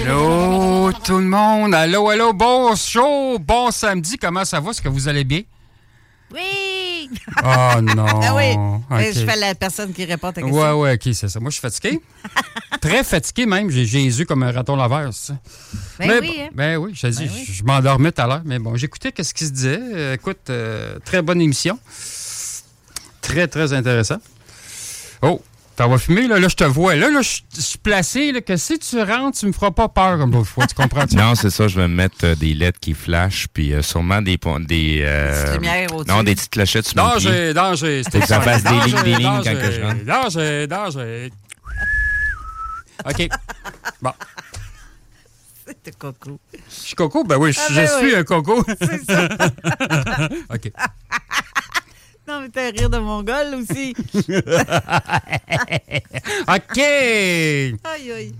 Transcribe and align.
Allô, 0.00 0.90
tout 1.04 1.18
le 1.18 1.26
monde. 1.26 1.74
Allô, 1.74 2.08
allô, 2.08 2.32
bon 2.32 2.74
show, 2.76 3.38
bon 3.38 3.70
samedi. 3.70 4.16
Comment 4.16 4.44
ça 4.46 4.58
va? 4.58 4.70
Est-ce 4.70 4.80
que 4.80 4.88
vous 4.88 5.06
allez 5.06 5.22
bien? 5.24 5.42
Oui! 6.32 7.10
Oh 7.44 7.80
non. 7.82 8.06
Ah 8.22 8.34
oui, 8.34 8.54
Ok. 8.90 9.12
je 9.14 9.26
fais 9.26 9.36
la 9.36 9.54
personne 9.54 9.92
qui 9.92 10.06
répond 10.06 10.28
à 10.28 10.32
ta 10.32 10.40
question. 10.40 10.58
Ouais, 10.58 10.72
ouais, 10.72 10.94
ok, 10.94 11.12
c'est 11.14 11.28
ça. 11.28 11.40
Moi, 11.40 11.50
je 11.50 11.54
suis 11.56 11.60
fatigué. 11.60 12.00
Très 12.80 13.04
fatigué 13.04 13.44
même. 13.44 13.68
J'ai 13.68 13.84
Jésus 13.84 14.24
comme 14.24 14.42
un 14.44 14.50
raton 14.50 14.76
laveur, 14.76 15.12
ça. 15.12 15.34
Ben 15.98 16.08
Mais 16.08 16.20
oui, 16.20 16.36
hein. 16.40 16.48
Ben 16.54 16.76
oui, 16.78 16.92
je, 16.94 17.06
dis, 17.08 17.24
Ben 17.26 17.30
oui. 17.34 17.44
je, 17.46 17.52
je 17.52 17.64
m'endormais 17.64 18.12
tout 18.12 18.22
à 18.22 18.26
l'heure. 18.26 18.42
Mais 18.46 18.58
bon, 18.58 18.74
j'écoutais 18.76 19.12
qu'est-ce 19.12 19.34
qui 19.34 19.44
se 19.44 19.50
disait. 19.52 19.78
Euh, 19.78 20.14
écoute, 20.14 20.48
euh, 20.48 20.98
très 21.04 21.20
bonne 21.20 21.42
émission. 21.42 21.78
Très, 23.20 23.46
très 23.46 23.74
intéressant. 23.74 24.16
Oh, 25.20 25.42
t'en 25.82 25.88
vas 25.88 25.98
fumer, 25.98 26.28
là? 26.28 26.38
Là, 26.38 26.48
je 26.48 26.54
te 26.54 26.64
vois. 26.64 26.94
Là, 26.94 27.10
là, 27.10 27.20
je 27.22 27.60
suis 27.60 27.78
placé, 27.78 28.32
là, 28.32 28.40
que 28.40 28.56
si 28.56 28.78
tu 28.78 29.00
rentres, 29.02 29.38
tu 29.38 29.46
me 29.46 29.52
feras 29.52 29.72
pas 29.72 29.88
peur 29.88 30.18
comme 30.18 30.30
l'autre 30.30 30.48
fois. 30.48 30.66
Tu 30.66 30.74
comprends? 30.74 31.04
Non, 31.12 31.34
c'est 31.34 31.50
ça, 31.50 31.66
je 31.66 31.76
vais 31.76 31.88
me 31.88 31.94
mettre 31.94 32.24
euh, 32.24 32.34
des 32.36 32.54
lettres 32.54 32.78
qui 32.80 32.94
flashent, 32.94 33.48
puis 33.52 33.72
euh, 33.72 33.82
sûrement 33.82 34.22
des... 34.22 34.38
des 34.60 35.00
euh, 35.02 35.42
Petites 35.42 35.54
lumières 35.54 35.94
au-dessus. 35.94 36.16
Non, 36.16 36.22
des 36.22 36.34
petites 36.34 36.50
clochettes 36.50 36.86
sur. 36.86 36.94
Danger, 36.94 37.52
danger. 37.54 38.02
Faut 38.10 38.20
que 38.20 38.26
ça 38.26 38.40
fasse 38.40 38.62
des 38.62 38.70
lignes, 38.70 39.02
des 39.02 39.14
lignes 39.16 39.40
quand 39.42 39.54
que 39.54 39.72
je 39.72 39.80
rentre. 39.82 40.04
Danger, 40.04 40.66
danger. 40.68 41.32
OK. 43.04 43.28
Bon. 44.00 44.12
C'est 45.84 45.98
coco. 45.98 46.38
Je 46.52 46.58
suis 46.68 46.94
coco? 46.94 47.24
Ben 47.24 47.38
oui, 47.38 47.52
je, 47.52 47.58
Ah, 47.60 47.66
je 47.70 47.74
ben 47.74 47.88
suis 47.98 48.14
un 48.16 48.24
coco. 48.24 48.64
C'est 48.80 49.04
ça. 49.04 49.28
OK. 50.54 50.70
Non, 52.28 52.40
mais 52.40 52.48
t'as 52.50 52.70
rire 52.70 52.88
de 52.88 52.98
mongol 52.98 53.54
aussi. 53.60 53.94
OK. 56.48 56.78
Aïe, 56.78 58.12
aïe. 58.12 58.32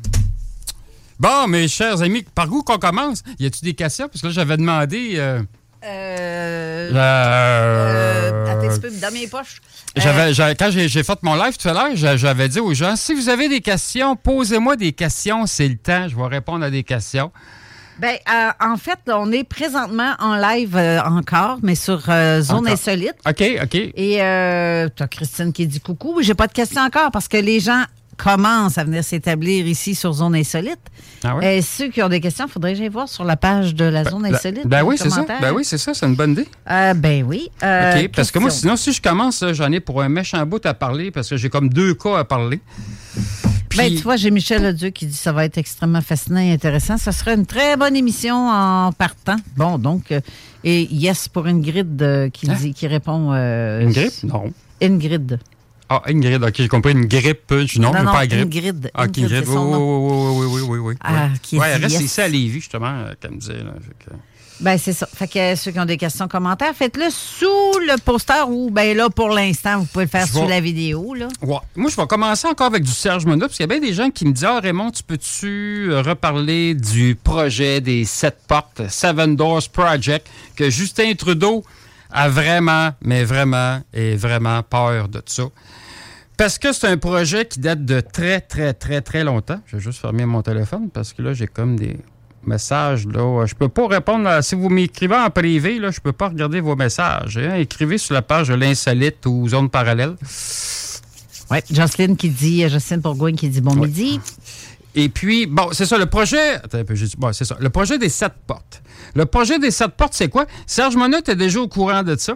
Bon, 1.18 1.46
mes 1.48 1.68
chers 1.68 2.00
amis, 2.02 2.24
par 2.34 2.50
où 2.52 2.62
qu'on 2.62 2.78
commence? 2.78 3.22
Y 3.38 3.46
a-tu 3.46 3.64
des 3.64 3.74
questions? 3.74 4.08
Parce 4.08 4.20
que 4.22 4.26
là, 4.28 4.32
j'avais 4.32 4.56
demandé... 4.56 5.14
euh, 5.16 5.42
Euh. 5.84 6.90
euh, 6.92 8.30
euh, 8.44 8.46
attends 8.76 8.88
dans 9.00 9.12
mes 9.12 9.26
poches. 9.26 9.60
Euh, 9.98 10.00
J'avais, 10.00 10.32
j'avais- 10.32 10.54
quand 10.54 10.70
j'ai, 10.70 10.88
j'ai 10.88 11.02
fait 11.02 11.18
mon 11.22 11.34
live 11.34 11.56
tout 11.58 11.68
à 11.68 11.72
l'heure, 11.72 11.90
j'a- 11.96 12.16
j'avais 12.16 12.48
dit 12.48 12.60
aux 12.60 12.72
gens, 12.72 12.94
si 12.96 13.14
vous 13.14 13.28
avez 13.28 13.48
des 13.48 13.60
questions, 13.60 14.14
posez-moi 14.16 14.76
des 14.76 14.92
questions, 14.92 15.44
c'est 15.46 15.66
le 15.68 15.76
temps, 15.76 16.06
je 16.08 16.14
vais 16.16 16.26
répondre 16.28 16.64
à 16.64 16.70
des 16.70 16.84
questions. 16.84 17.32
Ben, 17.98 18.16
euh, 18.32 18.50
en 18.60 18.76
fait, 18.76 18.98
on 19.08 19.30
est 19.32 19.44
présentement 19.44 20.12
en 20.18 20.36
live 20.36 20.76
euh, 20.76 21.00
encore, 21.02 21.58
mais 21.62 21.74
sur 21.74 22.02
euh, 22.08 22.40
Zone 22.40 22.58
Encore. 22.60 22.72
Insolite. 22.72 23.14
OK, 23.28 23.42
OK. 23.62 23.74
Et 23.74 24.22
euh, 24.22 24.88
t'as 24.94 25.06
Christine 25.06 25.52
qui 25.52 25.66
dit 25.66 25.80
coucou. 25.80 26.18
J'ai 26.22 26.34
pas 26.34 26.46
de 26.46 26.52
questions 26.52 26.82
encore 26.82 27.10
parce 27.10 27.28
que 27.28 27.36
les 27.36 27.60
gens 27.60 27.82
commencent 28.16 28.78
à 28.78 28.84
venir 28.84 29.02
s'établir 29.04 29.66
ici 29.66 29.94
sur 29.94 30.12
Zone 30.12 30.34
Insolite. 30.34 30.80
Ah 31.24 31.36
ouais? 31.36 31.58
Et 31.58 31.62
ceux 31.62 31.88
qui 31.88 32.02
ont 32.02 32.08
des 32.08 32.20
questions, 32.20 32.46
faudrait 32.48 32.72
que 32.72 32.78
j'aille 32.78 32.88
voir 32.88 33.08
sur 33.08 33.24
la 33.24 33.36
page 33.36 33.74
de 33.74 33.84
la 33.84 34.04
Zone 34.04 34.22
Ben, 34.22 34.34
Insolite. 34.34 34.66
ben 34.66 34.82
oui, 34.82 34.96
c'est 34.98 35.10
ça. 35.10 35.24
Ben 35.40 35.52
oui, 35.52 35.64
c'est 35.64 35.78
ça, 35.78 35.92
c'est 35.94 36.06
une 36.06 36.14
bonne 36.14 36.32
idée. 36.32 36.48
Ben 36.66 37.24
oui. 37.26 37.50
OK, 37.62 38.08
parce 38.14 38.30
que 38.30 38.38
moi, 38.38 38.50
sinon, 38.50 38.76
si 38.76 38.92
je 38.92 39.02
commence, 39.02 39.44
j'en 39.52 39.70
ai 39.72 39.80
pour 39.80 40.02
un 40.02 40.08
méchant 40.08 40.44
bout 40.46 40.64
à 40.66 40.74
parler, 40.74 41.10
parce 41.10 41.28
que 41.28 41.36
j'ai 41.36 41.50
comme 41.50 41.68
deux 41.68 41.94
cas 41.94 42.18
à 42.18 42.24
parler. 42.24 42.60
Ben, 43.76 43.86
Puis- 43.86 43.96
tu 43.96 44.02
vois, 44.02 44.16
j'ai 44.16 44.30
Michel 44.30 44.62
Ledieu 44.62 44.90
qui 44.90 45.06
dit 45.06 45.12
que 45.12 45.18
ça 45.18 45.32
va 45.32 45.44
être 45.44 45.58
extrêmement 45.58 46.00
fascinant 46.02 46.40
et 46.40 46.52
intéressant. 46.52 46.98
Ça 46.98 47.12
serait 47.12 47.34
une 47.34 47.46
très 47.46 47.76
bonne 47.76 47.96
émission 47.96 48.34
en 48.48 48.92
partant. 48.92 49.36
Bon, 49.56 49.78
donc, 49.78 50.12
euh, 50.12 50.20
et 50.64 50.82
yes 50.94 51.28
pour 51.28 51.46
Ingrid 51.46 52.00
euh, 52.02 52.28
qui, 52.30 52.50
Hein? 52.50 52.56
dit, 52.60 52.74
qui 52.74 52.86
répond. 52.86 53.30
euh, 53.32 53.80
Une 53.82 53.92
grippe? 53.92 54.22
Non. 54.24 54.52
Ingrid. 54.82 55.38
Ah, 55.88 56.02
Ingrid, 56.06 56.42
OK, 56.42 56.54
j'ai 56.56 56.68
compris, 56.68 56.92
une 56.92 57.06
grippe. 57.06 57.50
Non, 57.78 57.92
Non, 57.92 58.04
pas 58.12 58.26
grippe. 58.26 58.46
Ingrid. 58.46 58.90
Ah, 58.94 59.02
Ingrid, 59.02 59.24
Ingrid, 59.24 59.44
oui, 59.48 59.56
oui, 59.56 59.66
oui, 59.76 60.46
oui, 60.46 60.46
oui, 60.46 60.60
oui, 60.62 60.78
oui. 60.78 60.94
Ah, 61.02 61.12
ouais. 61.12 61.28
qui 61.42 61.58
Ouais, 61.58 61.68
elle 61.74 61.82
reste 61.82 61.96
yes. 61.96 62.04
ici 62.04 62.20
à 62.20 62.28
Lévis, 62.28 62.60
justement, 62.60 62.86
euh, 62.86 63.12
comme 63.20 63.36
disait. 63.38 63.54
Là, 63.58 63.74
fait 63.80 64.04
que- 64.06 64.16
Ben, 64.62 64.78
c'est 64.78 64.92
ça. 64.92 65.08
Fait 65.12 65.26
que 65.26 65.56
ceux 65.56 65.72
qui 65.72 65.80
ont 65.80 65.84
des 65.84 65.96
questions, 65.96 66.28
commentaires, 66.28 66.72
faites-le 66.72 67.10
sous 67.10 67.78
le 67.80 67.98
poster 68.00 68.48
ou, 68.48 68.70
ben 68.70 68.96
là, 68.96 69.10
pour 69.10 69.30
l'instant, 69.30 69.80
vous 69.80 69.86
pouvez 69.86 70.04
le 70.04 70.10
faire 70.10 70.24
Je 70.24 70.32
sous 70.32 70.46
la 70.46 70.60
vidéo, 70.60 71.14
là. 71.14 71.26
Ouais. 71.42 71.58
Moi, 71.74 71.90
je 71.90 71.96
vais 71.96 72.06
commencer 72.06 72.46
encore 72.46 72.68
avec 72.68 72.84
du 72.84 72.92
Serge 72.92 73.26
Monod, 73.26 73.40
parce 73.40 73.56
qu'il 73.56 73.64
y 73.64 73.70
a 73.70 73.78
bien 73.78 73.80
des 73.80 73.92
gens 73.92 74.10
qui 74.10 74.24
me 74.24 74.32
disent 74.32 74.44
Ah, 74.44 74.60
Raymond, 74.60 74.92
tu 74.92 75.02
peux-tu 75.02 75.88
euh, 75.90 76.00
reparler 76.02 76.74
du 76.74 77.16
projet 77.16 77.80
des 77.80 78.04
sept 78.04 78.38
portes, 78.46 78.82
Seven 78.88 79.34
Doors 79.34 79.68
Project, 79.72 80.28
que 80.54 80.70
Justin 80.70 81.12
Trudeau 81.14 81.64
a 82.12 82.28
vraiment, 82.28 82.90
mais 83.02 83.24
vraiment, 83.24 83.80
et 83.92 84.14
vraiment 84.14 84.62
peur 84.62 85.08
de 85.08 85.22
ça. 85.26 85.44
Parce 86.36 86.58
que 86.58 86.72
c'est 86.72 86.86
un 86.86 86.98
projet 86.98 87.46
qui 87.46 87.58
date 87.58 87.84
de 87.84 88.00
très, 88.00 88.40
très, 88.40 88.74
très, 88.74 89.00
très 89.00 89.24
longtemps. 89.24 89.60
Je 89.66 89.76
vais 89.76 89.82
juste 89.82 90.00
fermer 90.00 90.24
mon 90.24 90.42
téléphone 90.42 90.88
parce 90.88 91.12
que 91.12 91.22
là, 91.22 91.34
j'ai 91.34 91.46
comme 91.46 91.76
des 91.76 91.96
messages. 92.46 93.06
Là. 93.06 93.44
Je 93.46 93.54
peux 93.54 93.68
pas 93.68 93.86
répondre. 93.88 94.28
à- 94.28 94.42
si 94.42 94.54
vous 94.54 94.68
m'écrivez 94.68 95.14
en 95.16 95.30
privé, 95.30 95.78
là, 95.78 95.90
je 95.90 96.00
peux 96.00 96.12
pas 96.12 96.28
regarder 96.28 96.60
vos 96.60 96.76
messages. 96.76 97.38
hein. 97.38 97.54
Écrivez 97.56 97.98
sur 97.98 98.14
la 98.14 98.22
page 98.22 98.48
de 98.48 98.54
l'insolite 98.54 99.24
ou 99.26 99.48
zone 99.48 99.68
parallèle. 99.70 100.14
Oui, 101.50 101.58
Jocelyne 101.70 102.16
qui 102.16 102.30
dit, 102.30 102.68
Jocelyne 102.68 103.00
Bourgogne 103.00 103.36
qui 103.36 103.48
dit 103.48 103.60
bon 103.60 103.74
Ouais. 103.74 103.86
midi. 103.86 104.20
Et 104.94 105.08
puis, 105.08 105.46
bon, 105.46 105.68
c'est 105.72 105.86
ça, 105.86 105.96
le 105.98 106.06
projet. 106.06 106.56
Attends 106.56 106.78
un 106.78 106.84
peu, 106.84 106.94
j'ai 106.94 107.06
dit- 107.06 107.16
bon, 107.18 107.32
c'est 107.32 107.44
ça. 107.46 107.56
Le 107.60 107.70
projet 107.70 107.98
des 107.98 108.08
sept 108.08 108.32
portes. 108.46 108.82
Le 109.14 109.24
projet 109.26 109.58
des 109.58 109.70
sept 109.70 109.92
portes, 109.92 110.14
c'est 110.14 110.28
quoi? 110.28 110.46
Serge 110.66 110.96
Monod 110.96 111.20
était 111.20 111.36
déjà 111.36 111.60
au 111.60 111.68
courant 111.68 112.02
de 112.02 112.16
ça. 112.16 112.34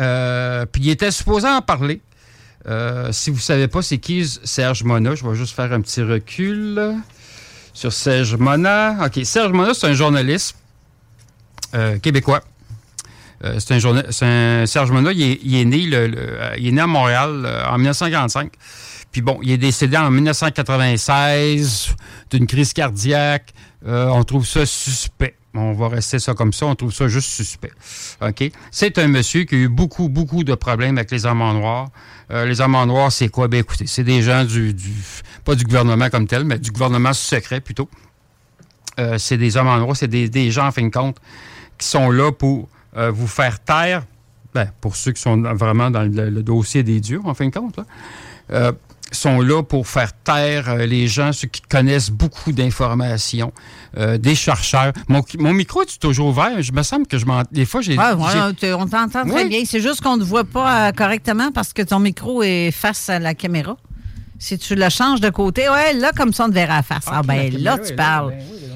Euh, 0.00 0.66
puis 0.66 0.82
il 0.82 0.90
était 0.90 1.10
supposé 1.10 1.48
en 1.48 1.62
parler. 1.62 2.00
Euh, 2.66 3.12
si 3.12 3.30
vous 3.30 3.36
ne 3.36 3.42
savez 3.42 3.68
pas 3.68 3.82
c'est 3.82 3.98
qui 3.98 4.26
Serge 4.44 4.82
Monod, 4.84 5.16
je 5.16 5.26
vais 5.28 5.34
juste 5.34 5.54
faire 5.54 5.72
un 5.72 5.80
petit 5.80 6.02
recul 6.02 6.94
sur 7.74 7.92
Serge 7.92 8.36
Monod. 8.36 8.96
OK, 9.04 9.20
Serge 9.24 9.52
Monod, 9.52 9.74
c'est 9.74 9.88
un 9.88 9.92
journaliste 9.92 10.56
euh, 11.74 11.98
québécois. 11.98 12.40
Euh, 13.44 13.56
c'est 13.58 13.74
un 13.74 13.78
journal, 13.78 14.06
un- 14.22 14.64
Serge 14.66 14.90
Monod, 14.90 15.14
il 15.14 15.54
est, 15.56 15.64
né, 15.66 15.86
euh, 15.92 16.54
il 16.56 16.68
est 16.68 16.72
né 16.72 16.80
à 16.80 16.86
Montréal 16.86 17.46
en 17.68 17.76
1945. 17.76 18.52
Puis 19.12 19.20
bon, 19.20 19.38
il 19.42 19.50
est 19.50 19.58
décédé 19.58 19.96
en 19.96 20.10
1996 20.10 21.94
d'une 22.30 22.46
crise 22.46 22.72
cardiaque. 22.72 23.52
On 23.86 24.24
trouve 24.24 24.46
ça 24.46 24.64
suspect. 24.64 25.36
On 25.54 25.72
va 25.72 25.88
rester 25.88 26.18
ça 26.18 26.34
comme 26.34 26.52
ça. 26.52 26.66
On 26.66 26.74
trouve 26.74 26.92
ça 26.92 27.06
juste 27.06 27.30
suspect. 27.30 27.72
OK? 28.20 28.50
C'est 28.70 28.98
un 28.98 29.06
monsieur 29.06 29.44
qui 29.44 29.54
a 29.54 29.58
eu 29.58 29.68
beaucoup, 29.68 30.08
beaucoup 30.08 30.42
de 30.42 30.54
problèmes 30.54 30.98
avec 30.98 31.10
les 31.10 31.26
amants 31.26 31.54
noirs. 31.54 31.90
Euh, 32.30 32.46
les 32.46 32.60
amants 32.60 32.86
noirs, 32.86 33.12
c'est 33.12 33.28
quoi? 33.28 33.46
Ben 33.46 33.60
écoutez, 33.60 33.86
c'est 33.86 34.02
des 34.02 34.22
gens 34.22 34.44
du, 34.44 34.74
pas 35.44 35.54
du 35.54 35.64
gouvernement 35.64 36.10
comme 36.10 36.26
tel, 36.26 36.44
mais 36.44 36.58
du 36.58 36.70
gouvernement 36.70 37.12
secret 37.12 37.60
plutôt. 37.60 37.88
Euh, 38.98 39.18
c'est 39.18 39.36
des 39.36 39.56
hommes 39.56 39.68
en 39.68 39.78
noirs, 39.78 39.96
c'est 39.96 40.08
des, 40.08 40.50
gens, 40.50 40.66
en 40.66 40.72
fin 40.72 40.82
de 40.82 40.92
compte, 40.92 41.16
qui 41.78 41.86
sont 41.86 42.10
là 42.10 42.32
pour 42.32 42.68
euh, 42.96 43.10
vous 43.10 43.26
faire 43.26 43.60
taire. 43.60 44.04
Ben, 44.54 44.70
pour 44.80 44.94
ceux 44.94 45.12
qui 45.12 45.20
sont 45.20 45.40
vraiment 45.54 45.90
dans 45.90 46.02
le, 46.02 46.42
dossier 46.42 46.84
des 46.84 47.00
dieux, 47.00 47.20
en 47.24 47.34
fin 47.34 47.46
de 47.48 47.52
compte. 47.52 47.80
Sont 49.14 49.40
là 49.40 49.62
pour 49.62 49.86
faire 49.86 50.12
taire 50.12 50.68
euh, 50.68 50.86
les 50.86 51.06
gens, 51.06 51.32
ceux 51.32 51.46
qui 51.48 51.62
connaissent 51.62 52.10
beaucoup 52.10 52.52
d'informations, 52.52 53.52
euh, 53.96 54.18
des 54.18 54.34
chercheurs. 54.34 54.92
Mon, 55.08 55.22
mon 55.38 55.52
micro 55.52 55.82
est 55.82 55.98
toujours 55.98 56.28
ouvert. 56.28 56.60
Je 56.60 56.72
me 56.72 56.82
semble 56.82 57.06
que 57.06 57.16
je 57.16 57.24
m'en. 57.24 57.42
Des 57.50 57.64
fois, 57.64 57.80
j'ai. 57.80 57.96
Ouais, 57.96 58.12
on 58.12 58.86
t'entend 58.86 59.24
très 59.24 59.44
bien. 59.46 59.62
C'est 59.64 59.80
juste 59.80 60.00
qu'on 60.00 60.16
ne 60.16 60.22
te 60.22 60.26
voit 60.26 60.44
pas 60.44 60.88
euh, 60.88 60.92
correctement 60.92 61.52
parce 61.52 61.72
que 61.72 61.82
ton 61.82 62.00
micro 62.00 62.42
est 62.42 62.70
face 62.70 63.08
à 63.08 63.18
la 63.18 63.34
caméra. 63.34 63.76
Si 64.38 64.58
tu 64.58 64.74
le 64.74 64.88
changes 64.88 65.20
de 65.20 65.30
côté, 65.30 65.68
ouais, 65.68 65.92
là, 65.94 66.10
comme 66.14 66.32
ça, 66.32 66.44
on 66.44 66.48
te 66.48 66.54
verra 66.54 66.78
à 66.78 66.82
face. 66.82 67.04
Ah, 67.06 67.22
ben 67.22 67.50
là, 67.56 67.78
tu 67.78 67.94
parles. 67.94 68.30
Ben 68.30 68.42
oui, 68.52 68.73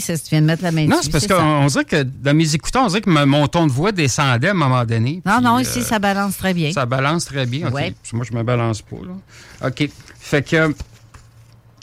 c'est 0.00 0.18
tu 0.22 0.30
viens 0.30 0.40
de 0.42 0.46
mettre 0.46 0.62
la 0.62 0.72
main 0.72 0.86
Non, 0.86 0.98
c'est 1.02 1.10
parce 1.12 1.26
ça. 1.26 1.36
qu'on 1.36 1.42
on 1.42 1.66
dirait 1.66 1.84
que 1.84 2.02
dans 2.02 2.34
mes 2.34 2.54
écouteurs, 2.54 2.84
on 2.84 2.88
dirait 2.88 3.00
que 3.02 3.10
mon- 3.24 3.46
ton 3.48 3.66
de 3.66 3.72
voix 3.72 3.92
descendait 3.92 4.48
à 4.48 4.52
un 4.52 4.54
moment 4.54 4.84
donné. 4.84 5.22
Non, 5.24 5.36
puis, 5.36 5.44
non, 5.44 5.56
euh, 5.58 5.62
ici, 5.62 5.82
ça 5.82 5.98
balance 5.98 6.36
très 6.36 6.54
bien. 6.54 6.72
Ça 6.72 6.86
balance 6.86 7.24
très 7.26 7.46
bien. 7.46 7.68
OK. 7.68 7.74
Ouais. 7.74 7.90
Parce 8.00 8.10
que 8.10 8.16
Moi, 8.16 8.24
je 8.30 8.36
me 8.36 8.42
balance 8.42 8.82
pas. 8.82 8.96
Là. 8.96 9.68
OK. 9.68 9.88
Fait 10.18 10.42
que. 10.42 10.74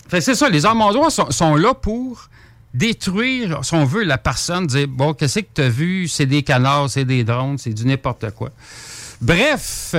Fait 0.08 0.18
que 0.18 0.24
c'est 0.24 0.36
ça. 0.36 0.50
Les 0.50 0.66
armes 0.66 0.81
en 0.81 0.92
droit 0.92 1.10
sont, 1.10 1.31
sont 1.31 1.56
là 1.56 1.74
pour 1.74 2.30
détruire, 2.74 3.60
si 3.63 3.74
on 3.74 3.84
veut, 3.86 4.04
la 4.04 4.18
personne, 4.18 4.66
dire 4.68 4.88
Bon, 4.88 5.13
qu'est-ce 5.13 5.40
que 5.40 5.48
tu 5.54 5.62
as 5.62 5.69
vu? 5.69 6.08
C'est 6.08 6.25
des 6.25 6.42
canards, 6.44 6.90
c'est 6.90 7.06
des 7.06 7.24
drones, 7.24 7.58
c'est 7.58 7.74
du 7.74 7.86
n'importe 7.86 8.31
quoi. 8.31 8.50
Bref. 9.22 9.96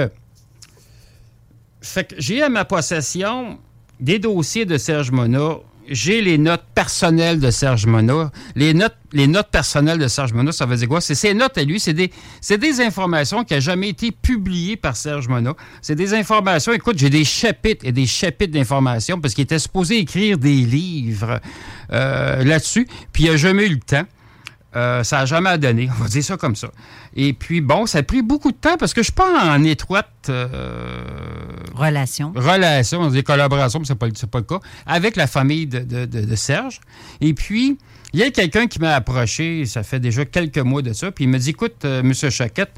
Fait 1.81 2.05
que 2.05 2.15
j'ai 2.19 2.43
à 2.43 2.49
ma 2.49 2.65
possession 2.65 3.59
des 4.01 4.19
dossiers 4.19 4.65
de 4.65 4.79
Serge 4.79 5.11
Monod. 5.11 5.61
J'ai 5.93 6.23
les 6.23 6.39
notes 6.39 6.65
personnelles 6.75 7.39
de 7.39 7.51
Serge 7.51 7.85
Monod. 7.85 8.31
Les 8.57 8.73
notes, 8.73 8.97
les 9.13 9.27
notes 9.27 9.51
personnelles 9.51 9.99
de 9.99 10.09
Serge 10.09 10.33
Monod, 10.33 10.55
ça 10.55 10.65
veut 10.65 10.77
dire 10.77 10.89
quoi? 10.89 11.03
C'est 11.03 11.15
ses 11.15 11.35
notes 11.35 11.59
à 11.59 11.65
lui. 11.65 11.79
C'est 11.79 11.93
des, 11.93 12.11
des 12.51 12.81
informations 12.81 13.45
qui 13.45 13.53
n'ont 13.53 13.61
jamais 13.61 13.91
été 13.91 14.11
publiées 14.11 14.77
par 14.77 14.97
Serge 14.97 15.29
Monod. 15.29 15.55
C'est 15.83 15.95
des 15.95 16.15
informations, 16.15 16.73
écoute, 16.73 16.99
j'ai 16.99 17.11
des 17.11 17.25
chapitres 17.25 17.87
et 17.87 17.93
des 17.93 18.07
chapitres 18.07 18.53
d'informations 18.53 19.21
parce 19.21 19.35
qu'il 19.35 19.45
était 19.45 19.59
supposé 19.59 19.99
écrire 19.99 20.39
des 20.39 20.57
livres 20.57 21.41
euh, 21.93 22.43
là-dessus, 22.43 22.89
puis 23.13 23.25
il 23.25 23.31
n'a 23.31 23.37
jamais 23.37 23.67
eu 23.67 23.75
le 23.75 23.81
temps. 23.81 24.07
Euh, 24.75 25.05
ça 25.05 25.19
n'a 25.19 25.27
jamais 25.27 25.59
donné, 25.59 25.89
on 25.91 26.03
va 26.03 26.09
dire 26.09 26.25
ça 26.25 26.37
comme 26.39 26.57
ça. 26.57 26.71
Et 27.15 27.35
puis, 27.35 27.61
bon, 27.61 27.85
ça 27.87 27.99
a 27.99 28.03
pris 28.03 28.23
beaucoup 28.23 28.51
de 28.53 28.57
temps 28.57 28.77
parce 28.79 28.95
que 28.95 29.03
je 29.03 29.07
suis 29.07 29.13
pas 29.13 29.45
en 29.55 29.63
étroite 29.65 30.09
euh, 30.31 31.05
Relation. 31.75 32.33
relation, 32.35 33.01
on 33.01 33.09
dit 33.09 33.23
collaboration, 33.23 33.81
mais 33.81 33.85
c'est 33.87 33.95
pas, 33.95 34.07
c'est 34.15 34.31
pas 34.31 34.39
le 34.39 34.45
cas, 34.45 34.61
avec 34.87 35.17
la 35.17 35.27
famille 35.27 35.67
de, 35.67 35.81
de- 35.81 36.05
de- 36.07 36.25
de 36.25 36.37
Serge. 36.37 36.81
Et 37.21 37.35
puis, 37.35 37.79
il 38.15 38.21
y 38.21 38.23
a 38.23 38.31
quelqu'un 38.31 38.67
qui 38.67 38.79
m'a 38.79 38.95
approché, 38.95 39.67
ça 39.67 39.83
fait 39.83 40.01
déjà 40.01 40.25
quelques 40.25 40.59
mois 40.59 40.83
de 40.83 40.93
ça, 40.93 41.11
puis 41.11 41.25
il 41.25 41.29
me 41.29 41.39
dit, 41.39 41.51
écoute, 41.51 41.85
euh, 41.85 42.03
Monsieur 42.03 42.31
Chaquette, 42.31 42.73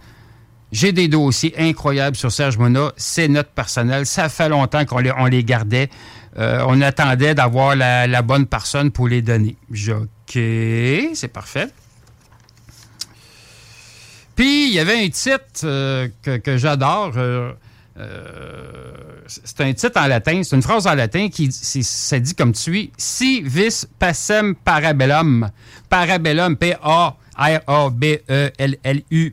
j'ai 0.73 0.93
des 0.93 1.07
dossiers 1.09 1.55
incroyables 1.59 2.17
sur 2.17 2.33
Serge 2.33 2.59
Mona, 2.59 2.93
c'est 2.97 3.29
notre 3.29 3.51
personnel, 3.51 4.07
ça 4.07 4.29
fait 4.29 4.49
longtemps 4.49 4.85
qu'on 4.85 4.99
les, 4.99 5.13
on 5.17 5.27
les 5.27 5.45
gardait, 5.45 5.91
Euh, 6.37 6.65
on 6.67 6.81
attendait 6.83 7.33
d'avoir 7.33 7.77
la, 7.77 8.09
la 8.09 8.21
bonne 8.23 8.47
personne 8.47 8.91
pour 8.91 9.07
les 9.07 9.23
donner. 9.23 9.57
J'ai 9.71 9.93
dit, 9.95 10.01
OK, 10.01 11.15
c'est 11.15 11.29
parfait. 11.33 11.69
Puis, 14.37 14.69
il 14.69 14.75
y 14.75 14.79
avait 14.79 15.05
un 15.05 15.09
titre 15.09 15.41
euh, 15.65 16.09
que, 16.23 16.37
que 16.39 16.57
j'adore. 16.57 17.13
euh, 17.17 17.53
euh, 17.97 18.93
c'est 19.29 19.61
un 19.61 19.73
titre 19.73 20.01
en 20.01 20.09
latin, 20.09 20.43
c'est 20.43 20.57
une 20.57 20.63
phrase 20.63 20.87
en 20.89 20.95
latin 20.95 21.29
qui 21.29 21.53
ça 21.53 22.19
dit 22.19 22.35
comme 22.35 22.53
tu 22.53 22.61
suis 22.61 22.93
Si 22.97 23.41
vis 23.43 23.87
passem 23.99 24.55
parabellum. 24.57 25.49
Parabellum, 25.89 26.57
P-A-R-A-B-E-L-L-U. 27.95 29.33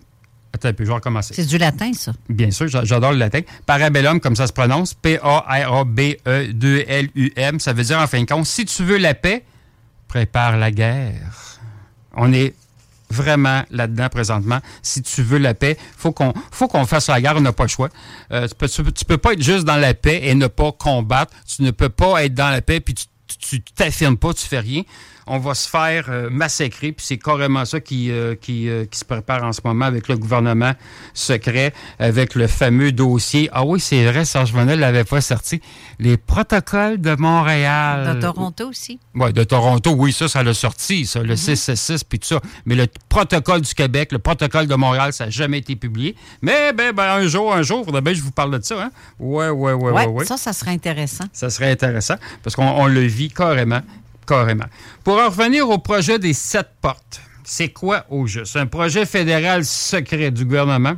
Attends 0.54 0.68
un 0.68 0.74
peu, 0.74 0.84
je 0.84 0.90
vais 0.90 0.96
recommencer. 0.96 1.34
C'est 1.34 1.46
du 1.46 1.58
latin, 1.58 1.94
ça. 1.94 2.12
Bien 2.30 2.52
sûr, 2.52 2.68
j'a- 2.68 2.84
j'adore 2.84 3.14
le 3.14 3.18
latin. 3.18 3.40
Parabellum, 3.66 4.20
comme 4.20 4.36
ça 4.36 4.48
se 4.48 4.54
prononce, 4.54 4.94
P-A-R-A-B-E-2-L-U-M. 4.94 7.60
Ça 7.60 7.74
veut 7.74 7.84
dire, 7.84 8.00
en 8.00 8.08
fin 8.08 8.22
de 8.22 8.26
compte, 8.28 8.46
si 8.46 8.66
tu 8.66 8.84
veux 8.84 8.98
la 8.98 9.14
paix, 9.14 9.44
prépare 10.08 10.58
la 10.58 10.72
guerre. 10.72 11.60
On 12.16 12.34
est 12.34 12.54
vraiment 13.12 13.64
là-dedans 13.70 14.10
présentement. 14.10 14.60
Si 14.82 15.02
tu 15.02 15.22
veux 15.22 15.38
la 15.38 15.54
paix, 15.54 15.78
faut 15.98 16.12
qu'on 16.12 16.34
faut 16.52 16.68
qu'on 16.68 16.86
fasse 16.86 17.08
la 17.08 17.22
guerre, 17.22 17.36
on 17.38 17.42
n'a 17.42 17.54
pas 17.54 17.64
le 17.64 17.70
choix. 17.70 17.90
Euh, 18.32 18.48
tu, 18.48 18.56
peux, 18.56 18.68
tu 18.92 19.06
peux- 19.06 19.18
pas 19.18 19.34
être 19.34 19.44
juste 19.44 19.66
dans 19.66 19.76
la 19.78 19.94
paix 19.94 20.22
et 20.24 20.34
ne 20.34 20.48
pas 20.48 20.72
combattre. 20.72 21.34
Tu 21.48 21.62
ne 21.64 21.72
peux 21.72 21.90
pas 21.90 22.24
être 22.24 22.34
dans 22.34 22.50
la 22.50 22.62
paix 22.62 22.80
puis 22.80 22.94
tu 22.96 23.06
tu 23.40 23.62
tu 23.62 23.74
t'affirmes 23.74 24.18
pas, 24.18 24.34
tu 24.34 24.46
fais 24.46 24.60
rien. 24.60 24.82
On 25.28 25.38
va 25.38 25.54
se 25.54 25.70
faire 25.70 26.06
euh, 26.10 26.30
massacrer, 26.30 26.92
puis 26.92 27.06
c'est 27.06 27.18
carrément 27.18 27.66
ça 27.66 27.80
qui, 27.80 28.12
euh, 28.12 28.36
qui, 28.36 28.70
euh, 28.70 28.86
qui 28.86 29.00
se 29.00 29.06
prépare 29.06 29.44
en 29.44 29.54
ce 29.54 29.62
moment 29.64 29.86
avec 29.86 30.08
le 30.08 30.18
gouvernement 30.18 30.74
secret, 31.14 31.74
avec 32.00 32.36
le 32.36 32.48
fameux 32.48 32.92
dossier. 32.92 33.50
Ah 33.54 33.64
oui, 33.66 33.80
c'est 33.80 34.06
vrai, 34.06 34.26
Serge 34.26 34.54
Venel 34.54 34.80
l'avait 34.80 35.04
pas 35.04 35.22
sorti. 35.22 35.62
Les 36.00 36.18
protocoles 36.18 37.00
de 37.00 37.16
Montréal. 37.16 38.16
De 38.16 38.22
Toronto 38.22 38.70
aussi. 38.70 39.00
Oui, 39.16 39.32
de 39.34 39.44
Toronto, 39.44 39.92
oui, 39.92 40.12
ça, 40.12 40.28
ça 40.28 40.44
l'a 40.44 40.54
sorti, 40.54 41.06
ça, 41.06 41.22
le 41.22 41.36
666, 41.36 42.04
puis 42.04 42.20
tout 42.20 42.28
ça. 42.28 42.42
Mais 42.66 42.76
le 42.76 42.88
protocole 43.10 43.62
du 43.62 43.74
Québec, 43.74 44.12
le 44.12 44.20
protocole 44.20 44.68
de 44.68 44.76
Montréal, 44.76 45.14
ça 45.14 45.26
n'a 45.26 45.30
jamais 45.30 45.60
été 45.60 45.76
publié. 45.76 46.16
Mais, 46.42 46.74
ben, 46.74 46.94
ben, 46.94 47.04
un 47.04 47.28
jour, 47.28 47.54
un 47.54 47.62
jour, 47.62 47.86
faudrait 47.86 48.02
bien 48.02 48.14
que 48.14 48.20
je 48.20 48.24
vous 48.24 48.32
parle 48.32 48.58
de 48.58 48.64
ça, 48.64 48.82
hein? 48.82 48.92
Ouais, 49.20 49.50
ouais, 49.50 49.74
ouais, 49.74 49.92
ouais, 49.92 49.92
Ouais, 49.92 50.06
ouais. 50.08 50.26
ça, 50.26 50.38
ça 50.38 50.54
serait 50.54 50.72
intéressant. 50.72 51.26
Ça 51.34 51.50
serait 51.50 51.72
intéressant, 51.72 52.16
parce 52.44 52.56
qu'on 52.56 52.64
on 52.68 52.88
le 52.88 53.02
vit 53.02 53.30
carrément, 53.30 53.82
carrément. 54.26 54.66
Pour 55.04 55.20
en 55.20 55.30
revenir 55.30 55.70
au 55.70 55.78
projet 55.78 56.20
des 56.20 56.34
sept 56.34 56.70
portes, 56.82 57.22
c'est 57.44 57.70
quoi 57.70 58.06
au 58.10 58.28
juste? 58.28 58.56
Un 58.56 58.68
projet 58.68 59.06
fédéral 59.06 59.66
secret 59.66 60.32
du 60.32 60.46
gouvernement? 60.46 60.96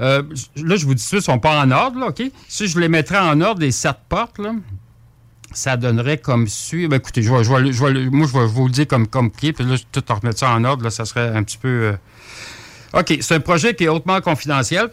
Euh, 0.00 0.22
là, 0.56 0.76
je 0.76 0.86
vous 0.86 0.94
dis 0.94 1.02
ça, 1.02 1.16
ils 1.16 1.20
ne 1.20 1.24
sont 1.24 1.38
pas 1.38 1.62
en 1.62 1.70
ordre, 1.70 2.00
là, 2.00 2.06
OK? 2.06 2.22
Si 2.48 2.66
je 2.66 2.78
les 2.80 2.88
mettrais 2.88 3.18
en 3.18 3.40
ordre, 3.40 3.60
les 3.60 3.70
sept 3.70 3.96
portes, 4.08 4.40
ça 5.52 5.76
donnerait 5.76 6.18
comme 6.18 6.48
suit. 6.48 6.88
Ben, 6.88 6.96
écoutez, 6.96 7.22
moi, 7.28 7.42
je 7.44 8.38
vais 8.38 8.46
vous 8.46 8.66
le 8.66 8.72
dire 8.72 8.88
comme, 8.88 9.06
comme 9.06 9.30
qui, 9.30 9.52
puis 9.52 9.64
là, 9.64 9.76
tout 9.92 10.02
remettre 10.08 10.40
ça 10.40 10.50
en 10.50 10.64
ordre, 10.64 10.90
ça 10.90 11.04
serait 11.04 11.28
un 11.28 11.44
petit 11.44 11.58
peu... 11.58 11.68
euh, 11.68 11.96
OK, 12.98 13.18
c'est 13.20 13.34
un 13.34 13.40
projet 13.40 13.74
qui 13.74 13.84
est 13.84 13.88
hautement 13.88 14.20
confidentiel. 14.20 14.88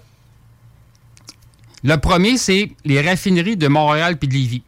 Le 1.84 1.96
premier, 1.98 2.38
c'est 2.38 2.72
les 2.86 3.02
raffineries 3.02 3.58
de 3.58 3.68
Montréal 3.68 4.18
puis 4.18 4.28
de 4.28 4.34
Lévis. 4.34 4.64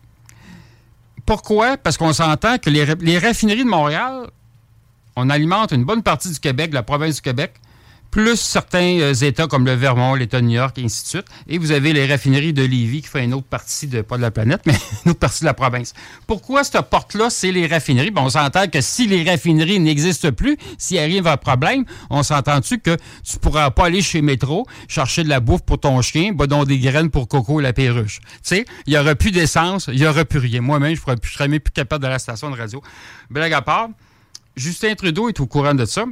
Pourquoi? 1.26 1.78
Parce 1.78 1.98
qu'on 1.98 2.14
s'entend 2.14 2.58
que 2.58 2.70
les, 2.70 2.84
ra- 2.84 2.96
les 3.00 3.18
raffineries 3.18 3.64
de 3.64 3.70
Montréal, 3.70 4.28
on 5.16 5.30
alimente 5.30 5.72
une 5.72 5.86
bonne 5.86 6.04
partie 6.04 6.30
du 6.30 6.40
Québec, 6.40 6.74
la 6.74 6.84
province 6.84 7.16
du 7.16 7.22
Québec, 7.22 7.54
plus 8.14 8.40
certains 8.40 9.00
euh, 9.00 9.14
États 9.16 9.48
comme 9.48 9.66
le 9.66 9.74
Vermont, 9.74 10.14
l'État 10.14 10.40
de 10.40 10.46
New 10.46 10.52
York, 10.52 10.78
et 10.78 10.84
ainsi 10.84 11.02
de 11.02 11.08
suite. 11.08 11.26
Et 11.48 11.58
vous 11.58 11.72
avez 11.72 11.94
les 11.94 12.06
raffineries 12.06 12.54
de 12.54 12.62
Lévis 12.62 13.02
qui 13.02 13.08
fait 13.08 13.24
une 13.24 13.34
autre 13.34 13.48
partie, 13.48 13.88
de, 13.88 14.04
pas 14.04 14.18
de 14.18 14.22
la 14.22 14.30
planète, 14.30 14.62
mais 14.68 14.76
une 15.04 15.12
autre 15.12 15.20
partie 15.20 15.40
de 15.40 15.46
la 15.46 15.56
province. 15.56 15.96
Pourquoi 16.28 16.64
cette 16.64 16.80
porte-là, 16.92 17.32
c'est 17.32 17.52
les 17.52 17.66
raffineries? 17.66 18.12
Bon, 18.12 18.26
on 18.26 18.30
s'entend 18.30 18.68
que 18.68 18.82
si 18.82 19.08
les 19.08 19.28
raffineries 19.28 19.80
n'existent 19.80 20.32
plus, 20.32 20.58
s'il 20.78 21.00
arrive 21.00 21.26
un 21.26 21.38
problème, 21.38 21.86
on 22.12 22.22
s'entend-tu 22.22 22.78
que 22.78 22.96
tu 23.24 23.40
pourras 23.40 23.72
pas 23.72 23.86
aller 23.86 24.04
chez 24.04 24.22
Métro, 24.22 24.68
chercher 24.88 25.24
de 25.24 25.30
la 25.30 25.40
bouffe 25.40 25.64
pour 25.64 25.80
ton 25.80 26.00
chien, 26.04 26.34
bah 26.34 26.46
donc 26.46 26.68
des 26.68 26.78
graines 26.78 27.10
pour 27.10 27.28
Coco 27.28 27.60
la 27.62 27.74
perruche. 27.74 28.20
Tu 28.20 28.28
sais, 28.44 28.66
il 28.86 28.94
y 28.94 28.98
aurait 29.00 29.16
plus 29.16 29.32
d'essence, 29.32 29.90
il 29.92 29.98
y 29.98 30.06
aurait 30.06 30.26
plus 30.26 30.38
rien. 30.38 30.62
Moi-même, 30.62 30.96
je 30.96 31.02
je 31.24 31.34
serais 31.34 31.48
plus 31.48 31.74
capable 31.74 32.04
de 32.04 32.10
la 32.10 32.20
station 32.20 32.52
de 32.52 32.58
radio. 32.58 32.80
Blague 33.32 33.54
à 33.54 33.64
part, 33.64 33.90
Justin 34.56 34.94
Trudeau 34.94 35.30
est 35.30 35.40
au 35.40 35.48
courant 35.48 35.74
de 35.74 35.86
ça. 35.86 36.06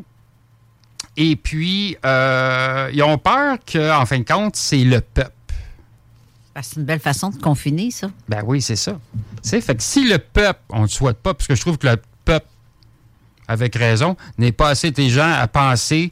Et 1.17 1.35
puis, 1.35 1.97
euh, 2.05 2.89
ils 2.93 3.03
ont 3.03 3.17
peur 3.17 3.57
qu'en 3.71 4.05
fin 4.05 4.19
de 4.19 4.23
compte, 4.23 4.55
c'est 4.55 4.83
le 4.83 5.01
peuple 5.01 5.31
Ben, 6.55 6.61
c'est 6.61 6.77
une 6.77 6.85
belle 6.85 6.99
façon 6.99 7.29
de 7.29 7.37
confiner, 7.37 7.91
ça. 7.91 8.09
Ben 8.29 8.41
oui, 8.45 8.61
c'est 8.61 8.75
ça. 8.77 8.97
C'est 9.41 9.61
fait 9.61 9.75
que 9.75 9.83
si 9.83 10.07
le 10.07 10.19
peuple, 10.19 10.61
on 10.69 10.77
ne 10.77 10.83
le 10.83 10.87
souhaite 10.87 11.17
pas, 11.17 11.33
parce 11.33 11.47
que 11.47 11.55
je 11.55 11.61
trouve 11.61 11.77
que 11.77 11.87
le 11.87 11.97
peuple, 12.23 12.47
avec 13.47 13.75
raison, 13.75 14.15
n'est 14.37 14.51
pas 14.53 14.69
assez 14.69 14.87
intelligent 14.87 15.29
à 15.29 15.47
penser 15.47 16.11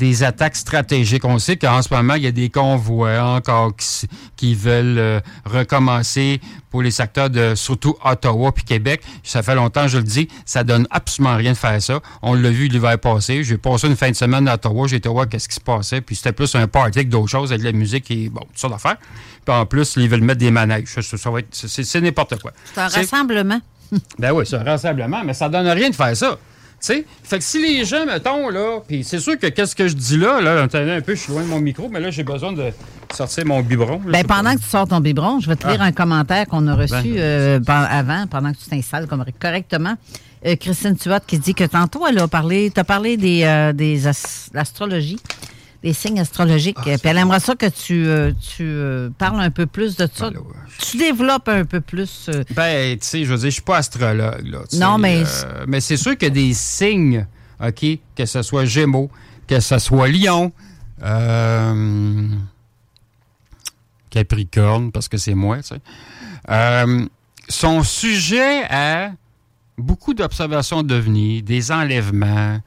des 0.00 0.22
attaques 0.24 0.56
stratégiques. 0.56 1.26
On 1.26 1.38
sait 1.38 1.58
qu'en 1.58 1.82
ce 1.82 1.92
moment, 1.92 2.14
il 2.14 2.22
y 2.22 2.26
a 2.26 2.32
des 2.32 2.48
convois 2.48 3.22
encore 3.22 3.76
qui, 3.76 4.08
qui 4.34 4.54
veulent 4.54 4.98
euh, 4.98 5.20
recommencer 5.44 6.40
pour 6.70 6.80
les 6.80 6.90
secteurs 6.90 7.28
de 7.28 7.54
surtout 7.54 7.94
Ottawa 8.02 8.50
puis 8.50 8.64
Québec. 8.64 9.02
Ça 9.22 9.42
fait 9.42 9.54
longtemps, 9.54 9.88
je 9.88 9.98
le 9.98 10.04
dis, 10.04 10.28
ça 10.46 10.64
donne 10.64 10.86
absolument 10.90 11.36
rien 11.36 11.52
de 11.52 11.56
faire 11.56 11.80
ça. 11.82 12.00
On 12.22 12.32
l'a 12.32 12.48
vu 12.48 12.68
l'hiver 12.68 12.98
passé. 12.98 13.44
J'ai 13.44 13.58
passé 13.58 13.88
une 13.88 13.96
fin 13.96 14.10
de 14.10 14.16
semaine 14.16 14.48
à 14.48 14.54
Ottawa, 14.54 14.88
j'ai 14.88 14.96
été 14.96 15.08
voir 15.10 15.28
qu'est-ce 15.28 15.48
qui 15.48 15.56
se 15.56 15.60
passait, 15.60 16.00
puis 16.00 16.16
c'était 16.16 16.32
plus 16.32 16.54
un 16.54 16.66
party 16.66 17.04
que 17.04 17.10
d'autres 17.10 17.28
choses, 17.28 17.52
avec 17.52 17.60
de 17.60 17.66
la 17.66 17.76
musique 17.76 18.10
et 18.10 18.30
bon, 18.30 18.40
tout 18.40 18.56
ça 18.56 18.68
d'affaires. 18.68 18.96
Puis 19.44 19.54
en 19.54 19.66
plus, 19.66 19.94
ils 19.96 20.08
veulent 20.08 20.22
mettre 20.22 20.40
des 20.40 20.50
manèges. 20.50 20.88
Ça, 20.88 21.02
ça 21.02 21.30
va 21.30 21.40
être, 21.40 21.48
c'est, 21.50 21.84
c'est 21.84 22.00
n'importe 22.00 22.40
quoi. 22.40 22.52
C'est 22.72 22.80
un 22.80 22.88
rassemblement. 22.88 23.60
Ben 24.18 24.32
oui, 24.32 24.44
c'est 24.46 24.56
un 24.56 24.64
rassemblement, 24.64 25.22
mais 25.24 25.34
ça 25.34 25.48
donne 25.48 25.68
rien 25.68 25.90
de 25.90 25.94
faire 25.94 26.16
ça. 26.16 26.38
Sais, 26.86 27.04
fait 27.22 27.38
que 27.38 27.44
si 27.44 27.60
les 27.60 27.84
gens, 27.84 28.06
mettons, 28.06 28.48
là, 28.48 28.80
puis 28.86 29.04
c'est 29.04 29.20
sûr 29.20 29.38
que 29.38 29.46
qu'est-ce 29.48 29.74
que 29.76 29.86
je 29.88 29.94
dis 29.94 30.16
là, 30.16 30.40
là, 30.40 30.62
attendez 30.62 30.90
un 30.92 31.00
peu, 31.00 31.14
je 31.14 31.20
suis 31.20 31.32
loin 31.32 31.42
de 31.42 31.48
mon 31.48 31.60
micro, 31.60 31.88
mais 31.88 32.00
là, 32.00 32.10
j'ai 32.10 32.22
besoin 32.24 32.52
de 32.52 32.70
sortir 33.14 33.44
mon 33.46 33.60
biberon. 33.60 34.00
là, 34.06 34.12
Ben, 34.12 34.24
pas- 34.24 34.36
pendant 34.36 34.54
que 34.54 34.60
tu 34.60 34.68
sors 34.68 34.86
ton 34.88 35.00
biberon, 35.00 35.40
je 35.40 35.48
vais 35.48 35.56
te 35.56 35.66
lire 35.68 35.80
Ah. 35.80 35.86
un 35.86 35.92
commentaire 35.92 36.46
qu'on 36.46 36.66
a 36.68 36.74
reçu 36.74 36.92
Ben. 37.12 37.16
euh, 37.18 37.60
avant, 37.66 38.26
pendant 38.28 38.52
que 38.52 38.58
tu 38.58 38.68
t'installes 38.70 39.06
correctement. 39.40 39.94
Euh, 40.46 40.56
Christine 40.56 40.96
Tuat 40.96 41.20
qui 41.20 41.38
dit 41.38 41.54
que 41.54 41.64
tantôt, 41.64 42.06
elle 42.08 42.18
a 42.18 42.26
parlé, 42.28 42.70
tu 42.74 42.80
as 42.80 42.84
parlé 42.84 43.16
des, 43.18 43.42
euh, 43.44 43.72
des 43.74 44.06
des 45.82 45.92
signes 45.92 46.20
astrologiques. 46.20 46.76
Ah, 46.80 46.82
Puis 46.84 46.98
elle 47.04 47.16
aimerait 47.18 47.40
ça 47.40 47.54
que 47.54 47.66
tu, 47.66 48.06
euh, 48.06 48.32
tu 48.32 48.62
euh, 48.62 49.08
parles 49.16 49.40
un 49.40 49.50
peu 49.50 49.66
plus 49.66 49.96
de 49.96 50.06
ça. 50.12 50.30
Ben. 50.30 50.40
Tu 50.78 50.96
développes 50.98 51.48
un 51.48 51.64
peu 51.64 51.80
plus. 51.80 52.26
euh, 52.28 52.42
Ben, 52.54 52.98
tu 52.98 53.06
sais, 53.06 53.24
je 53.24 53.30
veux 53.32 53.38
dire, 53.38 53.46
je 53.48 53.54
suis 53.54 53.62
pas 53.62 53.78
astrologue, 53.78 54.46
là. 54.46 54.58
Non, 54.74 54.98
mais- 54.98 55.22
euh, 55.24 55.64
mais 55.66 55.80
c'est 55.80 55.96
sûr 55.96 56.16
que 56.18 56.26
des 56.26 56.52
signes, 56.54 57.26
OK, 57.64 57.84
que 58.16 58.26
ce 58.26 58.42
soit 58.42 58.64
Gémeaux, 58.64 59.10
que 59.46 59.60
ce 59.60 59.78
soit 59.78 60.08
Lion, 60.08 60.52
Capricorne, 64.10 64.90
parce 64.92 65.08
que 65.08 65.16
c'est 65.16 65.34
moi, 65.34 65.58
tu 65.62 65.74
sais, 65.74 66.96
sont 67.48 67.82
sujets 67.82 68.64
à 68.70 69.12
beaucoup 69.78 70.14
d'observations 70.14 70.82
devenues, 70.82 71.42
des 71.42 71.72
enlèvements. 71.72 72.60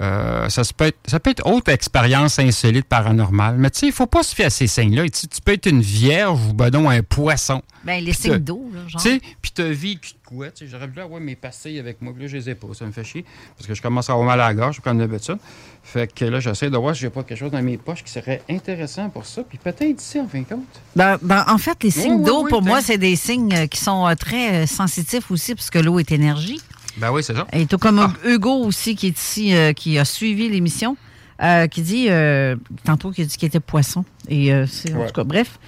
Euh, 0.00 0.48
ça, 0.48 0.62
peut 0.76 0.86
être, 0.86 0.98
ça 1.06 1.18
peut 1.18 1.30
être 1.30 1.44
autre 1.46 1.72
expérience 1.72 2.38
insolite 2.38 2.86
paranormale. 2.86 3.56
Mais 3.58 3.70
tu 3.70 3.80
sais, 3.80 3.86
il 3.86 3.92
faut 3.92 4.06
pas 4.06 4.22
se 4.22 4.34
fier 4.34 4.46
à 4.46 4.50
ces 4.50 4.68
signes-là. 4.68 5.08
Tu, 5.08 5.26
tu 5.26 5.40
peux 5.44 5.52
être 5.52 5.66
une 5.66 5.80
vierge 5.80 6.40
ou 6.48 6.52
ben 6.52 6.70
non, 6.70 6.88
un 6.88 7.02
poisson. 7.02 7.62
ben, 7.82 8.02
les 8.02 8.12
signes 8.12 8.38
d'eau, 8.38 8.70
là, 8.72 8.86
genre. 8.86 9.02
Tu 9.02 9.08
sais, 9.08 9.20
puis 9.42 9.50
t'as 9.52 9.68
vécu 9.68 10.12
de 10.12 10.18
quoi? 10.24 10.50
Tu 10.50 10.64
sais, 10.64 10.70
j'aurais 10.70 10.86
voulu 10.86 11.00
avoir 11.00 11.20
mes 11.20 11.34
pastilles 11.34 11.80
avec 11.80 12.00
moi, 12.00 12.12
puis 12.12 12.22
là, 12.22 12.28
je 12.28 12.36
les 12.36 12.50
ai 12.50 12.54
pas. 12.54 12.68
Ça 12.74 12.84
me 12.84 12.92
fait 12.92 13.02
chier, 13.02 13.24
parce 13.56 13.66
que 13.66 13.74
je 13.74 13.82
commence 13.82 14.08
à 14.08 14.12
avoir 14.12 14.26
mal 14.26 14.40
à 14.40 14.48
la 14.48 14.54
gorge, 14.54 14.80
comme 14.80 14.98
d'habitude. 14.98 15.38
Fait 15.82 16.12
que 16.12 16.26
là, 16.26 16.38
j'essaie 16.38 16.70
de 16.70 16.76
voir 16.76 16.94
si 16.94 17.00
j'ai 17.00 17.10
pas 17.10 17.22
quelque 17.22 17.38
chose 17.38 17.50
dans 17.50 17.62
mes 17.62 17.78
poches 17.78 18.04
qui 18.04 18.12
serait 18.12 18.42
intéressant 18.48 19.08
pour 19.08 19.24
ça. 19.24 19.42
Puis 19.42 19.58
peut-être 19.58 20.00
ici, 20.00 20.20
en 20.20 20.28
fin 20.28 20.40
de 20.40 20.44
compte. 20.44 20.62
Ben, 20.94 21.18
ben, 21.22 21.44
en 21.48 21.58
fait, 21.58 21.82
les 21.82 21.90
signes 21.90 22.16
oui, 22.16 22.24
d'eau, 22.24 22.44
oui, 22.44 22.50
pour 22.50 22.62
moi, 22.62 22.82
c'est 22.82 22.98
des 22.98 23.16
signes 23.16 23.54
euh, 23.54 23.66
qui 23.66 23.80
sont 23.80 24.06
euh, 24.06 24.14
très 24.14 24.62
euh, 24.62 24.66
sensitifs 24.66 25.30
aussi, 25.30 25.54
parce 25.54 25.70
que 25.70 25.78
l'eau 25.78 25.98
est 25.98 26.12
énergie. 26.12 26.60
Ben 27.00 27.10
oui, 27.12 27.22
c'est 27.22 27.34
ça. 27.34 27.46
Et 27.52 27.66
tout 27.66 27.78
comme 27.78 27.98
Ah. 27.98 28.12
Hugo 28.28 28.64
aussi, 28.64 28.94
qui 28.96 29.08
est 29.08 29.18
ici, 29.18 29.54
euh, 29.54 29.72
qui 29.72 29.98
a 29.98 30.04
suivi 30.04 30.48
l'émission, 30.48 30.96
euh, 31.42 31.66
qui 31.68 31.82
dit, 31.82 32.06
euh, 32.10 32.56
tantôt, 32.84 33.10
qui 33.10 33.22
a 33.22 33.24
dit 33.24 33.36
qu'il 33.36 33.46
était 33.48 33.60
poisson. 33.60 34.04
Et 34.28 34.52
euh, 34.52 34.66
c'est, 34.66 34.92
en 34.94 34.98
Ouais. 34.98 35.06
tout 35.06 35.12
cas, 35.14 35.24
bref. 35.24 35.58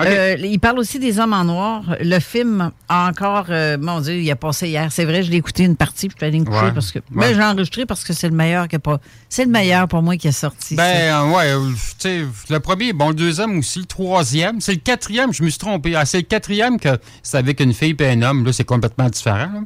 Euh, 0.00 0.36
il 0.42 0.58
parle 0.58 0.80
aussi 0.80 0.98
des 0.98 1.20
hommes 1.20 1.32
en 1.32 1.44
noir. 1.44 1.84
Le 2.00 2.18
film 2.18 2.72
a 2.88 3.08
encore, 3.08 3.46
euh, 3.50 3.78
mon 3.80 4.00
Dieu, 4.00 4.16
il 4.16 4.28
a 4.28 4.34
passé 4.34 4.66
hier. 4.66 4.90
C'est 4.90 5.04
vrai, 5.04 5.22
je 5.22 5.30
l'ai 5.30 5.36
écouté 5.36 5.62
une 5.62 5.76
partie, 5.76 6.08
puis 6.08 6.16
je 6.16 6.24
suis 6.24 6.26
allée 6.26 6.40
me 6.40 6.44
coucher 6.44 6.64
Ouais. 6.64 6.72
parce 6.72 6.90
que. 6.90 6.98
Ouais. 6.98 7.04
Mais 7.10 7.34
j'ai 7.34 7.42
enregistré 7.44 7.86
parce 7.86 8.02
que 8.02 8.12
c'est 8.12 8.28
le 8.28 8.34
meilleur 8.34 8.66
qui 8.66 8.74
a 8.74 8.80
pas. 8.80 8.98
C'est 9.28 9.44
le 9.44 9.52
meilleur 9.52 9.86
pour 9.86 10.02
moi 10.02 10.16
qui 10.16 10.26
est 10.26 10.32
sorti. 10.32 10.74
Ben, 10.74 10.82
euh, 10.82 11.30
ouais, 11.30 11.72
tu 12.00 12.08
sais, 12.08 12.24
le 12.50 12.58
premier, 12.58 12.92
bon, 12.92 13.10
le 13.10 13.14
deuxième 13.14 13.56
aussi, 13.58 13.78
le 13.78 13.84
troisième. 13.84 14.60
C'est 14.60 14.72
le 14.72 14.80
quatrième, 14.80 15.32
je 15.32 15.44
me 15.44 15.48
suis 15.48 15.58
trompé. 15.60 15.94
Ah, 15.94 16.04
c'est 16.04 16.18
le 16.18 16.22
quatrième 16.24 16.80
que 16.80 16.98
c'est 17.22 17.36
avec 17.38 17.60
une 17.60 17.72
fille 17.72 17.94
et 18.00 18.08
un 18.08 18.22
homme. 18.22 18.44
Là, 18.44 18.52
c'est 18.52 18.64
complètement 18.64 19.08
différent. 19.08 19.36
là. 19.54 19.60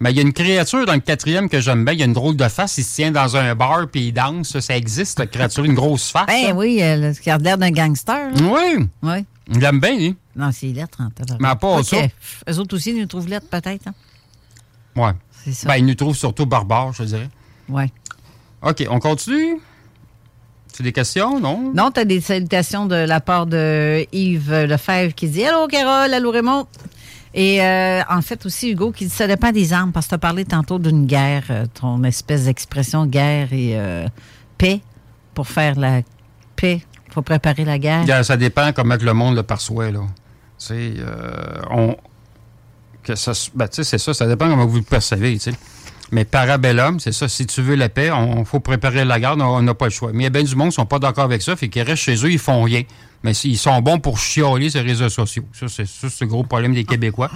Mais 0.00 0.10
il 0.10 0.16
y 0.16 0.18
a 0.18 0.22
une 0.22 0.32
créature 0.32 0.84
dans 0.86 0.94
le 0.94 1.00
quatrième 1.00 1.48
que 1.48 1.60
j'aime 1.60 1.84
bien. 1.84 1.94
Il 1.94 2.00
y 2.00 2.02
a 2.02 2.06
une 2.06 2.12
drôle 2.12 2.36
de 2.36 2.48
face. 2.48 2.78
Il 2.78 2.84
se 2.84 2.94
tient 2.96 3.10
dans 3.12 3.36
un 3.36 3.54
bar 3.54 3.86
puis 3.90 4.08
il 4.08 4.12
danse. 4.12 4.48
Ça, 4.50 4.60
ça 4.60 4.76
existe, 4.76 5.18
cette 5.18 5.30
créature, 5.30 5.64
une 5.64 5.74
grosse 5.74 6.10
face. 6.10 6.26
Ben 6.26 6.52
oui, 6.56 6.78
euh, 6.82 7.12
qui 7.14 7.30
a 7.30 7.38
l'air 7.38 7.56
d'un 7.58 7.70
gangster. 7.70 8.30
là. 8.30 8.36
Oui, 8.42 8.86
Oui. 9.02 9.24
il 9.52 9.58
l'aime 9.60 9.78
bien, 9.80 9.96
lui. 9.96 10.16
Non, 10.36 10.50
c'est 10.52 10.66
lettre 10.66 10.98
en. 11.00 11.08
Mais 11.40 11.48
à 11.48 11.54
part 11.56 11.84
ça- 11.84 11.96
Eux 12.50 12.58
autres 12.58 12.74
aussi 12.74 12.92
nous 12.92 13.06
trouvent 13.06 13.28
lettres, 13.28 13.46
peut-être. 13.48 13.86
Hein? 13.86 13.94
Ouais. 14.96 15.12
C'est 15.44 15.52
ça. 15.52 15.68
Ben, 15.68 15.76
il 15.76 15.86
nous 15.86 15.94
trouve 15.94 16.16
surtout 16.16 16.46
barbare, 16.46 16.92
je 16.92 17.04
dirais. 17.04 17.28
ouais. 17.68 17.90
OK, 18.62 18.84
on 18.88 18.98
continue? 18.98 19.60
C'est 20.72 20.82
des 20.82 20.92
questions, 20.92 21.38
non? 21.38 21.70
Non, 21.74 21.90
tu 21.92 22.00
as 22.00 22.04
des 22.04 22.20
salutations 22.20 22.86
de 22.86 22.94
la 22.96 23.20
part 23.20 23.46
de 23.46 24.06
Yves 24.10 24.50
Lefebvre 24.64 25.14
qui 25.14 25.28
dit 25.28 25.44
Allô, 25.44 25.68
Carole, 25.68 26.12
allô, 26.12 26.30
Raymond? 26.32 26.66
Et 27.34 27.60
euh, 27.60 28.00
en 28.08 28.22
fait 28.22 28.46
aussi, 28.46 28.70
Hugo, 28.70 28.92
qui 28.92 29.06
dit 29.06 29.10
Ça 29.10 29.26
dépend 29.26 29.50
des 29.50 29.72
armes, 29.72 29.90
parce 29.90 30.06
que 30.06 30.10
tu 30.10 30.14
as 30.14 30.18
parlé 30.18 30.44
tantôt 30.44 30.78
d'une 30.78 31.04
guerre, 31.04 31.42
euh, 31.50 31.66
ton 31.74 32.04
espèce 32.04 32.44
d'expression 32.44 33.06
guerre 33.06 33.52
et 33.52 33.72
euh, 33.74 34.06
paix. 34.56 34.80
Pour 35.34 35.48
faire 35.48 35.76
la 35.76 36.02
paix, 36.54 36.80
faut 37.10 37.22
préparer 37.22 37.64
la 37.64 37.76
guerre. 37.80 38.24
Ça 38.24 38.36
dépend 38.36 38.72
comment 38.72 38.94
le 39.00 39.12
monde 39.12 39.34
le 39.34 39.42
perçoit, 39.42 39.90
là. 39.90 40.02
C'est 40.56 40.94
ça, 43.16 43.34
ça 43.34 44.26
dépend 44.28 44.48
comment 44.48 44.66
vous 44.66 44.76
le 44.76 44.82
percevez. 44.82 45.36
Mais 46.12 46.24
parabellum, 46.24 47.00
c'est 47.00 47.10
ça. 47.10 47.28
Si 47.28 47.46
tu 47.46 47.62
veux 47.62 47.74
la 47.74 47.88
paix, 47.88 48.12
on 48.12 48.44
faut 48.44 48.60
préparer 48.60 49.04
la 49.04 49.18
garde, 49.18 49.42
on 49.42 49.60
n'a 49.60 49.74
pas 49.74 49.86
le 49.86 49.90
choix. 49.90 50.12
Mais 50.12 50.20
il 50.20 50.22
y 50.22 50.26
a 50.26 50.30
bien 50.30 50.44
du 50.44 50.54
monde 50.54 50.68
qui 50.68 50.76
sont 50.76 50.86
pas 50.86 51.00
d'accord 51.00 51.24
avec 51.24 51.42
ça, 51.42 51.56
fait 51.56 51.68
qu'ils 51.68 51.82
restent 51.82 52.04
chez 52.04 52.14
eux, 52.14 52.30
ils 52.30 52.38
font 52.38 52.62
rien. 52.62 52.82
Mais 53.24 53.32
ils 53.32 53.56
sont 53.58 53.80
bons 53.80 53.98
pour 53.98 54.18
chialer 54.18 54.68
les 54.68 54.80
réseaux 54.80 55.08
sociaux. 55.08 55.44
Ça, 55.52 55.66
c'est 55.68 56.20
le 56.20 56.26
gros 56.26 56.44
problème 56.44 56.74
des 56.74 56.84
Québécois. 56.84 57.30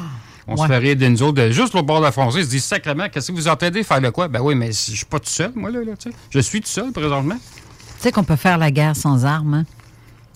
On 0.46 0.56
se 0.56 0.66
fait 0.66 0.78
rire 0.78 0.96
d'une 0.96 1.14
autres, 1.22 1.32
de- 1.42 1.50
juste 1.50 1.74
au 1.74 1.82
bord 1.82 1.98
de 1.98 2.04
la 2.04 2.12
frontière, 2.12 2.40
ils 2.40 2.44
se 2.46 2.50
disent 2.50 2.64
sacrément, 2.64 3.08
qu'est-ce 3.08 3.28
que 3.32 3.36
vous 3.36 3.48
entendez 3.48 3.82
faire 3.82 4.00
le 4.00 4.10
quoi? 4.10 4.28
Ben 4.28 4.40
oui, 4.40 4.54
mais 4.54 4.68
je 4.68 4.72
suis 4.92 5.04
pas 5.04 5.18
tout 5.18 5.28
seul, 5.28 5.50
moi, 5.54 5.70
là, 5.70 5.80
là, 5.84 5.92
tu 5.96 6.10
sais. 6.10 6.16
Je 6.30 6.38
suis 6.38 6.60
tout 6.60 6.68
seul, 6.68 6.90
présentement. 6.92 7.34
Tu 7.36 8.02
sais 8.02 8.12
qu'on 8.12 8.24
peut 8.24 8.36
faire 8.36 8.56
la 8.56 8.70
guerre 8.70 8.96
sans 8.96 9.24
armes. 9.26 9.64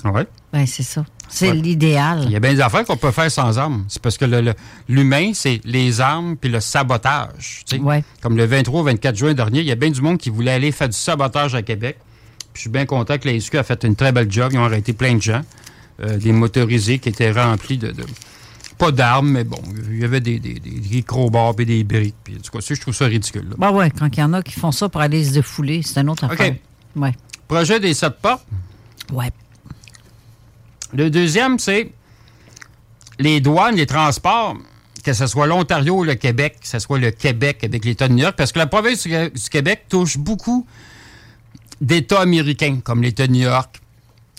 Hein? 0.04 0.10
Ouais. 0.10 0.26
Ben, 0.52 0.66
c'est 0.66 0.82
ça. 0.82 1.04
C'est 1.28 1.48
Ouais. 1.50 1.54
l'idéal. 1.56 2.24
Il 2.26 2.32
y 2.32 2.36
a 2.36 2.40
bien 2.40 2.52
des 2.52 2.60
affaires 2.60 2.84
qu'on 2.84 2.96
peut 2.98 3.10
faire 3.12 3.30
sans 3.30 3.56
armes. 3.58 3.84
C'est 3.88 4.02
parce 4.02 4.18
que 4.18 4.24
le- 4.26 4.40
le- 4.42 4.54
l'humain, 4.88 5.30
c'est 5.32 5.60
les 5.64 6.00
armes 6.02 6.36
puis 6.36 6.50
le 6.50 6.60
sabotage. 6.60 7.64
Ouais. 7.80 8.04
Comme 8.20 8.36
le 8.36 8.44
23 8.44 8.80
au 8.80 8.84
24 8.84 9.16
juin 9.16 9.32
dernier, 9.32 9.60
il 9.60 9.66
y 9.66 9.72
a 9.72 9.76
bien 9.76 9.90
du 9.90 10.02
monde 10.02 10.18
qui 10.18 10.28
voulait 10.28 10.50
aller 10.52 10.72
faire 10.72 10.88
du 10.90 10.96
sabotage 10.96 11.54
à 11.54 11.62
Québec. 11.62 11.96
Puis 12.52 12.56
je 12.56 12.60
suis 12.62 12.70
bien 12.70 12.86
content 12.86 13.18
que 13.18 13.28
la 13.28 13.38
SQ 13.40 13.56
a 13.56 13.62
fait 13.62 13.82
une 13.84 13.96
très 13.96 14.12
belle 14.12 14.30
job. 14.30 14.50
Ils 14.52 14.58
ont 14.58 14.64
arrêté 14.64 14.92
plein 14.92 15.14
de 15.14 15.22
gens. 15.22 15.42
Euh, 16.00 16.16
des 16.16 16.32
motorisés 16.32 16.98
qui 16.98 17.08
étaient 17.10 17.32
remplis 17.32 17.78
de... 17.78 17.92
de- 17.92 18.04
pas 18.78 18.90
d'armes, 18.90 19.30
mais 19.30 19.44
bon, 19.44 19.60
il 19.90 20.00
y 20.00 20.04
avait 20.04 20.20
des, 20.20 20.40
des, 20.40 20.54
des, 20.54 20.70
des 20.70 21.02
crowbars 21.04 21.54
et 21.60 21.64
des 21.64 21.84
briques. 21.84 22.16
Puis, 22.24 22.36
cas, 22.52 22.60
ça, 22.60 22.74
je 22.74 22.80
trouve 22.80 22.94
ça 22.94 23.04
ridicule. 23.04 23.48
là. 23.50 23.54
Ben 23.56 23.70
ouais, 23.70 23.90
quand 23.90 24.08
il 24.08 24.18
y 24.18 24.22
en 24.24 24.32
a 24.32 24.42
qui 24.42 24.58
font 24.58 24.72
ça 24.72 24.88
pour 24.88 25.00
aller 25.00 25.22
se 25.24 25.34
défouler, 25.34 25.82
c'est 25.84 26.00
une 26.00 26.08
autre 26.10 26.24
OK. 26.26 26.32
affaire. 26.32 26.56
Ouais. 26.96 27.12
Projet 27.46 27.78
des 27.78 27.94
sept 27.94 28.14
portes? 28.20 28.44
Ouais. 29.12 29.30
Le 30.94 31.10
deuxième, 31.10 31.58
c'est 31.60 31.92
les 33.20 33.40
douanes, 33.40 33.76
les 33.76 33.86
transports, 33.86 34.56
que 35.04 35.12
ce 35.12 35.26
soit 35.26 35.46
l'Ontario 35.46 35.98
ou 35.98 36.04
le 36.04 36.14
Québec, 36.16 36.56
que 36.62 36.66
ce 36.66 36.78
soit 36.80 36.98
le 36.98 37.10
Québec 37.12 37.62
avec 37.62 37.84
l'État 37.84 38.08
de 38.08 38.14
New 38.14 38.22
York, 38.24 38.34
parce 38.36 38.50
que 38.50 38.58
la 38.58 38.66
province 38.66 39.04
du 39.06 39.10
du 39.10 39.48
Québec 39.50 39.84
touche 39.88 40.18
beaucoup 40.18 40.66
d'États 41.82 42.20
américains, 42.20 42.80
comme 42.82 43.02
l'État 43.02 43.26
de 43.26 43.32
New 43.32 43.42
York, 43.42 43.80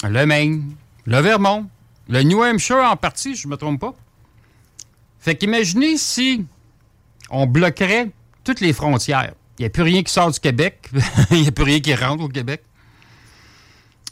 le 0.04 0.26
Maine, 0.26 0.76
le 1.06 1.20
Vermont, 1.20 1.70
le 2.10 2.24
New 2.24 2.42
Hampshire 2.42 2.78
en 2.78 2.96
partie, 2.96 3.36
je 3.36 3.48
ne 3.48 3.52
me 3.52 3.58
trompe 3.58 3.82
pas. 3.82 3.94
Fait 5.20 5.36
qu'imaginez 5.36 5.98
si 5.98 6.46
on 7.30 7.46
bloquerait 7.46 8.10
toutes 8.44 8.62
les 8.62 8.74
frontières. 8.74 9.34
Il 9.60 9.64
n'y 9.64 9.66
a 9.68 9.70
plus 9.70 9.84
rien 9.84 10.02
qui 10.04 10.12
sort 10.12 10.32
du 10.32 10.40
Québec, 10.40 10.90
il 11.32 11.42
n'y 11.42 11.48
a 11.48 11.52
plus 11.52 11.66
rien 11.66 11.80
qui 11.80 11.94
rentre 11.94 12.24
au 12.24 12.30
Québec. 12.30 12.64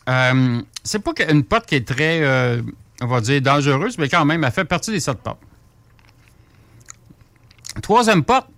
Euh, 0.09 0.61
c'est 0.83 0.99
pas 0.99 1.11
une 1.29 1.43
porte 1.43 1.67
qui 1.67 1.75
est 1.75 1.87
très, 1.87 2.21
euh, 2.21 2.61
on 3.01 3.07
va 3.07 3.21
dire, 3.21 3.41
dangereuse, 3.41 3.97
mais 3.97 4.09
quand 4.09 4.25
même, 4.25 4.43
elle 4.43 4.51
fait 4.51 4.65
partie 4.65 4.91
des 4.91 4.99
sept 4.99 5.17
portes. 5.19 5.41
Troisième 7.81 8.23
porte, 8.23 8.49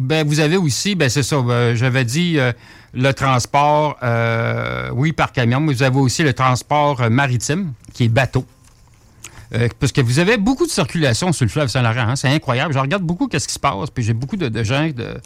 ben, 0.00 0.26
vous 0.26 0.40
avez 0.40 0.56
aussi, 0.56 0.94
ben, 0.94 1.08
c'est 1.08 1.22
ça, 1.22 1.36
euh, 1.36 1.74
j'avais 1.74 2.04
dit 2.04 2.38
euh, 2.38 2.52
le 2.92 3.12
transport, 3.12 3.96
euh, 4.02 4.90
oui, 4.92 5.12
par 5.12 5.32
camion, 5.32 5.60
mais 5.60 5.72
vous 5.72 5.82
avez 5.82 5.98
aussi 5.98 6.22
le 6.22 6.32
transport 6.32 7.10
maritime, 7.10 7.72
qui 7.92 8.04
est 8.04 8.08
bateau. 8.08 8.44
Parce 9.80 9.90
que 9.90 10.00
vous 10.00 10.20
avez 10.20 10.36
beaucoup 10.36 10.64
de 10.64 10.70
circulation 10.70 11.32
sur 11.32 11.44
le 11.44 11.50
fleuve 11.50 11.66
Saint-Laurent. 11.66 12.10
hein, 12.10 12.14
c'est 12.14 12.28
incroyable. 12.28 12.72
Je 12.72 12.78
regarde 12.78 13.02
beaucoup 13.02 13.26
qu'est-ce 13.26 13.48
qui 13.48 13.54
se 13.54 13.58
passe, 13.58 13.90
puis 13.90 14.04
j'ai 14.04 14.12
beaucoup 14.12 14.36
de, 14.36 14.62
gens 14.62 14.88
de, 14.90 15.20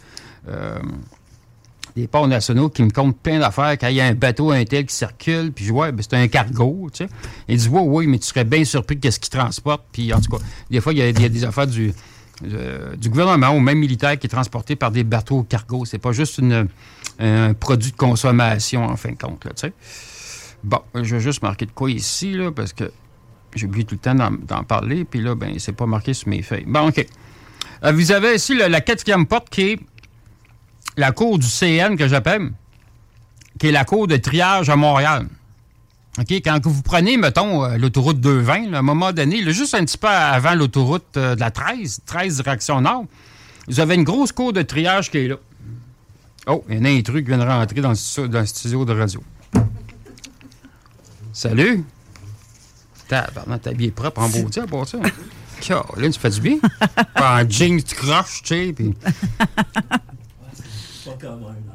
des 1.95 2.07
ports 2.07 2.27
nationaux 2.27 2.69
qui 2.69 2.81
me 2.81 2.89
comptent 2.89 3.19
plein 3.19 3.37
d'affaires 3.37 3.77
quand 3.77 3.87
il 3.87 3.97
y 3.97 4.01
a 4.01 4.05
un 4.05 4.15
bateau, 4.15 4.49
un 4.49 4.65
tel 4.65 4.87
qui 4.87 4.95
circule, 4.95 5.51
puis 5.51 5.65
je 5.65 5.71
vois, 5.71 5.91
ben, 5.91 6.01
c'est 6.01 6.15
un 6.15 6.27
cargo, 6.27 6.89
tu 6.91 7.05
sais. 7.05 7.09
Il 7.47 7.57
dit, 7.57 7.69
oui, 7.71 7.81
oui, 7.85 8.07
mais 8.07 8.17
tu 8.17 8.25
serais 8.25 8.45
bien 8.45 8.65
surpris 8.65 8.95
de 8.95 9.01
qu'est-ce 9.01 9.19
qu'il 9.19 9.29
transporte. 9.29 9.83
Puis 9.91 10.11
en 10.11 10.19
tout 10.19 10.35
cas, 10.35 10.43
des 10.71 10.81
fois, 10.81 10.91
il 10.93 10.99
y 10.99 11.03
a 11.03 11.29
des 11.29 11.45
affaires 11.45 11.67
du, 11.67 11.93
euh, 12.43 12.95
du 12.95 13.09
gouvernement 13.09 13.51
ou 13.51 13.59
même 13.59 13.79
militaire 13.79 14.19
qui 14.19 14.27
est 14.27 14.29
transporté 14.29 14.75
par 14.75 14.91
des 14.91 15.03
bateaux 15.03 15.43
cargo. 15.43 15.85
C'est 15.85 15.99
pas 15.99 16.11
juste 16.11 16.37
une, 16.37 16.67
un 17.19 17.53
produit 17.53 17.91
de 17.91 17.97
consommation, 17.97 18.85
en 18.85 18.95
fin 18.97 19.11
de 19.11 19.17
compte, 19.17 19.45
là. 19.45 19.69
Bon, 20.63 20.81
je 20.95 21.15
vais 21.15 21.21
juste 21.21 21.43
marquer 21.43 21.67
de 21.67 21.71
quoi 21.71 21.91
ici, 21.91 22.33
là, 22.33 22.51
parce 22.51 22.73
que 22.73 22.91
j'ai 23.55 23.67
oublié 23.67 23.85
tout 23.85 23.95
le 23.95 23.99
temps 23.99 24.15
d'en, 24.15 24.63
parler, 24.63 25.05
puis 25.05 25.21
là, 25.21 25.35
ben, 25.35 25.59
c'est 25.59 25.75
pas 25.75 25.85
marqué 25.85 26.13
sur 26.13 26.27
mes 26.27 26.41
feuilles. 26.41 26.65
Bon, 26.67 26.89
OK. 26.89 27.05
Euh, 27.83 27.91
vous 27.91 28.11
avez 28.11 28.35
ici 28.35 28.55
la 28.55 28.81
quatrième 28.81 29.27
porte 29.27 29.49
qui 29.49 29.61
est 29.61 29.79
la 30.97 31.11
cour 31.11 31.37
du 31.37 31.47
CN 31.47 31.95
que 31.95 32.07
j'appelle, 32.07 32.51
qui 33.59 33.67
est 33.67 33.71
la 33.71 33.85
cour 33.85 34.07
de 34.07 34.17
triage 34.17 34.69
à 34.69 34.75
Montréal. 34.75 35.27
OK, 36.17 36.31
quand 36.31 36.65
vous 36.65 36.81
prenez, 36.81 37.17
mettons, 37.17 37.65
euh, 37.65 37.77
l'autoroute 37.77 38.21
220, 38.21 38.69
là, 38.71 38.77
à 38.77 38.79
un 38.79 38.83
moment 38.83 39.11
donné, 39.11 39.41
là, 39.41 39.51
juste 39.51 39.73
un 39.75 39.83
petit 39.83 39.97
peu 39.97 40.07
avant 40.07 40.55
l'autoroute 40.55 41.17
euh, 41.17 41.35
de 41.35 41.39
la 41.41 41.51
13, 41.51 42.01
13 42.05 42.37
direction 42.37 42.79
nord, 42.79 43.05
vous 43.67 43.79
avez 43.79 43.95
une 43.95 44.03
grosse 44.03 44.31
cour 44.31 44.53
de 44.53 44.61
triage 44.61 45.11
qui 45.11 45.17
est 45.17 45.27
là. 45.27 45.35
Oh, 46.47 46.63
il 46.69 46.77
y 46.77 46.79
en 46.79 46.85
a 46.85 46.89
un 46.89 47.01
truc 47.01 47.25
qui 47.25 47.31
vient 47.31 47.39
de 47.39 47.43
rentrer 47.43 47.81
dans 47.81 47.89
le, 47.89 47.95
stu- 47.95 48.29
dans 48.29 48.39
le 48.39 48.45
studio 48.45 48.85
de 48.85 48.93
radio. 48.93 49.21
Salut! 51.33 51.83
T'es 53.09 53.17
habillé 53.67 53.91
propre 53.91 54.21
en 54.21 54.29
beau 54.29 54.47
à 54.57 54.67
part 54.67 54.87
ça. 54.87 54.99
Caroline, 55.61 56.11
tu 56.11 56.19
fais 56.19 56.29
du 56.29 56.39
bien? 56.41 56.57
en 57.15 57.49
jeans, 57.49 57.81
tu 57.83 57.95
croches, 57.95 58.41
tu 58.43 58.55
sais, 58.55 58.73
puis... 58.73 58.93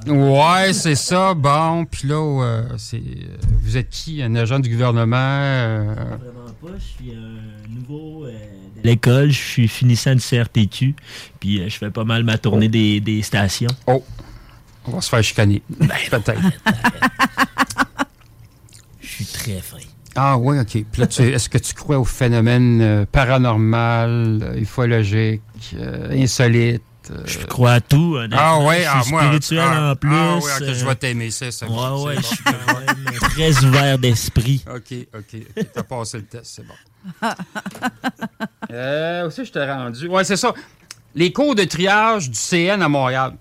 Ouais, 0.06 0.72
c'est 0.72 0.94
ça. 0.94 1.34
Bon, 1.34 1.84
puis 1.84 2.08
là, 2.08 2.14
euh, 2.44 2.64
c'est, 2.78 2.96
euh, 2.96 3.36
vous 3.62 3.76
êtes 3.76 3.90
qui? 3.90 4.22
Un 4.22 4.34
agent 4.34 4.58
du 4.60 4.70
gouvernement? 4.70 5.16
euh, 5.16 5.94
Vraiment 5.94 6.50
pas. 6.60 6.68
Je 6.78 6.84
suis 7.04 7.12
un 7.14 7.68
nouveau 7.74 8.24
euh, 8.24 8.30
de 8.30 8.82
l'école. 8.88 9.30
Je 9.30 9.38
suis 9.38 9.68
finissant 9.68 10.14
du 10.14 10.20
CRTQ. 10.22 10.94
Puis 11.38 11.60
euh, 11.60 11.68
je 11.68 11.76
fais 11.76 11.90
pas 11.90 12.04
mal 12.04 12.24
ma 12.24 12.38
tournée 12.38 12.68
des, 12.68 13.00
des 13.00 13.22
stations. 13.22 13.70
Oh, 13.86 14.02
on 14.86 14.92
va 14.92 15.00
se 15.00 15.08
faire 15.10 15.22
chicaner. 15.22 15.62
Peut-être. 16.10 16.40
Je 19.00 19.06
suis 19.08 19.24
très 19.26 19.60
fin. 19.60 19.76
Ah 20.16 20.36
oui, 20.38 20.58
OK. 20.58 20.66
Puis 20.90 21.00
là, 21.00 21.06
tu- 21.06 21.22
est-ce 21.22 21.48
que 21.48 21.58
tu 21.58 21.74
crois 21.74 21.98
au 21.98 22.04
phénomène 22.04 22.80
euh, 22.80 23.06
paranormal, 23.10 24.54
ufologique, 24.56 25.42
euh, 25.74 26.10
insolite? 26.10 26.82
Euh, 27.10 27.22
Je 27.26 27.38
crois 27.46 27.72
à 27.72 27.80
tout. 27.80 28.14
honnêtement. 28.16 28.36
Ah 28.40 28.58
oui, 28.60 28.76
je 28.80 28.86
ah 28.88 29.02
suis 29.02 29.10
moi. 29.12 29.22
spirituel 29.22 29.64
ah, 29.70 29.90
en 29.92 29.96
plus. 29.96 30.10
Ah 30.12 30.36
oui, 30.36 30.50
OK, 30.60 30.64
je 30.74 30.84
euh, 30.84 30.88
vais 30.88 30.94
t'aimer, 30.94 31.30
c'est 31.30 31.50
ça. 31.50 31.66
Ouais, 31.66 32.02
ouais, 32.04 32.14
C'est 32.16 32.22
je 32.22 32.26
suis 32.26 32.44
quand 32.44 32.78
même 32.78 33.14
très 33.20 33.64
ouvert 33.64 33.98
d'esprit. 33.98 34.62
bon. 34.66 34.72
OK, 34.76 34.94
OK, 35.14 35.40
OK. 35.56 35.66
T'as 35.74 35.82
passé 35.82 36.18
le 36.18 36.24
test, 36.24 36.44
c'est 36.56 36.66
bon. 36.66 36.74
euh, 38.70 39.26
aussi, 39.26 39.44
je 39.44 39.52
t'ai 39.52 39.64
rendu? 39.64 40.06
Oui, 40.08 40.24
c'est 40.24 40.36
ça. 40.36 40.52
Les 41.14 41.32
cours 41.32 41.54
de 41.54 41.64
triage 41.64 42.30
du 42.30 42.38
CN 42.38 42.80
à 42.82 42.88
Montréal. 42.88 43.32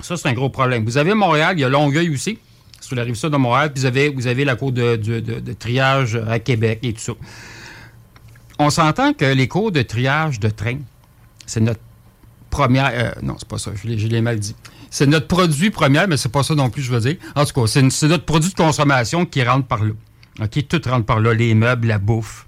Ça, 0.00 0.16
c'est 0.16 0.28
un 0.28 0.32
gros 0.32 0.48
problème. 0.50 0.84
Vous 0.84 0.96
avez 0.98 1.14
Montréal, 1.14 1.54
il 1.56 1.60
y 1.60 1.64
a 1.64 1.68
Longueuil 1.68 2.10
aussi, 2.10 2.38
sur 2.80 2.96
la 2.96 3.04
rive 3.04 3.14
sud 3.14 3.30
de 3.30 3.36
Montréal, 3.36 3.72
puis 3.72 3.82
vous 3.82 3.86
avez, 3.86 4.08
vous 4.08 4.26
avez 4.26 4.44
la 4.44 4.56
cour 4.56 4.72
de, 4.72 4.96
de- 4.96 5.20
de- 5.20 5.38
de 5.40 5.52
triage 5.52 6.16
à 6.28 6.38
Québec 6.40 6.80
et 6.82 6.92
tout 6.92 7.00
ça. 7.00 7.12
On 8.58 8.70
s'entend 8.70 9.12
que 9.12 9.24
les 9.24 9.46
cours 9.48 9.70
de 9.70 9.82
triage 9.82 10.40
de 10.40 10.48
train, 10.48 10.78
c'est 11.46 11.60
notre 11.60 11.80
première. 12.52 12.90
euh, 12.92 13.10
non, 13.22 13.34
c'est 13.38 13.48
pas 13.48 13.58
ça, 13.58 13.72
je 13.74 13.88
l'ai, 13.88 14.20
mal 14.20 14.38
dit. 14.38 14.54
C'est 14.90 15.06
notre 15.06 15.26
produit 15.26 15.70
premier, 15.70 16.06
mais 16.06 16.16
c'est 16.16 16.28
pas 16.28 16.44
ça 16.44 16.54
non 16.54 16.70
plus, 16.70 16.82
je 16.82 16.92
veux 16.92 17.00
dire. 17.00 17.16
En 17.34 17.44
tout 17.44 17.60
cas, 17.60 17.66
c'est, 17.66 17.82
notre 18.06 18.24
produit 18.24 18.50
de 18.50 18.54
consommation 18.54 19.26
qui 19.26 19.42
rentre 19.42 19.66
par 19.66 19.82
là. 19.82 19.92
Tout 20.46 20.80
rentre 20.86 21.06
par 21.06 21.18
là, 21.18 21.34
les 21.34 21.54
meubles, 21.54 21.88
la 21.88 21.98
bouffe. 21.98 22.46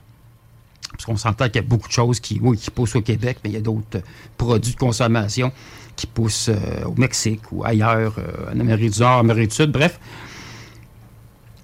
Parce 0.93 1.07
qu'on 1.07 1.17
s'entend 1.17 1.47
qu'il 1.47 1.57
y 1.57 1.59
a 1.59 1.63
beaucoup 1.63 1.89
de 1.89 1.93
choses 1.93 2.21
qui, 2.21 2.39
oui, 2.41 2.57
qui 2.57 2.71
poussent 2.71 2.95
au 2.95 3.01
Québec, 3.01 3.39
mais 3.43 3.51
il 3.51 3.55
y 3.55 3.57
a 3.57 3.61
d'autres 3.61 3.97
euh, 3.97 4.01
produits 4.37 4.75
de 4.75 4.79
consommation 4.79 5.51
qui 5.97 6.07
poussent 6.07 6.51
euh, 6.51 6.85
au 6.85 6.95
Mexique 6.95 7.41
ou 7.51 7.65
ailleurs, 7.65 8.17
en 8.55 8.61
Amérique 8.61 8.93
du 8.93 9.01
Nord, 9.01 9.19
en 9.19 9.21
Amérique 9.21 9.51
du 9.51 9.57
Sud, 9.57 9.73
bref. 9.73 9.99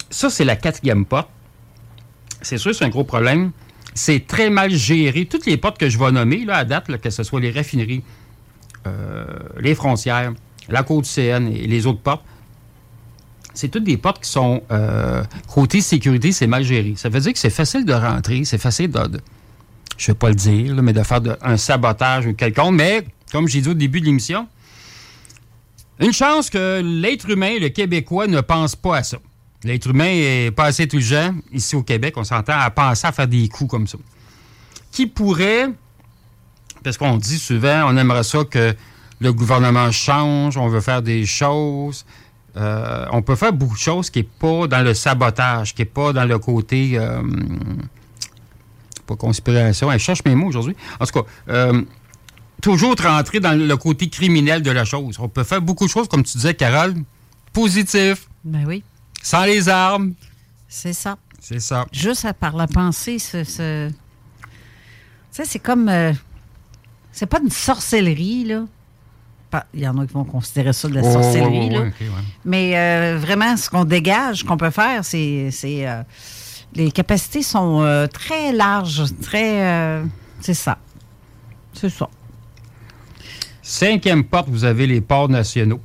Ça, 0.09 0.31
c'est 0.31 0.45
la 0.45 0.57
quatrième 0.57 1.05
porte. 1.05 1.29
C'est 2.43 2.59
sûr, 2.59 2.75
c'est 2.75 2.85
un 2.85 2.89
gros 2.89 3.05
problème. 3.05 3.53
C'est 3.95 4.27
très 4.27 4.51
mal 4.51 4.71
géré. 4.71 5.27
Toutes 5.27 5.47
les 5.47 5.57
portes 5.57 5.79
que 5.79 5.89
je 5.89 5.99
vais 5.99 6.11
nommer, 6.11 6.45
là, 6.45 6.57
à 6.57 6.65
date, 6.65 6.97
que 7.01 7.11
ce 7.11 7.23
soit 7.23 7.41
les 7.41 7.51
raffineries, 7.51 8.03
les 9.59 9.75
frontières, 9.75 10.33
la 10.69 10.83
côte 10.83 11.05
du 11.05 11.11
CN 11.11 11.47
et 11.47 11.67
les 11.67 11.87
autres 11.87 12.01
portes, 12.01 12.25
c'est 13.55 13.69
toutes 13.69 13.85
des 13.85 13.97
portes 13.97 14.23
qui 14.23 14.31
sont 14.31 14.63
euh, 14.71 15.23
côté 15.53 15.81
sécurité, 15.81 16.33
c'est 16.33 16.47
mal 16.47 16.65
géré. 16.65 16.95
Ça 16.97 17.09
veut 17.09 17.21
dire 17.21 17.33
que 17.33 17.39
c'est 17.39 17.51
facile 17.51 17.85
de 17.85 17.93
rentrer, 17.93 18.45
c'est 18.45 18.59
facile 18.59 18.91
de, 18.91 19.21
je 19.97 20.11
ne 20.11 20.15
vais 20.15 20.19
pas 20.19 20.29
le 20.29 20.35
dire, 20.35 20.75
mais 20.83 20.93
de 20.93 21.03
faire 21.03 21.21
un 21.43 21.57
sabotage 21.57 22.27
ou 22.27 22.35
quelconque. 22.35 22.75
Mais, 22.75 23.05
comme 23.33 23.49
j'ai 23.49 23.61
dit 23.61 23.69
au 23.69 23.75
début 23.75 24.01
de 24.01 24.07
l'émission, 24.07 24.47
une 25.99 26.13
chance 26.13 26.49
que 26.49 26.81
l'être 26.83 27.29
humain, 27.29 27.59
le 27.61 27.69
Québécois, 27.69 28.27
ne 28.27 28.41
pense 28.41 28.77
pas 28.77 28.99
à 28.99 29.03
ça. 29.03 29.19
L'être 29.65 29.91
humain 29.91 30.09
est 30.09 30.51
pas 30.53 30.65
assez 30.65 30.85
intelligent, 30.85 31.35
ici 31.53 31.77
au 31.77 31.83
Québec, 31.83 32.15
on 32.17 32.25
s'entend 32.25 32.59
à 32.59 32.71
penser 32.71 33.07
à 33.07 33.13
faire 33.13 33.29
des 33.29 33.49
coups 33.49 33.71
comme 33.71 33.87
ça. 33.87 33.99
Qui 34.91 35.07
pourrait, 35.07 35.69
parce 36.83 36.97
qu'on 36.97 37.17
dit 37.17 37.39
souvent, 37.39 37.85
on 37.93 37.97
aimerait 37.97 38.23
ça 38.25 38.45
que 38.45 38.75
le 39.21 39.33
gouvernement 39.33 39.91
change, 39.91 40.57
on 40.57 40.69
veut 40.69 40.81
faire 40.81 41.03
des 41.03 41.27
choses. 41.27 42.05
Euh, 42.57 43.07
on 43.13 43.23
peut 43.23 43.37
faire 43.37 43.53
beaucoup 43.53 43.75
de 43.75 43.79
choses 43.81 44.11
qui 44.11 44.21
n'est 44.21 44.29
pas 44.39 44.67
dans 44.67 44.83
le 44.83 44.95
sabotage, 44.95 45.75
qui 45.75 45.83
n'est 45.83 45.87
pas 45.87 46.13
dans 46.13 46.25
le 46.25 46.39
côté. 46.39 46.93
euh, 46.95 47.23
pas 49.07 49.17
conspiration. 49.17 49.91
Elle 49.91 49.99
cherche 49.99 50.25
mes 50.25 50.35
mots 50.35 50.47
aujourd'hui. 50.49 50.77
En 51.01 51.07
tout 51.07 51.21
cas, 51.23 51.27
euh, 51.49 51.83
toujours 52.63 52.95
rentrer 53.01 53.41
dans 53.41 53.59
le 53.59 53.77
côté 53.77 54.09
criminel 54.09 54.63
de 54.63 54.71
la 54.71 54.85
chose. 54.85 55.17
On 55.19 55.29
peut 55.29 55.45
faire 55.45 55.61
beaucoup 55.63 55.85
de 55.87 55.91
choses, 55.91 56.09
comme 56.09 56.23
tu 56.23 56.37
disais, 56.39 56.55
Carole, 56.55 56.95
positif, 57.53 58.29
Ben 58.45 58.65
oui, 58.67 58.83
sans 59.23 59.45
les 59.45 59.69
armes. 59.69 60.15
c'est 60.69 60.93
ça. 60.93 61.17
C'est 61.41 61.61
ça. 61.61 61.87
Juste 61.93 62.25
à 62.27 62.35
par 62.35 62.55
la 62.57 62.67
pensée, 62.67 63.19
ce. 63.19 63.45
ce- 63.45 63.89
Tu 63.91 63.95
sais, 65.33 65.45
c'est 65.45 65.59
comme. 65.59 65.89
C'est 67.13 67.27
pas 67.27 67.39
une 67.43 67.51
sorcellerie, 67.51 68.45
là. 68.45 68.63
Il 69.75 69.81
y 69.81 69.89
en 69.89 69.99
a 69.99 70.07
qui 70.07 70.13
vont 70.13 70.23
considérer 70.25 70.73
ça 70.73 70.87
de 70.89 70.95
la 70.95 71.01
Oh, 71.03 71.13
sorcellerie, 71.13 71.59
ouais, 71.59 71.69
ouais, 71.71 71.75
là. 71.75 71.81
ouais. 71.81 71.93
Mais 72.45 72.79
euh, 72.79 73.19
vraiment, 73.19 73.57
ce 73.57 73.69
qu'on 73.69 73.85
dégage, 73.85 74.45
qu'on 74.45 74.57
peut 74.57 74.71
faire, 74.71 75.05
c'est. 75.05 75.51
euh, 75.65 76.03
les 76.75 76.93
capacités 76.93 77.43
sont 77.43 77.81
euh, 77.83 78.07
très 78.07 78.53
larges, 78.53 79.03
très. 79.21 80.01
c'est 80.41 80.55
ça. 80.55 80.79
C'est 81.73 81.91
ça. 81.91 82.09
Cinquième 83.63 84.25
porte, 84.25 84.49
vous 84.49 84.65
avez 84.65 84.87
les 84.87 85.01
ports 85.01 85.29
nationaux, 85.29 85.81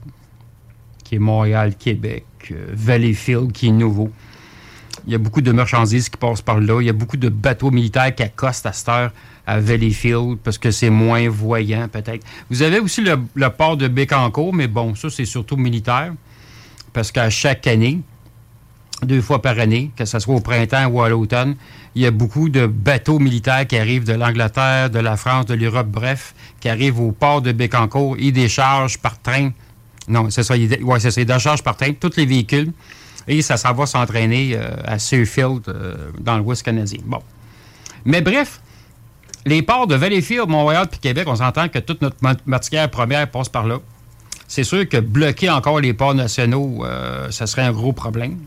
qui 1.04 1.16
est 1.16 1.20
Montréal, 1.20 1.76
Québec, 1.76 2.26
Valleyfield, 2.72 3.52
qui 3.52 3.68
est 3.68 3.72
nouveau. 3.72 4.12
Il 5.08 5.12
y 5.12 5.16
a 5.16 5.20
beaucoup 5.20 5.42
de 5.42 5.52
marchandises 5.52 6.10
qui 6.10 6.18
passent 6.18 6.42
par 6.42 6.60
là. 6.60 6.82
Il 6.82 6.88
y 6.88 6.90
a 6.90 6.94
beaucoup 6.94 7.18
de 7.18 7.30
bateaux 7.30 7.72
militaires 7.72 8.14
qui 8.14 8.24
accostent 8.24 8.66
à 8.66 8.74
cette 8.74 8.90
heure 8.90 9.12
à 9.46 9.60
Valleyfield 9.60 10.38
parce 10.44 10.58
que 10.58 10.72
c'est 10.72 10.90
moins 10.90 11.30
voyant, 11.30 11.88
peut-être. 11.88 12.26
Vous 12.50 12.64
avez 12.64 12.80
aussi 12.80 13.02
le, 13.02 13.50
port 13.50 13.78
de 13.78 13.88
Bécancourt, 13.88 14.54
mais 14.54 14.68
bon, 14.68 14.96
ça, 14.96 15.10
c'est 15.10 15.26
surtout 15.26 15.58
militaire 15.58 16.14
parce 16.94 17.12
qu'à 17.12 17.30
chaque 17.30 17.68
année, 17.68 18.00
deux 19.04 19.22
fois 19.22 19.42
par 19.42 19.60
année, 19.60 19.92
que 19.96 20.06
ce 20.06 20.18
soit 20.20 20.34
au 20.34 20.40
printemps 20.40 20.88
ou 20.88 21.02
à 21.02 21.10
l'automne, 21.10 21.56
il 21.94 22.02
y 22.02 22.06
a 22.06 22.12
beaucoup 22.12 22.50
de 22.50 22.66
bateaux 22.66 23.20
militaires 23.20 23.68
qui 23.68 23.78
arrivent 23.78 24.06
de 24.06 24.14
l'Angleterre, 24.14 24.90
de 24.90 25.00
la 25.00 25.18
France, 25.18 25.46
de 25.46 25.54
l'Europe, 25.54 25.88
bref, 25.88 26.34
qui 26.60 26.70
arrivent 26.70 27.00
au 27.00 27.12
port 27.12 27.42
de 27.42 27.52
Bécancourt. 27.52 28.16
Ils 28.18 28.34
déchargent 28.34 28.98
par 28.98 29.22
train. 29.22 29.52
Non, 30.08 30.30
c'est 30.30 30.44
ça. 30.44 30.58
Ils, 30.58 30.84
ouais, 30.84 31.00
c'est 31.00 31.12
ça. 31.12 31.22
Ils 31.22 31.28
déchargent 31.28 31.64
par 31.64 31.78
train 31.78 31.92
tous 31.94 32.16
les 32.18 32.26
véhicules. 32.26 32.72
Et 33.28 33.42
ça 33.42 33.58
s'en 33.58 33.74
va 33.74 33.86
s'entraîner 33.86 34.56
euh, 34.56 34.70
à 34.86 35.00
Seafield, 35.00 35.68
euh, 35.68 36.12
dans 36.20 36.38
l'Ouest 36.38 36.64
canadien. 36.64 37.00
Bon. 37.06 37.22
Mais 38.06 38.22
bref, 38.22 38.62
les 39.46 39.62
ports 39.62 39.88
de 39.88 39.96
Valleyfield, 39.96 40.48
Montréal 40.48 40.88
puis 40.90 41.00
Québec, 41.00 41.26
on 41.28 41.36
s'entend 41.36 41.68
que 41.70 41.80
toute 41.80 42.02
notre 42.02 42.18
mat- 42.22 42.46
matière 42.46 42.90
première 42.90 43.30
passe 43.30 43.50
par 43.50 43.66
là. 43.66 43.80
C'est 44.48 44.64
sûr 44.64 44.88
que 44.88 44.98
bloquer 44.98 45.50
encore 45.50 45.80
les 45.80 45.94
ports 45.94 46.14
nationaux, 46.14 46.86
euh, 46.86 47.32
ça 47.32 47.48
serait 47.48 47.64
un 47.64 47.72
gros 47.72 47.94
problème. 47.94 48.38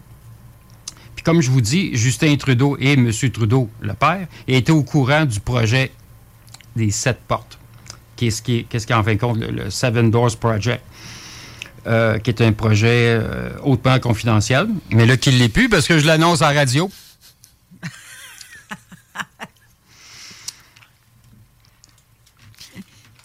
Puis 1.17 1.25
comme 1.25 1.41
je 1.41 1.51
vous 1.51 1.61
dis, 1.61 1.91
Justin 1.97 2.37
Trudeau 2.37 2.77
et 2.79 2.93
M. 2.93 3.11
Trudeau, 3.33 3.69
le 3.81 3.95
père, 3.95 4.29
étaient 4.47 4.71
au 4.71 4.85
courant 4.85 5.25
du 5.25 5.41
projet 5.41 5.91
des 6.77 6.93
sept 6.93 7.19
portes. 7.27 7.59
Qu'est-ce 8.15 8.43
qui, 8.43 8.67
en 8.95 9.03
fin 9.03 9.15
de 9.15 9.21
compte 9.21 9.39
le, 9.39 9.51
le 9.51 9.71
Seven 9.71 10.11
Doors 10.13 10.37
Project, 10.37 10.83
euh, 11.89 12.19
qui 12.19 12.31
est 12.31 12.41
un 12.43 12.53
projet 12.53 13.19
euh, 13.21 13.51
hautement 13.63 13.99
confidentiel. 13.99 14.69
Mais 14.91 15.07
là, 15.07 15.17
qu'il 15.17 15.35
ne 15.35 15.39
l'est 15.39 15.49
plus 15.49 15.69
parce 15.69 15.87
que 15.87 15.99
je 15.99 16.07
l'annonce 16.07 16.43
en 16.43 16.53
radio. 16.55 16.91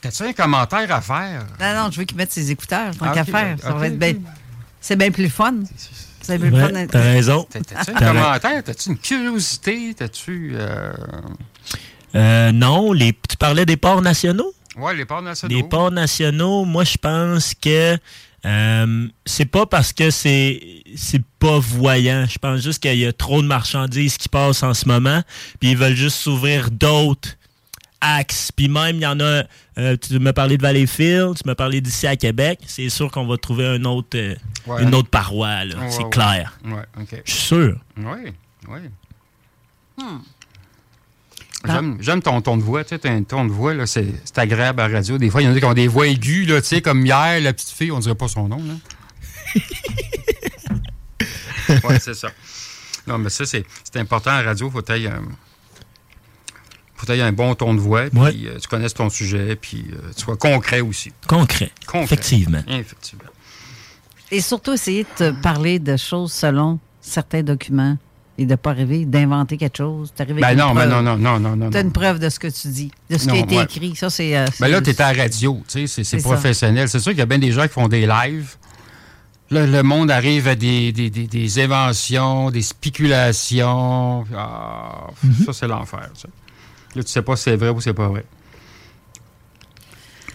T'as 0.01 0.09
T'as-tu 0.11 0.23
un 0.23 0.33
commentaire 0.33 0.91
à 0.93 1.01
faire? 1.01 1.45
Non, 1.59 1.73
non, 1.83 1.91
je 1.91 1.99
veux 1.99 2.05
qu'il 2.05 2.17
mette 2.17 2.31
ses 2.31 2.51
écouteurs, 2.51 2.95
tant 2.97 3.05
Ah, 3.09 3.13
qu'à 3.13 3.21
ok, 3.21 3.29
faire. 3.31 3.57
Ça 3.61 3.71
ok, 3.73 3.79
va 3.79 3.87
être 3.87 3.93
ok. 3.93 3.99
bien. 3.99 4.13
C'est 4.81 4.95
bien 4.97 5.11
plus 5.11 5.29
fun. 5.29 5.53
C'est 6.21 6.37
bien 6.37 6.49
plus 6.49 6.57
Ouais, 6.57 6.65
fun. 6.67 6.71
d'être- 6.73 6.91
t'as 6.91 7.01
raison. 7.01 7.47
T'as- 7.49 7.61
T'as-tu 7.61 7.91
un 7.91 7.93
commentaire? 8.13 8.63
T'as-tu 8.63 8.89
une 8.89 8.97
curiosité? 8.97 9.93
T'as-tu. 9.97 10.51
Euh... 10.55 10.93
Euh, 12.15 12.51
non, 12.51 12.91
les, 12.93 13.13
tu 13.27 13.37
parlais 13.37 13.65
des 13.65 13.77
ports 13.77 14.01
nationaux? 14.01 14.53
Ouais, 14.75 14.93
les 14.95 15.05
ports 15.05 15.21
nationaux. 15.21 15.55
Les 15.55 15.63
ports 15.63 15.91
nationaux, 15.91 16.65
moi, 16.65 16.83
je 16.83 16.97
pense 16.97 17.53
que 17.55 17.97
euh, 18.45 19.07
c'est 19.25 19.45
pas 19.45 19.65
parce 19.65 19.93
que 19.93 20.09
c'est 20.11 20.83
c'est 20.95 21.23
pas 21.39 21.59
voyant. 21.59 22.25
Je 22.29 22.37
pense 22.37 22.61
juste 22.61 22.81
qu'il 22.81 22.97
y 22.97 23.05
a 23.05 23.13
trop 23.13 23.41
de 23.41 23.47
marchandises 23.47 24.17
qui 24.17 24.29
passent 24.29 24.63
en 24.63 24.73
ce 24.73 24.87
moment, 24.87 25.21
puis 25.59 25.71
ils 25.71 25.77
veulent 25.77 25.95
juste 25.95 26.17
s'ouvrir 26.17 26.69
d'autres 26.71 27.29
axes. 28.01 28.51
Puis 28.51 28.67
même, 28.67 28.97
il 28.97 29.01
y 29.03 29.07
en 29.07 29.19
a... 29.21 29.43
euh, 29.77 29.95
tu 29.95 30.19
m'as 30.19 30.33
parlé 30.33 30.57
de 30.57 30.61
Valleyfield, 30.61 31.35
tu 31.37 31.43
m'as 31.45 31.55
parlé 31.55 31.79
d'ici 31.79 32.05
à 32.05 32.17
Québec. 32.17 32.59
C'est 32.65 32.89
sûr 32.89 33.09
qu'on 33.09 33.25
va 33.25 33.37
trouver 33.37 33.65
un 33.65 33.83
autre, 33.85 34.17
euh, 34.17 34.35
Ouais. 34.67 34.83
une 34.83 34.93
autre 34.95 35.09
paroi, 35.09 35.65
là. 35.65 35.75
Ouais, 35.77 35.89
c'est 35.91 36.03
ouais. 36.03 36.09
clair. 36.09 36.57
Ouais, 36.65 36.83
OK. 36.99 37.21
Je 37.25 37.31
suis 37.31 37.41
sûr. 37.41 37.77
Oui, 37.97 38.33
oui. 38.69 38.79
Hmm. 39.97 40.19
J'aime, 41.65 41.97
j'aime 42.01 42.21
ton 42.21 42.41
ton 42.41 42.57
de 42.57 42.61
voix. 42.63 42.83
Tu 42.83 42.89
sais, 42.89 42.99
t'as 42.99 43.11
un 43.11 43.23
ton 43.23 43.45
de 43.45 43.51
voix, 43.51 43.73
là, 43.73 43.85
c'est, 43.85 44.05
c'est 44.25 44.37
agréable 44.37 44.81
à 44.81 44.87
la 44.89 44.95
radio. 44.95 45.17
Des 45.17 45.29
fois, 45.29 45.41
il 45.41 45.45
y 45.45 45.47
en 45.47 45.55
a 45.55 45.59
qui 45.59 45.65
ont 45.65 45.73
des 45.73 45.87
voix 45.87 46.07
aiguës, 46.07 46.47
là, 46.47 46.61
tu 46.61 46.67
sais, 46.67 46.81
comme 46.81 47.05
hier, 47.05 47.39
la 47.41 47.53
petite 47.53 47.69
fille, 47.69 47.91
on 47.91 47.99
dirait 47.99 48.15
pas 48.15 48.27
son 48.27 48.47
nom, 48.49 48.57
là. 48.57 48.73
oui, 51.69 51.95
c'est 51.99 52.13
ça. 52.13 52.29
Non, 53.07 53.17
mais 53.17 53.29
ça, 53.29 53.45
c'est, 53.45 53.65
c'est 53.83 53.99
important 53.99 54.31
à 54.31 54.41
la 54.41 54.49
radio. 54.49 54.69
Faut 54.69 54.81
que 54.81 54.93
tu 54.93 55.07
faut 56.95 57.05
que 57.07 57.11
t'aies 57.11 57.21
un 57.21 57.31
bon 57.33 57.53
ton 57.55 57.73
de 57.73 57.79
voix, 57.79 58.09
puis 58.09 58.19
Ouais. 58.19 58.33
euh, 58.45 58.59
tu 58.59 58.67
connaisses 58.67 58.93
ton 58.93 59.09
sujet, 59.09 59.55
puis 59.57 59.85
euh, 59.91 60.11
tu 60.15 60.21
sois 60.23 60.37
concret 60.37 60.79
aussi. 60.81 61.11
Concret. 61.27 61.71
Concret. 61.85 62.03
Effectivement. 62.05 62.63
Effectivement. 62.67 63.25
Et 64.31 64.39
surtout, 64.41 64.73
essayer 64.73 65.03
de 65.03 65.09
te 65.31 65.31
parler 65.41 65.79
de 65.79 65.97
choses 65.97 66.31
selon 66.31 66.79
certains 67.01 67.43
documents 67.43 67.97
et 68.37 68.45
de 68.45 68.51
ne 68.51 68.55
pas 68.55 68.71
arriver 68.71 69.05
d'inventer 69.05 69.57
quelque 69.57 69.77
chose. 69.77 70.11
T'arrives 70.15 70.35
Ben 70.39 70.55
non, 70.57 70.73
preuve. 70.73 70.89
non, 70.89 71.01
non, 71.03 71.17
non, 71.17 71.39
non, 71.39 71.55
non. 71.55 71.69
Tu 71.69 71.77
as 71.77 71.81
une 71.81 71.91
preuve 71.91 72.19
de 72.19 72.29
ce 72.29 72.39
que 72.39 72.47
tu 72.47 72.67
dis, 72.69 72.91
de 73.09 73.17
ce 73.17 73.25
qui 73.27 73.35
a 73.37 73.39
été 73.39 73.57
ouais. 73.57 73.63
écrit. 73.63 73.95
Ça, 73.95 74.09
c'est. 74.09 74.35
euh, 74.37 74.45
Ben 74.59 74.67
là, 74.69 74.81
tu 74.81 74.89
es 74.89 75.01
à 75.01 75.13
la 75.13 75.23
radio, 75.23 75.61
tu 75.67 75.87
sais, 75.87 76.03
c'est, 76.03 76.17
professionnel. 76.21 76.89
C'est 76.89 76.99
sûr 76.99 77.11
qu'il 77.11 77.19
y 77.19 77.23
a 77.23 77.27
bien 77.27 77.39
des 77.39 77.51
gens 77.51 77.63
qui 77.63 77.69
font 77.73 77.87
des 77.87 78.07
lives. 78.07 78.55
Là, 79.51 79.67
le 79.67 79.83
monde 79.83 80.09
arrive 80.09 80.47
à 80.47 80.55
des, 80.55 80.91
des, 80.91 81.09
des, 81.11 81.27
des 81.27 81.59
inventions, 81.63 82.49
des 82.49 82.63
spéculations. 82.63 84.25
Ah, 84.35 85.07
Mhm. 85.23 85.45
Ça, 85.45 85.53
c'est 85.53 85.67
l'enfer. 85.67 86.09
Là, 86.95 87.03
tu 87.03 87.09
sais 87.11 87.21
pas 87.21 87.35
si 87.35 87.43
c'est 87.43 87.55
vrai 87.55 87.69
ou 87.69 87.79
c'est 87.81 87.93
pas 87.93 88.07
vrai. 88.07 88.25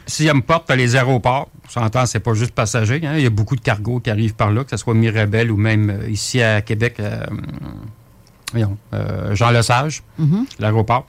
Si 0.08 0.26
elle 0.26 0.34
me 0.36 0.40
porte, 0.42 0.66
tu 0.68 0.74
les 0.76 0.96
aéroports. 0.96 1.48
On 1.66 1.70
s'entend, 1.70 2.06
c'est 2.06 2.18
pas 2.20 2.32
juste 2.34 2.52
passager. 2.52 3.00
hein. 3.06 3.14
Il 3.16 3.22
y 3.22 3.26
a 3.26 3.30
beaucoup 3.30 3.54
de 3.56 3.60
cargos 3.60 4.00
qui 4.00 4.10
arrivent 4.10 4.34
par 4.34 4.50
là, 4.50 4.64
que 4.64 4.70
ce 4.70 4.76
soit 4.78 4.94
Mirabel 4.94 5.50
ou 5.52 5.56
même 5.56 5.90
euh, 5.90 6.08
ici 6.10 6.42
à 6.42 6.62
Québec, 6.62 6.96
euh, 6.98 7.20
voyons, 8.52 8.76
euh, 8.94 9.34
Jean 9.34 9.50
Lesage, 9.50 10.02
Mhm. 10.18 10.46
l'aéroport. 10.58 11.06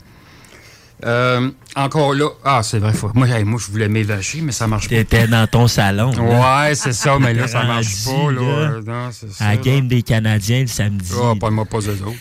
Euh, 1.06 1.50
encore 1.78 2.14
là, 2.14 2.28
ah, 2.44 2.60
c'est 2.62 2.78
vrai, 2.80 2.92
faut- 2.92 3.10
moi, 3.14 3.26
moi, 3.46 3.58
je 3.66 3.72
voulais 3.72 3.88
m'évacher, 3.88 4.42
mais 4.42 4.52
ça 4.52 4.68
marche 4.68 4.90
pas. 4.90 4.96
T'étais 4.96 5.28
dans 5.28 5.48
ton 5.48 5.66
salon. 5.70 6.12
là. 6.12 6.68
Ouais, 6.68 6.76
c'est 6.76 6.92
ça, 6.92 7.18
mais 7.18 7.34
là, 7.34 7.48
ça 7.48 7.64
marche 7.64 8.04
pas, 8.04 8.32
là. 8.32 8.42
là, 8.42 8.42
Euh, 8.42 8.82
Non, 8.86 9.10
c'est 9.14 9.32
ça. 9.32 9.46
À 9.46 9.50
la 9.52 9.58
game 9.62 9.88
des 9.88 10.02
Canadiens 10.02 10.60
le 10.60 10.68
samedi. 10.68 11.14
Ah, 11.16 11.34
pas 11.40 11.50
moi, 11.52 11.64
pas 11.64 11.80
eux 11.80 12.02
autres. 12.06 12.20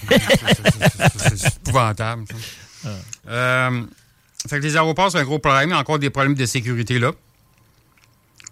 C'est- 1.34 1.56
épouvantable. 1.66 2.22
ça. 2.30 2.88
Ah. 3.26 3.30
Euh, 3.30 3.82
fait 4.48 4.58
que 4.58 4.64
les 4.64 4.76
aéroports, 4.76 5.12
c'est 5.12 5.18
un 5.18 5.24
gros 5.24 5.38
problème. 5.38 5.70
Il 5.70 5.72
y 5.72 5.74
a 5.74 5.78
encore 5.78 5.98
des 5.98 6.10
problèmes 6.10 6.34
de 6.34 6.46
sécurité 6.46 6.98
là. 6.98 7.12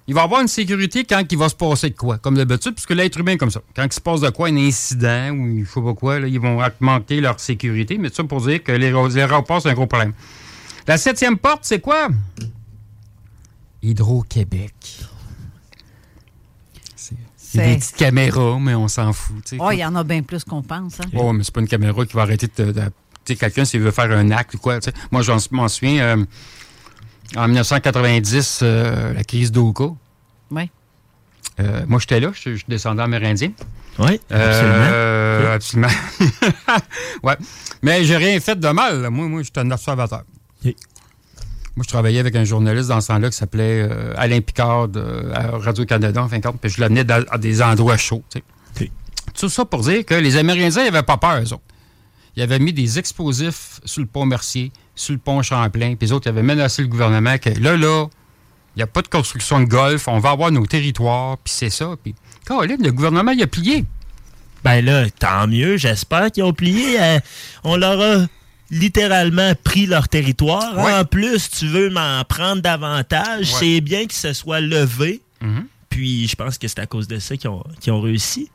Il 0.09 0.15
va 0.15 0.21
y 0.21 0.25
avoir 0.25 0.41
une 0.41 0.49
sécurité 0.49 1.05
quand 1.05 1.25
il 1.29 1.37
va 1.37 1.49
se 1.49 1.57
passer 1.57 1.91
de 1.91 1.97
quoi, 1.97 2.19
comme 2.19 2.37
d'habitude, 2.37 2.75
puisque 2.75 2.93
l'être 2.93 3.19
humain 3.19 3.33
est 3.33 3.39
comme 3.39 3.51
ça. 3.51 3.61
Quand 3.75 3.85
il 3.85 3.93
se 3.93 4.01
passe 4.01 4.21
de 4.21 4.31
quoi, 4.31 4.49
un 4.49 4.57
incident 4.57 5.31
ou 5.31 5.49
il 5.49 5.65
faut 5.65 5.83
pas 5.83 5.95
quoi, 5.95 6.21
là, 6.21 6.29
ils 6.29 6.39
vont 6.39 6.63
manquer 6.79 7.21
leur 7.21 7.41
sécurité. 7.41 7.99
Mais 7.99 8.11
tout 8.11 8.17
ça 8.17 8.25
pour 8.25 8.41
dire 8.41 8.63
que 8.63 8.71
les, 8.71 8.95
aéroports, 9.19 9.63
c'est 9.63 9.71
un 9.71 9.75
gros 9.75 9.87
problème. 9.87 10.13
La 10.87 10.97
septième 10.97 11.37
porte, 11.37 11.65
c'est 11.65 11.81
quoi? 11.81 12.09
Hydro-Québec. 13.83 14.75
C'est 16.95 17.17
c'est 17.37 17.59
des 17.59 17.77
petites 17.77 17.97
caméras, 17.97 18.59
mais 18.61 18.75
on 18.75 18.89
s'en 18.89 19.13
fout. 19.13 19.37
sais. 19.49 19.57
Oh, 19.59 19.71
il 19.73 19.79
y 19.79 19.85
en 19.85 19.95
a 19.97 20.05
bien 20.05 20.23
plus 20.23 20.45
qu'on 20.45 20.63
pense. 20.63 21.01
hein. 21.01 21.09
Oh, 21.15 21.33
mais 21.33 21.43
c'est 21.43 21.55
pas 21.55 21.61
une 21.61 21.69
caméra 21.69 22.05
qui 22.07 22.13
va 22.13 22.23
arrêter 22.23 22.47
de. 22.47 22.73
sais, 22.73 22.91
quelqu'un, 23.35 23.65
s'il 23.65 23.81
veut 23.81 23.91
faire 23.91 24.11
un 24.13 24.31
acte 24.31 24.55
ou 24.55 24.59
quoi. 24.59 24.79
tu 24.79 24.91
sais. 24.91 24.97
Moi, 25.11 25.23
j'en 25.23 25.39
m'en 25.51 25.67
souviens, 25.69 26.19
euh, 26.19 26.25
en 27.37 27.47
1990, 27.49 28.61
euh, 28.63 29.13
la 29.15 29.25
crise 29.25 29.51
d'Oka. 29.51 29.87
Oui. 30.53 30.71
Euh, 31.59 31.83
moi, 31.89 31.99
j'étais 31.99 32.21
là, 32.21 32.31
je 32.35 32.51
je 32.51 32.57
suis 32.57 32.65
descendant 32.69 33.03
amérindien. 33.05 33.51
Oui, 33.99 34.21
Euh, 34.31 35.55
absolument. 35.55 35.89
ouais. 37.23 37.37
Mais 37.83 38.05
j'ai 38.05 38.17
rien 38.19 38.39
fait 38.41 38.59
de 38.61 38.69
mal. 38.69 39.01
là. 39.03 39.11
Moi, 39.11 39.27
moi 39.27 39.43
j'étais 39.43 39.61
un 39.61 39.71
observateur. 39.71 40.23
Moi, 40.63 41.83
je 41.85 41.89
travaillais 41.89 42.21
avec 42.21 42.35
un 42.37 42.45
journaliste 42.45 42.89
dans 42.89 43.01
ce 43.03 43.09
temps-là 43.09 43.29
qui 43.31 43.37
s'appelait 43.37 43.87
euh, 43.91 44.15
Alain 44.17 44.41
Picard 44.41 44.89
de, 44.89 45.31
à 45.35 45.59
Radio-Canada, 45.59 46.23
en 46.23 46.29
fin 46.29 46.39
de 46.39 46.43
compte, 46.47 46.59
puis 46.59 46.71
je 46.71 46.81
l'amenais 46.81 47.05
à 47.11 47.37
des 47.37 47.61
endroits 47.63 47.99
chauds. 47.99 48.23
tu 48.31 48.39
sais. 48.39 48.45
Ok. 48.85 48.91
Tout 49.39 49.49
ça 49.51 49.65
pour 49.67 49.81
dire 49.83 50.05
que 50.07 50.15
les 50.15 50.37
Amérindiens 50.39 50.85
n'avaient 50.85 51.03
pas 51.03 51.19
peur, 51.19 51.39
eux 51.43 51.53
autres. 51.53 51.61
Ils 52.37 52.43
avaient 52.43 52.59
mis 52.59 52.73
des 52.73 52.99
explosifs 52.99 53.81
sur 53.85 54.01
le 54.01 54.07
pont 54.07 54.27
Mercier, 54.27 54.73
sur 54.95 55.13
le 55.13 55.19
pont 55.19 55.43
Champlain, 55.43 55.95
puis 55.97 56.07
les 56.07 56.13
autres 56.13 56.27
ils 56.27 56.31
avaient 56.31 56.43
menacé 56.43 56.83
le 56.83 56.89
gouvernement 56.89 57.39
que 57.39 57.51
là, 57.51 57.77
là, 57.77 58.07
il 58.77 58.81
n'y 58.81 58.83
a 58.83 58.87
pas 58.87 59.01
de 59.01 59.09
construction 59.09 59.61
de 59.61 59.65
golf, 59.65 60.07
on 60.07 60.19
va 60.19 60.31
avoir 60.31 60.51
nos 60.51 60.67
territoires, 60.67 61.39
puis 61.39 61.53
c'est 61.57 61.71
ça. 61.71 61.95
Puis, 62.03 62.15
Caroline, 62.47 62.83
le 62.83 62.93
gouvernement, 62.93 63.33
il 63.33 63.43
a 63.43 63.47
plié. 63.47 63.87
Ben 64.63 64.85
là, 64.85 65.09
tant 65.11 65.47
mieux. 65.47 65.79
J'espère 65.79 66.31
qu'ils 66.31 66.43
ont 66.43 66.53
plié. 66.53 67.01
Euh, 67.01 67.21
on 67.65 67.77
leur 67.77 68.01
a 68.01 68.27
littéralement 68.71 69.55
pris 69.65 69.87
leur 69.87 70.09
territoire. 70.09 70.77
Ouais. 70.77 70.93
En 70.93 71.05
plus, 71.05 71.49
tu 71.49 71.67
veux 71.69 71.89
m'en 71.89 72.23
prendre 72.25 72.61
davantage. 72.61 73.53
Ouais. 73.53 73.59
C'est 73.61 73.81
bien 73.81 74.01
qu'ils 74.01 74.13
se 74.13 74.33
soient 74.35 74.61
levés. 74.61 75.23
Mhm. 75.41 75.67
Puis 75.89 76.29
je 76.29 76.37
pense 76.37 76.59
que 76.59 76.69
c'est 76.69 76.81
à 76.81 76.87
cause 76.87 77.09
de 77.09 77.19
ça 77.19 77.37
qu'ils 77.37 77.49
ont, 77.49 77.65
qu'ils 77.81 77.93
ont 77.93 78.01
réussi. 78.01 78.51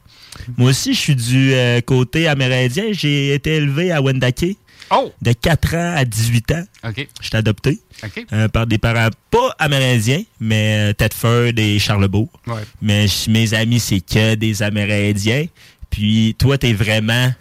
Moi 0.58 0.70
aussi, 0.70 0.94
je 0.94 1.00
suis 1.00 1.16
du 1.16 1.54
euh, 1.54 1.82
côté 1.82 2.28
amérindien. 2.28 2.86
J'ai 2.92 3.34
été 3.34 3.56
élevé 3.56 3.92
à 3.92 4.02
Wendake 4.02 4.58
Oh! 4.94 5.12
de 5.22 5.32
4 5.32 5.76
ans 5.76 5.94
à 5.96 6.04
18 6.04 6.52
ans. 6.52 6.64
OK. 6.86 7.08
J'étais 7.22 7.38
adopté 7.38 7.80
OK. 8.04 8.26
euh, 8.34 8.48
par 8.50 8.68
des 8.68 8.78
parents 8.78 9.10
pas 9.30 9.56
amérindiens, 9.58 10.22
mais 10.42 10.90
euh, 10.90 10.94
Tedford 10.94 11.54
et 11.58 11.80
Charlebourg. 11.80 12.28
Ouais. 12.48 12.64
Mais 12.82 13.06
mes 13.30 13.54
amis, 13.54 13.80
c'est 13.80 14.02
que 14.02 14.36
des 14.36 14.62
Amérindiens. 14.62 15.46
Puis 15.90 16.36
toi, 16.38 16.58
t'es 16.58 16.74
vraiment 16.74 17.32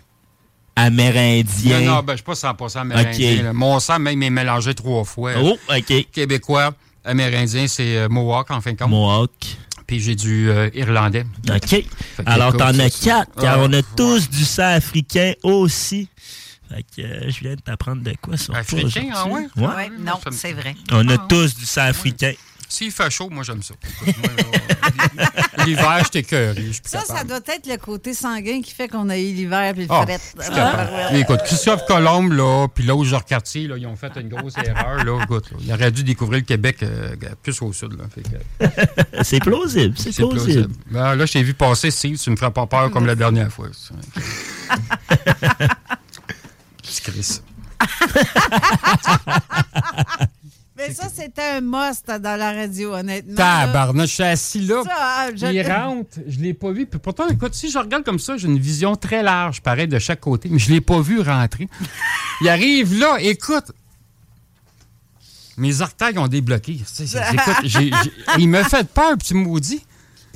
Amérindien. 0.77 1.81
Non, 1.81 1.97
non, 1.97 2.03
ben, 2.03 2.13
je 2.13 2.19
suis 2.19 2.25
pas 2.25 2.33
100% 2.33 2.79
amérindien. 2.79 3.43
Là. 3.43 3.53
Mon 3.53 3.79
sang, 3.81 3.99
même, 3.99 4.23
est 4.23 4.31
mélangé 4.31 4.75
trois 4.75 5.05
fois. 5.05 5.33
Oh, 5.43 5.59
OK. 5.69 6.07
Québécois, 6.13 6.73
amérindien, 7.05 7.67
c'est 7.67 7.97
euh, 7.97 8.09
Mohawk, 8.09 8.51
en 8.51 8.61
fin 8.61 8.73
de 8.73 8.79
compte. 8.79 8.89
Mohawk. 8.89 9.31
Puis 9.91 9.99
j'ai 9.99 10.15
du 10.15 10.49
euh, 10.49 10.71
Irlandais. 10.73 11.27
OK. 11.53 11.85
Alors, 12.25 12.57
t'en 12.57 12.79
as 12.79 12.91
quatre, 12.91 13.33
car 13.41 13.57
Ah, 13.59 13.63
on 13.63 13.73
a 13.73 13.79
ouais. 13.79 13.83
tous 13.97 14.31
du 14.31 14.45
sang 14.45 14.75
africain 14.75 15.33
aussi. 15.43 16.07
Fait 16.69 16.85
que 16.97 17.03
euh, 17.03 17.29
je 17.29 17.41
viens 17.41 17.57
de 17.57 17.61
t'apprendre 17.61 18.01
de 18.01 18.15
quoi 18.23 18.37
sur 18.37 18.53
toi 18.53 18.59
Africain, 18.61 19.09
ah 19.13 19.27
ouais? 19.27 19.49
Ouais. 19.57 19.67
Ouais, 19.67 19.91
non, 19.99 20.13
c'est 20.31 20.53
vrai. 20.53 20.77
On 20.93 21.09
a 21.09 21.15
Ah, 21.15 21.27
tous 21.29 21.57
du 21.57 21.67
sang 21.67 21.87
africain. 21.87 22.33
S'il 22.71 22.93
fait 22.93 23.11
chaud, 23.11 23.29
moi, 23.31 23.43
j'aime 23.43 23.63
ça. 23.65 23.75
L'hiver, 25.67 26.03
je 26.05 26.21
plus 26.21 26.81
Ça, 26.85 27.01
ça 27.05 27.25
doit 27.25 27.39
être 27.39 27.67
le 27.67 27.77
côté 27.77 28.15
sanguin 28.15 28.63
qui 28.63 28.73
fait 28.73 28.87
qu'on 28.89 29.09
a 29.11 29.19
eu 29.19 29.33
l'hiver 29.33 29.73
puis 29.75 29.83
le 29.87 29.89
Ah, 29.91 30.07
fret. 30.07 30.21
capable. 30.55 31.17
Écoute, 31.17 31.41
Christophe 31.45 31.85
Colombe, 31.87 32.33
là, 32.33 32.69
puis 32.73 32.85
l'autre 32.85 33.05
Georges 33.05 33.25
Cartier, 33.25 33.67
là, 33.67 33.77
ils 33.77 33.87
ont 33.89 33.97
fait 33.97 34.13
une 34.17 34.29
grosse 34.29 34.55
erreur. 34.65 35.05
Là, 35.05 35.21
écoute, 35.25 35.51
là, 35.51 35.57
ils 35.61 35.73
auraient 35.73 35.91
dû 35.91 36.05
découvrir 36.05 36.39
le 36.41 36.47
Québec 36.47 36.79
euh, 36.85 37.15
plus 37.43 37.61
au 37.61 37.73
sud. 37.73 37.93
Là, 37.99 38.05
Fait 38.15 38.23
que, 38.23 39.23
C'est 39.25 39.41
plausible, 39.41 39.95
c'est 39.99 40.13
c'est 40.13 40.23
plausible. 40.23 40.45
plausible. 40.69 40.75
Ben, 40.93 41.17
là, 41.17 41.27
je 41.27 41.33
t'ai 41.33 41.43
vu 41.43 41.55
passer, 41.55 41.91
Steve, 41.91 42.19
tu 42.19 42.31
me 42.31 42.37
feras 42.37 42.51
pas 42.53 42.67
peur 42.67 42.91
comme 42.93 43.07
la 43.07 43.17
dernière 43.17 43.51
fois. 43.53 43.67
Petit 46.83 47.03
Chris. 47.03 47.41
Mais 50.89 50.95
ça, 50.95 51.09
c'était 51.15 51.43
un 51.43 51.61
must 51.61 52.07
dans 52.07 52.39
la 52.39 52.53
radio, 52.53 52.95
honnêtement. 52.95 53.35
Tabarnak, 53.37 54.07
je 54.07 54.13
suis 54.13 54.23
assis 54.23 54.61
là. 54.61 54.83
Ça, 54.85 54.91
ah, 54.97 55.29
je- 55.35 55.47
Il 55.47 55.63
rentre, 55.71 56.19
je 56.27 56.39
l'ai 56.39 56.55
pas 56.55 56.71
vu. 56.73 56.87
Puis 56.87 56.99
pourtant, 56.99 57.29
écoute, 57.29 57.55
si 57.55 57.71
je 57.71 57.79
regarde 57.79 58.05
comme 58.05 58.19
ça, 58.19 58.37
j'ai 58.37 58.49
une 58.49 58.59
vision 58.59 58.97
très 58.97 59.23
large, 59.23 59.61
pareil, 59.61 59.89
de 59.89 59.99
chaque 59.99 60.21
côté, 60.21 60.49
mais 60.51 60.59
je 60.59 60.71
l'ai 60.71 60.81
pas 60.81 61.01
vu 61.01 61.21
rentrer. 61.21 61.69
Il 62.41 62.49
arrive 62.49 62.99
là, 62.99 63.17
écoute. 63.21 63.73
Mes 65.57 65.83
orteils 65.83 66.17
ont 66.19 66.29
débloqué. 66.29 66.81
Il 68.39 68.49
me 68.49 68.63
fait 68.63 68.89
peur, 68.89 69.17
petit 69.19 69.35
maudit. 69.35 69.85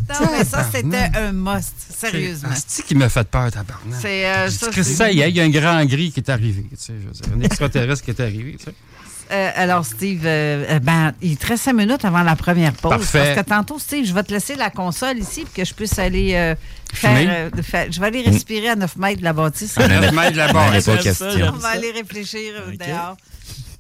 Non, 0.09 0.29
mais 0.31 0.45
ça, 0.45 0.69
c'était 0.71 1.11
un 1.15 1.33
must, 1.33 1.73
sérieusement. 1.79 2.51
C'est 2.67 2.85
qui 2.85 2.95
me 2.95 3.09
fait 3.09 3.27
peur, 3.27 3.51
tabarnak. 3.51 4.01
C'est 4.03 4.27
euh, 4.27 4.51
ça. 4.51 4.71
Ça 4.83 5.11
y 5.11 5.21
est, 5.21 5.31
il 5.31 5.37
y 5.37 5.41
a 5.41 5.45
un 5.45 5.49
grand 5.49 5.83
gris 5.87 6.13
qui 6.13 6.21
est 6.21 6.29
arrivé. 6.29 6.67
Tu 6.71 6.77
sais, 6.77 6.93
je 7.01 7.07
veux 7.07 7.13
dire, 7.13 7.27
un 7.35 7.41
extraterrestre 7.41 8.05
qui 8.05 8.11
est 8.11 8.21
arrivé. 8.21 8.57
Tu 8.59 8.65
sais. 8.67 8.75
Euh, 9.31 9.51
alors, 9.57 9.85
Steve, 9.87 10.23
euh, 10.27 10.65
euh, 10.69 10.79
ben, 10.81 11.13
il 11.23 11.37
te 11.37 11.47
reste 11.47 11.65
cinq 11.65 11.73
minutes 11.75 12.05
avant 12.05 12.23
la 12.23 12.37
première 12.37 12.73
pause. 12.73 12.91
Parfait. 12.91 13.35
Parce 13.35 13.41
que 13.47 13.51
tantôt, 13.51 13.79
Steve, 13.79 14.05
je 14.07 14.13
vais 14.13 14.23
te 14.23 14.33
laisser 14.33 14.55
la 14.55 14.71
console 14.71 15.19
ici 15.19 15.45
pour 15.45 15.55
que 15.55 15.65
je 15.65 15.73
puisse 15.75 15.99
aller 15.99 16.35
euh, 16.35 16.55
faire, 16.93 17.51
euh, 17.55 17.87
Je 17.91 18.01
vais 18.01 18.07
aller 18.07 18.23
respirer 18.23 18.69
à 18.71 18.77
9 18.77 18.97
mètres 18.97 19.21
de 19.21 19.25
la 19.25 19.33
bâtisse. 19.33 19.75
On 19.79 19.83
en 19.83 19.91
a- 19.91 20.13
mètres 20.13 20.33
de 20.33 20.37
la 20.37 20.53
base. 20.53 20.85
pas 20.85 20.97
question. 20.99 21.27
On 21.55 21.59
va 21.59 21.69
aller 21.69 21.91
réfléchir 21.93 22.53
euh, 22.57 22.73
Ok. 22.73 22.79
dehors. 22.87 23.17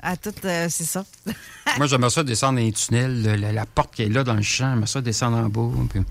À 0.03 0.17
tout, 0.17 0.33
euh, 0.45 0.67
c'est 0.71 0.85
ça. 0.85 1.05
Moi, 1.79 1.87
j'aimerais 1.87 2.11
ça 2.11 2.23
descendre 2.23 2.59
dans 2.59 2.65
les 2.65 2.73
tunnels, 2.73 3.23
le- 3.23 3.37
la, 3.37 3.53
la 3.53 3.67
porte 3.67 3.95
qui 3.95 4.03
est 4.03 4.09
là 4.09 4.23
dans 4.25 4.35
le 4.35 4.43
champ, 4.43 4.71
j'aimerais 4.73 4.87
ça 4.87 5.01
descendre 5.01 5.37
en 5.39 5.49
bas. 5.49 5.71
puis- 5.91 6.03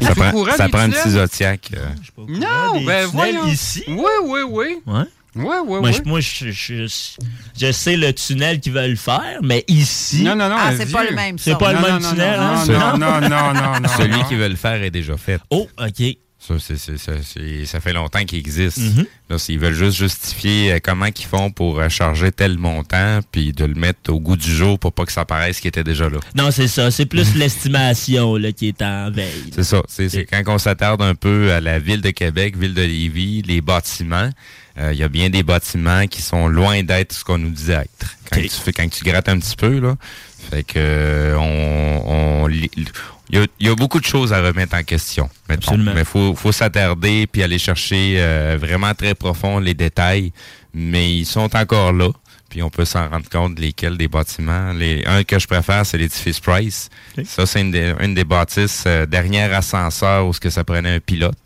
Ça 0.00 0.14
prend, 0.14 0.30
courant 0.32 0.56
ça 0.56 0.68
prend 0.68 0.78
un 0.80 0.90
petit 0.90 1.10
Zodiac. 1.10 1.70
euh. 1.76 1.86
Non, 2.18 2.72
ben 2.74 2.80
tunnels 2.80 3.06
voyons. 3.12 3.46
ici. 3.46 3.84
Oui, 3.88 4.10
oui, 4.24 4.40
oui. 4.48 4.76
Ouais. 4.86 5.04
Oui, 5.34 5.44
oui, 5.44 5.64
Moi, 5.66 5.80
oui. 5.82 5.92
je, 5.94 6.02
moi, 6.08 6.20
je, 6.20 6.50
je- 6.50 7.16
je 7.58 7.72
sais 7.72 7.96
le 7.96 8.12
tunnel 8.12 8.60
qu'ils 8.60 8.72
veulent 8.72 8.96
faire, 8.98 9.38
mais 9.42 9.64
ici, 9.66 10.22
Non, 10.24 10.36
non, 10.36 10.48
non. 10.48 10.56
ah, 10.58 10.72
c'est 10.76 10.90
pas 10.92 11.04
le 11.04 11.14
même. 11.16 11.38
C'est 11.38 11.52
ça. 11.52 11.56
pas 11.56 11.72
le 11.72 11.78
Non, 11.80 11.86
même 11.86 12.02
non, 12.02 12.10
tunnel, 12.10 12.36
non, 12.38 12.42
hein, 12.46 12.54
non, 12.54 12.64
ça? 12.66 12.72
non, 12.72 12.98
non, 12.98 13.28
non, 13.28 13.54
non, 13.54 13.80
non. 13.80 13.88
Celui 13.96 14.22
qu'ils 14.24 14.36
veulent 14.38 14.56
faire 14.58 14.82
est 14.82 14.90
déjà 14.90 15.16
fait. 15.16 15.40
Oh, 15.50 15.66
OK. 15.78 16.16
Ça, 16.38 16.54
c'est- 16.58 16.76
c'est- 16.76 17.64
ça 17.66 17.78
fait 17.80 17.92
longtemps 17.92 18.24
qu'il 18.24 18.36
existe. 18.40 18.78
Mhm. 18.78 19.06
Là, 19.30 19.36
ils 19.48 19.58
veulent 19.60 19.74
juste 19.74 19.96
justifier 19.96 20.72
euh, 20.72 20.78
comment 20.82 21.06
ils 21.06 21.24
font 21.24 21.52
pour 21.52 21.78
euh, 21.78 21.88
charger 21.88 22.32
tel 22.32 22.58
montant, 22.58 23.20
puis 23.30 23.52
de 23.52 23.64
le 23.64 23.74
mettre 23.74 24.12
au 24.12 24.18
goût 24.18 24.36
du 24.36 24.52
jour 24.52 24.76
pour 24.76 24.92
pas 24.92 25.04
que 25.06 25.12
ça 25.12 25.24
paraisse 25.24 25.60
qu'il 25.60 25.68
était 25.68 25.84
déjà 25.84 26.08
là. 26.10 26.18
Non, 26.34 26.50
c'est 26.50 26.66
ça. 26.66 26.90
C'est 26.90 27.06
plus 27.06 27.34
l'estimation 27.36 28.34
là, 28.34 28.50
qui 28.50 28.66
est 28.68 28.82
en 28.82 29.12
veille. 29.12 29.50
C'est 29.54 29.62
ça. 29.62 29.82
C'est 29.88 30.08
c'est 30.08 30.24
quand 30.24 30.42
on 30.48 30.58
s'attarde 30.58 31.00
un 31.00 31.14
peu 31.14 31.52
à 31.52 31.60
la 31.60 31.78
ville 31.78 32.00
de 32.00 32.10
Québec, 32.10 32.56
ville 32.58 32.74
de 32.74 32.82
Lévis, 32.82 33.42
les 33.42 33.60
bâtiments. 33.60 34.28
Euh, 34.78 34.92
Il 34.92 34.98
y 34.98 35.02
a 35.02 35.08
bien 35.08 35.30
des 35.30 35.42
bâtiments 35.42 36.06
qui 36.06 36.22
sont 36.22 36.48
loin 36.48 36.82
d'être 36.82 37.12
ce 37.12 37.24
qu'on 37.24 37.38
nous 37.38 37.50
disait 37.50 37.74
être. 37.74 38.16
Quand, 38.30 38.40
tu 38.40 38.48
fais, 38.48 38.72
quand 38.72 38.88
tu 38.88 39.04
grattes 39.04 39.28
un 39.28 39.38
petit 39.38 39.56
peu, 39.56 39.78
là, 39.78 39.96
fait 40.50 40.62
que 40.64 40.74
euh, 40.76 41.36
on, 41.36 42.02
on 42.44 42.48
il 42.48 43.38
y, 43.38 43.38
a, 43.38 43.46
il 43.60 43.66
y 43.66 43.70
a 43.70 43.74
beaucoup 43.74 44.00
de 44.00 44.04
choses 44.04 44.32
à 44.32 44.42
remettre 44.42 44.76
en 44.76 44.82
question. 44.82 45.30
mettons. 45.48 45.72
Absolument. 45.72 45.92
Mais 45.94 46.04
faut, 46.04 46.34
faut 46.34 46.52
s'attarder 46.52 47.26
puis 47.26 47.42
aller 47.42 47.58
chercher 47.58 48.16
euh, 48.18 48.58
vraiment 48.60 48.92
très 48.94 49.14
profond 49.14 49.58
les 49.58 49.74
détails. 49.74 50.32
Mais 50.74 51.16
ils 51.16 51.24
sont 51.24 51.54
encore 51.56 51.92
là. 51.92 52.10
Puis 52.50 52.62
on 52.62 52.68
peut 52.68 52.84
s'en 52.84 53.08
rendre 53.08 53.28
compte 53.30 53.58
lesquels 53.58 53.96
des 53.96 54.08
bâtiments. 54.08 54.74
Les, 54.74 55.02
un 55.06 55.24
que 55.24 55.38
je 55.38 55.46
préfère, 55.46 55.86
c'est 55.86 55.96
l'édifice 55.96 56.38
Price. 56.40 56.90
Ça, 57.24 57.46
c'est 57.46 57.62
une 57.62 57.70
des, 57.70 57.94
une 58.00 58.14
des 58.14 58.24
bâtisses 58.24 58.84
euh, 58.86 59.06
dernière 59.06 59.54
ascenseur 59.54 60.26
où 60.26 60.34
ce 60.34 60.40
que 60.40 60.50
ça 60.50 60.62
prenait 60.62 60.96
un 60.96 61.00
pilote. 61.00 61.38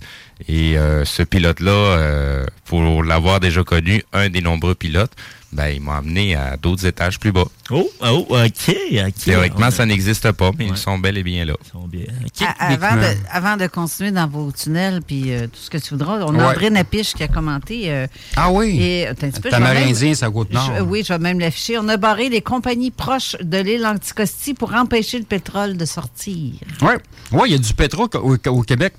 Et 0.48 0.76
euh, 0.76 1.04
ce 1.04 1.22
pilote-là, 1.22 1.70
euh, 1.72 2.46
pour 2.66 3.02
l'avoir 3.02 3.40
déjà 3.40 3.64
connu, 3.64 4.02
un 4.12 4.28
des 4.28 4.42
nombreux 4.42 4.74
pilotes, 4.74 5.12
ben, 5.52 5.68
il 5.68 5.80
m'a 5.80 5.96
amené 5.98 6.34
à 6.36 6.58
d'autres 6.58 6.84
étages 6.84 7.18
plus 7.18 7.32
bas. 7.32 7.46
Oh, 7.70 7.88
oh, 8.02 8.26
OK, 8.30 8.36
OK. 8.76 9.14
Théoriquement, 9.24 9.70
ça 9.70 9.86
n'existe 9.86 10.30
pas, 10.32 10.50
mais 10.58 10.64
Ouais. 10.66 10.70
ils 10.72 10.76
sont 10.76 10.98
bel 10.98 11.16
et 11.16 11.22
bien 11.22 11.46
là. 11.46 11.54
Ils 11.64 11.70
sont 11.70 11.86
bien. 11.88 12.04
À- 12.46 12.66
avant, 12.74 12.96
de, 13.00 13.06
avant 13.32 13.56
de 13.56 13.66
continuer 13.66 14.10
dans 14.10 14.26
vos 14.28 14.52
tunnels 14.52 15.00
puis 15.06 15.32
euh, 15.32 15.46
tout 15.46 15.58
ce 15.58 15.70
que 15.70 15.78
tu 15.78 15.90
voudras, 15.90 16.18
on 16.26 16.34
a 16.34 16.38
Ouais. 16.38 16.44
André 16.52 16.68
Napiche 16.68 17.14
qui 17.14 17.22
a 17.22 17.28
commenté. 17.28 17.90
euh, 17.90 18.06
Ah 18.36 18.50
oui. 18.50 18.76
et, 18.78 19.06
un 19.08 19.14
petit 19.14 19.40
peu, 19.40 19.48
Tamarindien, 19.48 20.14
ça 20.14 20.28
goûte 20.28 20.52
nord. 20.52 20.70
Je- 20.76 20.82
oui, 20.82 21.02
je 21.06 21.14
vais 21.14 21.18
même 21.18 21.40
l'afficher. 21.40 21.78
On 21.78 21.88
a 21.88 21.96
barré 21.96 22.28
les 22.28 22.42
compagnies 22.42 22.90
proches 22.90 23.36
de 23.40 23.56
l'île 23.56 23.86
Anticosti 23.86 24.52
pour 24.52 24.74
empêcher 24.74 25.18
le 25.18 25.24
pétrole 25.24 25.78
de 25.78 25.84
sortir. 25.86 26.52
Oui, 26.82 26.92
ouais, 27.32 27.48
il 27.48 27.52
y 27.52 27.54
a 27.54 27.58
du 27.58 27.72
pétrole 27.72 28.08
au, 28.14 28.36
au 28.50 28.62
Québec. 28.62 28.92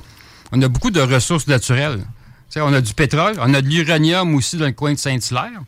On 0.51 0.61
a 0.61 0.67
beaucoup 0.67 0.91
de 0.91 1.01
ressources 1.01 1.47
naturelles. 1.47 1.99
On 2.55 2.73
a 2.73 2.81
du 2.81 2.93
pétrole, 2.93 3.35
on 3.39 3.53
a 3.53 3.61
de 3.61 3.67
l'uranium 3.67 4.33
aussi 4.33 4.57
dans 4.57 4.65
le 4.65 4.71
coin 4.71 4.93
de 4.93 4.97
Saint-Hilaire, 4.97 5.61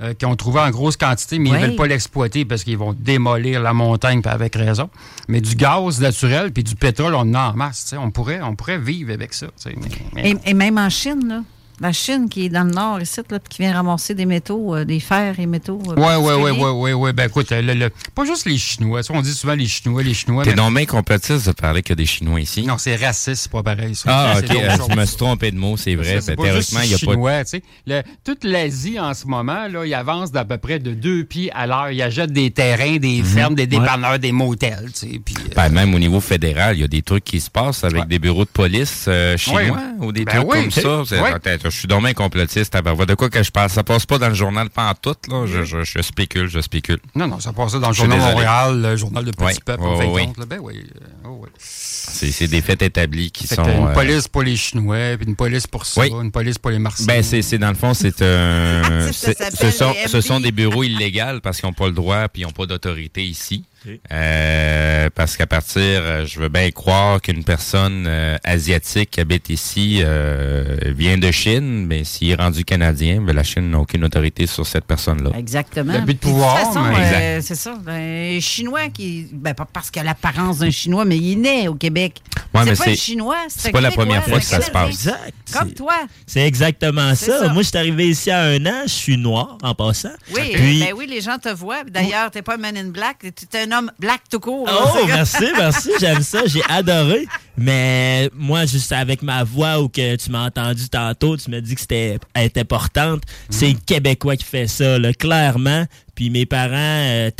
euh, 0.00 0.14
qu'on 0.20 0.36
trouvait 0.36 0.60
en 0.60 0.70
grosse 0.70 0.96
quantité, 0.96 1.38
mais 1.40 1.50
Oui. 1.50 1.56
ils 1.56 1.62
ne 1.62 1.66
veulent 1.68 1.76
pas 1.76 1.86
l'exploiter 1.88 2.44
parce 2.44 2.62
qu'ils 2.62 2.78
vont 2.78 2.92
démolir 2.92 3.60
la 3.60 3.72
montagne, 3.72 4.20
avec 4.24 4.54
raison. 4.54 4.88
Mais 5.26 5.40
du 5.40 5.56
gaz 5.56 6.00
naturel 6.00 6.52
puis 6.52 6.62
du 6.62 6.76
pétrole, 6.76 7.14
on 7.14 7.20
en 7.20 7.34
a 7.34 7.40
en 7.50 7.54
masse. 7.54 7.92
On 7.98 8.10
pourrait, 8.12 8.40
on 8.42 8.54
pourrait 8.54 8.78
vivre 8.78 9.12
avec 9.12 9.34
ça. 9.34 9.48
mais- 9.66 9.74
mais 10.14 10.30
Et, 10.30 10.50
et 10.50 10.54
même 10.54 10.78
en 10.78 10.90
Chine, 10.90 11.26
là. 11.26 11.42
La 11.80 11.92
Chine 11.92 12.28
qui 12.28 12.46
est 12.46 12.48
dans 12.48 12.64
le 12.64 12.72
nord 12.72 13.00
ici, 13.00 13.20
là, 13.30 13.38
puis 13.38 13.48
qui 13.48 13.62
vient 13.62 13.72
ramasser 13.72 14.14
des 14.14 14.26
métaux, 14.26 14.74
euh, 14.74 14.84
des 14.84 14.98
fers 15.00 15.38
et 15.38 15.46
métaux. 15.46 15.80
euh, 15.88 15.94
Oui, 15.96 16.14
oui, 16.18 16.34
oui, 16.42 16.50
oui, 16.58 16.70
oui, 16.74 16.92
oui. 16.92 17.12
Ben 17.12 17.28
écoute, 17.28 17.50
le- 17.50 17.74
le- 17.74 17.90
pas 18.14 18.24
juste 18.24 18.46
les 18.46 18.58
Chinois. 18.58 19.00
On 19.10 19.20
dit 19.22 19.32
souvent 19.32 19.54
les 19.54 19.66
Chinois, 19.66 20.02
les 20.02 20.14
Chinois. 20.14 20.42
T'es 20.44 20.50
mais- 20.50 20.56
donc 20.56 20.74
bien 20.74 20.86
complotiste 20.86 21.46
de 21.46 21.52
parler 21.52 21.82
que 21.82 21.94
des 21.94 22.06
Chinois 22.06 22.40
ici. 22.40 22.62
Non, 22.66 22.78
c'est 22.78 22.96
raciste, 22.96 23.42
c'est 23.42 23.52
pas 23.52 23.62
pareil. 23.62 23.94
ça. 23.94 24.04
Ah, 24.12 24.34
ok. 24.38 24.48
d'autres 24.48 24.60
euh, 24.60 24.86
je 24.90 24.96
me 24.96 25.04
suis 25.06 25.16
trompé 25.16 25.50
de 25.52 25.56
mot, 25.56 25.76
c'est 25.76 25.94
vrai. 25.94 26.16
Ça, 26.16 26.20
c'est 26.22 26.36
Ben, 26.36 26.44
pas 26.46 26.52
juste 26.56 26.70
théoriquement, 26.70 26.80
il 26.82 26.88
n'y 26.88 26.94
a 26.94 26.98
pas 26.98 27.06
de 27.06 27.10
chinois, 27.12 27.44
tu 27.44 27.50
sais. 27.50 27.62
Le- 27.86 28.02
toute 28.24 28.44
l'Asie, 28.44 28.98
en 28.98 29.14
ce 29.14 29.26
moment, 29.26 29.68
là, 29.68 29.84
il 29.86 29.94
avance 29.94 30.32
d'à 30.32 30.44
peu 30.44 30.58
près 30.58 30.78
de 30.80 30.92
deux 30.94 31.24
pieds 31.24 31.50
à 31.54 31.66
l'heure. 31.68 31.90
Il 31.90 32.02
achète 32.02 32.32
des 32.32 32.50
terrains, 32.50 32.96
des 32.96 33.22
fermes, 33.22 33.54
des 33.54 33.66
dépanneurs, 33.68 34.18
des 34.18 34.32
motels, 34.32 34.90
tu 34.92 35.12
sais. 35.12 35.20
Puis, 35.24 35.34
euh, 35.38 35.54
Ben, 35.54 35.68
même 35.68 35.94
au 35.94 35.98
niveau 36.00 36.20
fédéral, 36.20 36.76
il 36.76 36.80
y 36.80 36.84
a 36.84 36.88
des 36.88 37.02
trucs 37.02 37.24
qui 37.24 37.40
se 37.40 37.50
passent 37.50 37.84
avec 37.84 38.00
Ouais. 38.00 38.06
des 38.06 38.18
bureaux 38.18 38.44
de 38.44 38.50
police 38.50 39.04
euh, 39.06 39.36
chinois 39.36 39.78
ou 40.00 40.10
des 40.12 40.24
Ben 40.24 40.36
trucs 40.40 40.50
oui, 40.52 40.60
comme 40.62 40.70
ça. 40.72 41.02
C'est- 41.06 41.67
je 41.70 41.78
suis 41.78 41.88
dommage 41.88 42.14
complotiste. 42.14 42.72
tabarouette. 42.72 43.08
De 43.08 43.14
quoi 43.14 43.30
que 43.30 43.42
je 43.42 43.50
parle? 43.50 43.70
Ça 43.70 43.82
passe 43.84 44.06
pas 44.06 44.18
dans 44.18 44.28
le 44.28 44.34
journal 44.34 44.70
pas 44.70 44.90
en 44.90 44.94
tout, 44.94 45.14
là. 45.30 45.46
Je, 45.46 45.64
je, 45.64 45.84
je 45.84 46.02
spécule, 46.02 46.48
je 46.48 46.60
spécule. 46.60 46.98
non, 47.14 47.26
non, 47.26 47.40
ça 47.40 47.52
passait 47.52 47.78
dans 47.80 47.88
le 47.88 47.94
Journal 47.94 48.18
désolé. 48.18 48.34
Montréal, 48.34 48.82
le 48.82 48.96
Journal 48.96 49.24
de 49.24 49.30
Petit 49.30 49.44
Ouais. 49.44 49.54
Peuple, 49.64 49.82
compte, 49.82 50.38
là. 50.38 50.46
Ben 50.46 50.58
oui. 50.60 50.74
euh, 50.78 51.04
oh 51.26 51.38
oui. 51.42 51.48
C'est 51.58 52.48
des 52.48 52.60
faits 52.62 52.82
établis 52.82 53.30
qui 53.30 53.46
Fait 53.46 53.54
sont. 53.56 53.64
une 53.64 53.86
euh, 53.88 53.92
police 53.94 54.28
pour 54.28 54.42
les 54.42 54.56
Chinois, 54.56 55.16
puis 55.18 55.26
une 55.28 55.36
police 55.36 55.66
pour 55.66 55.86
ça, 55.86 56.00
Oui. 56.02 56.10
une 56.10 56.30
police 56.32 56.58
pour 56.58 56.70
les 56.70 56.78
Martiens. 56.78 57.06
Ben, 57.06 57.22
c'est, 57.22 57.42
c'est 57.42 57.58
dans 57.58 57.68
le 57.68 57.74
fond, 57.74 57.94
c'est 57.94 58.16
ce, 58.18 59.70
sont, 59.70 59.94
ce 60.06 60.20
sont 60.20 60.40
des 60.40 60.52
bureaux 60.52 60.82
illégaux 60.84 61.40
parce 61.42 61.58
qu'ils 61.60 61.68
n'ont 61.68 61.72
pas 61.74 61.86
le 61.86 61.92
droit 61.92 62.28
puis 62.28 62.42
ils 62.42 62.44
n'ont 62.44 62.52
pas 62.52 62.66
d'autorité 62.66 63.24
ici. 63.24 63.64
Euh, 64.12 65.08
parce 65.14 65.36
qu'à 65.36 65.46
partir, 65.46 65.80
euh, 65.82 66.26
je 66.26 66.38
veux 66.40 66.48
bien 66.48 66.70
croire 66.70 67.20
qu'une 67.20 67.44
personne 67.44 68.04
euh, 68.06 68.36
asiatique 68.44 69.10
qui 69.12 69.20
habite 69.20 69.48
ici 69.50 70.00
euh, 70.02 70.76
vient 70.96 71.18
de 71.18 71.30
Chine, 71.30 71.86
mais 71.86 72.04
s'il 72.04 72.30
est 72.30 72.34
rendu 72.34 72.64
canadien, 72.64 73.20
ben, 73.20 73.34
la 73.34 73.42
Chine 73.42 73.70
n'a 73.70 73.78
aucune 73.78 74.04
autorité 74.04 74.46
sur 74.46 74.66
cette 74.66 74.84
personne-là. 74.84 75.30
Exactement. 75.38 75.92
Le 75.92 76.00
but 76.00 76.14
de 76.14 76.18
pouvoir, 76.18 76.56
toute 76.62 76.74
façon, 76.74 76.82
mais- 76.96 77.14
euh, 77.14 77.40
c'est 77.42 77.54
ça. 77.54 77.78
Un 77.86 78.40
Chinois 78.40 78.88
qui. 78.88 79.28
Ben, 79.32 79.54
pas 79.54 79.66
parce 79.72 79.90
qu'il 79.90 80.00
a 80.00 80.04
l'apparence 80.04 80.58
d'un 80.58 80.70
Chinois, 80.70 81.04
mais 81.04 81.16
il 81.16 81.32
est 81.32 81.36
né 81.36 81.68
au 81.68 81.74
Québec. 81.74 82.20
Ouais, 82.54 82.64
mais 82.64 82.74
c'est 82.74 82.78
pas 82.78 82.84
c'est- 82.84 82.90
un 82.90 82.94
Chinois, 82.94 83.36
c'est 83.48 83.70
pas 83.72 83.80
la 83.80 83.90
première 83.90 84.24
fois 84.24 84.38
que 84.38 84.44
ça 84.44 84.60
se 84.60 84.70
passe. 84.70 84.88
Exact. 84.90 85.32
Comme 85.52 85.72
toi. 85.72 85.94
C'est 86.26 86.46
exactement 86.46 87.14
C'est 87.14 87.26
ça. 87.26 87.38
ça. 87.46 87.52
Moi, 87.52 87.62
je 87.62 87.68
suis 87.68 87.78
arrivé 87.78 88.08
ici 88.08 88.30
à 88.30 88.42
un 88.42 88.66
an, 88.66 88.82
je 88.84 88.92
suis 88.92 89.16
noir 89.16 89.58
en 89.62 89.74
passant. 89.74 90.10
Oui, 90.34 90.42
Puis- 90.54 90.80
ben 90.80 90.92
oui, 90.96 91.06
les 91.08 91.20
gens 91.20 91.38
te 91.38 91.48
voient. 91.48 91.84
D'ailleurs, 91.88 92.30
t'es 92.30 92.42
pas 92.42 92.54
un 92.54 92.58
man 92.58 92.76
in 92.76 92.88
black, 92.88 93.18
t'es 93.50 93.62
un 93.62 93.67
homme 93.72 93.90
black 93.98 94.22
tout 94.30 94.40
court. 94.40 94.68
Oh, 94.70 94.98
merci, 95.06 95.44
merci, 95.56 95.90
j'aime 96.00 96.22
ça, 96.22 96.42
j'ai 96.46 96.62
adoré. 96.68 97.26
Mais 97.56 98.30
moi, 98.34 98.66
juste 98.66 98.92
avec 98.92 99.22
ma 99.22 99.42
voix 99.42 99.80
ou 99.80 99.88
que 99.88 100.16
tu 100.16 100.30
m'as 100.30 100.46
entendu 100.46 100.88
tantôt, 100.88 101.36
tu 101.36 101.50
me 101.50 101.60
dis 101.60 101.74
que 101.74 101.80
c'était 101.80 102.18
importante. 102.56 103.22
C'est 103.50 103.68
le 103.68 103.78
Québécois 103.84 104.36
qui 104.36 104.44
fait 104.44 104.68
ça, 104.68 104.98
là, 104.98 105.12
clairement. 105.12 105.84
Puis 106.14 106.30
mes 106.30 106.46
parents, 106.46 106.72
euh, 106.74 107.30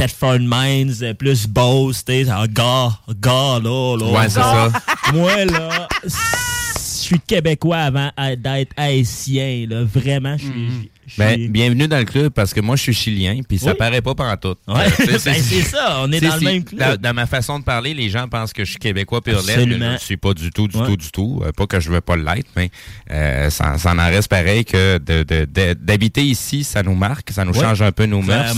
Mines, 0.40 0.94
euh, 1.02 1.14
plus 1.14 1.46
Beauce, 1.46 2.04
tu 2.04 2.24
sais, 2.24 2.30
un 2.30 2.46
gars, 2.46 2.90
gars, 3.20 3.58
là, 3.62 3.96
là. 3.96 4.06
Ouais, 4.06 4.28
c'est 4.28 4.40
ça. 4.40 4.68
Moi, 5.12 5.44
là, 5.46 5.88
je 6.04 6.10
suis 6.80 7.20
Québécois 7.20 7.78
avant 7.78 8.10
d'être 8.36 8.72
haïtien, 8.76 9.66
là. 9.68 9.84
Vraiment, 9.84 10.36
je 10.36 10.44
suis... 10.44 10.68
je 10.68 10.97
Ben, 11.16 11.48
bienvenue 11.50 11.88
dans 11.88 11.98
le 11.98 12.04
club 12.04 12.32
parce 12.32 12.52
que 12.52 12.60
moi, 12.60 12.76
je 12.76 12.82
suis 12.82 12.92
chilien 12.94 13.40
puis 13.48 13.58
ça 13.58 13.70
Oui. 13.70 13.76
paraît 13.78 14.02
pas 14.02 14.14
pendant 14.14 14.36
tout. 14.36 14.56
Ouais, 14.68 14.84
Euh, 14.86 15.18
ben, 15.24 15.34
c'est 15.42 15.62
ça, 15.62 15.98
on 16.02 16.12
est 16.12 16.20
dans 16.20 16.34
le 16.34 16.40
même 16.40 16.64
club. 16.64 16.78
Dans, 16.80 17.00
dans 17.00 17.14
ma 17.14 17.26
façon 17.26 17.58
de 17.58 17.64
parler, 17.64 17.94
les 17.94 18.10
gens 18.10 18.28
pensent 18.28 18.52
que 18.52 18.64
je 18.64 18.70
suis 18.70 18.78
québécois 18.78 19.22
pur 19.22 19.40
mais 19.46 19.54
Je 19.54 19.60
ne 19.92 19.96
suis 19.98 20.16
pas 20.16 20.34
du 20.34 20.50
tout, 20.50 20.68
du 20.68 20.76
Ouais. 20.76 20.86
tout, 20.86 20.96
du 20.96 21.10
tout. 21.10 21.40
Euh, 21.44 21.52
pas 21.52 21.66
que 21.66 21.80
je 21.80 21.90
veux 21.90 22.00
pas 22.00 22.16
l'être, 22.16 22.48
mais 22.56 22.70
euh, 23.10 23.48
ça, 23.50 23.78
ça 23.78 23.92
en 23.92 23.96
reste 24.06 24.28
pareil 24.28 24.64
que 24.64 24.98
de- 24.98 25.22
de- 25.22 25.46
de- 25.46 25.74
d'habiter 25.74 26.22
ici, 26.22 26.62
ça 26.64 26.82
nous 26.82 26.94
marque, 26.94 27.30
ça 27.30 27.44
nous 27.44 27.52
Ouais, 27.54 27.60
change 27.62 27.80
un 27.82 27.92
peu 27.92 28.04
nos 28.06 28.20
mœurs. 28.22 28.54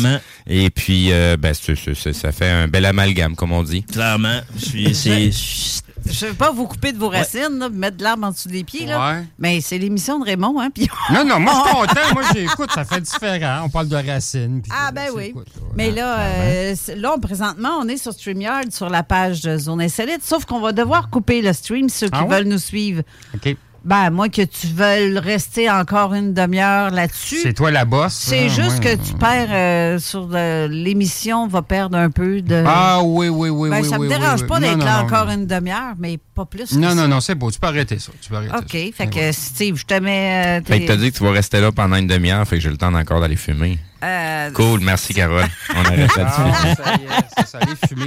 Et 0.48 0.70
puis, 0.70 1.12
euh, 1.12 1.36
ben, 1.36 1.54
ça 1.54 2.32
fait 2.32 2.48
un 2.50 2.66
bel 2.68 2.84
amalgame, 2.84 3.36
comme 3.36 3.52
on 3.52 3.62
dit. 3.62 3.82
Clairement, 3.84 4.40
je 4.58 4.92
suis... 4.92 5.82
je- 6.06 6.12
Je 6.12 6.26
veux 6.26 6.34
pas 6.34 6.50
vous 6.50 6.66
couper 6.66 6.92
de 6.92 6.98
vos 6.98 7.08
racines, 7.08 7.58
là, 7.58 7.68
mettre 7.68 7.96
de 7.96 8.02
l'arbre 8.02 8.26
en 8.26 8.30
dessous 8.30 8.48
des 8.48 8.64
pieds, 8.64 8.86
là. 8.86 9.12
Ouais. 9.12 9.24
Mais 9.38 9.60
c'est 9.60 9.78
l'émission 9.78 10.18
de 10.18 10.24
Raymond, 10.24 10.60
hein. 10.60 10.70
Puis 10.74 10.88
Non, 11.12 11.24
non, 11.24 11.40
moi, 11.40 11.52
je 11.54 11.68
suis 11.68 11.78
content. 11.94 12.14
Moi, 12.14 12.22
j'écoute, 12.34 12.70
ça 12.72 12.84
fait 12.84 13.00
différent. 13.00 13.62
On 13.64 13.68
parle 13.68 13.88
de 13.88 13.96
racines. 13.96 14.60
puis 14.62 14.72
Ah, 14.74 14.90
ben 14.92 15.04
c'est- 15.06 15.10
oui. 15.12 15.24
écoute, 15.26 15.46
là, 15.56 15.62
Mais 15.76 15.90
là, 15.90 16.18
euh, 16.20 16.74
là, 16.96 17.16
présentement, 17.20 17.78
on 17.80 17.88
est 17.88 17.96
sur 17.96 18.12
StreamYard, 18.12 18.70
sur 18.72 18.88
la 18.90 19.02
page 19.02 19.40
de 19.42 19.56
Zone 19.56 19.80
Insolite, 19.80 20.24
sauf 20.24 20.44
qu'on 20.44 20.60
va 20.60 20.72
devoir 20.72 21.10
couper 21.10 21.42
le 21.42 21.52
stream, 21.52 21.88
ceux 21.88 22.06
qui 22.08 22.12
Ah 22.16 22.24
ouais? 22.24 22.36
veulent 22.38 22.48
nous 22.48 22.58
suivre. 22.58 23.02
OK. 23.34 23.56
Ben, 23.82 24.10
moi, 24.10 24.28
que 24.28 24.42
tu 24.42 24.66
veuilles 24.66 25.18
rester 25.18 25.70
encore 25.70 26.12
une 26.12 26.34
demi-heure 26.34 26.90
là-dessus. 26.90 27.38
C'est 27.42 27.54
toi 27.54 27.70
la 27.70 27.86
bosse. 27.86 28.12
C'est 28.12 28.44
hein, 28.44 28.48
juste 28.48 28.80
que 28.80 28.94
tu 28.94 29.14
perds 29.14 29.48
euh, 29.50 29.98
sur 29.98 30.26
le- 30.30 30.66
l'émission, 30.70 31.46
va 31.48 31.62
perdre 31.62 31.96
un 31.96 32.10
peu 32.10 32.42
de. 32.42 32.62
Ah 32.66 33.00
oui, 33.02 33.28
oui, 33.28 33.48
oui, 33.48 33.70
Ben, 33.70 33.80
oui. 33.80 33.88
ça 33.88 33.98
oui, 33.98 34.06
me 34.06 34.10
dérange 34.10 34.42
oui, 34.42 34.48
pas 34.48 34.60
d'être 34.60 34.84
là 34.84 34.98
non, 35.00 35.06
encore 35.06 35.26
non. 35.26 35.32
une 35.32 35.46
demi-heure, 35.46 35.94
mais 35.98 36.18
pas 36.34 36.44
plus. 36.44 36.66
que 36.70 36.74
Non, 36.76 36.90
ça. 36.90 36.94
non, 36.94 37.08
non, 37.08 37.20
c'est 37.20 37.34
beau. 37.34 37.50
Tu 37.50 37.58
peux 37.58 37.68
arrêter 37.68 37.98
ça. 37.98 38.12
Tu 38.20 38.28
peux 38.28 38.36
arrêter 38.36 38.54
OK. 38.54 38.94
ça. 38.96 39.04
Fait 39.04 39.10
que, 39.10 39.32
Steve, 39.32 39.76
je 39.76 39.86
te 39.86 39.94
mets. 39.98 40.60
euh, 40.60 40.64
Fait 40.64 40.80
que 40.82 40.86
t'as 40.86 40.96
dit 40.96 41.10
que 41.10 41.16
tu 41.16 41.24
vas 41.24 41.30
rester 41.32 41.60
là 41.60 41.72
pendant 41.72 41.96
une 41.96 42.06
demi-heure, 42.06 42.46
fait 42.46 42.56
que 42.56 42.62
j'ai 42.62 42.70
le 42.70 42.76
temps 42.76 42.92
encore 42.94 43.20
d'aller 43.22 43.36
fumer. 43.36 43.78
Euh, 44.02 44.50
Cool, 44.52 44.80
merci 44.80 45.12
Carole. 45.14 45.44
On 45.74 45.84
arrête 45.84 46.16
là-dessus. 46.16 46.40
Ah, 46.40 46.74
ça 46.74 46.92
y 46.92 46.94
est, 47.04 47.08
c'est 47.38 47.46
ça, 47.48 47.58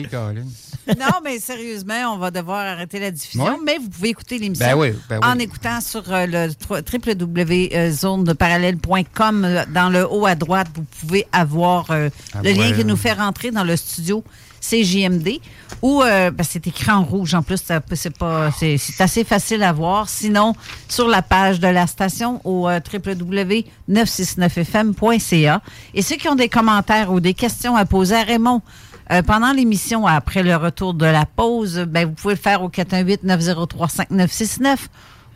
Caroline. 0.09 0.49
non, 0.99 1.19
mais 1.23 1.39
sérieusement, 1.39 2.13
on 2.13 2.17
va 2.17 2.29
devoir 2.31 2.59
arrêter 2.65 2.99
la 2.99 3.11
diffusion. 3.11 3.45
Ouais. 3.45 3.51
Mais 3.63 3.77
vous 3.77 3.87
pouvez 3.89 4.09
écouter 4.09 4.37
l'émission 4.37 4.65
Ben 4.65 4.75
oui, 4.75 4.93
ben 5.09 5.19
oui. 5.21 5.27
en 5.29 5.39
écoutant 5.39 5.79
sur 5.81 6.03
euh, 6.11 6.25
le 6.27 6.49
www.zoneparallèle.com. 6.69 9.45
euh, 9.45 9.63
Dans 9.73 9.89
le 9.89 10.05
haut 10.09 10.25
à 10.25 10.35
droite, 10.35 10.67
vous 10.75 10.83
pouvez 11.01 11.25
avoir 11.31 11.89
euh, 11.91 12.09
Ah 12.33 12.39
le 12.43 12.51
lien 12.51 12.71
qui 12.73 12.83
nous 12.85 12.97
fait 12.97 13.13
rentrer 13.13 13.51
dans 13.51 13.63
le 13.63 13.75
studio 13.75 14.23
CJMD. 14.61 15.39
Ou 15.83 16.01
euh, 16.01 16.31
ben, 16.31 16.43
c'est 16.49 16.65
écrit 16.65 16.89
en 16.91 17.03
rouge 17.03 17.35
en 17.35 17.43
plus, 17.43 17.61
c'est 17.93 18.17
pas 18.17 18.49
c'est 18.51 18.77
c'est 18.77 19.03
assez 19.03 19.25
facile 19.25 19.63
à 19.63 19.73
voir. 19.73 20.07
Sinon, 20.07 20.55
sur 20.87 21.09
la 21.09 21.21
page 21.21 21.59
de 21.59 21.67
la 21.67 21.87
station 21.87 22.39
au 22.45 22.69
euh, 22.69 22.79
www.969fm.ca. 22.91 25.61
Et 25.93 26.01
ceux 26.01 26.15
qui 26.15 26.29
ont 26.29 26.35
des 26.35 26.47
commentaires 26.47 27.11
ou 27.11 27.19
des 27.19 27.33
questions 27.33 27.75
à 27.75 27.83
poser 27.83 28.15
à 28.15 28.23
Raymond 28.23 28.61
euh, 29.11 29.21
pendant 29.23 29.51
l'émission, 29.51 30.07
après 30.07 30.41
le 30.41 30.55
retour 30.55 30.93
de 30.93 31.05
la 31.05 31.25
pause, 31.25 31.85
ben, 31.85 32.07
vous 32.07 32.13
pouvez 32.13 32.35
le 32.35 32.39
faire 32.39 32.63
au 32.63 32.69
418-903-5969 32.69 34.77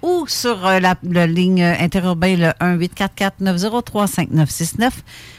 ou 0.08 0.26
sur 0.28 0.66
euh, 0.66 0.80
la, 0.80 0.96
ligne 1.28 1.62
interurbaine 1.62 2.40
le 2.40 2.48
1-844-903-5969. 3.42 4.92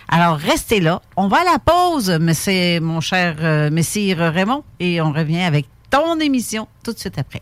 Alors, 0.08 0.36
restez 0.36 0.80
là. 0.80 1.00
On 1.16 1.28
va 1.28 1.38
à 1.38 1.44
la 1.44 1.58
pause, 1.58 2.18
c'est 2.34 2.78
mon 2.80 3.00
cher 3.00 3.36
euh, 3.40 3.70
messire 3.70 4.18
Raymond, 4.18 4.64
et 4.78 5.00
on 5.00 5.10
revient 5.12 5.40
avec 5.40 5.64
ton 5.90 6.20
émission 6.20 6.68
tout 6.84 6.92
de 6.92 6.98
suite 6.98 7.18
après. 7.18 7.40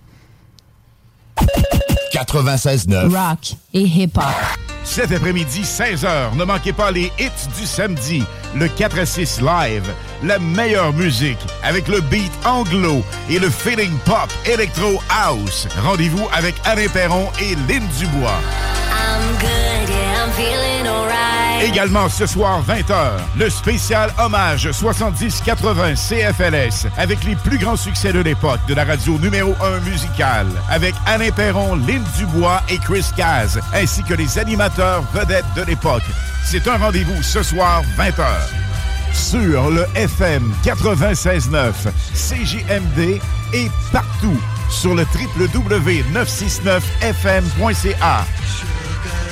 96.9. 2.17 3.15
Rock 3.15 3.57
et 3.75 3.83
hip-hop. 3.83 4.25
Cet 4.85 5.13
après-midi, 5.13 5.63
16h, 5.63 6.35
ne 6.35 6.45
manquez 6.45 6.73
pas 6.73 6.91
les 6.91 7.13
hits 7.19 7.49
du 7.59 7.67
samedi, 7.67 8.23
le 8.55 8.69
4 8.69 9.01
à 9.01 9.05
6 9.07 9.41
live, 9.43 9.93
la 10.23 10.39
meilleure 10.39 10.95
musique 10.95 11.39
avec 11.63 11.89
le 11.89 12.01
beat 12.01 12.33
anglo 12.47 13.03
et 13.29 13.39
le 13.39 13.51
feeling 13.51 13.93
pop 14.07 14.31
électro 14.47 14.99
house. 15.11 15.69
Rendez-vous 15.83 16.27
avec 16.33 16.55
Alain 16.65 16.89
Perron 16.89 17.29
et 17.39 17.55
Lynn 17.69 17.87
Dubois. 17.99 18.41
I'm 18.91 19.33
good, 19.39 19.89
yeah, 19.91 20.25
I'm 20.25 20.33
feeling 20.33 20.87
alright. 20.87 21.46
Également 21.63 22.09
ce 22.09 22.27
soir 22.27 22.63
20h, 22.67 23.13
le 23.39 23.49
spécial 23.49 24.11
hommage 24.19 24.69
70-80 24.69 25.97
CFLS 25.97 26.87
avec 26.99 27.25
les 27.25 27.35
plus 27.35 27.57
grands 27.59 27.77
succès 27.77 28.13
de 28.13 28.21
l'époque 28.21 28.61
de 28.69 28.75
la 28.75 28.85
radio 28.85 29.19
numéro 29.19 29.55
1 29.63 29.81
musicale 29.81 30.49
avec 30.69 30.95
Alain 31.07 31.31
Perron, 31.31 31.77
Lynn 31.77 32.05
Dubois 32.19 32.61
et 32.69 32.77
Chris 32.77 33.07
Caz 33.17 33.59
ainsi 33.73 34.03
que 34.03 34.13
les 34.13 34.39
animateurs 34.39 35.03
vedettes 35.15 35.47
de 35.57 35.63
l'époque. 35.63 36.03
C'est 36.45 36.69
un 36.69 36.77
rendez-vous 36.77 37.23
ce 37.23 37.43
soir 37.43 37.83
20h 37.97 38.27
sur 39.15 39.71
le 39.71 39.87
FM 39.95 40.53
96.9 40.63 41.73
CJMD 42.13 43.19
et 43.55 43.71
partout 43.93 44.39
sur 44.69 44.95
le 44.95 45.07
www.969fm.ca. 45.39 48.27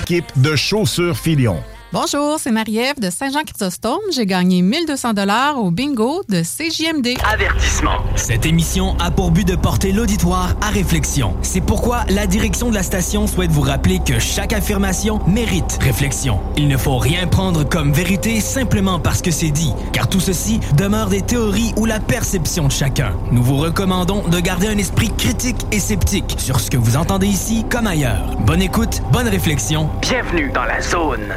Équipe 0.02 0.32
de 0.36 0.56
chaussures 0.56 1.16
Filion. 1.16 1.62
Bonjour, 1.94 2.40
c'est 2.40 2.50
Marie-Ève 2.50 2.98
de 2.98 3.08
Saint-Jean-Chrysostome. 3.08 4.00
J'ai 4.12 4.26
gagné 4.26 4.62
1200 4.62 5.12
dollars 5.12 5.62
au 5.62 5.70
bingo 5.70 6.24
de 6.28 6.42
CJMD. 6.42 7.16
Avertissement. 7.24 8.02
Cette 8.16 8.46
émission 8.46 8.96
a 8.98 9.12
pour 9.12 9.30
but 9.30 9.46
de 9.46 9.54
porter 9.54 9.92
l'auditoire 9.92 10.56
à 10.60 10.70
réflexion. 10.70 11.36
C'est 11.42 11.60
pourquoi 11.60 12.02
la 12.08 12.26
direction 12.26 12.68
de 12.68 12.74
la 12.74 12.82
station 12.82 13.28
souhaite 13.28 13.52
vous 13.52 13.60
rappeler 13.60 14.00
que 14.04 14.18
chaque 14.18 14.52
affirmation 14.52 15.20
mérite 15.28 15.78
réflexion. 15.80 16.40
Il 16.56 16.66
ne 16.66 16.76
faut 16.76 16.98
rien 16.98 17.28
prendre 17.28 17.62
comme 17.62 17.92
vérité 17.92 18.40
simplement 18.40 18.98
parce 18.98 19.22
que 19.22 19.30
c'est 19.30 19.52
dit, 19.52 19.72
car 19.92 20.08
tout 20.08 20.18
ceci 20.18 20.58
demeure 20.76 21.10
des 21.10 21.22
théories 21.22 21.74
ou 21.76 21.86
la 21.86 22.00
perception 22.00 22.66
de 22.66 22.72
chacun. 22.72 23.12
Nous 23.30 23.44
vous 23.44 23.58
recommandons 23.58 24.26
de 24.26 24.40
garder 24.40 24.66
un 24.66 24.78
esprit 24.78 25.12
critique 25.16 25.64
et 25.70 25.78
sceptique 25.78 26.34
sur 26.38 26.58
ce 26.58 26.72
que 26.72 26.76
vous 26.76 26.96
entendez 26.96 27.28
ici 27.28 27.64
comme 27.70 27.86
ailleurs. 27.86 28.36
Bonne 28.40 28.62
écoute, 28.62 29.00
bonne 29.12 29.28
réflexion. 29.28 29.88
Bienvenue 30.02 30.50
dans 30.52 30.64
la 30.64 30.82
zone. 30.82 31.32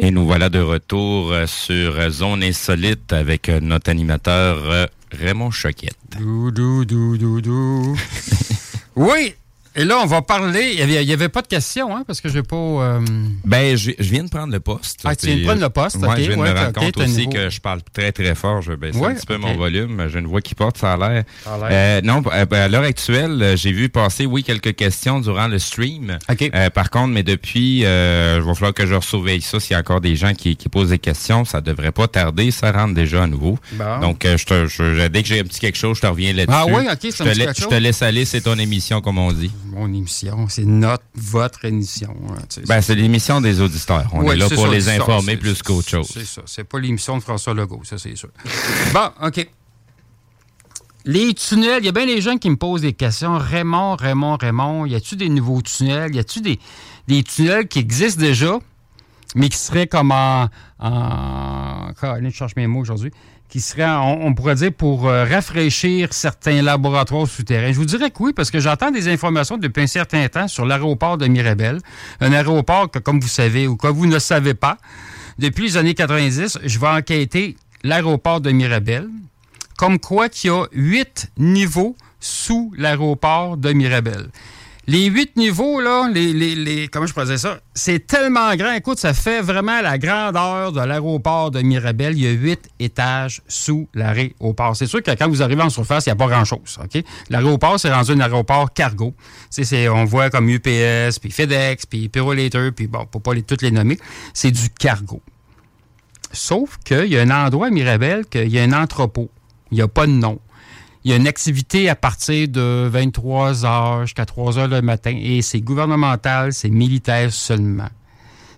Et 0.00 0.12
nous 0.12 0.24
voilà 0.24 0.48
de 0.48 0.60
retour 0.60 1.32
euh, 1.32 1.46
sur 1.46 2.08
Zone 2.10 2.44
Insolite 2.44 3.12
avec 3.12 3.48
euh, 3.48 3.58
notre 3.58 3.90
animateur 3.90 4.70
euh, 4.70 4.86
Raymond 5.10 5.50
Choquette. 5.50 5.96
Dou, 6.16 6.52
dou, 6.52 6.84
dou, 6.84 7.18
dou, 7.18 7.40
dou. 7.40 7.96
oui! 8.96 9.34
Et 9.80 9.84
là, 9.84 9.98
on 10.02 10.06
va 10.06 10.22
parler. 10.22 10.74
Il 10.78 10.86
n'y 11.06 11.12
avait, 11.12 11.28
pas 11.28 11.40
de 11.40 11.46
questions, 11.46 11.96
hein, 11.96 12.02
parce 12.06 12.20
que 12.20 12.28
je 12.28 12.38
n'ai 12.38 12.42
pas. 12.42 12.56
euh, 12.56 13.00
Ben, 13.44 13.76
je, 13.76 13.92
je 13.98 14.10
viens 14.10 14.24
de 14.24 14.28
prendre 14.28 14.52
le 14.52 14.58
poste. 14.58 15.00
Ah, 15.04 15.14
tu 15.14 15.26
viens 15.26 15.36
de 15.36 15.44
prendre 15.44 15.60
le 15.60 15.68
poste, 15.70 15.96
ok, 15.96 16.10
je 16.16 16.20
viens 16.22 16.36
de 16.36 16.40
ouais, 16.42 16.52
me 16.52 16.58
rendre 16.58 16.72
compte 16.72 16.96
aussi 16.98 17.16
niveau. 17.18 17.30
que 17.30 17.48
je 17.48 17.60
parle 17.60 17.80
très, 17.92 18.10
très 18.10 18.34
fort. 18.34 18.60
Je 18.60 18.72
vais 18.72 18.76
baisser 18.76 18.98
Ouais, 18.98 19.12
un 19.12 19.14
petit 19.14 19.26
peu 19.26 19.36
mon 19.36 19.54
volume. 19.56 20.08
J'ai 20.12 20.18
une 20.18 20.26
voix 20.26 20.40
qui 20.40 20.56
porte, 20.56 20.78
ça 20.78 20.94
a 20.94 20.96
l'air. 20.96 21.24
Euh, 21.46 22.00
non, 22.02 22.22
euh, 22.32 22.44
ben, 22.44 22.62
à 22.62 22.68
l'heure 22.68 22.82
actuelle, 22.82 23.40
euh, 23.40 23.56
j'ai 23.56 23.70
vu 23.70 23.88
passer, 23.88 24.26
oui, 24.26 24.42
quelques 24.42 24.74
questions 24.74 25.20
durant 25.20 25.46
le 25.46 25.60
stream. 25.60 26.18
Euh, 26.42 26.70
par 26.70 26.90
contre, 26.90 27.08
mais 27.14 27.22
depuis, 27.22 27.84
euh, 27.84 28.38
il 28.42 28.46
va 28.46 28.54
falloir 28.54 28.74
que 28.74 28.84
je 28.84 29.00
surveille 29.00 29.42
ça. 29.42 29.60
S'il 29.60 29.72
y 29.72 29.76
a 29.76 29.78
encore 29.78 30.00
des 30.00 30.16
gens 30.16 30.34
qui, 30.34 30.56
qui 30.56 30.68
posent 30.68 30.90
des 30.90 30.98
questions, 30.98 31.44
ça 31.44 31.60
devrait 31.60 31.92
pas 31.92 32.08
tarder. 32.08 32.50
Ça 32.50 32.72
rentre 32.72 32.94
déjà 32.94 33.22
à 33.22 33.26
nouveau. 33.28 33.56
Bon. 33.74 34.00
Donc, 34.00 34.26
je 34.26 34.44
te, 34.44 34.66
je- 34.66 35.06
dès 35.06 35.22
que 35.22 35.28
j'ai 35.28 35.38
un 35.38 35.44
petit 35.44 35.60
quelque 35.60 35.78
chose, 35.78 35.96
je 35.98 36.02
te 36.02 36.06
reviens 36.08 36.32
là-dessus. 36.32 36.58
Ah 36.60 36.66
oui, 36.66 36.82
ok, 36.90 36.98
Je 37.02 37.22
te, 37.22 37.22
quelque 37.38 37.60
je 37.62 37.66
te 37.68 37.74
laisse 37.76 38.02
aller, 38.02 38.24
c'est 38.24 38.40
ton 38.40 38.58
émission, 38.58 39.00
comme 39.00 39.18
on 39.18 39.32
dit. 39.32 39.52
Mon 39.78 39.92
émission, 39.92 40.48
c'est 40.48 40.64
notre, 40.64 41.04
votre 41.14 41.64
émission. 41.64 42.16
hein, 42.30 42.34
tu 42.48 42.56
sais, 42.60 42.66
Ben, 42.66 42.80
c'est 42.80 42.96
l'émission 42.96 43.40
des 43.40 43.60
auditeurs. 43.60 44.08
On 44.12 44.22
Ouais, 44.24 44.34
est 44.34 44.36
là 44.38 44.46
c'est 44.48 44.56
pour 44.56 44.66
ça, 44.66 44.72
les 44.72 44.88
informer 44.88 45.32
c'est- 45.32 45.36
plus 45.36 45.62
qu'autre 45.62 45.88
chose. 45.88 46.10
C'est 46.12 46.24
ça. 46.26 46.42
C'est 46.46 46.64
pas 46.64 46.80
l'émission 46.80 47.16
de 47.16 47.22
François 47.22 47.54
Legault, 47.54 47.82
ça, 47.84 47.96
c'est 47.96 48.16
sûr. 48.16 48.30
bon, 48.92 49.10
OK. 49.22 49.48
Les 51.04 51.32
tunnels, 51.32 51.78
il 51.82 51.86
y 51.86 51.88
a 51.88 51.92
bien 51.92 52.06
des 52.06 52.20
gens 52.20 52.36
qui 52.36 52.50
me 52.50 52.56
posent 52.56 52.80
des 52.82 52.92
questions. 52.92 53.38
Raymond, 53.38 53.96
Raymond, 53.96 54.36
Raymond, 54.40 54.84
y 54.86 54.94
a-tu 54.94 55.16
des 55.16 55.28
nouveaux 55.28 55.62
tunnels? 55.62 56.14
Y 56.14 56.18
a-tu 56.18 56.40
des, 56.40 56.58
des 57.06 57.22
tunnels 57.22 57.68
qui 57.68 57.78
existent 57.78 58.20
déjà, 58.20 58.58
mais 59.36 59.48
qui 59.48 59.56
seraient 59.58 59.86
comme 59.86 60.10
en. 60.10 60.48
en... 60.80 61.92
Je 62.20 62.30
cherche 62.30 62.56
mes 62.56 62.66
mots 62.66 62.80
aujourd'hui. 62.80 63.12
Qui 63.48 63.64
on, 63.78 64.26
on 64.26 64.34
pourrait 64.34 64.56
dire, 64.56 64.72
pour 64.72 65.08
euh, 65.08 65.24
rafraîchir 65.24 66.12
certains 66.12 66.60
laboratoires 66.60 67.26
souterrains. 67.26 67.72
Je 67.72 67.78
vous 67.78 67.86
dirais 67.86 68.10
que 68.10 68.22
oui, 68.22 68.32
parce 68.34 68.50
que 68.50 68.60
j'entends 68.60 68.90
des 68.90 69.08
informations 69.08 69.56
depuis 69.56 69.84
un 69.84 69.86
certain 69.86 70.28
temps 70.28 70.48
sur 70.48 70.66
l'aéroport 70.66 71.16
de 71.16 71.26
Mirabel. 71.26 71.80
Un 72.20 72.32
aéroport 72.32 72.90
que, 72.90 72.98
comme 72.98 73.20
vous 73.20 73.28
savez, 73.28 73.66
ou 73.66 73.76
que 73.76 73.86
vous 73.86 74.06
ne 74.06 74.18
savez 74.18 74.52
pas, 74.52 74.76
depuis 75.38 75.64
les 75.64 75.76
années 75.78 75.94
90, 75.94 76.58
je 76.62 76.78
vais 76.78 76.88
enquêter 76.88 77.56
l'aéroport 77.82 78.42
de 78.42 78.50
Mirabel, 78.50 79.08
comme 79.78 79.98
quoi 79.98 80.28
qu'il 80.28 80.50
y 80.50 80.52
a 80.52 80.66
huit 80.72 81.30
niveaux 81.38 81.96
sous 82.20 82.72
l'aéroport 82.76 83.56
de 83.56 83.72
Mirabel. 83.72 84.28
Les 84.90 85.04
huit 85.04 85.36
niveaux, 85.36 85.82
là, 85.82 86.08
les, 86.10 86.32
les, 86.32 86.54
les- 86.54 86.88
comment 86.88 87.04
je 87.04 87.12
pourrais 87.12 87.36
ça? 87.36 87.60
C'est 87.74 88.06
tellement 88.06 88.56
grand. 88.56 88.72
Écoute, 88.72 88.98
ça 88.98 89.12
fait 89.12 89.42
vraiment 89.42 89.82
la 89.82 89.98
grandeur 89.98 90.72
de 90.72 90.80
l'aéroport 90.80 91.50
de 91.50 91.60
Mirabel. 91.60 92.16
Il 92.16 92.24
y 92.24 92.26
a 92.26 92.30
huit 92.30 92.70
étages 92.80 93.42
sous 93.48 93.86
l'aéroport. 93.92 94.74
C'est 94.74 94.86
sûr 94.86 95.02
que 95.02 95.10
quand 95.10 95.28
vous 95.28 95.42
arrivez 95.42 95.60
en 95.60 95.68
surface, 95.68 96.06
il 96.06 96.08
n'y 96.08 96.12
a 96.12 96.16
pas 96.16 96.26
grand-chose. 96.28 96.78
OK? 96.82 97.04
L'aéroport, 97.28 97.78
c'est 97.78 97.92
rendu 97.92 98.12
un 98.12 98.20
aéroport 98.20 98.72
cargo. 98.72 99.12
On 99.92 100.04
voit 100.06 100.30
comme 100.30 100.48
UPS, 100.48 101.18
puis 101.20 101.30
FedEx, 101.32 101.84
puis 101.84 102.08
Purolator, 102.08 102.70
puis 102.74 102.86
bon, 102.86 103.04
pour 103.04 103.20
pas 103.20 103.34
les, 103.34 103.42
toutes 103.42 103.60
les 103.60 103.70
nommer, 103.70 103.98
c'est 104.32 104.50
du 104.50 104.70
cargo. 104.70 105.20
Sauf 106.32 106.78
qu'il 106.84 107.06
y 107.06 107.18
a 107.18 107.22
un 107.22 107.30
endroit 107.30 107.66
à 107.66 107.70
Mirabel, 107.70 108.24
qu'il 108.24 108.48
y 108.48 108.58
a 108.58 108.62
un 108.62 108.72
entrepôt. 108.72 109.28
Il 109.70 109.74
n'y 109.76 109.82
a 109.82 109.88
pas 109.88 110.06
de 110.06 110.12
nom. 110.12 110.38
Il 111.08 111.12
y 111.12 111.14
a 111.14 111.16
une 111.16 111.26
activité 111.26 111.88
à 111.88 111.94
partir 111.94 112.48
de 112.48 112.86
23 112.86 113.62
h 113.62 114.02
jusqu'à 114.02 114.26
3 114.26 114.58
h 114.58 114.68
le 114.68 114.82
matin 114.82 115.18
et 115.18 115.40
c'est 115.40 115.62
gouvernemental, 115.62 116.52
c'est 116.52 116.68
militaire 116.68 117.32
seulement. 117.32 117.88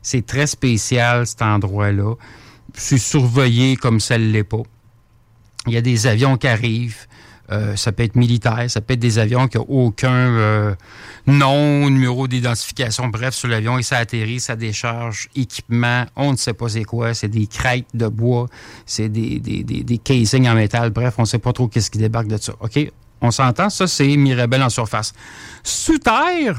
C'est 0.02 0.26
très 0.26 0.48
spécial 0.48 1.28
cet 1.28 1.42
endroit-là. 1.42 2.16
C'est 2.74 2.98
surveillé 2.98 3.76
comme 3.76 4.00
ça 4.00 4.18
ne 4.18 4.24
l'est 4.32 4.42
pas. 4.42 4.64
Il 5.68 5.74
y 5.74 5.76
a 5.76 5.80
des 5.80 6.08
avions 6.08 6.36
qui 6.36 6.48
arrivent. 6.48 7.06
Euh, 7.52 7.74
ça 7.74 7.90
peut 7.90 8.04
être 8.04 8.14
militaire, 8.14 8.64
ça 8.68 8.80
peut 8.80 8.94
être 8.94 9.00
des 9.00 9.18
avions 9.18 9.48
qui 9.48 9.58
n'ont 9.58 9.66
aucun 9.68 10.12
euh, 10.12 10.74
nom, 11.26 11.90
numéro 11.90 12.28
d'identification. 12.28 13.08
Bref, 13.08 13.34
sur 13.34 13.48
l'avion, 13.48 13.76
et 13.78 13.82
ça 13.82 13.96
atterrit, 13.96 14.38
ça 14.38 14.54
décharge, 14.54 15.28
équipement, 15.34 16.04
on 16.14 16.32
ne 16.32 16.36
sait 16.36 16.52
pas 16.52 16.68
c'est 16.68 16.84
quoi. 16.84 17.12
C'est 17.12 17.28
des 17.28 17.46
crêtes 17.46 17.88
de 17.92 18.06
bois, 18.06 18.46
c'est 18.86 19.08
des, 19.08 19.40
des, 19.40 19.62
des, 19.64 19.98
casings 19.98 20.48
en 20.48 20.54
métal. 20.54 20.90
Bref, 20.90 21.14
on 21.18 21.22
ne 21.22 21.26
sait 21.26 21.38
pas 21.38 21.52
trop 21.52 21.66
qu'est-ce 21.66 21.90
qui 21.90 21.98
débarque 21.98 22.28
de 22.28 22.36
ça. 22.36 22.52
OK? 22.60 22.78
On 23.20 23.30
s'entend? 23.30 23.68
Ça, 23.68 23.86
c'est 23.86 24.16
Mirabel 24.16 24.62
en 24.62 24.70
surface. 24.70 25.12
Sous 25.62 25.98
terre, 25.98 26.56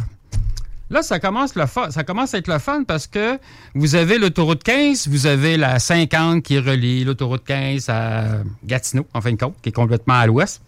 Là, 0.90 1.02
ça 1.02 1.22
commence, 1.22 1.56
le 1.56 1.64
ça 1.90 2.04
commence 2.04 2.34
à 2.34 2.40
être 2.40 2.50
le 2.50 2.60
fun 2.60 2.84
parce 2.84 3.08
que 3.08 3.40
vous 3.76 3.96
avez 3.96 4.18
l'autoroute 4.18 4.62
15, 4.62 5.08
vous 5.08 5.26
avez 5.26 5.56
la 5.56 5.80
50 5.80 6.44
qui 6.44 6.60
relie 6.60 7.06
l'autoroute 7.06 7.46
15 7.46 7.88
à 7.88 8.26
Gatineau, 8.66 9.08
en 9.14 9.22
fin 9.22 9.32
de 9.32 9.38
compte, 9.38 9.56
qui 9.62 9.70
est 9.70 9.72
complètement 9.72 10.16
à 10.16 10.26
l'ouest. 10.26 10.62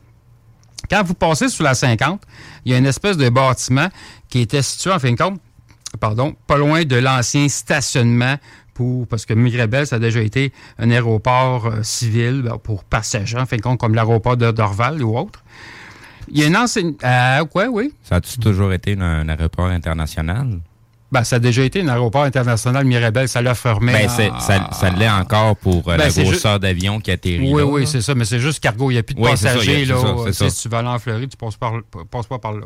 Quand 0.89 1.03
vous 1.03 1.13
passez 1.13 1.49
sur 1.49 1.63
la 1.63 1.73
50, 1.73 2.21
il 2.65 2.71
y 2.71 2.75
a 2.75 2.77
une 2.77 2.85
espèce 2.85 3.17
de 3.17 3.29
bâtiment 3.29 3.87
qui 4.29 4.41
était 4.41 4.61
situé, 4.61 4.91
en 4.91 4.99
fin 4.99 5.11
de 5.11 5.17
compte, 5.17 5.39
pardon, 5.99 6.35
pas 6.47 6.57
loin 6.57 6.83
de 6.83 6.95
l'ancien 6.95 7.47
stationnement 7.49 8.37
pour, 8.73 9.07
parce 9.07 9.25
que 9.25 9.33
Mirabel, 9.33 9.85
ça 9.85 9.97
a 9.97 9.99
déjà 9.99 10.21
été 10.21 10.51
un 10.79 10.89
aéroport 10.89 11.67
euh, 11.67 11.83
civil 11.83 12.41
ben, 12.43 12.57
pour 12.57 12.83
passagers, 12.83 13.37
en 13.37 13.45
fin 13.45 13.57
de 13.57 13.61
compte, 13.61 13.79
comme 13.79 13.93
l'aéroport 13.93 14.35
de 14.35 14.51
Dorval 14.51 15.03
ou 15.03 15.17
autre. 15.17 15.43
Il 16.29 16.39
y 16.39 16.43
a 16.43 16.47
une 16.47 16.57
ancienne. 16.57 16.95
Euh, 17.03 17.45
quoi, 17.45 17.67
oui? 17.67 17.93
Ça 18.03 18.15
a-tu 18.15 18.39
toujours 18.39 18.73
été 18.73 18.97
un 18.99 19.27
aéroport 19.29 19.67
international? 19.67 20.59
Ben, 21.13 21.23
ça 21.23 21.35
a 21.35 21.39
déjà 21.39 21.63
été 21.63 21.79
un 21.81 21.87
aéroport 21.89 22.23
international 22.23 22.85
Mirabel, 22.85 23.29
ça 23.29 23.41
l'a 23.41 23.53
fermé. 23.53 23.93
Ben, 23.93 24.07
en- 24.07 24.09
c'est- 24.09 24.31
ça, 24.39 24.69
ça 24.71 24.89
l'est 24.89 25.07
encore 25.09 25.55
pour 25.55 25.87
euh, 25.89 25.95
Ben, 25.97 26.09
la 26.15 26.23
grosseur 26.23 26.59
d'avion 26.59 26.99
qui 26.99 27.11
atterrit. 27.11 27.51
Oui, 27.53 27.61
là, 27.61 27.65
oui, 27.67 27.85
c'est 27.87 28.01
ça, 28.01 28.15
mais 28.15 28.25
c'est 28.25 28.39
juste 28.39 28.59
cargo. 28.59 28.89
Il 28.89 28.95
n'y 28.95 28.99
a 28.99 29.03
plus 29.03 29.13
de 29.13 29.21
Oui, 29.21 29.29
c'est 29.35 29.47
ça, 29.47 29.53
passagers. 29.53 29.85
là. 29.85 29.95
ça, 30.25 30.33
ça. 30.33 30.49
Si 30.49 30.63
tu 30.63 30.69
vas 30.69 30.79
aller 30.79 30.87
en 30.87 30.97
Floride, 30.97 31.29
tu 31.29 31.37
ne 31.45 32.03
passes, 32.05 32.27
pas 32.27 32.39
par 32.39 32.53
là. 32.53 32.65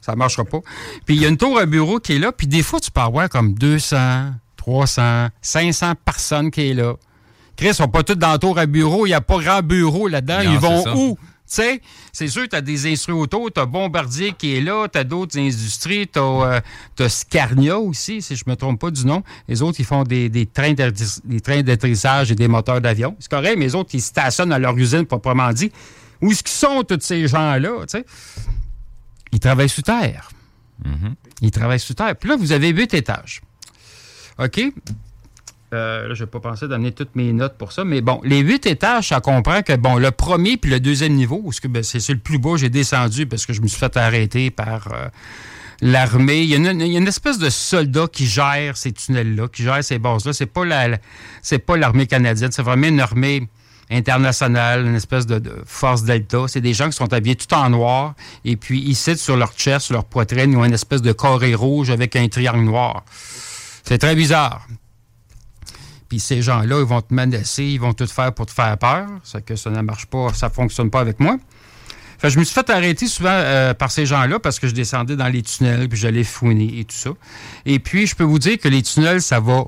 Ça 0.00 0.12
ne 0.12 0.16
marchera 0.16 0.44
pas. 0.44 0.58
Puis 1.06 1.14
il 1.14 1.22
y 1.22 1.24
a 1.24 1.28
une 1.28 1.36
tour 1.36 1.58
à 1.58 1.64
bureau 1.66 2.00
qui 2.00 2.16
est 2.16 2.18
là. 2.18 2.32
Puis 2.32 2.46
des 2.48 2.62
fois, 2.64 2.80
tu 2.80 2.90
peux 2.90 3.00
avoir 3.00 3.28
comme 3.28 3.54
200, 3.54 4.30
300, 4.56 5.28
500 5.40 5.92
personnes 6.04 6.50
qui 6.50 6.70
est 6.70 6.74
là. 6.74 6.94
Chris, 7.56 7.68
ils 7.68 7.74
sont 7.74 7.88
pas 7.88 8.02
tous 8.02 8.14
dans 8.14 8.30
la 8.32 8.38
tour 8.38 8.58
à 8.58 8.66
bureau. 8.66 9.06
Il 9.06 9.10
n'y 9.10 9.14
a 9.14 9.20
pas 9.20 9.38
grand 9.38 9.62
bureau 9.62 10.08
là-dedans. 10.08 10.40
Ils 10.42 10.58
vont 10.58 10.82
où? 10.96 11.18
Tu 11.50 11.56
sais, 11.56 11.82
c'est 12.12 12.28
sûr, 12.28 12.48
tu 12.48 12.54
as 12.54 12.60
des 12.60 12.92
instruments 12.92 13.22
auto, 13.22 13.50
tu 13.50 13.60
as 13.60 13.66
Bombardier 13.66 14.32
qui 14.32 14.56
est 14.56 14.60
là, 14.60 14.86
tu 14.86 14.96
as 14.98 15.02
d'autres 15.02 15.36
industries, 15.36 16.06
tu 16.06 16.20
as, 16.20 17.08
Scania 17.08 17.76
aussi, 17.76 18.22
si 18.22 18.36
je 18.36 18.44
me 18.46 18.54
trompe 18.54 18.80
pas 18.80 18.92
du 18.92 19.04
nom. 19.04 19.24
Les 19.48 19.60
autres, 19.60 19.80
ils 19.80 19.84
font 19.84 20.04
des, 20.04 20.28
des 20.28 20.46
trains 20.46 20.74
d'atterrissage 20.74 22.30
et 22.30 22.36
des 22.36 22.46
moteurs 22.46 22.80
d'avion. 22.80 23.16
C'est 23.18 23.30
correct, 23.30 23.56
mais 23.58 23.64
les 23.64 23.74
autres, 23.74 23.90
ils 23.94 24.00
stationnent 24.00 24.52
à 24.52 24.60
leur 24.60 24.78
usine 24.78 25.06
proprement 25.06 25.52
dit. 25.52 25.72
Où 26.22 26.30
est-ce 26.30 26.44
qu'ils 26.44 26.52
sont, 26.52 26.84
tous 26.84 27.00
ces 27.00 27.26
gens-là? 27.26 27.80
tu 27.80 27.98
sais? 27.98 28.06
Ils 29.32 29.40
travaillent 29.40 29.68
sous 29.68 29.82
terre. 29.82 30.30
Ils 31.40 31.50
travaillent 31.50 31.80
sous 31.80 31.94
terre. 31.94 32.14
Puis 32.14 32.28
là, 32.28 32.36
vous 32.36 32.52
avez 32.52 32.68
huit 32.68 32.94
étages. 32.94 33.42
OK? 34.38 34.60
Euh, 35.72 36.08
là, 36.08 36.14
je 36.14 36.24
n'ai 36.24 36.30
pas 36.30 36.40
pensé 36.40 36.66
donner 36.66 36.90
toutes 36.90 37.14
mes 37.14 37.32
notes 37.32 37.56
pour 37.56 37.70
ça, 37.70 37.84
mais 37.84 38.00
bon, 38.00 38.20
les 38.24 38.40
huit 38.40 38.66
étages, 38.66 39.08
ça 39.08 39.20
comprend 39.20 39.62
que, 39.62 39.76
bon, 39.76 39.96
le 39.96 40.10
premier 40.10 40.56
puis 40.56 40.70
le 40.70 40.80
deuxième 40.80 41.14
niveau, 41.14 41.40
parce 41.44 41.60
que 41.60 41.68
ben, 41.68 41.82
c'est 41.84 42.06
le 42.08 42.18
plus 42.18 42.38
bas, 42.38 42.56
j'ai 42.56 42.70
descendu 42.70 43.26
parce 43.26 43.46
que 43.46 43.52
je 43.52 43.60
me 43.60 43.68
suis 43.68 43.78
fait 43.78 43.96
arrêter 43.96 44.50
par 44.50 44.88
euh, 44.92 45.08
l'armée. 45.80 46.42
Il 46.42 46.48
y, 46.50 46.54
a 46.54 46.56
une, 46.56 46.80
il 46.80 46.92
y 46.92 46.96
a 46.96 46.98
une 46.98 47.06
espèce 47.06 47.38
de 47.38 47.50
soldat 47.50 48.08
qui 48.10 48.26
gère 48.26 48.76
ces 48.76 48.92
tunnels-là, 48.92 49.46
qui 49.46 49.62
gère 49.62 49.84
ces 49.84 50.00
bases-là. 50.00 50.32
C'est 50.32 50.46
pas 50.46 50.64
la, 50.64 50.98
c'est 51.40 51.60
pas 51.60 51.76
l'armée 51.76 52.08
canadienne, 52.08 52.50
c'est 52.50 52.62
vraiment 52.62 52.88
une 52.88 53.00
armée 53.00 53.48
internationale, 53.90 54.86
une 54.86 54.96
espèce 54.96 55.26
de, 55.26 55.40
force 55.66 56.02
delta. 56.02 56.46
C'est 56.48 56.60
des 56.60 56.74
gens 56.74 56.86
qui 56.86 56.96
sont 56.96 57.12
habillés 57.12 57.36
tout 57.36 57.52
en 57.54 57.70
noir 57.70 58.14
et 58.44 58.56
puis 58.56 58.80
ici, 58.80 59.16
sur 59.16 59.36
leur 59.36 59.52
chest, 59.52 59.86
sur 59.86 59.94
leur 59.94 60.04
poitrine, 60.04 60.50
ils 60.50 60.56
ont 60.56 60.64
une 60.64 60.74
espèce 60.74 61.02
de 61.02 61.12
carré 61.12 61.54
rouge 61.54 61.90
avec 61.90 62.16
un 62.16 62.26
triangle 62.28 62.64
noir. 62.64 63.04
C'est 63.84 63.98
très 63.98 64.16
bizarre. 64.16 64.66
Puis 66.10 66.18
ces 66.18 66.42
gens-là, 66.42 66.80
ils 66.80 66.84
vont 66.84 67.00
te 67.00 67.14
menacer, 67.14 67.64
ils 67.64 67.80
vont 67.80 67.94
tout 67.94 68.06
faire 68.06 68.34
pour 68.34 68.44
te 68.44 68.50
faire 68.50 68.76
peur. 68.76 69.06
C'est 69.22 69.44
que 69.44 69.54
ça 69.54 69.70
ne 69.70 69.80
marche 69.80 70.06
pas, 70.06 70.34
ça 70.34 70.50
fonctionne 70.50 70.90
pas 70.90 71.00
avec 71.00 71.20
moi. 71.20 71.38
Fait 72.18 72.28
je 72.28 72.38
me 72.38 72.44
suis 72.44 72.52
fait 72.52 72.68
arrêter 72.68 73.06
souvent 73.06 73.30
euh, 73.30 73.72
par 73.72 73.92
ces 73.92 74.04
gens-là 74.04 74.40
parce 74.40 74.58
que 74.58 74.66
je 74.66 74.74
descendais 74.74 75.14
dans 75.16 75.28
les 75.28 75.40
tunnels, 75.40 75.88
puis 75.88 75.98
j'allais 75.98 76.24
fouiner 76.24 76.80
et 76.80 76.84
tout 76.84 76.96
ça. 76.96 77.10
Et 77.64 77.78
puis, 77.78 78.08
je 78.08 78.16
peux 78.16 78.24
vous 78.24 78.40
dire 78.40 78.58
que 78.58 78.68
les 78.68 78.82
tunnels, 78.82 79.22
ça 79.22 79.38
va 79.38 79.64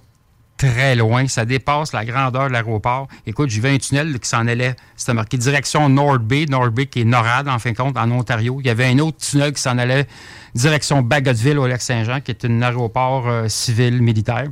très 0.59 0.97
loin. 0.97 1.29
Ça 1.29 1.45
dépasse 1.45 1.93
la 1.93 2.05
grandeur 2.05 2.49
de 2.49 2.53
l'aéroport. 2.53 3.07
Écoute, 3.25 3.49
j'ai 3.49 3.61
vu 3.61 3.69
un 3.69 3.79
tunnel 3.79 4.19
qui 4.19 4.29
s'en 4.29 4.47
allait, 4.49 4.75
c'était 4.97 5.15
marqué 5.15 5.39
direction 5.39 5.89
North 5.89 6.23
Bay, 6.23 6.47
North 6.47 6.75
Bay 6.75 6.87
qui 6.87 7.03
est 7.03 7.05
NORAD, 7.05 7.49
en 7.49 7.59
fin 7.61 7.71
de 7.71 7.77
compte, 7.77 7.97
en 7.97 8.11
Ontario. 8.11 8.59
Il 8.61 8.67
y 8.67 8.71
avait 8.71 8.87
un 8.87 8.99
autre 8.99 9.19
tunnel 9.19 9.53
qui 9.53 9.63
s'en 9.63 9.79
allait 9.79 10.07
direction 10.55 11.03
Bagotville 11.03 11.59
au 11.59 11.69
Lac-Saint-Jean, 11.69 12.21
qui 12.21 12.33
est 12.33 12.45
un 12.45 12.63
aéroport 12.63 13.29
euh, 13.29 13.49
civil 13.49 14.03
militaire. 14.03 14.49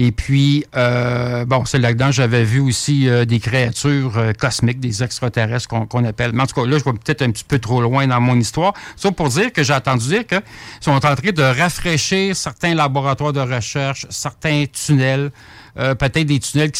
Et 0.00 0.12
puis, 0.12 0.64
euh, 0.76 1.44
bon, 1.44 1.64
c'est 1.64 1.80
là-dedans, 1.80 2.12
j'avais 2.12 2.44
vu 2.44 2.60
aussi 2.60 3.08
euh, 3.08 3.24
des 3.24 3.40
créatures 3.40 4.16
euh, 4.16 4.32
cosmiques, 4.32 4.78
des 4.78 5.02
extraterrestres 5.02 5.66
qu'on 5.66 6.04
appelle. 6.04 6.30
Mais 6.32 6.44
en 6.44 6.46
tout 6.46 6.54
cas, 6.54 6.64
là, 6.68 6.78
je 6.78 6.84
vais 6.84 6.92
peut-être 6.92 7.22
un 7.22 7.32
petit 7.32 7.42
peu 7.42 7.58
trop 7.58 7.82
loin 7.82 8.06
dans 8.06 8.20
mon 8.20 8.38
histoire. 8.38 8.74
Ça 8.94 9.10
pour 9.10 9.28
dire 9.28 9.52
que 9.52 9.64
j'ai 9.64 9.74
entendu 9.74 10.06
dire 10.06 10.24
qu'ils 10.24 10.40
sont 10.80 10.92
en 10.92 11.00
train 11.00 11.14
de 11.14 11.42
rafraîchir 11.42 12.36
certains 12.36 12.76
laboratoires 12.76 13.32
de 13.32 13.40
recherche, 13.40 14.06
certains 14.08 14.66
tunnels, 14.72 15.32
peut-être 15.74 16.26
des 16.26 16.38
tunnels 16.38 16.70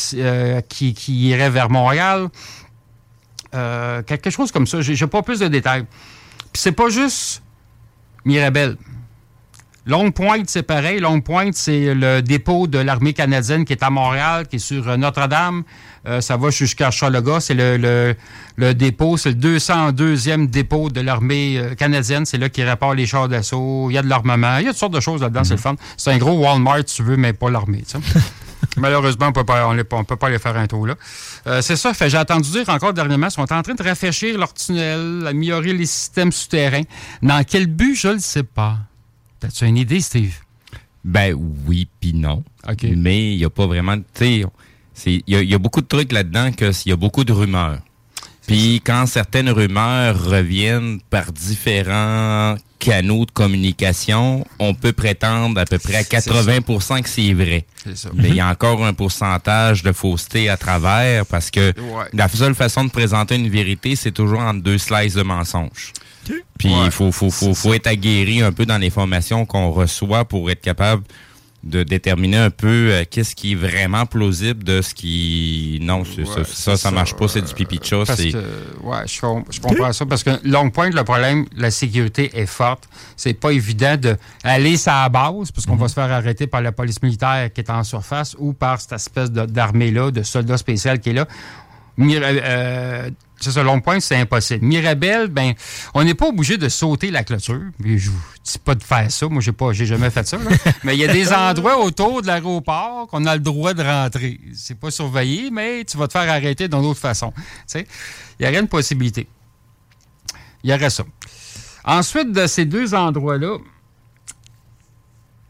qui, 0.69 0.95
iraient 1.09 1.51
vers 1.51 1.71
Montréal. 1.71 2.29
Quelque 3.51 4.31
chose 4.31 4.53
comme 4.53 4.69
ça. 4.69 4.81
J'ai 4.81 4.95
j'ai 4.95 5.07
pas 5.09 5.23
plus 5.23 5.41
de 5.41 5.49
détails. 5.49 5.87
Puis 6.53 6.63
c'est 6.63 6.73
pas 6.73 6.89
juste 6.89 7.43
Mirabel. 8.25 8.77
Longue 9.89 10.13
Pointe, 10.13 10.51
c'est 10.51 10.63
pareil. 10.63 11.01
Longue 11.01 11.25
Pointe, 11.25 11.55
c'est 11.55 11.95
le 11.95 12.21
dépôt 12.21 12.67
de 12.67 12.79
l'armée 12.79 13.15
canadienne 13.15 13.65
qui 13.65 13.73
est 13.73 13.83
à 13.83 13.89
Montréal, 13.89 14.47
qui 14.47 14.57
est 14.57 14.59
sur 14.59 14.87
euh, 14.87 14.99
Notre-Dame. 14.99 15.63
Euh, 16.07 16.21
ça 16.21 16.37
va 16.37 16.51
jusqu'à 16.51 16.91
Charlevoix. 16.91 17.41
C'est 17.41 17.55
le, 17.55 17.79
le, 17.79 18.15
le 18.57 18.75
dépôt, 18.75 19.17
c'est 19.17 19.31
le 19.31 19.57
202e 19.57 20.51
dépôt 20.51 20.91
de 20.91 21.01
l'armée 21.01 21.57
euh, 21.57 21.75
canadienne. 21.75 22.27
C'est 22.27 22.37
là 22.37 22.51
qu'ils 22.51 22.69
réparent 22.69 22.93
les 22.93 23.07
chars 23.07 23.29
d'assaut. 23.29 23.87
Il 23.89 23.95
y 23.95 23.99
a 23.99 24.03
de 24.03 24.09
l'armement. 24.09 24.59
Il 24.59 24.65
y 24.65 24.69
a 24.69 24.73
toutes 24.73 24.79
sortes 24.79 24.95
de 24.95 25.01
choses 25.01 25.23
là-dedans. 25.23 25.45
C'est 25.45 25.55
le 25.55 25.61
fun. 25.61 25.75
C'est 25.97 26.13
un 26.13 26.19
gros 26.19 26.39
Walmart, 26.39 26.83
si 26.87 26.97
tu 26.97 27.03
veux, 27.03 27.17
mais 27.17 27.33
pas 27.33 27.49
l'armée. 27.49 27.83
Malheureusement, 28.77 29.29
on 29.29 29.33
peut 29.33 29.45
pas, 29.45 29.67
on 29.69 29.75
ne 29.75 29.83
peut 29.83 30.17
pas 30.17 30.27
aller 30.27 30.39
faire 30.39 30.57
un 30.57 30.67
tour 30.67 30.87
là. 30.87 30.97
Euh, 31.47 31.63
c'est 31.63 31.77
ça. 31.77 31.95
Fait, 31.95 32.11
j'ai 32.11 32.19
entendu 32.19 32.51
dire 32.51 32.69
encore 32.69 32.93
dernièrement, 32.93 33.29
ils 33.29 33.33
sont 33.33 33.51
en 33.51 33.63
train 33.63 33.75
de 33.75 33.83
rafraîchir 33.83 34.39
leur 34.39 34.53
tunnel, 34.53 35.25
améliorer 35.27 35.73
les 35.73 35.87
systèmes 35.87 36.33
souterrains. 36.33 36.83
Dans 37.23 37.43
quel 37.45 37.67
but, 37.67 37.95
je 37.95 38.09
ne 38.09 38.19
sais 38.19 38.43
pas. 38.43 38.77
T'as-tu 39.41 39.67
une 39.67 39.77
idée, 39.77 40.01
Steve? 40.01 40.35
Ben 41.05 41.35
oui, 41.67 41.89
puis 42.01 42.13
non. 42.13 42.43
Mais 42.83 43.33
il 43.35 43.39
n'y 43.39 43.45
a 43.45 43.51
pas 43.51 43.67
vraiment. 43.67 43.97
Tu 44.15 44.45
sais, 44.95 45.13
il 45.13 45.23
y, 45.27 45.37
a- 45.37 45.43
il 45.43 45.49
y 45.49 45.55
a 45.55 45.59
beaucoup 45.59 45.81
de 45.81 45.87
trucs 45.87 46.13
là-dedans 46.13 46.53
que 46.53 46.71
il 46.85 46.89
y 46.89 46.93
a 46.93 46.97
beaucoup 46.97 47.25
de 47.25 47.33
rumeurs. 47.33 47.79
Puis 48.47 48.81
quand 48.85 49.05
certaines 49.07 49.51
rumeurs 49.51 50.23
reviennent 50.25 51.01
par 51.11 51.33
différents 51.33 52.57
canaux 52.79 53.27
de 53.27 53.31
communication, 53.31 54.47
on 54.59 54.73
peut 54.75 54.93
prétendre 54.93 55.61
à 55.61 55.65
peu 55.67 55.79
près 55.79 55.97
à 55.97 56.03
C'est 56.05 56.21
ça. 56.21 56.31
80% 56.31 57.03
que 57.03 57.09
c'est 57.09 57.33
vrai. 57.35 57.67
Ça. 57.95 58.09
Mais 58.15 58.29
il 58.31 58.37
y 58.37 58.41
a 58.41 58.49
encore 58.49 58.85
un 58.87 58.95
pourcentage 58.95 59.83
de 59.83 59.93
fausseté 59.93 60.49
à 60.49 60.57
travers 60.57 61.27
parce 61.27 61.51
que 61.51 61.75
Ouais. 61.79 62.05
la 62.13 62.29
seule 62.29 62.55
façon 62.55 62.85
de 62.85 62.91
présenter 62.91 63.35
une 63.37 63.49
vérité, 63.51 63.97
c'est 63.97 64.13
toujours 64.13 64.41
en 64.41 64.55
deux 64.55 64.79
slices 64.79 65.15
de 65.15 65.23
mensonges. 65.23 65.93
Puis 66.59 66.73
il 66.85 66.91
faut, 66.91 67.13
faut, 67.13 67.31
faut, 67.31 67.55
faut 67.55 67.73
être 67.75 67.87
aguerri 67.87 68.43
un 68.43 68.53
peu 68.53 68.67
dans 68.67 68.79
les 68.79 68.91
formations 68.91 69.47
qu'on 69.47 69.71
reçoit 69.71 70.25
pour 70.25 70.51
être 70.51 70.61
capable 70.61 71.05
de 71.65 71.83
déterminer 71.83 72.37
un 72.37 72.51
peu 72.51 72.69
euh, 72.93 73.05
qu'est-ce 73.11 73.35
qui 73.35 73.53
est 73.53 73.55
vraiment 73.57 74.07
plausible 74.07 74.63
de 74.63 74.81
ce 74.81 74.95
qui... 74.95 75.81
Non, 75.83 76.05
ça, 76.05 76.45
ça, 76.45 76.77
ça 76.77 76.91
marche 76.93 77.15
pas, 77.15 77.27
c'est 77.27 77.43
du 77.43 77.53
pipi 77.53 77.79
de 77.81 77.85
chat. 77.85 78.05
Parce 78.07 78.21
c'est- 78.21 78.31
que, 78.31 78.39
ouais, 78.85 78.99
je, 79.07 79.21
com- 79.21 79.45
je 79.51 79.61
comprends 79.61 79.93
ça. 79.93 80.07
Parce 80.07 80.23
que 80.23 80.31
Long 80.45 80.71
Point, 80.71 80.91
le 80.91 81.03
problème, 81.03 81.47
la 81.57 81.73
sécurité 81.73 82.31
est 82.33 82.47
forte. 82.47 82.89
C'est 83.17 83.35
pas 83.35 83.51
évident 83.51 83.97
d'aller 83.97 84.77
à 84.87 85.03
la 85.03 85.09
base, 85.09 85.51
parce 85.51 85.67
qu'on 85.67 85.75
Mhm. 85.75 85.81
va 85.81 85.89
se 85.89 85.95
faire 85.95 86.13
arrêter 86.13 86.47
par 86.47 86.61
la 86.63 86.71
police 86.71 87.03
militaire 87.03 87.53
qui 87.53 87.61
est 87.61 87.71
en 87.71 87.83
surface 87.83 88.37
ou 88.39 88.53
par 88.53 88.81
cette 88.81 88.93
espèce 88.93 89.31
de- 89.33 89.45
d'armée-là, 89.47 90.13
de 90.13 90.23
soldats 90.23 90.59
spéciaux 90.59 90.93
qui 91.03 91.11
est 91.11 91.15
là. 91.15 91.27
Mira- 91.97 92.27
euh, 92.27 93.11
c'est 93.41 93.53
ça, 93.53 93.63
Long 93.63 93.81
Point, 93.81 94.01
c'est 94.01 94.17
impossible. 94.17 94.65
Mirabel, 94.65 95.29
ben, 95.29 95.55
on 95.95 96.03
n'est 96.03 96.15
pas 96.15 96.29
obligé 96.29 96.57
de 96.57 96.69
sauter 96.69 97.11
la 97.11 97.23
clôture. 97.23 97.61
Mais 97.79 97.97
je 97.99 98.11
vous 98.11 98.21
dis 98.45 98.59
pas 98.59 98.75
de 98.75 98.83
faire 98.83 99.11
ça. 99.11 99.29
Moi, 99.29 99.41
j'ai 99.41 99.53
pas, 99.53 99.73
j'ai 99.73 99.87
jamais 99.87 100.11
fait 100.11 100.27
ça. 100.27 100.39
là. 100.39 100.51
mais 100.85 100.95
il 100.97 101.01
y 101.01 101.05
a 101.05 101.13
des 101.13 101.33
endroits 101.33 101.79
autour 101.79 102.23
de 102.23 102.27
l'aéroport 102.27 103.07
qu'on 103.07 103.27
a 103.27 103.35
le 103.35 103.43
droit 103.43 103.75
de 103.75 103.83
rentrer. 103.83 104.41
C'est 104.55 104.79
pas 104.79 104.91
surveillé, 104.91 105.51
mais 105.51 105.85
tu 105.85 105.97
vas 105.97 106.09
te 106.09 106.13
faire 106.13 106.31
arrêter 106.31 106.69
d'une 106.69 106.85
autre 106.85 107.01
façon. 107.01 107.33
Il 107.75 107.85
y 108.41 108.49
aurait 108.49 108.59
une 108.59 108.69
possibilité. 108.69 109.29
Il 110.65 110.71
y 110.71 110.75
aurait 110.75 110.91
ça. 110.91 111.05
Ensuite 111.85 112.33
de 112.33 112.47
ces 112.47 112.65
deux 112.65 112.95
endroits-là, 112.95 113.59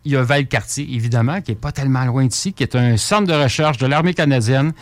il 0.04 0.12
y 0.12 0.16
a 0.16 0.22
Valcartier, 0.22 0.86
évidemment, 0.94 1.40
qui 1.40 1.50
n'est 1.50 1.56
pas 1.56 1.72
tellement 1.72 2.04
loin 2.04 2.26
d'ici, 2.26 2.52
qui 2.52 2.62
est 2.62 2.76
un 2.76 2.96
centre 2.96 3.26
de 3.26 3.34
recherche 3.34 3.78
de 3.78 3.86
l'armée 3.86 4.14
canadienne. 4.14 4.72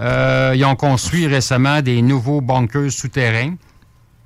Euh, 0.00 0.52
ils 0.56 0.64
ont 0.64 0.76
construit 0.76 1.26
récemment 1.26 1.82
des 1.82 2.00
nouveaux 2.02 2.40
bunkers 2.40 2.90
souterrains. 2.90 3.54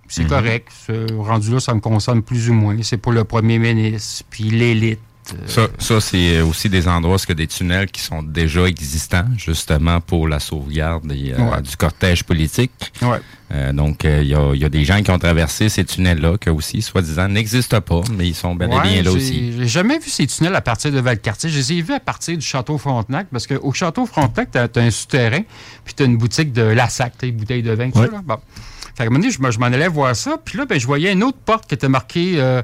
C'est 0.09 0.23
Mhm. 0.23 0.29
correct. 0.29 0.69
Ce 0.87 1.13
rendu 1.15 1.51
là, 1.53 1.61
ça 1.61 1.75
me 1.75 1.81
concerne 1.81 2.23
plus 2.23 2.49
ou 2.51 2.55
moins. 2.55 2.77
C'est 2.83 2.97
pour 2.99 3.13
le 3.13 3.25
premier 3.25 3.59
ministre, 3.59 4.25
puis 4.31 4.45
l'élite. 4.45 5.01
Ça, 5.47 5.69
ça 5.79 6.01
c'est 6.01 6.41
aussi 6.41 6.69
des 6.69 6.87
endroits 6.89 7.17
a 7.29 7.35
des 7.35 7.47
tunnels 7.47 7.87
qui 7.91 8.01
sont 8.01 8.23
déjà 8.23 8.65
existants, 8.67 9.25
justement 9.37 10.01
pour 10.01 10.29
la 10.29 10.39
sauvegarde 10.39 11.11
euh, 11.11 11.37
Ouais. 11.51 11.63
du 11.63 11.77
cortège 11.77 12.23
politique? 12.25 12.71
Ouais. 13.03 13.19
Euh, 13.53 13.73
donc, 13.73 14.05
euh, 14.05 14.21
il 14.23 14.29
y, 14.29 14.35
a, 14.35 14.53
il 14.55 14.61
y 14.61 14.65
a 14.65 14.69
des 14.69 14.85
gens 14.85 15.01
qui 15.03 15.11
ont 15.11 15.19
traversé 15.19 15.69
ces 15.69 15.85
tunnels-là, 15.85 16.37
qui 16.39 16.51
aussi, 16.51 16.83
soi-disant, 16.83 17.29
n'existent 17.29 17.81
pas, 17.81 18.03
mais 18.17 18.27
ils 18.29 18.35
sont 18.35 18.55
bel 18.55 18.71
et 18.71 18.75
Ouais, 18.75 18.83
bien 18.83 19.03
là 19.03 19.13
aussi. 19.13 19.53
J'ai 19.57 19.69
jamais 19.69 19.99
vu 19.99 20.11
ces 20.11 20.27
tunnels 20.27 20.55
à 20.55 20.61
partir 20.61 20.91
de 20.93 20.99
Valcartier. 21.01 21.49
Je 21.51 21.59
les 21.59 21.73
ai 21.75 21.83
vus 21.83 21.95
à 21.95 22.01
partir 22.01 22.37
du 22.37 22.45
Château 22.45 22.77
Frontenac, 22.79 23.29
parce 23.31 23.47
qu'au 23.47 23.73
Château 23.73 24.07
Frontenac, 24.07 24.51
tu 24.53 24.59
as, 24.59 24.69
un 24.83 24.91
souterrain, 24.91 25.43
puis 25.85 25.95
tu 25.95 26.03
as 26.03 26.07
une 26.07 26.17
boutique 26.17 26.53
de 26.53 26.63
Lassac, 26.63 27.15
tu 27.19 27.27
une 27.29 27.37
bouteille 27.37 27.63
de 27.63 27.73
vin, 27.73 27.91
tout 27.91 27.99
Ouais. 28.01 28.07
ça. 28.07 28.13
Là. 28.13 28.23
Bon. 28.25 28.37
Fait 28.37 28.93
qu'à 28.99 29.03
un 29.05 29.07
moment 29.07 29.19
donné, 29.21 29.31
je, 29.31 29.41
me- 29.43 29.51
je 29.51 29.59
m'en 29.59 29.67
allais 29.67 29.89
voir 29.89 30.15
ça, 30.17 30.39
puis 30.45 30.59
là, 30.59 30.67
ben, 30.67 30.79
je 30.81 30.87
voyais 30.87 31.13
une 31.13 31.23
autre 31.23 31.39
porte 31.45 31.67
qui 31.69 31.75
était 31.75 31.89
marquée 31.89 32.35
euh, 32.41 32.63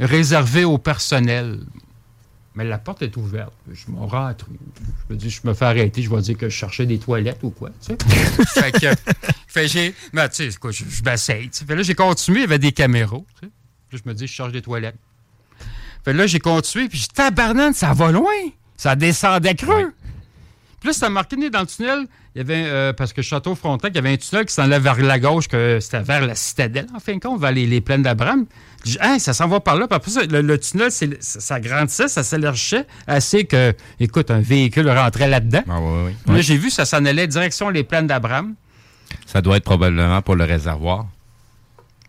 réservée 0.00 0.64
au 0.64 0.78
personnel. 0.78 1.60
Mais 2.54 2.64
la 2.64 2.78
porte 2.78 3.02
est 3.02 3.16
ouverte. 3.16 3.52
Je 3.72 3.90
m'en 3.90 4.06
rentre. 4.06 4.46
Je 5.08 5.14
me 5.14 5.18
dis, 5.18 5.30
je 5.30 5.40
me 5.44 5.54
fais 5.54 5.64
arrêter, 5.64 6.02
je 6.02 6.10
vais 6.10 6.20
dire 6.20 6.38
que 6.38 6.48
je 6.48 6.54
cherchais 6.54 6.86
des 6.86 6.98
toilettes 6.98 7.42
ou 7.42 7.50
quoi. 7.50 7.70
Tu 7.80 7.94
sais. 7.94 7.98
fait 8.48 8.72
que, 8.72 9.66
j'ai. 9.66 9.94
Mais 10.12 10.28
tu 10.28 10.50
sais, 10.50 10.58
quoi, 10.58 10.70
je, 10.70 10.84
je. 10.84 11.02
Fait 11.02 11.74
là, 11.74 11.82
j'ai 11.82 11.94
continué, 11.94 12.38
il 12.38 12.42
y 12.42 12.44
avait 12.44 12.58
des 12.60 12.72
caméras. 12.72 13.18
tu 13.40 13.46
sais. 13.46 13.52
Je 13.92 14.08
me 14.08 14.14
dis, 14.14 14.26
je 14.26 14.32
cherche 14.32 14.52
des 14.52 14.62
toilettes. 14.62 14.96
Fait 16.04 16.12
là, 16.12 16.26
j'ai 16.26 16.40
continué, 16.40 16.88
puis 16.88 16.98
dit, 16.98 17.08
tabarnane, 17.08 17.74
ça 17.74 17.92
va 17.92 18.12
loin. 18.12 18.30
Ça 18.76 18.94
descendait 18.94 19.54
creux. 19.54 19.92
Puis 20.84 20.90
là, 20.90 20.92
c'était 20.92 21.08
marqué 21.08 21.48
dans 21.48 21.60
le 21.60 21.66
tunnel. 21.66 22.06
Il 22.34 22.38
y 22.38 22.40
avait, 22.42 22.64
euh, 22.66 22.92
parce 22.92 23.14
que 23.14 23.22
Château 23.22 23.54
Frontenac, 23.54 23.94
il 23.94 23.96
y 23.96 23.98
avait 24.00 24.12
un 24.12 24.16
tunnel 24.18 24.44
qui 24.44 24.52
s'en 24.52 24.64
allait 24.64 24.78
vers 24.78 25.00
la 25.00 25.18
gauche, 25.18 25.48
que 25.48 25.78
c'était 25.80 26.02
vers 26.02 26.26
la 26.26 26.34
citadelle, 26.34 26.88
en 26.94 27.00
fin 27.00 27.14
de 27.14 27.20
compte, 27.20 27.40
vers 27.40 27.52
les, 27.52 27.66
les 27.66 27.80
plaines 27.80 28.02
d'Abraham. 28.02 28.44
Ça 29.18 29.32
s'en 29.32 29.48
va 29.48 29.60
par 29.60 29.76
là. 29.76 29.86
Puis 29.88 29.96
après 29.96 30.10
ça, 30.10 30.24
le, 30.26 30.42
le 30.42 30.58
tunnel, 30.58 30.90
ça, 30.92 31.06
ça 31.20 31.58
grandissait, 31.58 32.06
ça 32.08 32.22
s'élargissait 32.22 32.86
assez 33.06 33.46
que, 33.46 33.72
écoute, 33.98 34.30
un 34.30 34.40
véhicule 34.40 34.90
rentrait 34.90 35.26
là-dedans. 35.26 35.62
Ah, 35.70 35.80
ouais. 35.80 36.14
Puis 36.26 36.34
Là, 36.34 36.40
j'ai 36.42 36.58
vu, 36.58 36.68
ça 36.68 36.84
s'en 36.84 37.02
allait 37.06 37.26
direction 37.28 37.70
les 37.70 37.82
plaines 37.82 38.06
d'Abraham. 38.06 38.54
Ça 39.24 39.40
doit 39.40 39.56
être 39.56 39.64
probablement 39.64 40.20
pour 40.20 40.36
le 40.36 40.44
réservoir. 40.44 41.06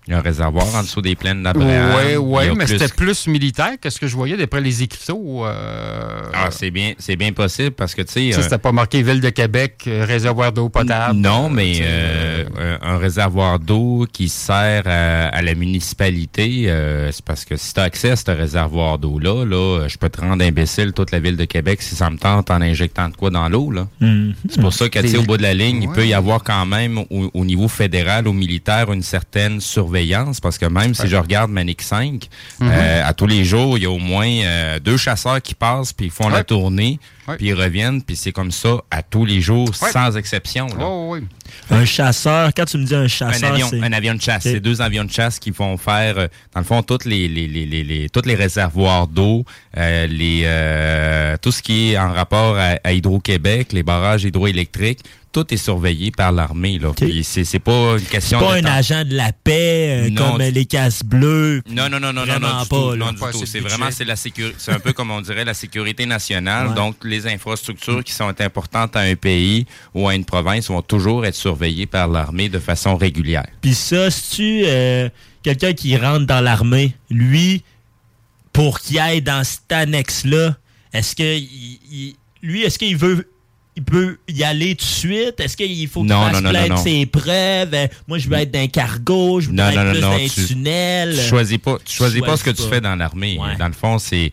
Il 0.08 0.12
y 0.12 0.14
a 0.14 0.20
un 0.20 0.22
réservoir 0.22 0.74
en 0.76 0.84
dessous 0.84 1.02
des 1.02 1.16
plaines 1.16 1.42
d'Abraham. 1.42 1.96
Oui, 1.98 2.16
oui, 2.18 2.44
mais 2.56 2.66
plus- 2.66 2.78
c'était 2.78 2.94
plus 2.94 3.26
militaire 3.28 3.72
que 3.82 3.90
ce 3.90 4.00
que 4.00 4.06
je 4.08 4.16
voyais 4.16 4.38
d'après 4.38 4.62
les 4.62 4.84
écriteaux. 4.84 5.46
euh, 5.46 6.22
Ah, 6.34 6.50
c'est 6.52 6.70
bien, 6.70 6.94
c'est 7.00 7.16
bien 7.16 7.32
possible 7.34 7.72
parce 7.72 7.96
que, 7.96 8.02
tu 8.04 8.12
sais... 8.14 8.20
tu 8.28 8.34
sais, 8.34 8.40
euh, 8.40 8.44
c'était 8.44 8.58
pas 8.60 8.72
marqué 8.72 9.02
Ville 9.02 9.20
de 9.22 9.30
Québec, 9.30 9.84
euh, 9.88 10.06
réservoir 10.08 10.52
d'eau 10.52 10.70
potable. 10.70 11.18
Non, 11.20 11.50
mais 11.50 11.80
euh, 11.82 12.44
un, 12.82 12.98
réservoir 12.98 13.60
d'eau 13.60 14.06
qui 14.12 14.30
sert 14.30 14.84
à, 14.86 15.28
à 15.30 15.42
la 15.42 15.56
municipalité, 15.56 16.66
euh, 16.70 17.12
c'est 17.12 17.24
parce 17.26 17.46
que 17.46 17.56
si 17.56 17.74
tu 17.74 17.80
as 17.80 17.84
accès 17.84 18.12
à 18.12 18.16
ce 18.16 18.30
réservoir 18.32 18.98
d'eau-là, 19.00 19.46
là, 19.46 19.88
je 19.88 19.98
peux 19.98 20.10
te 20.10 20.22
rendre 20.22 20.44
imbécile 20.44 20.94
toute 20.94 21.12
la 21.12 21.20
ville 21.20 21.38
de 21.38 21.46
Québec 21.46 21.82
si 21.82 21.96
ça 21.96 22.10
me 22.10 22.18
tente 22.18 22.52
en 22.52 22.62
injectant 22.62 23.10
de 23.10 23.16
quoi 23.16 23.30
dans 23.30 23.50
l'eau. 23.50 23.72
là. 23.72 23.88
Mhm. 24.02 24.34
C'est 24.50 24.62
pour 24.62 24.74
ça 24.74 24.88
que, 24.90 25.00
tu 25.00 25.08
sais, 25.10 25.18
au 25.18 25.24
bout 25.24 25.38
de 25.38 25.42
la 25.44 25.54
ligne, 25.54 25.82
il 25.84 25.90
peut 25.90 26.06
y 26.06 26.14
avoir 26.14 26.44
quand 26.44 26.66
même, 26.66 27.00
au, 27.00 27.32
au 27.34 27.46
niveau 27.46 27.68
fédéral 27.68 28.28
ou 28.28 28.34
militaire, 28.34 28.92
une 28.92 29.02
certaine 29.04 29.62
surveillance, 29.62 29.95
parce 30.42 30.58
que 30.58 30.66
même 30.66 30.94
si 30.94 31.08
je 31.08 31.16
regarde 31.16 31.52
Manic 31.52 31.82
5, 31.82 32.28
Mhm. 32.60 32.70
euh, 32.72 33.08
à 33.08 33.14
tous 33.14 33.28
les 33.28 33.44
jours, 33.46 33.78
il 33.78 33.84
y 33.84 33.86
a 33.86 33.92
au 33.92 33.98
moins 34.00 34.28
euh, 34.28 34.80
deux 34.80 34.98
chasseurs 34.98 35.42
qui 35.42 35.54
passent, 35.56 35.94
puis 35.94 36.08
ils 36.08 36.12
font 36.12 36.30
la 36.30 36.44
tournée, 36.44 37.00
Ouais. 37.28 37.38
puis 37.38 37.48
ils 37.48 37.54
reviennent, 37.54 38.02
puis 38.04 38.16
c'est 38.16 38.32
comme 38.32 38.52
ça 38.52 38.78
à 38.92 39.02
tous 39.02 39.26
les 39.26 39.42
jours, 39.42 39.70
Ouais. 39.82 39.92
sans 39.92 40.16
exception. 40.16 40.68
là. 40.68 40.76
Oh, 40.86 41.08
oui. 41.14 41.22
Un 41.72 41.86
chasseur, 41.86 42.52
quand 42.56 42.66
tu 42.66 42.78
me 42.78 42.86
dis 42.86 42.94
un 42.96 43.04
Un 43.04 43.08
chasseur, 43.08 43.54
avion, 43.54 43.68
c'est... 43.70 43.82
un 43.82 43.94
avion 43.94 44.14
de 44.14 44.22
chasse. 44.22 44.44
C'est 44.44 44.60
deux 44.60 44.82
avions 44.82 45.04
de 45.06 45.12
chasse 45.12 45.40
qui 45.40 45.52
vont 45.52 45.78
faire, 45.78 46.18
euh, 46.18 46.28
dans 46.54 46.60
le 46.62 46.66
fond, 46.66 46.82
toutes 46.84 47.06
les, 47.06 47.28
les, 47.28 47.48
les, 47.48 47.66
les, 47.66 47.84
les- 47.84 48.10
toutes 48.10 48.26
les 48.28 48.36
réservoirs 48.36 49.08
d'eau, 49.08 49.44
euh, 49.78 50.08
les 50.08 50.44
euh, 50.46 51.38
tout 51.42 51.52
ce 51.52 51.62
qui 51.62 51.92
est 51.94 51.98
en 51.98 52.12
rapport 52.14 52.58
à, 52.58 52.78
à 52.84 52.92
Hydro-Québec, 52.94 53.74
les 53.74 53.84
barrages 53.84 54.24
hydroélectriques, 54.24 55.00
tout 55.36 55.54
est 55.54 55.58
surveillé 55.58 56.12
par 56.12 56.32
l'armée. 56.32 56.80
Là. 56.80 56.94
Puis 56.96 57.24
C'est, 57.26 57.44
c'est 57.44 57.60
pas 57.60 57.94
une 57.94 58.00
C'est 58.00 58.06
question 58.10 58.40
pas 58.40 58.54
de 58.54 58.60
un 58.60 58.62
temps. 58.70 58.74
agent 58.78 59.04
de 59.04 59.14
la 59.16 59.34
paix 59.34 60.06
euh, 60.06 60.10
Non. 60.10 60.32
comme 60.32 60.42
euh, 60.42 60.50
les 60.50 60.66
casse 60.66 61.04
bleus. 61.04 61.62
Non, 61.70 61.90
non, 61.90 62.00
non, 62.00 62.14
non, 62.14 62.22
non, 62.22 62.26
Vraiment 62.26 62.48
non, 62.56 62.62
du 62.64 62.70
pas, 62.70 62.76
tout. 62.78 62.96
Non, 62.96 63.12
du 63.12 63.20
Pas 63.20 63.32
tout. 63.32 63.38
assez 63.40 63.46
C'est 63.46 63.60
vraiment, 63.60 63.92
c'est 63.92 64.06
la 64.06 64.16
sécurité, 64.16 64.56
c'est 64.58 64.72
un 64.72 64.80
peu 64.80 64.94
comme 64.94 65.12
on 65.12 65.20
dirait 65.20 65.44
la 65.44 65.54
sécurité 65.54 66.06
nationale. 66.06 66.70
Ouais. 66.70 66.74
Donc, 66.76 66.96
les 67.04 67.28
infrastructures 67.28 68.04
qui 68.04 68.14
sont 68.14 68.34
importantes 68.42 68.96
à 68.96 69.02
un 69.02 69.16
pays 69.16 69.66
ou 69.94 70.08
à 70.08 70.16
une 70.16 70.24
province 70.26 70.70
vont 70.70 70.82
toujours 70.82 71.26
être 71.26 71.36
surveillées 71.36 71.86
par 71.86 72.08
l'armée 72.08 72.48
de 72.48 72.60
façon 72.60 72.96
régulière. 72.96 73.46
Puis 73.62 73.74
ça, 73.74 74.10
si 74.10 74.36
tu 74.38 74.62
euh, 74.66 75.10
quelqu'un 75.44 75.74
qui 75.74 75.98
rentre 75.98 76.26
dans 76.26 76.40
l'armée, 76.42 76.96
lui, 77.10 77.62
pour 78.54 78.80
qu'il 78.80 79.00
aille 79.00 79.22
dans 79.22 79.44
cette 79.44 79.70
annexe-là, 79.72 80.56
est-ce 80.94 81.14
que 81.14 81.38
il- 81.38 81.80
il- 81.92 82.16
lui, 82.42 82.64
est-ce 82.64 82.80
qu'il 82.80 82.96
veut 82.96 83.28
il 83.76 83.84
peut 83.84 84.18
y 84.30 84.44
aller 84.44 84.76
tout 84.76 84.86
de 84.86 84.90
suite? 84.90 85.40
Est-ce 85.40 85.58
qu'il 85.58 85.88
faut 85.88 86.02
qu'il 86.02 86.10
fasse 86.12 86.42
plein 86.42 86.78
ses 86.78 87.06
preuves? 87.06 87.74
Euh, 87.74 87.88
moi, 88.08 88.18
je 88.18 88.30
veux 88.30 88.36
être 88.38 88.52
d'un 88.52 88.68
cargo, 88.68 89.40
je 89.42 89.48
veux 89.50 89.54
Non, 89.56 89.70
être 89.70 89.84
non, 89.84 89.92
plus 89.92 90.02
non, 90.02 90.10
d'un 90.18 90.28
tu- 90.28 90.46
tunnel. 90.46 91.16
Tu 91.16 91.22
choisis 91.30 91.58
pas, 91.58 91.78
tu 91.84 91.96
choisis 91.96 92.22
pas 92.22 92.38
ce 92.38 92.44
que 92.44 92.52
tu 92.52 92.64
fais 92.64 92.82
dans 92.82 92.96
l'armée. 92.96 93.38
Ouais. 93.40 93.56
Dans 93.58 93.68
le 93.68 93.74
fond, 93.74 93.98
c'est 94.00 94.32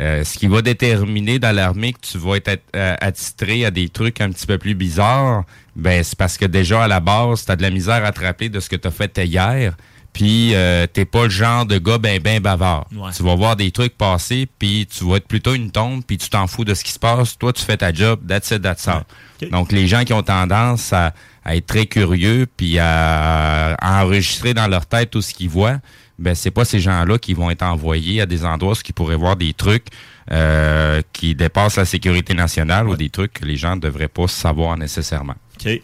euh, 0.00 0.24
ce 0.24 0.38
qui 0.38 0.46
va 0.46 0.60
déterminer 0.62 1.38
dans 1.38 1.54
l'armée 1.54 1.92
que 1.92 2.00
tu 2.00 2.18
vas 2.18 2.36
être 2.36 2.62
euh, 2.76 2.96
attitré 3.00 3.64
à 3.64 3.70
des 3.70 3.88
trucs 3.88 4.20
un 4.20 4.30
petit 4.30 4.46
peu 4.46 4.58
plus 4.58 4.74
bizarres. 4.74 5.44
Ben, 5.76 6.02
c'est 6.04 6.16
parce 6.16 6.36
que 6.38 6.44
déjà 6.44 6.84
à 6.84 6.88
la 6.88 7.00
base, 7.00 7.44
tu 7.44 7.50
as 7.52 7.56
de 7.56 7.62
la 7.62 7.70
misère 7.70 8.04
à 8.04 8.12
te 8.12 8.20
rappeler 8.20 8.48
de 8.48 8.60
ce 8.60 8.68
que 8.68 8.76
tu 8.76 8.86
as 8.86 8.90
fait 8.92 9.18
hier. 9.24 9.74
Puis 10.14 10.54
euh, 10.54 10.86
t'es 10.86 11.04
pas 11.04 11.24
le 11.24 11.30
genre 11.30 11.66
de 11.66 11.76
gars 11.76 11.98
ben 11.98 12.20
ben 12.22 12.40
bavard. 12.40 12.86
Ouais. 12.94 13.10
Tu 13.14 13.22
vas 13.22 13.34
voir 13.34 13.56
des 13.56 13.70
trucs 13.72 13.98
passer, 13.98 14.48
puis 14.58 14.86
tu 14.86 15.04
vas 15.04 15.16
être 15.16 15.26
plutôt 15.28 15.54
une 15.54 15.70
tombe, 15.70 16.02
puis 16.06 16.16
tu 16.16 16.30
t'en 16.30 16.46
fous 16.46 16.64
de 16.64 16.72
ce 16.72 16.82
qui 16.84 16.92
se 16.92 16.98
passe. 17.00 17.36
Toi, 17.36 17.52
tu 17.52 17.62
fais 17.62 17.76
ta 17.76 17.92
job, 17.92 18.20
that's 18.26 18.50
it, 18.52 18.62
that's 18.62 18.88
all. 18.88 19.02
Ok. 19.42 19.50
Donc, 19.50 19.72
les 19.72 19.86
gens 19.88 20.04
qui 20.04 20.12
ont 20.12 20.22
tendance 20.22 20.92
à, 20.92 21.12
à 21.44 21.56
être 21.56 21.66
très 21.66 21.86
curieux, 21.86 22.46
puis 22.56 22.78
à, 22.78 23.74
à 23.74 24.04
enregistrer 24.04 24.54
dans 24.54 24.68
leur 24.68 24.86
tête 24.86 25.10
tout 25.10 25.20
ce 25.20 25.34
qu'ils 25.34 25.50
voient, 25.50 25.78
ben 26.16 26.36
c'est 26.36 26.52
pas 26.52 26.64
ces 26.64 26.78
gens-là 26.78 27.18
qui 27.18 27.34
vont 27.34 27.50
être 27.50 27.62
envoyés 27.64 28.20
à 28.20 28.26
des 28.26 28.44
endroits 28.44 28.74
où 28.74 28.82
ils 28.86 28.94
pourraient 28.94 29.16
voir 29.16 29.34
des 29.34 29.52
trucs 29.52 29.86
euh, 30.30 31.02
qui 31.12 31.34
dépassent 31.34 31.76
la 31.76 31.84
sécurité 31.84 32.34
nationale 32.34 32.88
ou 32.88 32.96
des 32.96 33.10
trucs 33.10 33.32
que 33.32 33.44
les 33.44 33.56
gens 33.56 33.74
ne 33.74 33.80
devraient 33.80 34.06
pas 34.06 34.28
savoir 34.28 34.76
nécessairement. 34.78 35.34
OK. 35.60 35.82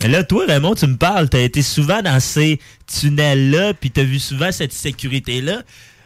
Mais 0.00 0.08
là, 0.08 0.22
toi, 0.22 0.44
Raymond, 0.46 0.74
tu 0.74 0.86
me 0.86 0.96
parles, 0.96 1.28
t'as 1.28 1.40
été 1.40 1.62
souvent 1.62 2.02
dans 2.02 2.20
ces 2.20 2.60
tunnels-là, 2.86 3.74
puis 3.74 3.90
t'as 3.90 4.04
vu 4.04 4.18
souvent 4.18 4.52
cette 4.52 4.72
sécurité-là. 4.72 5.62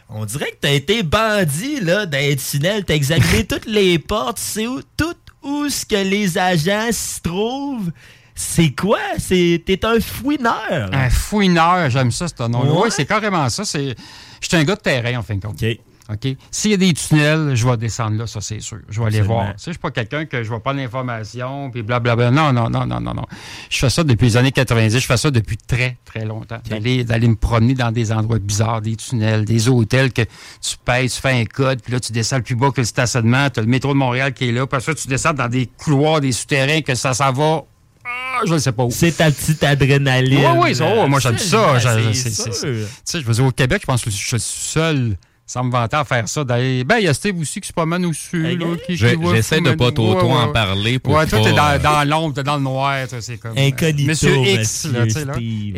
On 0.09 0.25
dirait 0.25 0.51
que 0.51 0.57
t'as 0.61 0.71
été 0.71 1.03
bandit, 1.03 1.79
là, 1.79 2.05
dans 2.05 2.17
les 2.17 2.35
tunnels, 2.35 2.85
t'as 2.85 2.95
examiné 2.95 3.43
toutes 3.47 3.65
les 3.65 3.99
portes, 3.99 4.37
tu 4.37 4.43
sais 4.43 4.67
où, 4.67 4.81
tout 4.97 5.15
où 5.43 5.69
ce 5.69 5.85
que 5.85 5.95
les 5.95 6.37
agents 6.37 6.91
se 6.91 7.21
trouvent. 7.21 7.91
C'est 8.35 8.71
quoi? 8.71 8.99
C'est, 9.19 9.61
t'es 9.65 9.85
un 9.85 9.99
fouineur. 9.99 10.89
Un 10.91 11.09
fouineur, 11.09 11.89
j'aime 11.89 12.11
ça, 12.11 12.27
ce 12.27 12.43
nom-là. 12.47 12.71
Ouais. 12.71 12.81
Oui, 12.85 12.89
c'est 12.91 13.05
carrément 13.05 13.47
ça. 13.49 13.63
C'est... 13.63 13.95
Je 14.41 14.47
suis 14.47 14.57
un 14.57 14.63
gars 14.63 14.75
de 14.75 14.81
terrain, 14.81 15.19
en 15.19 15.23
fin 15.23 15.35
de 15.35 15.41
compte. 15.41 15.61
OK. 15.61 15.77
OK? 16.13 16.35
S'il 16.51 16.71
y 16.71 16.73
a 16.73 16.77
des 16.77 16.93
tunnels, 16.93 17.55
je 17.55 17.67
vais 17.67 17.77
descendre 17.77 18.17
là, 18.17 18.27
ça, 18.27 18.41
c'est 18.41 18.59
sûr. 18.59 18.77
Je 18.89 18.99
vais 18.99 19.07
aller 19.07 19.21
voir. 19.21 19.47
Tu 19.53 19.53
sais, 19.57 19.63
je 19.67 19.71
suis 19.71 19.79
pas 19.79 19.91
quelqu'un 19.91 20.25
que 20.25 20.43
je 20.43 20.49
vais 20.51 20.59
prendre 20.59 20.77
l'information, 20.79 21.69
puis 21.71 21.81
blablabla. 21.83 22.31
Non, 22.31 22.53
non, 22.53 22.69
non, 22.69 22.85
non, 22.85 22.99
non, 22.99 23.13
non. 23.13 23.25
Je 23.69 23.77
fais 23.77 23.89
ça 23.89 24.03
depuis 24.03 24.25
les 24.27 24.37
années 24.37 24.51
90. 24.51 24.99
Je 24.99 25.05
fais 25.05 25.17
ça 25.17 25.31
depuis 25.31 25.57
très, 25.57 25.97
très 26.05 26.25
longtemps. 26.25 26.59
D'aller, 26.69 27.03
d'aller 27.03 27.27
me 27.27 27.35
promener 27.35 27.73
dans 27.73 27.91
des 27.91 28.11
endroits 28.11 28.39
bizarres, 28.39 28.81
des 28.81 28.95
tunnels, 28.95 29.45
des 29.45 29.67
hôtels 29.69 30.11
que 30.13 30.21
tu 30.21 30.77
payes, 30.83 31.09
tu 31.09 31.19
fais 31.19 31.31
un 31.41 31.45
code, 31.45 31.81
puis 31.81 31.93
là, 31.93 31.99
tu 31.99 32.11
descends 32.11 32.37
le 32.37 32.43
plus 32.43 32.55
bas 32.55 32.71
que 32.71 32.81
le 32.81 32.85
stationnement. 32.85 33.49
Tu 33.49 33.59
as 33.59 33.63
le 33.63 33.69
métro 33.69 33.93
de 33.93 33.97
Montréal 33.97 34.33
qui 34.33 34.49
est 34.49 34.51
là. 34.51 34.65
Puis 34.67 34.81
ça, 34.81 34.93
tu 34.93 35.07
descends 35.07 35.33
dans 35.33 35.47
des 35.49 35.65
couloirs, 35.65 36.21
des 36.21 36.31
souterrains, 36.31 36.81
que 36.81 36.95
ça 36.95 37.13
s'en 37.13 37.31
va. 37.31 37.63
Ah, 38.05 38.41
je 38.45 38.53
ne 38.53 38.59
sais 38.59 38.71
pas 38.73 38.83
où. 38.83 38.91
C'est 38.91 39.13
ta 39.13 39.31
petite 39.31 39.63
adrénaline. 39.63 40.39
Oui, 40.57 40.59
oui, 40.61 40.75
ça, 40.75 40.85
oh, 40.93 41.07
moi 41.07 41.19
j'aime 41.21 41.37
ça. 41.37 41.79
C'est- 42.13 42.29
Tu 42.41 42.85
sais, 43.05 43.21
je 43.21 43.25
veux 43.25 43.33
dire, 43.33 43.45
au 43.45 43.51
Québec, 43.51 43.79
je 43.81 43.85
pense 43.87 44.03
que 44.03 44.09
je 44.09 44.15
suis 44.17 44.39
seul 44.39 45.15
sans 45.45 45.63
me 45.65 45.71
vanter 45.71 45.97
à 45.97 46.05
faire 46.05 46.27
ça. 46.27 46.43
D'aller- 46.43 46.83
Ben, 46.83 46.97
il 46.99 47.03
y 47.05 47.07
a 47.07 47.13
Steve 47.13 47.37
aussi 47.39 47.59
qui 47.61 47.67
se 47.67 47.73
promène 47.73 48.05
au-dessus. 48.05 48.45
Hey, 48.47 48.57
là, 48.57 48.65
qui- 48.85 48.95
Je- 48.95 49.07
qui 49.07 49.15
voit 49.15 49.35
J'essaie 49.35 49.59
de 49.61 49.71
pas 49.73 49.91
trop, 49.91 50.13
Ouais, 50.13 50.19
trop 50.19 50.27
ouais. 50.29 50.41
en 50.41 50.51
parler 50.51 50.99
pour 50.99 51.13
Ouais, 51.13 51.25
toi, 51.27 51.39
pas, 51.39 51.43
t'es 51.45 51.51
euh, 51.51 51.79
dans, 51.79 51.83
dans 51.83 52.09
l'ombre, 52.09 52.33
t'es 52.35 52.43
dans 52.43 52.55
le 52.55 52.63
noir, 52.63 52.95
c'est 53.19 53.37
comme. 53.37 53.57
euh, 53.57 53.67
Incognito, 53.67 54.07
Monsieur 54.09 54.35
X, 54.37 54.85
là, 54.85 55.03
tu 55.05 55.11
sais. 55.11 55.25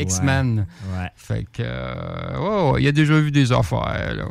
X-Men. 0.01 0.65
Ouais. 0.95 1.07
Fait 1.15 1.45
que. 1.51 1.63
euh, 1.63 2.71
ouais, 2.73 2.83
il 2.83 2.87
a 2.87 2.91
déjà 2.91 3.19
vu 3.19 3.31
des 3.31 3.51
affaires, 3.51 4.13
là. 4.15 4.23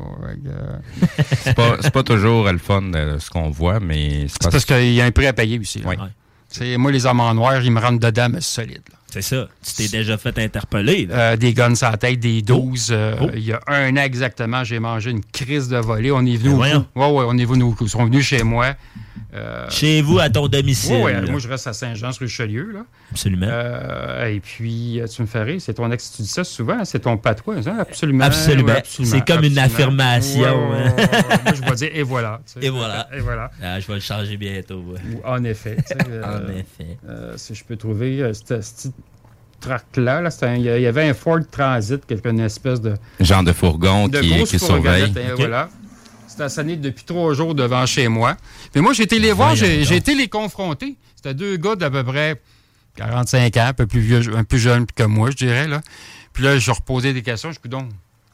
Euh, 0.47 0.79
c'est 1.43 1.55
pas, 1.55 1.77
c'est 1.81 1.93
pas 1.93 2.03
toujours 2.03 2.51
le 2.51 2.59
fun 2.59 2.83
de 2.83 3.17
ce 3.19 3.29
qu'on 3.31 3.51
voit, 3.51 3.81
mais 3.81 4.23
c'est 4.23 4.29
C'est 4.29 4.39
parce 4.41 4.53
parce 4.53 4.65
qu'il 4.65 4.93
y 4.95 5.01
a 5.01 5.05
un 5.05 5.11
prix 5.11 5.27
à 5.27 5.33
payer 5.33 5.59
aussi. 5.59 5.81
là. 5.81 5.89
Ouais. 5.89 6.77
Moi, 6.79 6.93
les 6.93 7.05
hommes 7.07 7.19
en 7.21 7.35
noir, 7.35 7.61
ils 7.63 7.71
me 7.73 7.81
rentrent 7.81 7.99
dedans, 7.99 8.29
mais 8.31 8.41
solide. 8.41 8.83
là. 8.91 8.97
C'est 9.15 9.23
ça. 9.23 9.47
Tu 9.65 9.75
t'es 9.75 9.89
déjà 9.97 10.19
fait 10.19 10.37
interpeller. 10.41 11.07
Euh, 11.09 11.37
des 11.37 11.55
guns 11.55 11.73
la 11.81 11.97
tête, 11.97 12.19
des 12.19 12.43
12. 12.43 12.89
euh, 12.91 13.15
Oh. 13.21 13.31
Il 13.35 13.45
y 13.45 13.53
a 13.53 13.61
un 13.69 13.93
an 13.97 14.01
exactement, 14.03 14.65
j'ai 14.65 14.81
mangé 14.81 15.13
une 15.13 15.25
crise 15.25 15.69
de 15.69 15.77
volée. 15.77 16.11
On 16.11 16.27
est 16.27 16.37
venu. 16.37 16.59
Ben. 16.59 16.85
Ouais, 16.97 17.07
ouais, 17.13 17.25
on 17.29 17.39
est 17.39 17.45
venu. 17.45 17.73
Ils 17.81 17.89
sont 17.89 18.05
venus 18.07 18.27
chez 18.27 18.43
moi. 18.43 18.75
Euh, 19.35 19.67
Chez 19.69 20.01
vous, 20.01 20.21
à 20.21 20.31
ton 20.31 20.47
domicile. 20.47 20.95
ouais, 20.97 21.03
ouais, 21.03 21.13
là. 21.15 21.23
moi, 21.29 21.41
je 21.41 21.49
reste 21.49 21.67
à 21.67 21.73
Saint-Jean-sur-Richelieu. 21.73 22.71
Là. 22.73 22.85
Absolument. 23.11 23.47
Euh, 23.51 24.27
et 24.27 24.39
puis, 24.41 25.01
euh, 25.01 25.07
tu 25.09 25.23
me 25.23 25.27
fais 25.27 25.43
rire, 25.43 25.61
c'est 25.61 25.75
ton 25.75 25.91
ex, 25.91 26.13
tu 26.15 26.23
dis 26.23 26.29
ça 26.29 26.45
souvent, 26.45 26.85
c'est 26.85 27.01
ton 27.01 27.17
patois, 27.17 27.57
hein? 27.67 27.77
absolument. 27.81 28.25
Absolument. 28.25 28.75
ouais, 28.75 28.83
C'est 28.85 29.25
comme 29.27 29.43
une 29.45 29.59
affirmation, 29.59 30.41
Ouais, 30.41 30.77
ouais, 30.77 30.83
hein. 30.87 30.95
ouais, 30.97 31.03
ouais. 31.03 31.39
Moi, 31.45 31.53
je 31.55 31.63
vais 31.69 31.75
dire, 31.77 31.91
et 31.95 32.03
voilà. 32.05 32.41
tu 32.47 32.61
sais. 32.61 32.67
Et 32.67 32.71
voilà. 32.71 33.09
Et 33.13 33.19
voilà. 33.21 33.51
Ah, 33.63 33.81
je 33.81 33.87
vais 33.89 33.95
le 33.95 34.01
changer 34.01 34.37
bientôt. 34.37 34.77
ouais. 34.87 35.01
Ou 35.17 35.27
En 35.29 35.43
effet. 35.45 35.77
tu 35.79 35.83
sais, 35.89 35.97
euh, 36.11 36.23
En 36.25 36.49
effet. 36.53 36.97
euh, 37.09 37.33
si 37.37 37.55
je 37.57 37.65
peux 37.65 37.77
trouver 37.77 38.23
euh, 38.23 38.33
cette, 38.35 38.63
cette 38.63 38.93
track-là, 39.61 40.21
là, 40.21 40.31
c'était 40.31 40.47
un- 40.47 40.55
il 40.57 40.63
y 40.65 40.87
avait 40.87 41.09
un 41.09 41.15
Ford 41.15 41.41
Transit, 41.51 42.03
était 42.11 42.29
une 42.31 42.41
espèce 42.41 42.81
de, 42.81 42.95
Genre 43.21 43.43
de 43.43 43.53
fourgon 43.53 44.09
de 44.09 44.21
qui, 44.21 44.45
qui 44.45 44.59
surveille. 44.59 45.13
hein, 45.17 45.35
voilà. 45.37 45.69
C'était 46.35 46.47
assané 46.47 46.75
depuis 46.75 47.05
trois 47.05 47.33
jours 47.33 47.55
devant 47.55 47.87
chez 47.87 48.09
moi. 48.09 48.37
Mais 48.75 48.81
moi, 48.81 48.93
j'ai 48.93 49.05
été 49.05 49.21
les 49.21 49.31
voir, 49.31 49.55
j'ai 49.55 49.95
été 49.95 50.17
les 50.17 50.27
confronter. 50.27 50.97
C'était 51.15 51.33
deux 51.33 51.57
gars 51.57 51.77
d'à 51.77 51.89
peu 51.93 52.03
près 52.03 52.43
45 52.97 53.57
ans, 53.57 53.67
un 53.67 53.73
peu 53.73 53.87
plus 53.87 54.01
vieux, 54.01 54.21
un 54.35 54.43
peu 54.43 54.57
jeune 54.57 54.85
que 54.85 55.05
moi, 55.05 55.31
je 55.31 55.37
dirais. 55.37 55.69
Là. 55.69 55.81
Puis 56.33 56.43
là, 56.43 56.59
je 56.59 56.67
leur 56.67 56.83
posais 56.83 57.13
des 57.13 57.23
questions. 57.23 57.53
Je 57.53 57.61
dis, 57.63 57.69
donc, 57.69 57.87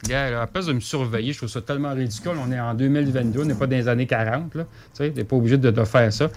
gars, 0.09 0.31
là, 0.31 0.41
à 0.41 0.47
place 0.47 0.65
de 0.65 0.73
me 0.73 0.81
surveiller, 0.81 1.35
je 1.35 1.41
trouve 1.41 1.51
ça 1.51 1.61
tellement 1.61 1.93
ridicule. 1.93 2.33
On 2.43 2.51
est 2.51 2.59
en 2.59 2.73
2022, 2.73 3.43
on 3.43 3.45
n'est 3.45 3.55
pas 3.55 3.67
dans 3.67 3.77
les 3.77 3.87
années 3.87 4.07
40. 4.07 4.55
Là. 4.55 4.65
Tu 4.65 4.69
sais, 4.95 5.11
t'es 5.11 5.25
pas 5.25 5.37
obligé 5.37 5.59
de, 5.59 5.71
de 5.71 5.85
faire 5.85 6.11
ça. 6.11 6.31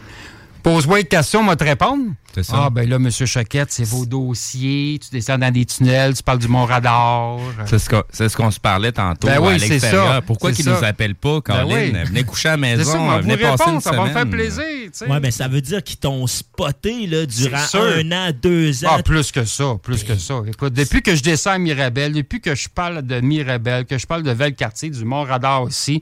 Pose-moi 0.63 1.01
une 1.01 1.05
question, 1.07 1.43
moi 1.43 1.55
te 1.55 1.63
répondre. 1.63 2.05
C'est 2.33 2.43
ça. 2.43 2.63
Ah, 2.65 2.69
ben 2.71 2.89
là, 2.89 2.95
M. 2.95 3.11
Choquette, 3.11 3.71
c'est 3.71 3.83
vos 3.83 4.07
dossiers. 4.07 4.97
Tu 4.99 5.09
descends 5.11 5.37
dans 5.37 5.51
des 5.53 5.65
tunnels, 5.65 6.15
tu 6.15 6.23
parles 6.23 6.39
du 6.39 6.47
Mont 6.47 6.65
Radar. 6.65 7.37
C'est 7.67 7.77
ce 7.77 7.87
qu'on 7.89 8.01
c'est 8.09 8.27
ce 8.27 8.35
qu'on 8.35 8.49
se 8.49 8.59
parlait 8.59 8.91
tantôt 8.91 9.27
Ben 9.27 9.39
oui, 9.39 9.53
à 9.53 9.59
c'est 9.59 9.67
l'extérieur. 9.67 10.07
ça. 10.13 10.21
Pourquoi 10.21 10.51
qu'ils 10.51 10.65
ça. 10.65 10.71
nous 10.71 10.83
appellent 10.83 11.13
pas, 11.13 11.41
Colin? 11.41 11.65
oui. 11.67 11.91
Venez 12.05 12.23
coucher 12.23 12.47
à 12.47 12.51
la 12.51 12.57
maison, 12.57 12.91
ça, 12.91 12.99
on 12.99 13.07
va 13.07 13.19
venez 13.21 13.35
vous 13.35 13.41
passer 13.43 13.51
répondre, 13.65 13.73
une 13.75 13.81
ça 13.81 13.91
va 13.91 14.05
me 14.05 14.09
faire 14.11 14.29
plaisir. 14.29 14.63
Ouais, 15.07 15.19
mais 15.19 15.29
ça 15.31 15.47
veut 15.47 15.61
dire 15.61 15.83
qu'ils 15.83 15.97
t'ont 15.97 16.25
spoté 16.25 17.05
là, 17.05 17.25
durant 17.27 17.57
un 17.75 18.11
an, 18.11 18.31
deux 18.41 18.83
ans. 18.85 18.95
Ah, 18.97 19.03
plus 19.03 19.31
que 19.31 19.45
ça, 19.45 19.75
plus 19.83 20.03
que 20.03 20.15
ça. 20.15 20.41
Écoute, 20.47 20.73
depuis 20.73 21.03
que 21.03 21.13
je 21.15 21.21
descends 21.21 21.51
à 21.51 21.57
Mirabel, 21.59 22.13
depuis 22.13 22.41
que 22.41 22.55
je 22.55 22.67
parle 22.67 23.03
de 23.03 23.19
Mirabel, 23.21 23.85
que 23.85 23.97
je 23.99 24.07
parle 24.07 24.23
de 24.23 24.31
Valcartier, 24.31 24.89
du 24.89 25.05
Mont-Radar 25.05 25.61
aussi, 25.61 26.01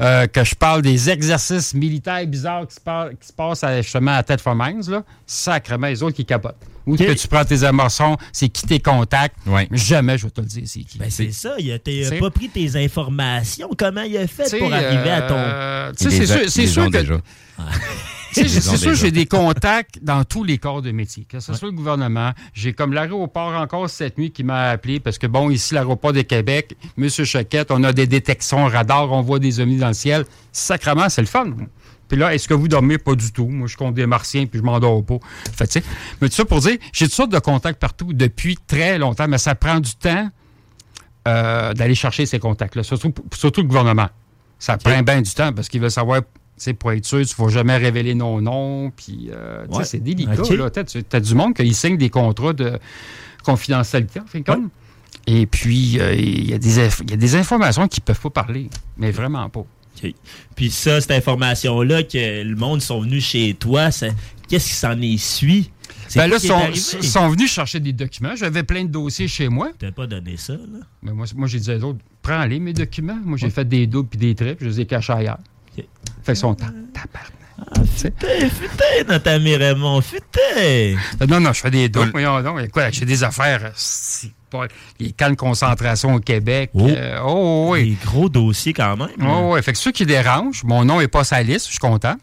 euh, 0.00 0.26
que 0.26 0.42
je 0.44 0.54
parle 0.54 0.82
des 0.82 1.10
exercices 1.10 1.74
militaires 1.74 2.26
bizarres 2.26 2.66
qui 2.66 2.74
se, 2.74 2.80
par- 2.80 3.10
qui 3.10 3.26
se 3.28 3.32
passent 3.32 3.62
à, 3.64 3.82
justement 3.82 4.12
à 4.12 4.22
Tête 4.22 4.42
Mines, 4.46 4.82
là, 4.88 5.02
sacrément, 5.26 5.86
les 5.88 6.02
autres 6.02 6.16
qui 6.16 6.24
capotent. 6.24 6.56
Ou 6.86 6.96
que 6.96 7.12
tu 7.12 7.28
prends 7.28 7.44
tes 7.44 7.62
amorçons, 7.62 8.16
c'est 8.32 8.48
qui 8.48 8.66
tes 8.66 8.80
contacts? 8.80 9.36
Ouais. 9.46 9.68
Jamais 9.70 10.16
je 10.18 10.24
vais 10.24 10.30
te 10.30 10.40
le 10.40 10.46
dire, 10.46 10.62
c'est 10.66 10.80
qui. 10.80 10.98
Ben, 10.98 11.10
c'est 11.10 11.30
ça, 11.30 11.54
il 11.58 11.78
C'est- 11.84 12.18
pas 12.18 12.30
pris 12.30 12.48
tes 12.48 12.82
informations. 12.82 13.68
Comment 13.78 14.02
il 14.02 14.16
a 14.16 14.26
fait 14.26 14.58
pour 14.58 14.72
arriver 14.72 15.10
à 15.10 15.22
ton. 15.22 15.34
euh, 15.36 15.92
c'est 15.96 16.26
sûr, 16.26 16.50
sûr 16.66 16.90
que 16.90 17.20
c'est 18.32 18.76
sûr, 18.76 18.94
j'ai 18.94 19.10
des 19.10 19.26
contacts 19.26 19.98
dans 20.02 20.24
tous 20.24 20.44
les 20.44 20.58
corps 20.58 20.82
de 20.82 20.90
métier, 20.90 21.24
que 21.24 21.40
ce 21.40 21.54
soit 21.54 21.68
le 21.68 21.74
gouvernement. 21.74 22.32
J'ai 22.52 22.72
comme 22.72 22.92
l'aéroport 22.92 23.54
encore 23.54 23.88
cette 23.90 24.18
nuit 24.18 24.30
qui 24.30 24.44
m'a 24.44 24.70
appelé 24.70 25.00
parce 25.00 25.18
que, 25.18 25.26
bon, 25.26 25.50
ici, 25.50 25.74
l'aéroport 25.74 26.12
de 26.12 26.22
Québec, 26.22 26.76
M. 26.98 27.08
Choquette, 27.08 27.70
on 27.70 27.82
a 27.84 27.92
des 27.92 28.06
détections 28.06 28.66
radar, 28.66 29.12
on 29.12 29.22
voit 29.22 29.38
des 29.38 29.60
ovnis 29.60 29.78
dans 29.78 29.88
le 29.88 29.94
ciel. 29.94 30.24
Sacrement, 30.52 31.08
c'est 31.08 31.22
le 31.22 31.26
fun. 31.26 31.50
Puis 32.08 32.18
là, 32.18 32.34
est-ce 32.34 32.48
que 32.48 32.54
vous 32.54 32.66
dormez? 32.66 32.98
Pas 32.98 33.14
du 33.14 33.30
tout. 33.32 33.46
Moi, 33.46 33.68
je 33.68 33.76
compte 33.76 33.94
des 33.94 34.06
martiens 34.06 34.46
puis 34.46 34.58
je 34.58 34.64
m'endors 34.64 35.04
pas. 35.04 35.18
Fait, 35.54 35.66
tu 35.68 35.80
sais, 35.80 35.84
mais 36.20 36.28
tout 36.28 36.34
ça 36.34 36.44
pour 36.44 36.60
dire, 36.60 36.76
j'ai 36.92 37.06
toutes 37.06 37.14
sortes 37.14 37.32
de 37.32 37.38
contacts 37.38 37.78
partout 37.78 38.12
depuis 38.12 38.58
très 38.66 38.98
longtemps, 38.98 39.28
mais 39.28 39.38
ça 39.38 39.54
prend 39.54 39.78
du 39.78 39.94
temps 39.94 40.28
euh, 41.28 41.72
d'aller 41.72 41.94
chercher 41.94 42.26
ces 42.26 42.40
contacts-là, 42.40 42.82
surtout, 42.82 43.12
surtout 43.32 43.60
le 43.60 43.68
gouvernement. 43.68 44.08
Ça 44.58 44.76
prend 44.76 45.02
bien 45.02 45.22
du 45.22 45.30
temps 45.30 45.52
parce 45.52 45.68
qu'il 45.68 45.80
veut 45.80 45.88
savoir, 45.88 46.22
sais, 46.64 46.74
pour 46.74 46.92
être 46.92 47.04
sûr, 47.04 47.24
tu 47.26 47.34
ne 47.40 47.44
vas 47.46 47.52
jamais 47.52 47.76
révéler 47.76 48.14
nos 48.14 48.40
noms. 48.40 48.90
Puis, 48.90 49.30
euh, 49.32 49.64
tu 49.70 49.78
Ouais. 49.78 49.84
c'est 49.84 49.98
délicat. 50.00 50.40
Ok. 50.42 50.50
là. 50.50 50.70
Tu 50.70 51.02
as 51.12 51.20
du 51.20 51.34
monde 51.34 51.54
qui 51.54 51.72
signe 51.74 51.96
des 51.96 52.10
contrats 52.10 52.52
de 52.52 52.78
confidentialité, 53.44 54.20
en 54.20 54.26
fin 54.26 54.40
de 54.40 54.44
compte. 54.44 54.70
Et 55.26 55.46
puis, 55.46 55.98
euh, 56.00 56.14
il 56.14 56.44
y, 56.46 56.50
y 56.50 56.54
a 56.54 56.58
des 57.16 57.34
informations 57.36 57.86
qui 57.88 58.00
ne 58.00 58.04
peuvent 58.04 58.20
pas 58.20 58.30
parler, 58.30 58.68
mais 58.96 59.10
vraiment 59.10 59.48
pas. 59.48 59.64
Puis 60.56 60.70
ça, 60.70 61.00
cette 61.00 61.10
information-là, 61.10 62.02
que 62.04 62.42
le 62.42 62.56
monde 62.56 62.80
sont 62.80 63.00
venus 63.02 63.24
chez 63.24 63.54
toi, 63.54 63.90
ça- 63.90 64.08
qu'est-ce 64.48 64.68
qui 64.68 64.74
s'en? 64.74 64.96
C'est 66.08 66.18
Ben 66.20 66.26
là, 66.28 66.38
sont, 66.40 66.72
sont 67.02 67.28
venus 67.28 67.52
chercher 67.52 67.78
des 67.80 67.92
documents. 67.92 68.34
J'avais 68.34 68.62
plein 68.64 68.84
de 68.84 68.88
dossiers 68.90 69.28
chez 69.28 69.48
moi. 69.48 69.70
T'as 69.78 69.92
pas 69.92 70.06
donné 70.06 70.36
ça, 70.36 70.54
là? 70.54 70.80
Mais 71.02 71.12
moi, 71.12 71.26
moi 71.36 71.46
j'ai 71.46 71.60
dit 71.60 71.70
aux 71.70 71.84
autres, 71.84 71.98
prends-les, 72.22 72.58
mes 72.58 72.72
documents. 72.72 73.18
Moi, 73.24 73.36
j'ai 73.38 73.50
fait 73.50 73.64
des 73.68 73.86
doubles 73.86 74.08
puis 74.08 74.18
des 74.18 74.34
trips, 74.34 74.58
je 74.60 74.66
les 74.66 74.80
ai 74.80 74.86
cachés 74.86 75.12
ailleurs. 75.12 75.38
Fait 76.22 76.32
qu'ils 76.32 76.36
sont 76.36 76.48
en 76.48 76.54
tabarnak. 76.56 77.32
Futé, 77.96 78.48
futé, 78.48 79.04
notre 79.06 79.30
ami 79.30 79.54
Raymond, 79.54 80.00
futé! 80.00 80.96
Non, 81.28 81.40
non, 81.40 81.52
je 81.52 81.60
fais 81.60 81.70
des 81.70 81.88
doubles. 81.88 82.10
Voyons 82.12 82.40
donc. 82.42 82.60
Écoute, 82.62 82.82
j'ai 82.92 83.04
des 83.04 83.22
affaires. 83.22 83.60
euh, 83.66 84.28
pas- 84.50 84.66
les 84.98 85.12
camps 85.12 85.30
de 85.30 85.34
concentration 85.36 86.14
au 86.14 86.20
Québec. 86.20 86.70
Oh. 86.74 86.88
euh, 86.88 87.18
oh, 87.24 87.68
oui. 87.72 87.90
Des 87.90 88.06
gros 88.06 88.28
dossiers 88.28 88.72
quand 88.72 88.96
même. 88.96 89.08
Oh, 89.22 89.52
ouais. 89.52 89.62
Fait 89.62 89.72
que 89.72 89.78
ceux 89.78 89.92
qui 89.92 90.06
dérangent, 90.06 90.64
mon 90.64 90.84
nom 90.84 91.00
n'est 91.00 91.08
pas 91.08 91.22
sa 91.22 91.42
liste, 91.42 91.66
je 91.66 91.72
suis 91.72 91.78
content. 91.78 92.16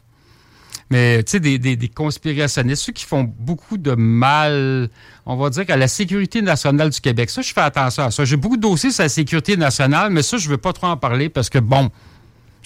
Mais, 0.90 1.22
tu 1.24 1.32
sais, 1.34 1.40
des, 1.40 1.60
des, 1.60 1.76
des 1.76 1.90
conspirationnistes, 1.90 2.82
ceux 2.84 2.94
qui 2.94 3.04
font 3.06 3.24
beaucoup 3.24 3.78
de 3.78 3.92
mal, 3.94 4.90
on 5.26 5.36
va 5.36 5.50
dire, 5.50 5.66
à 5.68 5.76
la 5.78 5.88
sécurité 5.88 6.42
nationale 6.42 6.90
du 6.90 7.00
Québec. 7.02 7.30
Ça, 7.30 7.42
je 7.42 7.54
fais 7.54 7.62
attention 7.62 8.04
à 8.04 8.12
ça. 8.12 8.24
J'ai 8.26 8.38
beaucoup 8.38 8.56
de 8.58 8.62
dossiers 8.62 8.92
sur 8.92 9.04
la 9.04 9.10
sécurité 9.10 9.56
nationale, 9.58 10.12
mais 10.12 10.24
ça, 10.24 10.38
je 10.38 10.46
ne 10.46 10.52
veux 10.52 10.58
pas 10.58 10.74
trop 10.74 10.88
en 10.88 10.98
parler 10.98 11.28
parce 11.30 11.50
que, 11.50 11.60
bon, 11.60 11.90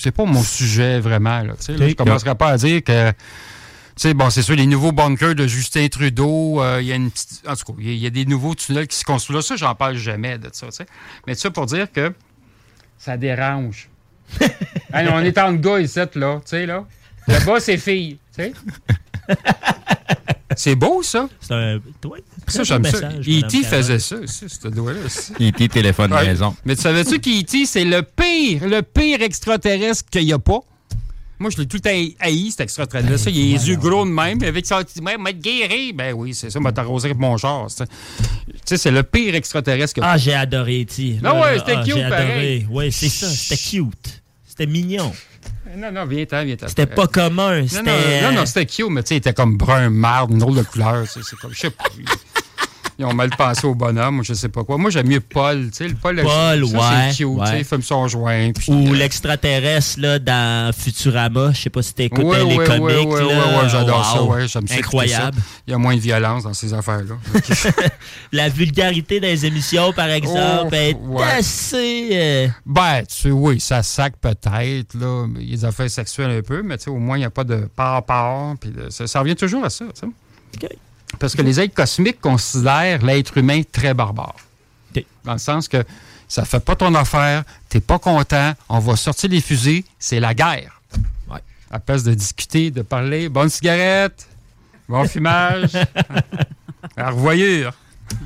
c'est 0.01 0.11
pas 0.11 0.25
mon 0.25 0.41
sujet 0.43 0.99
vraiment. 0.99 1.41
Là, 1.41 1.53
je 1.67 1.93
commencerai 1.93 2.35
pas 2.35 2.49
à 2.49 2.57
dire 2.57 2.83
que. 2.83 3.11
Tu 3.11 4.07
sais, 4.07 4.13
bon, 4.13 4.29
c'est 4.29 4.41
sûr, 4.41 4.55
les 4.55 4.65
nouveaux 4.65 4.93
bunkers 4.93 5.35
de 5.35 5.45
Justin 5.47 5.87
Trudeau, 5.89 6.61
euh, 6.61 6.79
il 6.81 6.87
y 6.87 6.91
a 6.91 6.95
une 6.95 7.11
petite. 7.11 7.41
En 7.45 7.55
tout 7.55 7.73
cas, 7.73 7.73
il 7.79 7.87
y 7.87 7.89
a- 7.89 7.93
il 7.93 7.99
y, 7.99 8.07
a 8.07 8.09
des 8.09 8.25
nouveaux 8.25 8.55
tunnels 8.55 8.87
qui 8.87 8.95
se 8.97 9.03
construisent 9.03 9.35
là. 9.35 9.41
Ça, 9.41 9.55
j'en 9.57 9.75
parle 9.75 9.97
jamais 9.97 10.37
de 10.37 10.49
ça. 10.53 10.67
tu 10.67 10.77
sais. 10.77 10.85
Mais 11.27 11.35
ça 11.35 11.51
pour 11.51 11.65
dire 11.65 11.91
que 11.91 12.13
ça 12.97 13.17
dérange. 13.17 13.89
Hey, 14.93 15.07
on 15.09 15.19
est 15.19 15.37
en 15.37 15.53
gars 15.53 15.79
ici, 15.79 15.99
là. 16.15 16.35
Tu 16.39 16.41
sais, 16.45 16.65
là. 16.65 16.85
Là-bas, 17.27 17.59
c'est 17.61 17.77
sais. 17.77 18.17
C'est 20.57 20.75
beau, 20.75 21.01
ça. 21.01 21.29
C'est 21.39 21.53
un. 21.53 21.79
Toi, 22.01 22.17
Ça, 22.47 22.63
j'aime 22.63 22.83
ça. 22.85 23.09
E.T. 23.09 23.41
Madame 23.41 23.63
faisait 23.63 23.99
ça, 23.99 24.15
aussi, 24.17 24.45
ce 24.49 24.67
doigt-là. 24.67 24.99
aussi. 25.05 25.31
E.T. 25.39 25.69
téléphone 25.69 26.11
Ouais. 26.13 26.25
maison. 26.25 26.55
Mais 26.65 26.75
tu 26.75 26.81
savais-tu 26.81 27.19
qu'E.T., 27.19 27.65
c'est 27.65 27.85
le 27.85 28.01
pire, 28.03 28.67
le 28.67 28.81
pire 28.81 29.21
extraterrestre 29.21 30.09
qu'il 30.09 30.25
n'y 30.25 30.33
a 30.33 30.39
pas? 30.39 30.59
Moi, 31.39 31.49
je 31.49 31.57
l'ai 31.57 31.65
tout 31.65 31.81
haï, 31.85 32.15
haï, 32.19 32.51
cet 32.51 32.61
extraterrestre. 32.61 33.17
Ça, 33.17 33.29
il 33.31 33.55
a 33.55 33.57
les 33.57 33.69
yeux 33.69 33.75
gros 33.75 34.05
de 34.05 34.11
même. 34.11 34.43
Avec 34.43 34.63
ça, 34.65 34.83
ouais, 35.03 35.17
m'a 35.17 35.31
guéri. 35.33 35.91
Ben 35.91 36.13
oui, 36.13 36.35
c'est 36.35 36.51
ça, 36.51 36.59
m'a 36.59 36.71
t'arrosé 36.71 37.07
avec 37.07 37.17
mon 37.17 37.35
char. 37.37 37.65
Tu 37.75 37.83
sais, 38.65 38.77
c'est 38.77 38.91
le 38.91 39.01
pire 39.01 39.33
extraterrestre 39.33 39.95
que 39.95 40.01
Ah, 40.03 40.17
j'ai 40.17 40.33
adoré, 40.35 40.85
T. 40.85 41.17
Non, 41.23 41.41
ouais, 41.41 41.57
c'était 41.57 41.77
cute, 41.77 41.95
J'ai 41.95 42.03
adoré. 42.03 42.09
pareil. 42.27 42.67
Oui, 42.69 42.91
c'est 42.91 43.09
ça, 43.09 43.27
c'était 43.27 43.57
cute. 43.59 44.21
C'était 44.45 44.67
mignon. 44.67 45.11
Non, 45.77 45.91
non, 45.91 46.05
viens-t'en, 46.05 46.43
viens-t'en. 46.43 46.67
C'était 46.67 46.85
pas 46.85 47.07
commun. 47.07 47.61
Non, 47.61 47.67
C'était. 47.67 48.21
non, 48.21 48.31
non, 48.33 48.39
non, 48.41 48.45
c'était 48.45 48.65
cute, 48.67 48.89
mais 48.89 49.01
tu 49.01 49.07
sais, 49.07 49.13
il 49.15 49.17
était 49.19 49.33
comme 49.33 49.57
brun 49.57 49.89
marde, 49.89 50.29
une 50.31 50.37
drôle 50.39 50.57
de 50.57 50.63
couleur. 50.63 51.05
C'est 51.07 51.21
comme, 51.37 51.53
je 51.53 51.59
sais 51.59 51.69
pas. 51.71 51.85
Ils- 53.01 53.05
ont 53.05 53.13
mal 53.13 53.29
pensé 53.31 53.65
au 53.67 53.75
bonhomme, 53.75 54.19
ou 54.19 54.23
je 54.23 54.33
sais 54.33 54.49
pas 54.49 54.63
quoi. 54.63 54.77
Moi, 54.77 54.89
j'aime 54.91 55.07
mieux 55.07 55.19
Paul. 55.19 55.69
Tu 55.71 55.77
sais, 55.77 55.87
le 55.87 55.95
Paul, 55.95 56.15
Paul, 56.21 56.67
ça, 56.67 56.77
ouais, 56.77 57.11
C'est 57.11 57.17
cute, 57.17 57.27
ouais. 57.27 57.59
il 57.59 57.65
fume 57.65 57.81
son 57.81 58.07
joint. 58.07 58.51
puis, 58.53 58.71
Ou 58.71 58.93
euh, 58.93 58.95
l'extraterrestre 58.95 59.99
là, 59.99 60.19
dans 60.19 60.71
Futurama. 60.73 61.51
Je 61.53 61.61
sais 61.61 61.69
pas 61.69 61.81
si 61.81 61.93
t'écoutais 61.93 62.23
Ouais, 62.25 62.45
les 62.45 62.57
ouais, 62.57 62.65
comics. 62.65 62.81
ouais, 62.83 63.05
ouais, 63.05 63.19
là. 63.21 63.27
ouais, 63.27 63.63
ouais, 63.63 63.69
j'adore 63.69 64.05
ça, 64.05 64.23
ouais, 64.23 64.47
j'aime 64.47 64.67
ça, 64.67 64.75
Incroyable. 64.75 65.37
Il 65.67 65.71
y 65.71 65.73
a 65.73 65.77
moins 65.77 65.95
de 65.95 65.99
violence 66.01 66.43
dans 66.43 66.53
ces 66.53 66.73
affaires-là. 66.73 67.15
La 68.31 68.49
vulgarité 68.49 69.19
des 69.19 69.45
émissions, 69.45 69.91
par 69.93 70.09
exemple, 70.09 70.73
Oh, 70.73 70.75
est 70.75 70.95
assez. 71.37 72.09
euh, 72.11 72.47
ben, 72.65 73.03
tu 73.07 73.15
sais, 73.15 73.31
oui, 73.31 73.59
ça 73.59 73.83
sac 73.83 74.13
peut-être, 74.19 74.93
là, 74.99 75.27
des 75.27 75.65
affaires 75.65 75.89
sexuelles 75.89 76.31
un 76.31 76.41
peu, 76.41 76.61
mais 76.61 76.77
tu 76.77 76.85
sais, 76.85 76.89
au 76.89 76.97
moins, 76.97 77.17
il 77.17 77.21
n'y 77.21 77.25
a 77.25 77.29
pas 77.29 77.43
de 77.43 77.67
part-part, 77.75 78.55
puis 78.59 78.69
de- 78.71 78.89
ça, 78.89 79.07
ça 79.07 79.19
revient 79.19 79.35
toujours 79.35 79.63
à 79.65 79.69
ça, 79.69 79.85
tu 79.93 80.01
sais. 80.59 80.69
Parce 81.21 81.35
que 81.35 81.43
les 81.43 81.59
êtres 81.59 81.75
cosmiques 81.75 82.19
considèrent 82.19 83.05
l'être 83.05 83.37
humain 83.37 83.61
très 83.71 83.93
barbare. 83.93 84.35
Dans 85.23 85.33
le 85.33 85.37
sens 85.37 85.67
que 85.67 85.83
ça 86.27 86.45
fait 86.45 86.59
pas 86.59 86.75
ton 86.75 86.95
affaire, 86.95 87.43
t'es 87.69 87.79
pas 87.79 87.99
content, 87.99 88.53
on 88.67 88.79
va 88.79 88.95
sortir 88.95 89.29
les 89.29 89.39
fusées, 89.39 89.85
c'est 89.99 90.19
la 90.19 90.33
guerre. 90.33 90.81
Ouais. 91.29 91.41
À 91.69 91.79
place 91.79 92.03
de 92.03 92.15
discuter, 92.15 92.71
de 92.71 92.81
parler, 92.81 93.29
bonne 93.29 93.49
cigarette, 93.49 94.27
bon 94.89 95.07
fumage, 95.07 95.73
à 96.97 97.11
revoyure. 97.11 97.73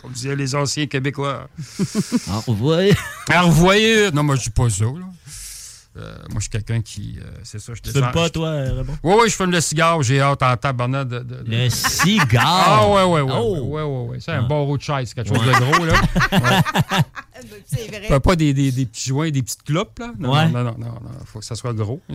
Comme 0.00 0.12
disaient 0.12 0.34
les 0.34 0.54
anciens 0.54 0.86
Québécois. 0.86 1.46
Au 2.28 2.52
revoir. 2.52 2.80
À 3.28 3.42
revoyure. 3.42 4.14
Non, 4.14 4.22
moi, 4.22 4.36
je 4.36 4.44
dis 4.44 4.50
pas 4.50 4.70
ça, 4.70 4.84
là. 4.84 5.06
Euh, 5.96 6.14
moi, 6.30 6.36
je 6.36 6.40
suis 6.42 6.50
quelqu'un 6.50 6.82
qui. 6.82 7.18
euh, 7.20 7.24
c'est 7.42 7.58
ça, 7.58 7.72
je 7.74 7.80
Tu 7.80 7.90
fumes 7.90 8.10
pas, 8.12 8.28
toi, 8.28 8.50
Raymond? 8.50 8.96
Oui, 9.02 9.14
oui, 9.22 9.28
je 9.30 9.34
fume 9.34 9.50
le 9.50 9.60
cigare. 9.62 10.02
J'ai 10.02 10.20
hâte 10.20 10.42
en 10.42 10.56
tabarnak 10.56 11.08
de, 11.08 11.18
de, 11.20 11.42
de- 11.42 11.44
Le 11.50 11.70
cigare? 11.70 12.42
Ah, 12.44 12.88
ouais, 12.88 13.04
ouais, 13.04 13.20
ouais. 13.22 13.32
Oh. 13.34 13.58
ouais, 13.64 13.82
ouais, 13.82 14.08
ouais. 14.10 14.18
C'est 14.20 14.32
un 14.32 14.44
Ah. 14.44 14.46
bon 14.48 14.64
roux 14.66 14.76
de 14.76 14.82
chaise, 14.82 15.14
quelque 15.14 15.28
chose 15.34 15.44
de 15.46 15.52
gros, 15.52 15.84
là. 15.86 15.94
Ouais. 16.32 17.00
C'est 17.66 17.86
vrai. 17.88 18.08
Pas, 18.08 18.20
pas 18.20 18.36
des, 18.36 18.52
des, 18.52 18.72
des 18.72 18.86
petits 18.86 19.08
joints, 19.08 19.30
des 19.30 19.42
petites 19.42 19.62
clopes, 19.62 19.98
là. 19.98 20.12
Non, 20.18 20.32
Ouais. 20.32 20.48
non, 20.48 20.64
non, 20.64 20.74
non, 20.78 20.86
non, 20.86 21.10
Faut 21.24 21.38
que 21.40 21.44
ça 21.44 21.54
soit 21.54 21.72
gros. 21.72 22.00
hein. 22.10 22.14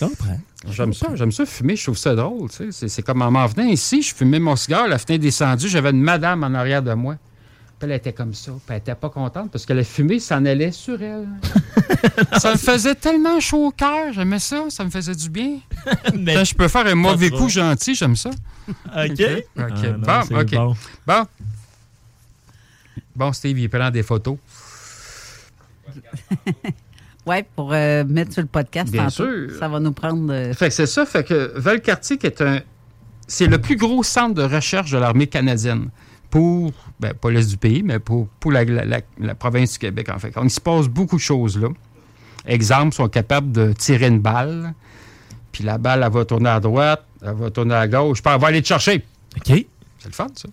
Je 0.00 0.04
comprends. 0.06 0.40
J'aime 0.70 0.92
ça, 0.94 1.08
j'aime 1.14 1.32
ça 1.32 1.44
fumer, 1.46 1.74
je 1.76 1.82
trouve 1.84 1.98
ça 1.98 2.14
drôle. 2.14 2.48
tu 2.50 2.56
sais. 2.56 2.68
C'est, 2.72 2.88
c'est 2.88 3.02
comme 3.02 3.20
en 3.22 3.30
m'en 3.30 3.46
venant 3.46 3.66
ici, 3.68 4.02
je 4.02 4.14
fumais 4.14 4.38
mon 4.38 4.54
cigare, 4.56 4.86
la 4.88 4.98
fenêtre 4.98 5.22
descendue, 5.22 5.68
j'avais 5.68 5.90
une 5.90 6.00
madame 6.02 6.44
en 6.44 6.54
arrière 6.54 6.82
de 6.82 6.92
moi. 6.94 7.16
Puis 7.78 7.88
elle 7.88 7.96
était 7.96 8.12
comme 8.12 8.34
ça, 8.34 8.50
puis 8.50 8.60
elle 8.70 8.76
était 8.78 8.94
pas 8.96 9.08
contente 9.08 9.52
parce 9.52 9.64
que 9.64 9.72
la 9.72 9.84
fumée 9.84 10.18
s'en 10.18 10.44
allait 10.44 10.72
sur 10.72 11.00
elle. 11.00 11.28
ça 12.38 12.52
me 12.52 12.56
faisait 12.58 12.96
tellement 12.96 13.38
chaud 13.38 13.66
au 13.66 13.70
cœur, 13.70 14.12
j'aimais 14.12 14.40
ça, 14.40 14.64
ça 14.68 14.84
me 14.84 14.90
faisait 14.90 15.14
du 15.14 15.30
bien. 15.30 15.58
Mais 16.18 16.34
Quand 16.34 16.44
je 16.44 16.54
peux 16.56 16.66
faire 16.68 16.86
un 16.86 16.96
mauvais 16.96 17.28
trop. 17.30 17.38
coup 17.44 17.48
gentil, 17.48 17.94
j'aime 17.94 18.16
ça. 18.16 18.30
OK. 18.68 18.74
OK. 19.56 19.64
Ah, 20.06 20.24
non, 20.28 20.36
bon, 20.36 20.40
OK. 20.40 20.50
bon. 20.54 20.74
Bon. 21.06 21.26
Bon, 23.14 23.32
Steve, 23.32 23.58
il 23.60 23.68
prend 23.70 23.90
des 23.90 24.02
photos. 24.02 24.36
Oui, 27.26 27.36
pour 27.54 27.74
euh, 27.74 28.04
mettre 28.04 28.32
sur 28.32 28.40
le 28.40 28.48
podcast. 28.48 28.90
Bien 28.90 29.02
tantôt. 29.08 29.24
sûr. 29.26 29.50
Ça 29.58 29.68
va 29.68 29.78
nous 29.80 29.92
prendre. 29.92 30.32
euh, 30.32 30.54
Fait 30.54 30.68
que 30.68 30.74
c'est 30.74 30.86
ça, 30.86 31.04
fait 31.04 31.24
que 31.24 31.52
Valcartier 31.56 32.16
qui 32.16 32.26
est 32.26 32.40
un 32.40 32.60
c'est 33.26 33.46
le 33.46 33.58
plus 33.60 33.76
gros 33.76 34.02
centre 34.02 34.32
de 34.32 34.42
recherche 34.42 34.90
de 34.92 34.96
l'armée 34.96 35.26
canadienne 35.26 35.90
pour 36.30 36.72
ben, 37.00 37.14
pas 37.14 37.30
l'est 37.30 37.48
du 37.48 37.56
pays, 37.56 37.82
mais 37.82 37.98
pour, 37.98 38.28
pour 38.40 38.52
la, 38.52 38.64
la- 38.64 38.84
la- 38.84 39.00
la 39.18 39.34
province 39.34 39.72
du 39.72 39.78
Québec 39.78 40.08
en 40.14 40.18
fait. 40.18 40.30
Donc, 40.34 40.44
il 40.44 40.50
se 40.50 40.60
passe 40.60 40.88
beaucoup 40.88 41.16
de 41.16 41.20
choses 41.20 41.58
là. 41.58 41.68
Exemple, 42.46 42.88
ils 42.94 42.96
sont 42.96 43.08
capables 43.08 43.52
de 43.52 43.72
tirer 43.72 44.06
une 44.06 44.20
balle, 44.20 44.74
puis 45.52 45.64
la 45.64 45.78
balle 45.78 46.02
elle 46.04 46.12
va 46.12 46.24
tourner 46.24 46.50
à 46.50 46.60
droite, 46.60 47.04
elle 47.22 47.34
va 47.34 47.50
tourner 47.50 47.74
à 47.74 47.86
gauche, 47.88 48.22
puis 48.22 48.32
elle 48.32 48.40
va 48.40 48.46
aller 48.48 48.62
te 48.62 48.68
chercher. 48.68 49.04
OK. 49.36 49.46
C'est 49.46 50.08
le 50.08 50.12
fun, 50.12 50.26
ça. 50.34 50.48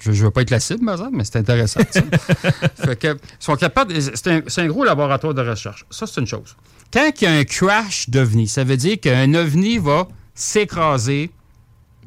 Je 0.00 0.10
ne 0.10 0.16
veux 0.16 0.30
pas 0.32 0.42
être 0.42 0.50
la 0.50 0.58
cible, 0.58 0.84
mais 1.12 1.22
c'est 1.22 1.36
intéressant. 1.36 1.80
ça. 1.88 2.02
fait 2.74 2.98
que, 2.98 3.16
sont 3.38 3.54
capables. 3.54 3.94
C'est 4.02 4.26
un, 4.26 4.40
c'est 4.48 4.62
un 4.62 4.66
gros 4.66 4.82
laboratoire 4.82 5.32
de 5.32 5.42
recherche. 5.48 5.84
Ça, 5.90 6.06
c'est 6.08 6.20
une 6.20 6.26
chose. 6.26 6.56
Quand 6.92 7.08
il 7.20 7.24
y 7.24 7.26
a 7.28 7.32
un 7.34 7.44
crash 7.44 8.10
d'OVNI, 8.10 8.48
ça 8.48 8.64
veut 8.64 8.76
dire 8.76 8.98
qu'un 8.98 9.32
OVNI 9.34 9.78
va 9.78 10.08
s'écraser. 10.34 11.30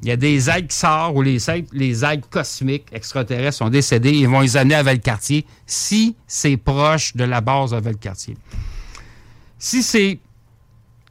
Il 0.02 0.10
y 0.10 0.12
a 0.12 0.18
des 0.18 0.50
algues 0.50 0.68
qui 0.68 0.76
sortent 0.76 1.16
ou 1.16 1.22
les 1.22 1.50
algues, 1.50 1.68
les 1.72 2.04
algues 2.04 2.26
cosmiques 2.30 2.88
extraterrestres 2.92 3.58
sont 3.58 3.70
décédées. 3.70 4.12
Ils 4.12 4.28
vont 4.28 4.42
les 4.42 4.58
amener 4.58 4.76
à 4.76 4.84
Valcartier 4.84 5.46
si 5.66 6.16
c'est 6.28 6.58
proche 6.58 7.16
de 7.16 7.24
la 7.24 7.42
base 7.42 7.72
de 7.72 7.78
Valcartier. 7.78 8.38
Si 9.58 9.82
c'est 9.82 10.20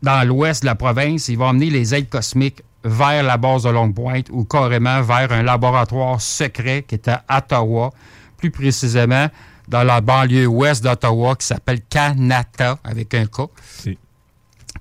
dans 0.02 0.26
l'ouest 0.26 0.62
de 0.62 0.66
la 0.66 0.74
province, 0.74 1.28
ils 1.28 1.38
vont 1.38 1.48
amener 1.48 1.70
les 1.70 1.94
aides 1.94 2.08
cosmiques 2.08 2.62
vers 2.84 3.22
la 3.22 3.38
base 3.38 3.62
de 3.62 3.70
Longue 3.70 3.94
Pointe 3.94 4.28
ou 4.30 4.44
carrément 4.44 5.00
vers 5.02 5.32
un 5.32 5.42
laboratoire 5.42 6.20
secret 6.20 6.84
qui 6.86 6.96
est 6.96 7.08
à 7.08 7.24
Ottawa, 7.30 7.90
plus 8.36 8.50
précisément 8.50 9.28
dans 9.68 9.82
la 9.82 10.02
banlieue 10.02 10.46
ouest 10.46 10.84
d'Ottawa 10.84 11.36
qui 11.36 11.46
s'appelle 11.46 11.80
Canata 11.88 12.78
avec 12.84 13.14
un 13.14 13.24
K, 13.24 13.48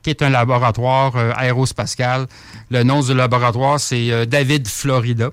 qui 0.02 0.10
est 0.10 0.22
un 0.22 0.30
laboratoire 0.30 1.16
euh, 1.16 1.32
aérospatial. 1.36 2.28
Le 2.70 2.84
nom 2.84 3.02
du 3.02 3.14
laboratoire, 3.14 3.80
c'est 3.80 4.12
euh, 4.12 4.26
David 4.26 4.68
Florida. 4.68 5.30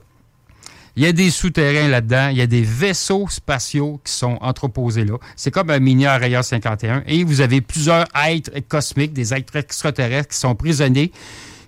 Il 0.97 1.05
y 1.05 1.07
a 1.07 1.13
des 1.13 1.31
souterrains 1.31 1.89
là-dedans, 1.89 2.29
il 2.29 2.37
y 2.37 2.43
a 2.43 2.47
des 2.47 2.63
vaisseaux 2.63 3.27
spatiaux 3.29 4.01
qui 4.05 4.13
sont 4.13 4.39
entreposés 4.41 5.05
là. 5.05 5.19
C'est 5.37 5.51
comme 5.51 5.71
un 5.71 5.79
mini 5.79 6.07
Araya 6.07 6.43
51. 6.43 7.05
Et 7.07 7.25
vous 7.25 7.41
avez 7.41 7.61
plusieurs 7.61 8.05
êtres 8.27 8.51
cosmiques, 8.69 9.13
des 9.13 9.33
êtres 9.33 9.57
extraterrestres 9.57 10.31
qui 10.31 10.37
sont 10.37 10.55
prisonniers, 10.55 11.13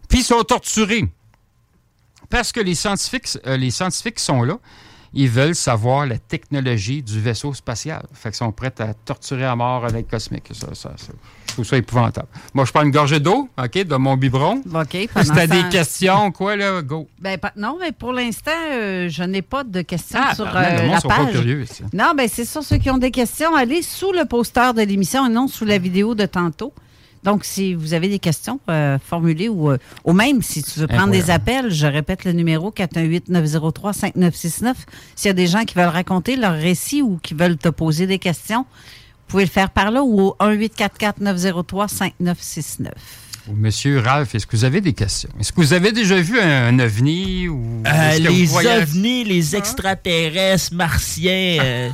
puis 0.09 0.23
sont 0.23 0.43
torturés. 0.43 1.09
Parce 2.31 2.51
que 2.51 2.61
les 2.61 2.75
scientifiques, 2.75 3.39
euh, 3.47 3.57
les 3.57 3.71
scientifiques 3.71 4.19
sont 4.19 4.43
là, 4.43 4.59
ils 5.15 5.29
veulent 5.29 5.55
savoir 5.55 6.07
la 6.07 6.19
technologie 6.19 7.03
du 7.03 7.21
vaisseau 7.21 7.53
spatial. 7.55 8.03
Fait 8.15 8.31
qu'ils 8.31 8.37
sont 8.37 8.53
prêts 8.53 8.73
à 8.81 8.95
torturer 8.95 9.45
à 9.45 9.55
mort 9.57 9.85
un 9.85 9.95
être 9.95 10.09
cosmique. 10.11 10.49
Ça, 10.53 10.69
ça, 10.75 10.93
ça. 10.97 11.13
Je 11.49 11.53
trouve 11.53 11.65
ça 11.67 11.77
épouvantable. 11.77 12.29
Moi, 12.55 12.65
je 12.65 12.73
prends 12.73 12.83
une 12.83 12.91
gorgée 12.91 13.21
d'eau, 13.21 13.47
OK, 13.59 13.73
de 13.85 13.97
mon 13.97 14.17
biberon. 14.17 14.63
OK. 14.75 15.09
Si 15.23 15.31
t'as 15.31 15.47
des 15.47 15.69
questions, 15.71 16.33
quoi, 16.33 16.57
là, 16.57 16.81
go. 16.81 17.09
Ben, 17.21 17.39
non, 17.57 17.77
mais 17.79 17.93
pour 17.93 18.13
l'instant, 18.15 18.51
euh, 18.73 19.09
je 19.11 19.23
n'ai 19.23 19.43
pas 19.43 19.63
de 19.65 19.83
questions 19.83 20.19
Ah, 20.23 20.35
sur 20.35 20.51
ben, 20.51 20.61
le 20.63 20.67
euh, 20.81 20.83
monde 20.85 20.91
la 20.93 21.01
sont 21.01 21.09
pas 21.09 21.25
page. 21.25 21.33
curieux, 21.33 21.63
ici. 21.63 21.83
non, 21.93 22.13
ben 22.17 22.27
c'est 22.33 22.47
ça. 22.47 22.63
Ceux 22.63 22.79
qui 22.79 22.89
ont 22.91 22.97
des 22.99 23.11
questions, 23.11 23.55
allez 23.55 23.83
sous 23.83 24.13
le 24.13 24.25
poster 24.25 24.73
de 24.73 24.81
l'émission 24.83 25.27
et 25.27 25.29
non 25.29 25.47
sous 25.47 25.65
la 25.67 25.77
vidéo 25.79 26.15
de 26.15 26.25
tantôt. 26.25 26.73
Donc, 27.25 27.45
si 27.45 27.75
vous 27.75 27.95
avez 27.95 28.09
des 28.09 28.19
questions, 28.19 28.59
euh, 28.69 28.99
formulées 28.99 29.49
ou, 29.49 29.71
euh, 29.71 29.79
ou 30.05 30.13
même 30.13 30.43
si 30.43 30.61
tu 30.63 30.81
veux 30.81 30.89
prendre 30.89 31.13
des 31.13 31.31
appels, 31.31 31.71
je 31.71 31.87
répète 31.87 32.25
le 32.25 32.33
numéro 32.33 32.71
418-903-5969. 32.73 34.75
S'il 35.15 35.29
y 35.29 35.31
a 35.31 35.35
des 35.35 35.47
gens 35.47 35.63
qui 35.65 35.75
veulent 35.75 35.87
raconter 35.87 36.35
leur 36.37 36.55
récit 36.55 37.01
ou 37.03 37.19
qui 37.23 37.35
veulent 37.35 37.57
te 37.59 37.69
poser 37.69 38.07
des 38.09 38.19
questions, 38.19 38.63
vous 38.63 39.27
pouvez 39.29 39.45
le 39.45 39.51
faire 39.51 39.71
par 39.71 39.91
là 39.93 40.03
ou 40.03 40.21
au 40.21 40.37
1-844-903-5969. 40.41 42.89
Monsieur 43.55 43.99
Ralph, 43.99 44.35
est-ce 44.37 44.47
que 44.47 44.57
vous 44.57 44.65
avez 44.65 44.81
des 44.81 44.93
questions? 44.93 45.29
Est-ce 45.41 45.53
que 45.53 45.61
vous 45.61 45.73
avez 45.73 45.91
déjà 45.91 46.21
vu 46.21 46.39
un, 46.39 46.67
un 46.69 46.79
ovni 46.79 47.49
ou 47.49 47.83
Euh, 47.87 48.11
est-ce 48.11 48.23
que 48.23 48.29
vous 48.29 48.35
les 48.39 48.45
voyez- 48.47 48.83
ovnis, 48.83 49.25
les 49.25 49.57
extraterrestres, 49.57 50.73
martiens, 50.75 51.59
euh, 51.61 51.89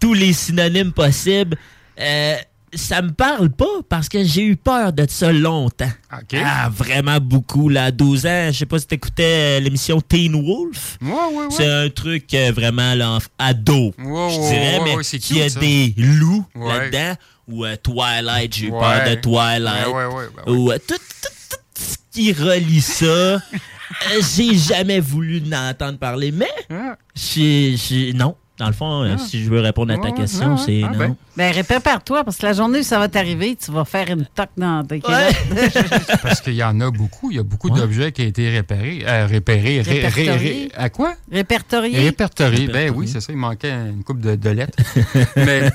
tous 0.00 0.14
les 0.14 0.32
synonymes 0.32 0.92
possibles, 0.92 1.58
euh, 2.00 2.36
ça 2.76 3.02
me 3.02 3.10
parle 3.12 3.50
pas 3.50 3.64
parce 3.88 4.08
que 4.08 4.22
j'ai 4.24 4.42
eu 4.44 4.56
peur 4.56 4.92
de 4.92 5.06
ça 5.08 5.32
longtemps. 5.32 5.90
OK. 6.12 6.38
Ah, 6.44 6.68
vraiment 6.70 7.18
beaucoup. 7.20 7.68
Là, 7.68 7.84
à 7.86 7.90
12 7.90 8.26
ans, 8.26 8.48
je 8.52 8.58
sais 8.58 8.66
pas 8.66 8.78
si 8.78 8.86
t'écoutais 8.86 9.58
euh, 9.58 9.60
l'émission 9.60 10.00
Teen 10.00 10.32
Wolf. 10.34 10.98
Ouais, 11.02 11.10
ouais, 11.10 11.36
ouais. 11.36 11.46
C'est 11.50 11.66
un 11.66 11.88
truc 11.90 12.32
euh, 12.34 12.52
vraiment 12.54 12.94
là, 12.94 13.18
ado, 13.38 13.74
Ouais, 13.74 13.92
je 13.98 14.04
ouais, 14.40 14.48
dirais, 14.50 14.78
ouais, 14.78 14.84
mais 14.96 15.18
il 15.30 15.36
y 15.36 15.42
a 15.42 15.48
ça. 15.48 15.60
des 15.60 15.94
loups 15.96 16.44
là-dedans. 16.54 17.14
Ou 17.48 17.64
euh, 17.64 17.76
Twilight, 17.82 18.54
j'ai 18.54 18.66
eu 18.66 18.70
peur 18.70 19.02
de 19.08 19.14
Twilight. 19.14 19.86
Ouais, 19.86 19.92
ouais, 19.92 20.06
ouais, 20.06 20.24
ben 20.46 20.52
ouais. 20.52 20.58
Ou 20.58 20.70
euh, 20.72 20.78
tout, 20.86 20.94
tout, 20.94 21.28
tout 21.50 21.82
ce 21.82 21.96
qui 22.10 22.32
relie 22.32 22.80
ça. 22.80 23.38
j'ai 24.36 24.56
jamais 24.56 24.98
voulu 25.00 25.42
en 25.52 25.70
entendre 25.70 25.98
parler, 25.98 26.32
mais 26.32 26.50
Ah. 26.70 26.96
j'ai- 27.14 28.12
non. 28.14 28.34
Dans 28.58 28.68
le 28.68 28.72
fond, 28.72 29.02
euh, 29.02 29.18
si 29.18 29.44
je 29.44 29.50
veux 29.50 29.60
répondre 29.60 29.92
à 29.92 29.98
ta 29.98 30.12
question, 30.12 30.56
c'est 30.56 30.82
ah, 30.82 30.90
non. 30.90 30.98
ben. 30.98 31.16
Ben, 31.36 31.64
prépare-toi 31.64 32.24
parce 32.24 32.38
que 32.38 32.46
la 32.46 32.54
journée 32.54 32.78
où 32.78 32.82
ça 32.82 32.98
va 32.98 33.06
t'arriver, 33.08 33.54
tu 33.54 33.70
vas 33.70 33.84
faire 33.84 34.08
une 34.08 34.24
toque 34.34 34.48
dans 34.56 34.82
tes. 34.82 35.00
Parce 36.22 36.40
qu'il 36.40 36.54
y 36.54 36.62
en 36.64 36.80
a 36.80 36.90
beaucoup. 36.90 37.30
Il 37.30 37.36
y 37.36 37.40
a 37.40 37.42
beaucoup 37.42 37.68
d'objets 37.68 38.12
qui 38.12 38.22
ont 38.22 38.26
été 38.26 38.48
réparés. 38.48 39.04
Euh, 39.06 39.26
réparés. 39.26 39.82
ré- 39.82 39.82
ré- 39.82 40.00
Répertoriés. 40.06 40.36
ré- 40.38 40.70
à 40.74 40.88
quoi? 40.88 41.14
Répertorié. 41.30 41.98
Répertoriés. 41.98 42.66
Ben 42.66 42.72
Répertoriés. 42.74 42.90
oui, 42.90 43.08
c'est 43.08 43.20
ça. 43.20 43.32
Il 43.32 43.38
manquait 43.38 43.70
une 43.72 44.02
coupe 44.02 44.20
de, 44.20 44.34
de 44.36 44.50
lettres. 44.50 44.78
Mais, 45.36 45.70
tu 45.70 45.74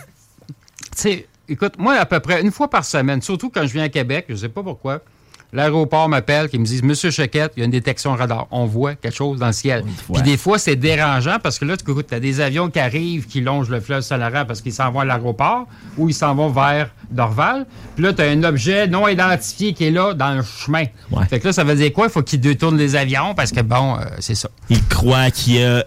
sais, 0.96 1.28
écoute, 1.48 1.74
moi, 1.78 1.94
à 1.98 2.06
peu 2.08 2.20
près 2.20 2.42
une 2.42 2.52
fois 2.52 2.70
par 2.70 2.84
semaine, 2.84 3.22
surtout 3.22 3.52
quand 3.52 3.68
je 3.68 3.74
viens 3.74 3.84
à 3.84 3.90
Québec, 3.90 4.26
je 4.30 4.36
sais 4.36 4.50
pas 4.50 4.64
pourquoi, 4.64 5.02
l'aéroport 5.54 6.08
m'appelle, 6.10 6.50
qui 6.50 6.58
me 6.60 6.66
disent 6.66 6.84
Monsieur 6.84 7.12
Choquette, 7.12 7.54
il 7.56 7.60
y 7.60 7.64
a 7.64 7.66
une 7.66 7.72
détection 7.72 8.14
radar. 8.16 8.48
On 8.52 8.66
voit 8.66 8.96
quelque 8.96 9.16
chose 9.16 9.40
dans 9.40 9.48
le 9.48 9.54
ciel. 9.54 9.84
Puis 10.14 10.22
des 10.24 10.38
fois, 10.38 10.58
c'est 10.58 10.76
dérangeant 10.76 11.38
parce 11.42 11.60
que 11.60 11.66
là, 11.66 11.76
tu 11.78 11.84
as 12.16 12.20
des 12.20 12.40
avions 12.42 12.70
qui 12.70 12.80
arrivent, 12.80 13.28
qui 13.28 13.42
longent 13.42 13.70
le 13.70 13.80
fleuve 13.82 14.02
Saint-Laurent 14.02 14.46
parce 14.46 14.62
qu'ils 14.62 14.74
s'en 14.74 14.92
vont 14.92 15.02
à 15.02 15.06
l'aéroport 15.06 15.68
ou 15.98 16.10
ils 16.10 16.14
s'en 16.16 16.34
vont 16.36 16.50
vers 16.50 16.90
Dorval. 17.10 17.66
Puis 17.96 18.04
là, 18.04 18.14
tu 18.14 18.22
as 18.22 18.26
un 18.30 18.44
objet 18.44 18.88
non 18.88 19.08
identifié 19.08 19.74
qui 19.74 19.86
est 19.86 19.92
là 19.92 20.14
dans 20.14 20.34
le 20.36 20.44
chemin. 20.44 20.86
Ouais. 21.12 21.26
Fait 21.30 21.40
que 21.40 21.48
là, 21.48 21.54
ça 21.54 21.64
veut 21.64 21.76
dire 21.76 21.92
quoi? 21.94 22.08
Il 22.08 22.12
faut 22.12 22.24
qu'ils 22.24 22.40
détournent 22.40 22.78
les 22.78 22.96
avions 22.96 23.34
parce 23.36 23.52
que, 23.52 23.62
bon, 23.62 23.96
euh, 23.98 24.04
c'est 24.20 24.36
ça. 24.36 24.50
Il 24.70 24.82
croit 24.88 25.32
qu'il 25.32 25.56
y 25.56 25.64
a 25.64 25.84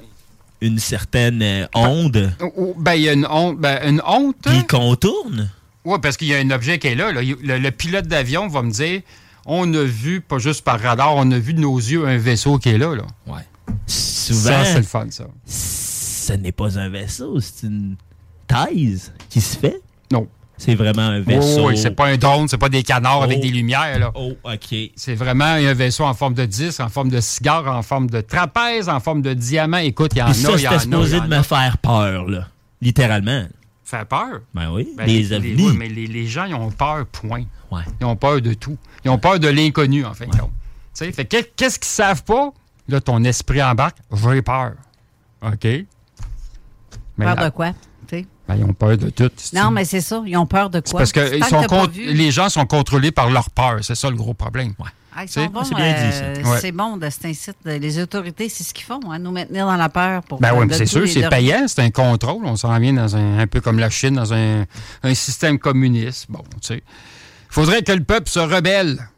une 0.60 0.78
certaine 0.78 1.42
euh, 1.42 1.66
onde 1.74 2.32
Ou- 2.40 2.52
ou- 2.56 2.74
Ben, 2.78 2.94
il 2.94 3.02
y 3.02 3.08
a 3.08 3.12
une 3.12 3.26
honte. 3.26 3.58
Ben, 3.58 3.78
une 3.86 4.00
honte. 4.06 4.36
qui 4.42 4.66
contourne. 4.66 5.50
Oui, 5.84 5.98
parce 6.02 6.16
qu'il 6.16 6.28
y 6.28 6.34
a 6.34 6.38
un 6.38 6.50
objet 6.50 6.78
qui 6.78 6.86
est 6.88 6.94
là. 6.94 7.12
là. 7.12 7.22
Il- 7.22 7.36
Le, 7.42 7.58
le 7.58 7.70
pilote 7.70 8.06
d'avion 8.06 8.48
va 8.48 8.62
me 8.62 8.70
dire 8.70 9.02
on 9.46 9.72
a 9.74 9.82
vu, 9.82 10.20
pas 10.20 10.38
juste 10.38 10.62
par 10.64 10.80
radar, 10.80 11.14
on 11.16 11.30
a 11.30 11.38
vu 11.38 11.54
de 11.54 11.60
nos 11.60 11.76
yeux 11.76 12.06
un 12.06 12.16
vaisseau 12.16 12.58
qui 12.58 12.70
est 12.70 12.78
là. 12.78 12.94
là. 12.94 13.04
Ouais. 13.26 13.42
Souvent, 13.86 14.50
Ça, 14.50 14.64
c'est 14.64 14.76
le 14.78 14.82
fun, 14.84 15.06
ça. 15.10 15.24
ce 15.46 16.32
n'est 16.34 16.52
pas 16.52 16.78
un 16.78 16.88
vaisseau, 16.88 17.38
c'est 17.40 17.66
une 17.66 17.96
thèse 18.46 19.12
qui 19.28 19.40
se 19.40 19.56
fait. 19.58 19.80
Non. 20.12 20.26
C'est 20.56 20.76
vraiment 20.76 21.02
un 21.02 21.20
vaisseau. 21.20 21.66
oui, 21.68 21.76
c'est 21.76 21.90
pas 21.90 22.06
un 22.06 22.16
drone, 22.16 22.46
c'est 22.46 22.58
pas 22.58 22.68
des 22.68 22.84
canards 22.84 23.22
avec 23.24 23.38
Oh. 23.40 23.42
des 23.42 23.50
lumières. 23.50 23.98
Là. 23.98 24.12
Oh, 24.14 24.32
OK. 24.44 24.74
C'est 24.94 25.16
vraiment 25.16 25.44
un 25.44 25.74
vaisseau 25.74 26.04
en 26.04 26.14
forme 26.14 26.34
de 26.34 26.44
disque, 26.46 26.78
en 26.80 26.88
forme 26.88 27.10
de 27.10 27.20
cigare, 27.20 27.66
en 27.66 27.82
forme 27.82 28.08
de 28.08 28.20
trapèze, 28.20 28.88
en 28.88 29.00
forme 29.00 29.20
de 29.20 29.34
diamant. 29.34 29.78
Écoute, 29.78 30.12
il 30.14 30.18
y 30.18 30.22
en 30.22 30.26
a, 30.26 30.30
Puis 30.30 30.40
il 30.40 30.60
y 30.60 30.68
en 30.68 30.72
a. 30.72 30.78
supposé 30.78 31.20
de 31.20 31.26
me 31.26 31.42
faire 31.42 31.76
peur, 31.78 32.28
là. 32.28 32.48
Littéralement. 32.80 33.44
Faire 33.84 34.06
peur? 34.06 34.40
Ben 34.54 34.70
oui, 34.70 34.88
Ben, 34.96 35.06
les 35.06 35.22
les- 35.24 35.32
ovnis. 35.34 35.54
oui, 35.58 35.76
mais 35.76 35.88
les, 35.88 36.06
les 36.06 36.26
gens, 36.26 36.44
ils 36.44 36.54
ont 36.54 36.70
peur, 36.70 37.04
point. 37.06 37.44
Ouais. 37.72 37.82
Ils 38.00 38.04
ont 38.06 38.16
peur 38.16 38.40
de 38.40 38.54
tout. 38.54 38.78
Ils 39.04 39.10
ont 39.10 39.18
peur 39.18 39.38
de 39.38 39.48
l'inconnu, 39.48 40.04
en 40.04 40.14
fin 40.14 40.26
de 40.26 40.30
compte. 40.36 40.50
Tu 40.50 41.04
sais, 41.04 41.12
fait 41.12 41.24
que- 41.24 41.42
qu'est-ce 41.56 41.78
qu'ils 41.78 41.88
savent 41.88 42.24
pas? 42.24 42.52
Là, 42.88 43.00
ton 43.00 43.22
esprit 43.24 43.62
embarque. 43.62 43.98
J'ai 44.12 44.42
peur. 44.42 44.72
OK? 45.42 45.64
Mais 45.64 47.24
Peur 47.26 47.34
là, 47.36 47.44
de 47.44 47.50
quoi? 47.54 47.72
ben, 48.46 48.56
ils 48.56 48.64
ont 48.64 48.74
peur 48.74 48.98
de 48.98 49.08
tout. 49.10 49.30
Non, 49.54 49.70
mais 49.70 49.84
c'est 49.86 50.00
ça. 50.02 50.22
Ils 50.26 50.36
ont 50.36 50.46
peur 50.46 50.68
de 50.68 50.80
quoi? 50.80 50.98
parce 51.00 51.12
que 51.12 51.34
ils 51.36 51.44
sont 51.44 51.66
les 51.96 52.30
gens 52.30 52.48
sont 52.50 52.66
contrôlés 52.66 53.10
par 53.12 53.30
leur 53.30 53.48
peur. 53.50 53.78
C'est 53.82 53.94
ça 53.94 54.10
le 54.10 54.16
gros 54.16 54.34
problème. 54.34 54.74
Ah, 55.16 55.26
sont 55.28 55.46
bons, 55.46 55.62
c'est 55.62 55.76
bien 55.76 55.92
dit, 55.92 56.12
ça. 56.12 56.24
euh, 56.24 56.42
Ouais. 56.42 56.58
C'est 56.60 56.72
bon 56.72 56.96
de 56.96 57.08
cet 57.08 57.24
incite. 57.26 57.56
Les 57.64 58.00
autorités, 58.02 58.48
c'est 58.48 58.64
ce 58.64 58.74
qu'ils 58.74 58.84
font, 58.84 58.98
hein, 59.12 59.20
nous 59.20 59.30
maintenir 59.30 59.64
dans 59.64 59.76
la 59.76 59.88
peur. 59.88 60.22
Pour, 60.24 60.40
Ben 60.40 60.52
oui, 60.56 60.66
c'est 60.72 60.86
sûr, 60.86 61.06
c'est 61.08 61.28
payant, 61.28 61.66
c'est 61.68 61.78
un 61.82 61.90
contrôle. 61.90 62.44
On 62.44 62.56
s'en 62.56 62.76
vient 62.80 62.92
dans 62.92 63.14
un, 63.14 63.38
un 63.38 63.46
peu 63.46 63.60
comme 63.60 63.78
la 63.78 63.90
Chine, 63.90 64.16
dans 64.16 64.34
un, 64.34 64.64
un 65.04 65.14
système 65.14 65.58
communiste. 65.60 66.26
Bon, 66.28 66.42
tu 66.60 66.66
sais. 66.66 66.82
Il 67.56 67.60
faudrait 67.60 67.82
que 67.84 67.92
le 67.92 68.02
peuple 68.02 68.28
se 68.28 68.40
rebelle. 68.40 69.08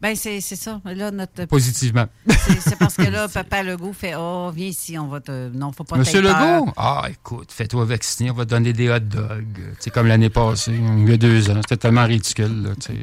Ben, 0.00 0.16
c'est 0.16 0.40
c'est 0.40 0.56
ça. 0.56 0.80
Là, 0.86 1.10
notre. 1.10 1.44
Positivement. 1.44 2.06
C'est 2.26 2.78
parce 2.78 2.96
que 2.96 3.02
là, 3.02 3.28
Papa 3.34 3.62
Legault 3.62 3.92
fait 3.92 4.14
Oh, 4.16 4.50
viens 4.54 4.68
ici, 4.68 4.98
on 4.98 5.08
va 5.08 5.20
te. 5.20 5.50
Non, 5.50 5.70
faut 5.72 5.84
pas 5.84 5.98
Monsieur 5.98 6.22
peur. 6.22 6.40
Legault? 6.40 6.72
Ah, 6.78 7.04
écoute, 7.10 7.52
fais-toi 7.52 7.84
vacciner, 7.84 8.30
on 8.30 8.34
va 8.34 8.46
te 8.46 8.50
donner 8.50 8.72
des 8.72 8.88
hot 8.88 9.00
dogs. 9.00 9.74
C'est 9.78 9.90
comme 9.90 10.06
l'année 10.06 10.30
passée, 10.30 10.72
il 10.72 11.06
y 11.10 11.12
a 11.12 11.18
deux 11.18 11.50
ans. 11.50 11.60
C'était 11.60 11.76
tellement 11.76 12.06
ridicule. 12.06 12.62
Là, 12.62 12.70
tu 12.76 12.92
sais. 12.92 12.98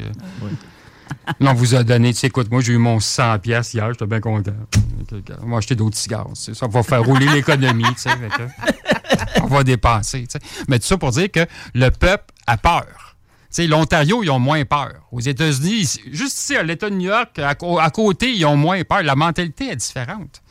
Là, 1.40 1.52
on 1.52 1.54
vous 1.54 1.76
a 1.76 1.84
donné, 1.84 2.14
tu 2.14 2.20
sais, 2.22 2.28
écoute, 2.28 2.50
moi, 2.50 2.62
j'ai 2.62 2.74
eu 2.74 2.78
mon 2.80 3.00
100 3.00 3.38
pièces 3.40 3.76
hier, 3.76 3.88
j'étais 3.92 4.08
bien 4.08 4.20
content. 4.20 4.52
On 5.44 5.50
va 5.52 5.58
acheter 5.58 5.76
d'autres 5.76 5.96
cigares. 5.98 6.30
tu 6.34 6.42
sais. 6.42 6.54
Ça 6.56 6.66
va 6.68 6.82
faire 6.82 7.04
rouler 7.04 7.28
l'économie, 7.28 7.84
tu 7.96 8.02
sais. 8.02 8.10
On 9.44 9.46
va 9.46 9.64
dépenser, 9.64 10.24
tu 10.24 10.40
sais. 10.40 10.64
Mais 10.68 10.80
tout 10.80 10.88
ça 10.88 10.98
pour 10.98 11.12
dire 11.12 11.32
que 11.32 11.46
le 11.76 11.90
peuple 11.92 12.34
a 12.48 12.58
peur. 12.58 13.07
L'Ontario, 13.66 14.24
ils 14.24 14.30
ont 14.30 14.40
moins 14.40 14.64
peur. 14.66 14.94
Aux 15.12 15.20
États-Unis, 15.20 16.00
juste 16.12 16.38
ici, 16.38 16.56
à 16.56 16.64
l'État 16.64 16.90
de 16.90 16.96
New 16.96 17.10
York, 17.10 17.40
à, 17.40 17.56
côté, 17.90 18.32
ils 18.32 18.46
ont 18.46 18.56
moins 18.58 18.84
peur. 18.84 19.02
La 19.02 19.16
mentalité 19.16 19.70
est 19.70 19.76
différente. 19.76 20.42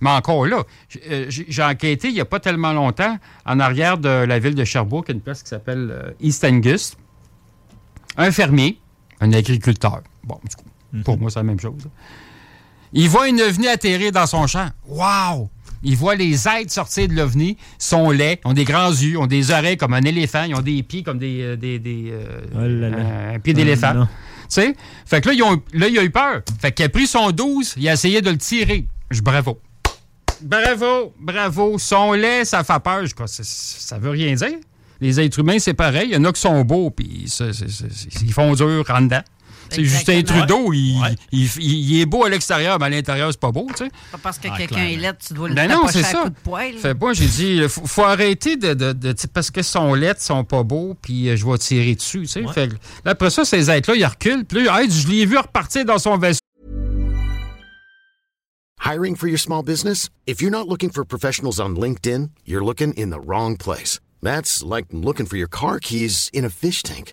Mais 0.00 0.10
encore 0.10 0.46
là, 0.46 0.62
euh, 1.10 1.26
j'ai 1.28 1.62
enquêté 1.62 2.08
il 2.08 2.14
n'y 2.14 2.20
a 2.20 2.24
pas 2.24 2.40
tellement 2.40 2.72
longtemps 2.72 3.18
en 3.44 3.60
arrière 3.60 3.98
de 3.98 4.08
la 4.08 4.38
ville 4.38 4.54
de 4.54 4.64
Sherbrooke, 4.64 5.10
une 5.10 5.20
place 5.20 5.42
qui 5.42 5.50
s'appelle 5.50 5.90
euh, 5.90 6.10
East 6.20 6.42
Angus. 6.44 6.96
Un 8.16 8.30
fermier, 8.30 8.78
un 9.20 9.32
agriculteur. 9.32 10.02
Bon, 10.24 10.38
du 10.48 10.56
coup, 10.56 11.02
pour 11.04 11.18
moi, 11.18 11.30
c'est 11.30 11.38
la 11.38 11.44
même 11.44 11.60
chose. 11.60 11.88
Il 12.94 13.08
voit 13.08 13.28
une 13.28 13.40
ovni 13.40 13.68
atterrir 13.68 14.12
dans 14.12 14.26
son 14.26 14.46
champ. 14.46 14.68
Wow! 14.86 15.50
Il 15.84 15.96
voit 15.96 16.14
les 16.14 16.46
êtres 16.48 16.70
sortir 16.72 17.08
de 17.08 17.14
l'ovni, 17.14 17.56
sont 17.78 18.10
laids, 18.10 18.40
ont 18.44 18.52
des 18.52 18.64
grands 18.64 18.90
yeux, 18.90 19.18
ont 19.18 19.26
des 19.26 19.50
oreilles 19.50 19.76
comme 19.76 19.94
un 19.94 20.02
éléphant, 20.02 20.44
ils 20.44 20.54
ont 20.54 20.60
des 20.62 20.82
pieds 20.82 21.02
comme 21.02 21.18
des, 21.18 21.40
euh, 21.42 21.56
des, 21.56 21.78
des, 21.78 22.10
euh, 22.12 22.40
Oh 22.54 22.58
là 22.58 22.88
là. 22.90 22.96
euh, 22.96 23.34
un 23.34 23.38
pied 23.40 23.52
Oh 23.54 23.56
d'éléphant. 23.56 23.92
Tu 24.04 24.08
sais? 24.48 24.76
Fait 25.06 25.20
que 25.20 25.28
là, 25.28 25.34
ils 25.34 25.42
ont- 25.42 25.62
là, 25.72 25.88
il 25.88 25.98
a 25.98 26.02
eu 26.04 26.10
peur. 26.10 26.42
Fait 26.60 26.72
qu'il 26.72 26.84
a 26.84 26.88
pris 26.88 27.06
son 27.06 27.30
12, 27.32 27.74
il 27.78 27.88
a 27.88 27.94
essayé 27.94 28.20
de 28.20 28.30
le 28.30 28.36
tirer. 28.38 28.86
Je 29.10 29.22
bravo. 29.22 29.58
Bravo, 30.40 31.12
bravo. 31.20 31.78
Son 31.78 32.12
lait, 32.12 32.44
ça 32.44 32.64
fait 32.64 32.80
peur. 32.82 33.06
Je 33.06 33.14
crois, 33.14 33.26
ça, 33.28 33.42
ça 33.44 33.98
veut 33.98 34.10
rien 34.10 34.34
dire. 34.34 34.58
Les 35.00 35.18
êtres 35.20 35.38
humains, 35.40 35.58
c'est 35.58 35.74
pareil. 35.74 36.08
Il 36.10 36.14
y 36.14 36.16
en 36.16 36.24
a 36.24 36.32
qui 36.32 36.40
sont 36.40 36.60
beaux, 36.62 36.90
puis 36.90 37.26
ils 38.22 38.32
font 38.32 38.54
dur 38.54 38.84
en 38.88 39.00
dedans. 39.02 39.22
C'est 39.70 39.84
Justin. 39.84 40.22
Trudeau, 40.22 40.72
il, 40.72 41.00
il- 41.32 41.48
il- 41.58 41.90
il 41.92 42.00
est 42.00 42.06
beau 42.06 42.24
à 42.24 42.28
l'extérieur, 42.28 42.78
mais 42.78 42.86
à 42.86 42.88
l'intérieur, 42.90 43.30
c'est 43.32 43.40
pas 43.40 43.52
beau, 43.52 43.66
tu 43.76 43.84
sais. 43.84 43.90
Pas 44.12 44.18
parce 44.22 44.38
que 44.38 44.48
Ah, 44.50 44.56
quelqu'un 44.58 44.84
est 44.84 44.96
laid, 44.96 45.14
tu 45.26 45.34
dois 45.34 45.48
le 45.48 45.54
Ben 45.54 45.68
non, 45.70 45.86
c'est 45.88 46.00
à 46.00 46.04
ça. 46.04 46.22
coup 46.24 46.30
de 46.30 46.34
poil. 46.42 46.74
Fait 46.78 46.94
moi, 46.98 47.12
j'ai 47.14 47.26
dit, 47.26 47.56
il 47.62 47.68
faut, 47.68 47.86
faut 47.86 48.04
arrêter 48.04 48.56
de, 48.56 48.74
de, 48.74 48.92
de- 48.92 49.14
parce 49.32 49.50
que 49.50 49.62
son 49.62 49.94
lettres 49.94 50.22
sont 50.22 50.44
pas 50.44 50.62
beaux, 50.62 50.94
puis 51.00 51.28
euh, 51.28 51.36
je 51.36 51.46
vais 51.46 51.58
tirer 51.58 51.94
dessus, 51.94 52.22
tu 52.22 52.26
sais. 52.28 52.44
Fait 52.52 52.68
que 52.68 52.74
là, 53.04 53.12
après 53.12 53.30
ça, 53.30 53.44
ces 53.44 53.70
êtres-là, 53.70 53.96
ils 53.96 54.04
reculent, 54.04 54.44
puis 54.44 54.64
là, 54.64 54.82
hey, 54.82 54.90
je 54.90 55.08
l'ai 55.08 55.24
vu 55.26 55.36
repartir 55.38 55.84
dans 55.84 55.98
son 55.98 56.18
vaisseau. 56.18 56.38
Hiring 58.84 59.14
for 59.16 59.28
your 59.28 59.38
small 59.38 59.62
business? 59.62 60.08
If 60.26 60.40
you're 60.42 60.50
not 60.50 60.66
looking 60.68 60.90
for 60.90 61.04
professionals 61.04 61.60
on 61.60 61.76
LinkedIn, 61.76 62.30
you're 62.44 62.64
looking 62.64 62.92
in 62.94 63.10
the 63.10 63.20
wrong 63.20 63.56
place. 63.56 64.00
That's 64.22 64.62
like 64.62 64.86
looking 64.92 65.26
for 65.26 65.36
your 65.36 65.48
car 65.48 65.78
keys 65.78 66.28
in 66.32 66.44
a 66.44 66.50
fish 66.50 66.82
tank. 66.82 67.12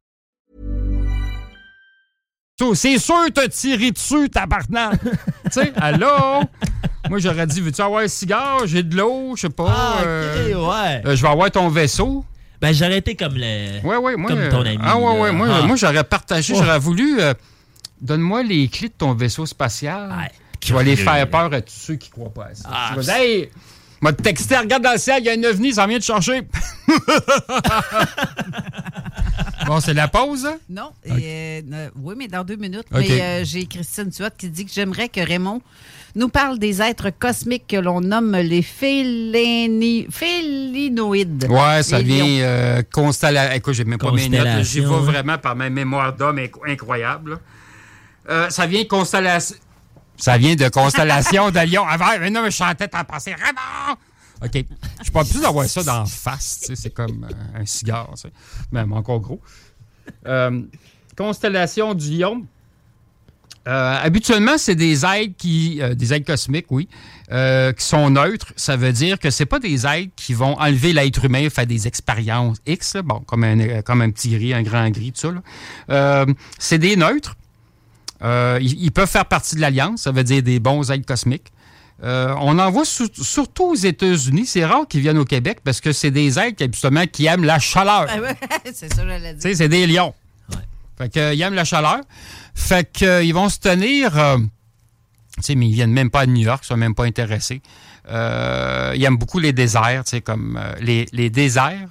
C'est 2.75 2.97
sûr, 2.99 3.25
t'as 3.33 3.47
tiré 3.47 3.91
dessus, 3.91 4.29
tabarnak. 4.29 4.99
tu 5.03 5.09
sais, 5.51 5.73
allô? 5.77 6.41
Moi, 7.09 7.19
j'aurais 7.19 7.47
dit, 7.47 7.61
veux-tu 7.61 7.81
avoir 7.81 8.03
un 8.03 8.07
cigare? 8.07 8.61
J'ai 8.65 8.83
de 8.83 8.95
l'eau, 8.95 9.33
je 9.35 9.41
sais 9.41 9.49
pas. 9.49 9.65
Ah, 9.75 9.95
ok, 9.99 10.05
euh, 10.07 10.53
ouais. 10.55 11.01
euh, 11.05 11.15
je 11.15 11.21
vais 11.21 11.27
avoir 11.29 11.49
ton 11.51 11.67
vaisseau. 11.69 12.23
Ben, 12.61 12.73
j'aurais 12.73 12.99
été 12.99 13.15
comme 13.15 13.33
le. 13.35 13.81
Ouais, 13.85 13.97
ouais, 13.97 14.15
moi. 14.15 14.29
Comme 14.29 14.49
ton 14.49 14.61
ami. 14.61 14.77
Ah, 14.81 14.97
ouais, 14.97 15.03
là. 15.15 15.19
ouais. 15.21 15.31
Moi, 15.31 15.47
Ah. 15.51 15.61
moi 15.65 15.75
j'aurais 15.75 16.03
partagé, 16.03 16.53
Oh. 16.55 16.59
j'aurais 16.63 16.79
voulu. 16.79 17.19
euh, 17.19 17.33
Donne-moi 18.01 18.43
les 18.43 18.67
clés 18.67 18.87
de 18.89 18.93
ton 18.97 19.13
vaisseau 19.13 19.45
spatial. 19.45 20.11
Tu 20.59 20.73
vas 20.73 20.83
les 20.83 20.95
faire 20.95 21.27
peur 21.29 21.51
à 21.53 21.61
tous 21.61 21.73
ceux 21.73 21.95
qui 21.95 22.09
croient 22.09 22.33
pas 22.33 22.45
à 22.51 22.55
ça. 22.55 22.69
Ah, 22.71 22.89
tu 22.91 22.95
vas 22.97 23.01
dire, 23.03 23.13
hey, 23.15 23.49
m'a 24.01 24.13
texté, 24.13 24.57
regarde 24.57 24.83
dans 24.83 24.93
le 24.93 24.97
ciel, 24.97 25.21
il 25.21 25.25
y 25.25 25.29
a 25.29 25.33
un 25.33 25.43
ovni, 25.51 25.73
ça 25.73 25.85
vient 25.87 25.97
de 25.99 26.03
chercher. 26.03 26.41
bon, 29.67 29.79
c'est 29.79 29.93
la 29.93 30.07
pause, 30.07 30.45
hein? 30.45 30.57
Non, 30.69 30.91
et, 31.05 31.11
euh, 31.11 31.61
euh, 31.73 31.89
oui, 32.01 32.15
mais 32.17 32.27
dans 32.27 32.43
deux 32.43 32.55
minutes. 32.55 32.85
Mais 32.91 33.21
euh, 33.21 33.43
j'ai 33.45 33.65
Christine 33.65 34.09
Tuat 34.09 34.29
qui 34.31 34.49
dit 34.49 34.65
que 34.65 34.71
j'aimerais 34.73 35.09
que 35.09 35.21
Raymond 35.21 35.61
nous 36.15 36.29
parle 36.29 36.59
des 36.59 36.81
êtres 36.81 37.09
cosmiques 37.17 37.67
que 37.67 37.77
l'on 37.77 38.01
nomme 38.01 38.35
les 38.35 38.61
félinoïdes. 38.61 39.31
Ouais, 41.49 41.83
ça 41.83 41.99
Les 41.99 42.03
vient 42.03 42.25
euh, 42.45 42.81
constellation. 42.91 43.55
Écoute, 43.55 43.73
j'ai 43.75 43.85
même 43.85 43.99
pas 43.99 44.11
mes 44.11 44.27
notes. 44.29 44.63
J'y 44.63 44.81
vais 44.81 44.85
vraiment 44.87 45.37
par 45.37 45.55
ma 45.55 45.69
mémoire 45.69 46.13
d'homme 46.13 46.37
inc- 46.39 46.51
incroyable. 46.67 47.39
Euh, 48.29 48.49
ça 48.49 48.65
vient 48.67 48.83
constellation. 48.85 49.55
Ça 50.21 50.37
vient 50.37 50.55
de 50.55 50.69
constellation 50.69 51.49
de 51.49 51.59
Lion. 51.59 51.83
Avant, 51.83 52.11
mais 52.19 52.29
non, 52.29 52.43
mais 52.43 52.51
je 52.51 52.57
chantais 52.57 52.87
en 52.95 53.03
passé. 53.03 53.33
Raymond! 53.33 53.97
OK. 54.43 54.53
Je 54.53 55.03
suis 55.03 55.11
pas 55.11 55.23
plus 55.23 55.41
d'avoir 55.41 55.65
ça 55.65 55.83
d'en 55.83 56.05
face. 56.05 56.71
C'est 56.75 56.93
comme 56.93 57.27
euh, 57.29 57.59
un 57.59 57.65
cigare. 57.65 58.13
Même 58.71 58.93
encore 58.93 59.19
gros. 59.19 59.41
Euh, 60.27 60.61
constellation 61.17 61.95
du 61.95 62.17
Lion. 62.17 62.45
Euh, 63.67 63.97
habituellement, 64.01 64.57
c'est 64.57 64.75
des 64.75 65.05
êtres 65.05 65.33
qui, 65.37 65.81
des 65.95 66.13
êtres 66.13 66.25
cosmiques, 66.25 66.71
oui, 66.71 66.87
qui 67.29 67.85
sont 67.85 68.11
neutres. 68.11 68.53
Ça 68.55 68.75
veut 68.75 68.93
dire 68.93 69.17
que 69.17 69.31
c'est 69.31 69.45
pas 69.47 69.59
des 69.59 69.87
êtres 69.87 70.11
qui 70.15 70.35
vont 70.35 70.59
enlever 70.59 70.93
l'être 70.93 71.25
humain, 71.25 71.47
faire 71.49 71.67
des 71.67 71.87
expériences 71.87 72.57
X, 72.67 72.97
bon, 73.03 73.19
comme 73.21 73.43
un, 73.43 73.81
comme 73.81 74.01
un 74.01 74.11
petit 74.11 74.35
riz, 74.37 74.53
un 74.53 74.63
grand 74.63 74.89
gris, 74.89 75.13
tout 75.13 75.31
ça. 75.87 76.25
c'est 76.59 76.79
des 76.79 76.95
neutres. 76.95 77.35
Euh, 78.23 78.59
ils, 78.61 78.83
ils 78.83 78.91
peuvent 78.91 79.09
faire 79.09 79.25
partie 79.25 79.55
de 79.55 79.61
l'alliance. 79.61 80.01
Ça 80.03 80.11
veut 80.11 80.23
dire 80.23 80.43
des 80.43 80.59
bons 80.59 80.91
êtres 80.91 81.05
cosmiques. 81.05 81.51
Euh, 82.03 82.33
on 82.39 82.57
en 82.57 82.71
voit 82.71 82.85
surtout 82.85 83.65
aux 83.65 83.75
États-Unis. 83.75 84.45
C'est 84.47 84.65
rare 84.65 84.87
qu'ils 84.87 85.01
viennent 85.01 85.19
au 85.19 85.25
Québec 85.25 85.59
parce 85.63 85.79
que 85.81 85.91
c'est 85.91 86.11
des 86.11 86.39
êtres 86.39 86.65
justement 86.71 87.05
qui 87.05 87.27
aiment 87.27 87.43
la 87.43 87.59
chaleur. 87.59 88.07
Ouais, 88.19 88.35
c'est 88.73 88.91
ça, 88.93 89.03
sais, 89.39 89.55
c'est 89.55 89.69
des 89.69 89.85
lions. 89.85 90.13
Fait 90.97 91.09
que, 91.09 91.33
ils 91.33 91.41
aiment 91.41 91.53
la 91.53 91.63
chaleur. 91.63 92.01
Fait 92.55 92.91
que, 92.91 93.05
euh, 93.05 93.23
ils 93.23 93.33
vont 93.33 93.49
se 93.49 93.59
tenir. 93.59 94.17
euh, 94.17 94.37
mais 95.55 95.67
ils 95.67 95.73
viennent 95.73 95.93
même 95.93 96.09
pas 96.09 96.25
de 96.25 96.31
New 96.31 96.41
York, 96.41 96.61
ils 96.63 96.67
sont 96.67 96.77
même 96.77 96.95
pas 96.95 97.05
intéressés. 97.05 97.61
Ils 98.09 99.03
aiment 99.03 99.17
beaucoup 99.17 99.39
les 99.39 99.53
déserts, 99.53 100.03
comme 100.23 100.59
les, 100.81 101.07
les 101.13 101.29
déserts. 101.29 101.87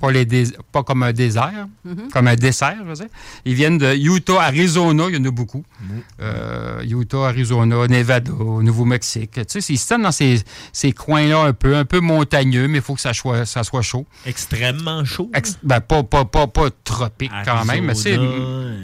Pas, 0.00 0.10
les 0.10 0.24
dés- 0.24 0.52
pas 0.72 0.82
comme 0.82 1.02
un 1.02 1.12
désert, 1.12 1.66
Mhm. 1.84 2.08
comme 2.12 2.28
un 2.28 2.36
dessert, 2.36 2.76
je 2.82 2.88
veux 2.88 2.94
dire. 2.94 3.06
Ils 3.44 3.54
viennent 3.54 3.78
de 3.78 3.94
Utah, 3.94 4.42
Arizona, 4.42 5.04
il 5.08 5.16
y 5.16 5.18
en 5.18 5.24
a 5.24 5.30
beaucoup. 5.30 5.64
Euh, 6.20 6.82
Utah, 6.84 7.26
Arizona, 7.28 7.86
Nevada, 7.88 8.30
Nouveau-Mexique. 8.32 9.32
Tu 9.48 9.60
sais, 9.60 9.72
ils 9.72 9.78
se 9.78 9.86
tiennent 9.86 10.02
dans 10.02 10.12
ces, 10.12 10.42
ces 10.72 10.92
coins-là 10.92 11.40
un 11.42 11.52
peu, 11.52 11.76
un 11.76 11.84
peu 11.84 12.00
montagneux, 12.00 12.68
mais 12.68 12.78
il 12.78 12.82
faut 12.84 12.94
que 12.94 13.00
ça 13.00 13.12
soit, 13.14 13.44
ça 13.46 13.62
soit 13.64 13.82
chaud. 13.82 14.06
Extrêmement 14.24 15.04
chaud. 15.04 15.30
Ex- 15.34 15.58
ben, 15.62 15.80
pas, 15.80 16.02
pas, 16.02 16.24
pas, 16.24 16.46
pas 16.46 16.68
tropique 16.84 17.32
quand 17.44 17.64
même, 17.64 17.84
mais 17.86 17.94
c'est. 17.94 18.14
Arizona. 18.14 18.76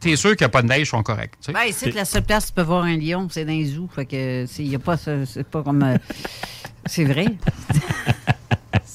T'es 0.00 0.14
sûr 0.14 0.30
qu'il 0.36 0.44
n'y 0.44 0.46
a 0.46 0.50
pas 0.50 0.62
de 0.62 0.68
neige, 0.68 0.82
ils 0.82 0.86
sont 0.86 1.02
corrects. 1.02 1.32
tu 1.40 1.46
sais. 1.46 1.52
Ben, 1.52 1.92
la 1.94 2.04
seule 2.04 2.22
place 2.22 2.44
où 2.44 2.46
tu 2.48 2.52
peux 2.52 2.62
voir 2.62 2.84
un 2.84 2.96
lion, 2.96 3.26
c'est 3.32 3.44
dans 3.44 3.50
les 3.52 3.64
zoos. 3.66 3.88
Fait 3.92 4.06
que 4.06 4.44
c'est 4.48 4.62
y 4.64 4.76
a 4.76 4.78
pas, 4.78 4.96
c'est 4.96 5.42
pas 5.50 5.62
comme. 5.64 5.82
euh, 5.82 5.96
c'est 6.86 7.04
vrai. 7.04 7.26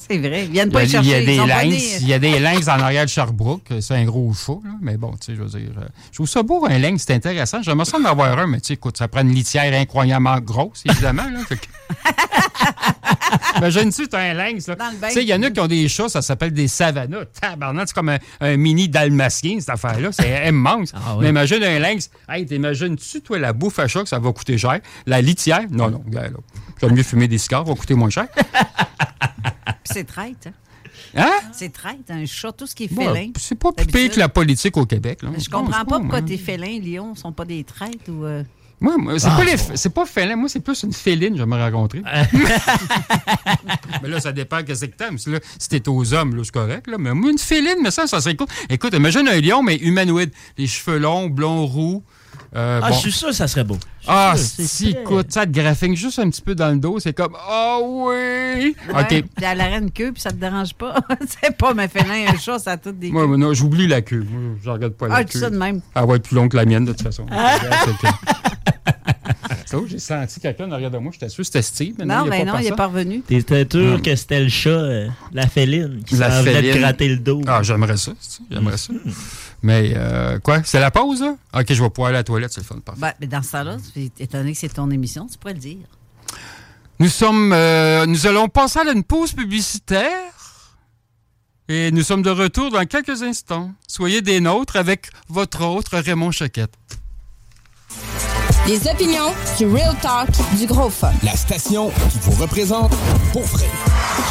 c'est 0.08 0.18
vrai. 0.18 0.44
Ils 0.44 0.50
viennent 0.50 0.70
pas 0.70 0.84
il, 0.84 0.90
y 0.92 0.96
a, 0.96 1.00
il 1.00 1.06
y 1.06 1.10
chercher. 1.10 1.22
a 1.22 1.26
des 1.26 1.36
lynx, 1.70 2.00
il 2.00 2.08
y 2.08 2.12
a 2.12 2.18
des 2.18 2.38
lynx 2.38 2.68
en 2.68 2.72
arrière 2.80 3.04
de 3.04 3.10
Sherbrooke. 3.10 3.72
C'est 3.80 3.94
un 3.94 4.04
gros 4.04 4.32
chat, 4.34 4.52
là. 4.64 4.70
mais 4.80 4.96
bon, 4.96 5.12
tu 5.12 5.18
sais, 5.26 5.34
je 5.36 5.42
veux 5.42 5.48
dire. 5.48 5.70
euh, 5.78 5.84
je 6.10 6.16
trouve 6.16 6.28
ça 6.28 6.42
beau, 6.42 6.66
un 6.66 6.78
lynx, 6.78 7.04
c'est 7.06 7.14
intéressant. 7.14 7.62
J'aimerais 7.62 7.84
ça 7.84 7.98
en 7.98 8.04
avoir 8.04 8.38
un, 8.38 8.46
mais 8.46 8.60
tu 8.60 8.68
sais, 8.68 8.74
écoute, 8.74 8.96
ça 8.96 9.08
prend 9.08 9.22
une 9.22 9.32
litière 9.34 9.72
incroyablement 9.74 10.38
grosse, 10.40 10.82
évidemment. 10.88 11.24
là. 11.24 11.40
Fait 11.48 11.56
que- 11.56 11.66
Imagine-tu, 13.58 14.08
t'as 14.08 14.20
un 14.30 14.34
lynx, 14.34 14.66
là. 14.68 14.76
Tu 14.76 15.10
sais, 15.14 15.22
il 15.22 15.28
y 15.28 15.34
en 15.34 15.42
a 15.42 15.50
qui 15.50 15.60
ont 15.60 15.66
des 15.66 15.88
chats, 15.88 16.08
ça 16.08 16.22
s'appelle 16.22 16.52
des 16.52 16.68
savannas. 16.68 17.24
Tabarnak, 17.40 17.88
c'est 17.88 17.94
comme 17.94 18.08
un, 18.08 18.18
un 18.40 18.56
mini 18.56 18.88
dalmatien, 18.88 19.56
cette 19.60 19.70
affaire-là. 19.70 20.10
C'est 20.12 20.48
immense. 20.48 20.92
Ah 20.94 21.14
oui. 21.16 21.22
Mais 21.24 21.28
imagine 21.30 21.62
un 21.62 21.78
lynx. 21.78 22.10
Hey, 22.28 22.46
t'imagines-tu, 22.46 23.20
toi, 23.22 23.38
la 23.38 23.52
bouffe 23.52 23.78
à 23.78 23.86
chat, 23.88 24.02
que 24.02 24.08
ça 24.08 24.18
va 24.18 24.32
coûter 24.32 24.58
cher? 24.58 24.80
La 25.06 25.20
litière? 25.20 25.62
Non, 25.70 25.90
non, 25.90 26.02
gars, 26.08 26.22
là. 26.22 26.30
J'aime 26.80 26.94
mieux 26.94 27.02
fumer 27.02 27.28
des 27.28 27.38
cigares, 27.38 27.64
ça 27.64 27.70
va 27.72 27.76
coûter 27.76 27.94
moins 27.94 28.10
cher. 28.10 28.26
Puis 29.66 29.74
c'est 29.84 30.04
traite, 30.04 30.48
hein? 30.48 30.52
Hein? 31.16 31.30
C'est 31.52 31.72
traite, 31.72 32.08
un 32.10 32.24
chat, 32.26 32.52
tout 32.52 32.66
ce 32.66 32.74
qui 32.74 32.84
est 32.84 32.94
félin. 32.94 33.30
c'est 33.38 33.58
pas 33.58 33.72
plus 33.72 33.86
pire 33.86 34.10
que 34.12 34.18
la 34.18 34.28
politique 34.28 34.76
au 34.76 34.86
Québec. 34.86 35.22
Là. 35.22 35.30
Je 35.36 35.48
comprends 35.48 35.78
c'est 35.80 35.88
pas 35.88 35.98
pourquoi 35.98 36.22
tes 36.22 36.36
félins, 36.38 36.78
lions, 36.80 37.10
ne 37.12 37.16
sont 37.16 37.32
pas 37.32 37.44
des 37.44 37.64
traites 37.64 38.08
ou. 38.08 38.24
euh, 38.24 38.44
Moi, 38.80 38.96
moi, 38.98 39.18
c'est 39.18 39.28
Ah, 39.28 39.36
pas, 39.36 39.44
les- 39.44 39.56
c'est 39.56 39.92
pas 39.94 40.06
félin. 40.06 40.36
Moi, 40.36 40.48
c'est 40.48 40.60
plus 40.60 40.82
une 40.84 40.92
féline, 40.92 41.36
je 41.36 41.42
me 41.42 41.56
rencontrer. 41.56 42.02
mais 44.02 44.08
là, 44.08 44.20
ça 44.20 44.32
dépend 44.32 44.62
de 44.62 44.74
ce 44.74 44.84
que 44.84 44.96
t'aimes. 44.96 45.18
Si, 45.18 45.68
t'es 45.68 45.88
aux 45.88 46.12
hommes, 46.14 46.36
là, 46.36 46.42
c'est 46.44 46.52
correct. 46.52 46.86
Là. 46.86 46.96
Mais 46.98 47.12
moi, 47.14 47.30
une 47.30 47.38
féline, 47.38 47.78
mais 47.82 47.90
ça, 47.90 48.06
ça 48.06 48.20
serait 48.20 48.36
cool. 48.36 48.46
Écoute, 48.68 48.94
imagine 48.94 49.26
un 49.28 49.40
lion, 49.40 49.62
mais 49.62 49.76
humanoïde. 49.76 50.32
Les 50.58 50.66
cheveux 50.66 50.98
longs, 50.98 51.28
blonds, 51.28 51.66
roux. 51.66 52.02
Euh, 52.56 52.80
Ah, 52.82 52.88
bon. 52.90 52.94
je 52.94 53.00
suis 53.00 53.12
sûr 53.12 53.28
que 53.28 53.34
ça 53.34 53.48
serait 53.48 53.64
beau. 53.64 53.76
Ah, 54.06 54.34
sûr, 54.36 54.64
si, 54.64 54.90
écoute, 54.90 55.32
ça 55.32 55.44
te 55.44 55.50
graphique 55.50 55.96
juste 55.96 56.20
un 56.20 56.30
petit 56.30 56.40
peu 56.42 56.54
dans 56.54 56.70
le 56.70 56.76
dos, 56.76 57.00
c'est 57.00 57.12
comme 57.12 57.34
Ah 57.36 57.78
oui! 57.82 58.14
ouais, 58.14 58.74
OK. 58.92 59.08
Puis 59.08 59.24
elle 59.44 59.60
une 59.82 59.90
queue, 59.90 60.12
puis 60.12 60.22
ça 60.22 60.30
te 60.30 60.36
dérange 60.36 60.72
pas. 60.74 60.94
c'est 61.42 61.56
pas 61.56 61.74
mes 61.74 61.88
félins, 61.88 62.32
un 62.32 62.38
chat, 62.38 62.58
ça 62.60 62.72
a 62.72 62.76
toutes 62.76 62.98
des 63.00 63.10
Moi, 63.10 63.26
moi, 63.26 63.36
non, 63.36 63.52
j'oublie 63.54 63.88
la 63.88 64.02
queue. 64.02 64.24
Moi, 64.30 64.56
je 64.62 64.70
regarde 64.70 64.92
pas 64.94 65.08
la 65.08 65.14
Ah, 65.16 65.24
queue. 65.24 65.32
tout 65.32 65.38
ça 65.38 65.50
de 65.50 65.56
même. 65.56 65.80
Elle 65.96 66.06
va 66.06 66.14
être 66.14 66.22
plus 66.22 66.36
longue 66.36 66.50
que 66.50 66.56
la 66.56 66.64
mienne, 66.64 66.84
de 66.84 66.92
toute 66.92 67.02
façon. 67.02 67.26
C'est 69.66 69.76
où 69.76 69.86
j'ai 69.86 69.98
senti 69.98 70.40
quelqu'un 70.40 70.68
derrière 70.68 70.90
de 70.90 70.98
moi. 70.98 71.10
J'étais 71.12 71.28
sûr 71.28 71.38
que 71.42 71.46
c'était 71.46 71.62
Steve. 71.62 71.94
mais 71.98 72.04
Non, 72.04 72.24
mais 72.26 72.44
non, 72.44 72.52
il 72.58 72.64
n'est 72.64 72.70
personne. 72.70 72.76
pas 72.76 72.86
revenu. 72.86 73.20
T'étais 73.22 73.66
sûr 73.70 73.98
Hmm. 73.98 74.02
que 74.02 74.14
c'était 74.14 74.40
le 74.42 74.48
chat, 74.48 74.68
euh, 74.70 75.08
la 75.32 75.46
féline, 75.48 76.02
qui 76.06 76.16
La 76.16 76.30
s'en 76.30 76.42
venait 76.42 76.62
de 76.74 76.78
gratter 76.78 77.08
le 77.08 77.16
dos. 77.16 77.40
Ah, 77.46 77.62
j'aimerais 77.62 77.96
ça. 77.96 78.12
c'est- 78.20 78.42
J'aimerais 78.50 78.76
ça. 78.76 78.92
Mais, 79.64 79.94
euh, 79.96 80.38
quoi? 80.40 80.62
C'est 80.62 80.78
la 80.78 80.90
pause, 80.90 81.22
là? 81.22 81.36
OK, 81.58 81.64
je 81.72 81.82
vais 81.82 81.88
pouvoir 81.88 82.08
aller 82.08 82.18
à 82.18 82.20
la 82.20 82.24
toilette, 82.24 82.52
c'est 82.52 82.60
le 82.60 82.66
fun. 82.66 82.76
Parfait. 82.84 83.00
Ben, 83.00 83.12
mais 83.18 83.26
dans 83.26 83.42
ce 83.42 83.52
temps-là, 83.52 83.78
étant 84.20 84.38
donné 84.38 84.52
que 84.52 84.58
c'est 84.58 84.68
ton 84.68 84.90
émission, 84.90 85.26
tu 85.26 85.38
pourrais 85.38 85.54
le 85.54 85.58
dire. 85.58 85.78
Nous 86.98 87.08
sommes. 87.08 87.50
euh, 87.54 88.04
nous 88.04 88.26
allons 88.26 88.48
passer 88.48 88.80
à 88.80 88.92
une 88.92 89.02
pause 89.02 89.32
publicitaire. 89.32 90.10
Et 91.66 91.90
nous 91.92 92.02
sommes 92.02 92.20
de 92.20 92.28
retour 92.28 92.70
dans 92.70 92.84
quelques 92.84 93.22
instants. 93.22 93.72
Soyez 93.88 94.20
des 94.20 94.38
nôtres 94.38 94.76
avec 94.76 95.06
votre 95.30 95.64
autre 95.64 95.96
Raymond 95.96 96.30
Choquette. 96.30 96.74
Les 98.66 98.88
opinions, 98.88 99.30
du 99.58 99.66
real 99.66 99.94
talk, 100.00 100.28
du 100.56 100.66
gros 100.66 100.88
fun. 100.88 101.12
La 101.22 101.36
station 101.36 101.90
qui 102.10 102.18
vous 102.22 102.32
représente 102.40 102.92
pour 103.30 103.42
vrai. 103.42 103.66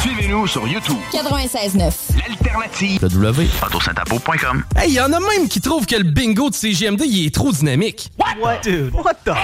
Suivez-nous 0.00 0.48
sur 0.48 0.66
YouTube. 0.66 0.96
96.9. 1.12 1.92
L'alternative. 2.18 3.00
W. 3.00 3.48
Autosyntapo.com. 3.64 4.64
Hey, 4.76 4.92
y 4.94 5.00
en 5.00 5.12
a 5.12 5.20
même 5.20 5.48
qui 5.48 5.60
trouvent 5.60 5.86
que 5.86 5.94
le 5.94 6.02
bingo 6.02 6.50
de 6.50 6.54
CGMD 6.56 7.02
il 7.06 7.26
est 7.26 7.34
trop 7.34 7.52
dynamique. 7.52 8.10
What? 8.40 8.62
Dude, 8.64 8.92
what 8.92 9.14
the? 9.24 9.34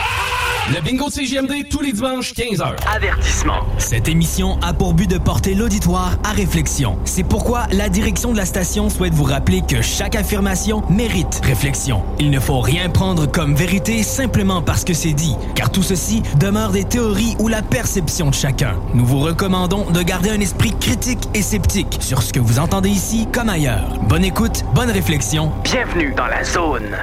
Le 0.74 0.80
bingo 0.82 1.08
de 1.08 1.12
CGMD 1.12 1.68
tous 1.68 1.80
les 1.80 1.92
dimanches 1.92 2.32
15h. 2.32 2.76
Avertissement. 2.94 3.60
Cette 3.78 4.08
émission 4.08 4.60
a 4.60 4.72
pour 4.72 4.94
but 4.94 5.08
de 5.08 5.18
porter 5.18 5.54
l'auditoire 5.54 6.16
à 6.22 6.30
réflexion. 6.32 6.98
C'est 7.04 7.24
pourquoi 7.24 7.66
la 7.72 7.88
direction 7.88 8.30
de 8.32 8.36
la 8.36 8.44
station 8.44 8.88
souhaite 8.88 9.14
vous 9.14 9.24
rappeler 9.24 9.62
que 9.66 9.82
chaque 9.82 10.14
affirmation 10.14 10.82
mérite 10.88 11.40
réflexion. 11.42 12.02
Il 12.20 12.30
ne 12.30 12.38
faut 12.38 12.60
rien 12.60 12.88
prendre 12.88 13.26
comme 13.26 13.54
vérité 13.56 14.02
simplement 14.02 14.62
parce 14.62 14.79
que 14.84 14.94
c'est 14.94 15.12
dit, 15.12 15.34
car 15.54 15.70
tout 15.70 15.82
ceci 15.82 16.22
demeure 16.38 16.70
des 16.70 16.84
théories 16.84 17.36
ou 17.38 17.48
la 17.48 17.62
perception 17.62 18.30
de 18.30 18.34
chacun. 18.34 18.76
Nous 18.94 19.04
vous 19.04 19.18
recommandons 19.18 19.90
de 19.90 20.02
garder 20.02 20.30
un 20.30 20.40
esprit 20.40 20.72
critique 20.78 21.28
et 21.34 21.42
sceptique 21.42 21.98
sur 22.00 22.22
ce 22.22 22.32
que 22.32 22.40
vous 22.40 22.58
entendez 22.58 22.90
ici 22.90 23.28
comme 23.32 23.48
ailleurs. 23.48 23.98
Bonne 24.08 24.24
écoute, 24.24 24.64
bonne 24.74 24.90
réflexion. 24.90 25.52
Bienvenue 25.64 26.14
dans 26.16 26.26
la 26.26 26.44
zone. 26.44 26.96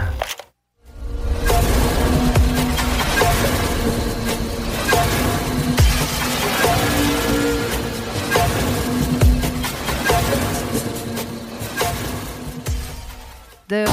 De... 13.70 13.84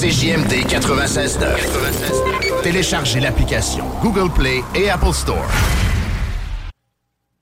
CJMD 0.00 0.52
96.9. 0.68 2.62
Téléchargez 2.62 3.18
l'application 3.18 3.86
Google 4.02 4.30
Play 4.30 4.60
et 4.74 4.90
Apple 4.90 5.12
Store. 5.14 5.46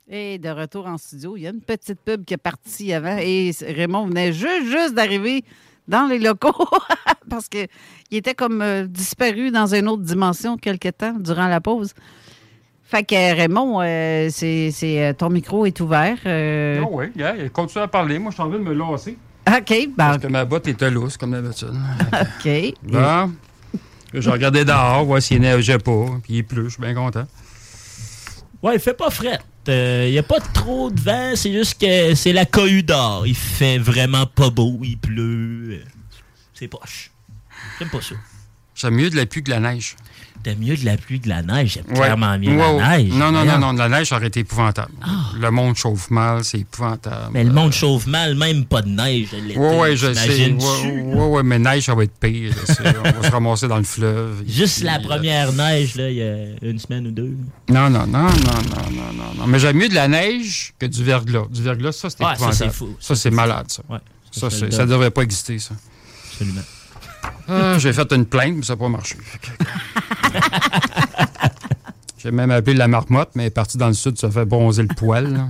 Et 0.08 0.38
de 0.38 0.50
retour 0.50 0.86
en 0.86 0.96
studio, 0.96 1.36
il 1.36 1.42
y 1.42 1.46
a 1.48 1.50
une 1.50 1.60
petite 1.62 1.98
pub 2.00 2.24
qui 2.24 2.34
est 2.34 2.36
partie 2.36 2.92
avant 2.92 3.16
et 3.18 3.50
Raymond 3.60 4.06
venait 4.06 4.32
juste, 4.32 4.66
juste 4.66 4.94
d'arriver 4.94 5.42
dans 5.88 6.06
les 6.06 6.20
locaux 6.20 6.54
parce 7.28 7.48
qu'il 7.48 7.66
était 8.12 8.34
comme 8.34 8.62
euh, 8.62 8.86
disparu 8.86 9.50
dans 9.50 9.74
une 9.74 9.88
autre 9.88 10.02
dimension 10.04 10.56
quelque 10.56 10.90
temps 10.90 11.14
durant 11.18 11.48
la 11.48 11.60
pause. 11.60 11.92
Fait 12.84 13.02
que 13.02 13.34
Raymond, 13.36 13.80
euh, 13.82 14.28
c'est, 14.30 14.70
euh, 14.84 15.12
ton 15.12 15.28
micro 15.28 15.66
est 15.66 15.80
ouvert. 15.80 16.18
euh, 16.24 16.80
Oh 16.84 16.90
oui, 16.92 17.06
gars, 17.16 17.34
continue 17.52 17.82
à 17.82 17.88
parler. 17.88 18.20
Moi, 18.20 18.30
je 18.30 18.34
suis 18.34 18.42
en 18.44 18.48
train 18.48 18.58
de 18.60 18.62
me 18.64 18.74
lasser. 18.74 19.18
OK, 19.46 19.68
ben, 19.68 19.88
Parce 19.96 20.18
que 20.18 20.26
ma 20.26 20.44
botte 20.44 20.68
était 20.68 20.90
lousse, 20.90 21.16
comme 21.16 21.32
d'habitude. 21.32 21.74
OK. 22.12 22.74
Bon. 22.82 23.32
Je 24.12 24.30
regardais 24.30 24.64
dehors, 24.64 25.04
voir 25.04 25.20
s'il 25.20 25.40
neigeait 25.40 25.78
pas. 25.78 26.06
Puis 26.22 26.34
il 26.34 26.44
pleut, 26.44 26.64
je 26.64 26.74
suis 26.74 26.80
bien 26.80 26.94
content. 26.94 27.26
Ouais, 28.62 28.76
il 28.76 28.80
fait 28.80 28.94
pas 28.94 29.10
fret. 29.10 29.40
Il 29.66 30.10
n'y 30.10 30.18
a 30.18 30.22
pas 30.22 30.40
trop 30.40 30.90
de 30.90 31.00
vent, 31.00 31.32
c'est 31.34 31.52
juste 31.52 31.80
que 31.80 32.14
c'est 32.14 32.32
la 32.32 32.46
cohue 32.46 32.82
d'or. 32.82 33.26
Il 33.26 33.34
fait 33.34 33.78
vraiment 33.78 34.26
pas 34.26 34.50
beau, 34.50 34.78
il 34.82 34.96
pleut. 34.96 35.80
C'est 36.52 36.68
poche. 36.68 37.10
J'aime 37.78 37.90
pas 37.90 38.00
ça. 38.00 38.14
J'aime 38.74 38.94
mieux 38.94 39.10
de 39.10 39.16
la 39.16 39.26
pluie 39.26 39.42
que 39.42 39.50
de 39.50 39.54
la 39.54 39.60
neige. 39.60 39.96
T'aimes 40.44 40.58
mieux 40.60 40.76
de 40.76 40.84
la 40.84 40.96
pluie 40.98 41.18
que 41.20 41.24
de 41.24 41.30
la 41.30 41.42
neige. 41.42 41.72
J'aime 41.72 41.84
Ouais. 41.88 41.94
clairement 41.94 42.38
mieux 42.38 42.56
la 42.56 42.98
neige. 42.98 43.10
Non, 43.12 43.32
non, 43.32 43.44
non, 43.46 43.58
non, 43.58 43.72
de 43.72 43.78
la 43.78 43.88
neige, 43.88 44.08
ça 44.10 44.16
aurait 44.16 44.26
été 44.26 44.40
épouvantable. 44.40 44.92
Le 45.40 45.50
monde 45.50 45.74
chauffe 45.74 46.10
mal, 46.10 46.44
c'est 46.44 46.58
épouvantable. 46.60 47.30
Mais 47.32 47.42
le 47.44 47.50
monde 47.52 47.72
chauffe 47.72 48.06
mal, 48.06 48.34
même 48.36 48.66
pas 48.66 48.82
de 48.82 48.90
neige. 48.90 49.28
Oui, 49.32 49.54
oui, 49.56 49.96
je 49.96 50.12
sais. 50.12 50.52
Oui, 50.52 51.14
oui, 51.14 51.42
mais 51.44 51.58
neige, 51.58 51.84
ça 51.86 51.94
va 51.94 52.04
être 52.04 52.18
pire. 52.20 52.52
On 53.04 53.20
va 53.20 53.26
se 53.26 53.32
ramasser 53.32 53.68
dans 53.68 53.78
le 53.78 53.84
fleuve. 53.84 54.42
Juste 54.46 54.76
Puis, 54.76 54.84
la 54.84 54.96
euh, 54.98 55.02
première 55.02 55.52
neige, 55.52 55.94
là, 55.96 56.10
il 56.10 56.16
y 56.16 56.22
a 56.22 56.34
une 56.62 56.78
semaine 56.78 57.06
ou 57.06 57.10
deux. 57.10 57.34
Non, 57.70 57.88
non, 57.88 58.06
non, 58.06 58.22
non, 58.24 58.28
non, 58.28 58.90
non, 58.92 59.12
non, 59.14 59.34
non. 59.38 59.46
Mais 59.46 59.58
j'aime 59.58 59.76
mieux 59.78 59.88
de 59.88 59.94
la 59.94 60.08
neige 60.08 60.74
que 60.78 60.84
du 60.86 61.02
verglas. 61.02 61.46
Du 61.50 61.62
verglas, 61.62 61.92
ça, 61.92 62.10
c'est 62.10 62.20
Ouais, 62.22 62.26
ça, 62.28 62.34
épouvantable. 62.34 62.54
c'est 62.70 62.76
fou. 62.76 62.96
Ça, 63.00 63.14
c'est 63.16 63.30
malade, 63.30 63.66
ça. 63.68 63.82
Ouais, 63.88 63.98
Ça, 64.30 64.50
ça, 64.50 64.66
le 64.66 64.86
devrait 64.90 65.10
pas 65.10 65.22
exister, 65.22 65.58
ça. 65.58 65.74
Absolument. 66.32 66.60
Ah, 67.48 67.78
J'ai 67.78 67.92
fait 67.92 68.12
une 68.12 68.26
plainte, 68.26 68.54
mais 68.56 68.62
ça 68.62 68.74
n'a 68.74 68.78
pas 68.78 68.88
marché. 68.88 69.16
J'ai 72.18 72.30
même 72.30 72.50
appelé 72.50 72.74
la 72.74 72.88
marmotte, 72.88 73.30
mais 73.34 73.42
elle 73.44 73.46
est 73.48 73.50
partie 73.50 73.76
dans 73.76 73.88
le 73.88 73.92
sud, 73.92 74.18
ça 74.18 74.30
fait 74.30 74.46
bronzer 74.46 74.82
le 74.82 74.88
poil. 74.94 75.46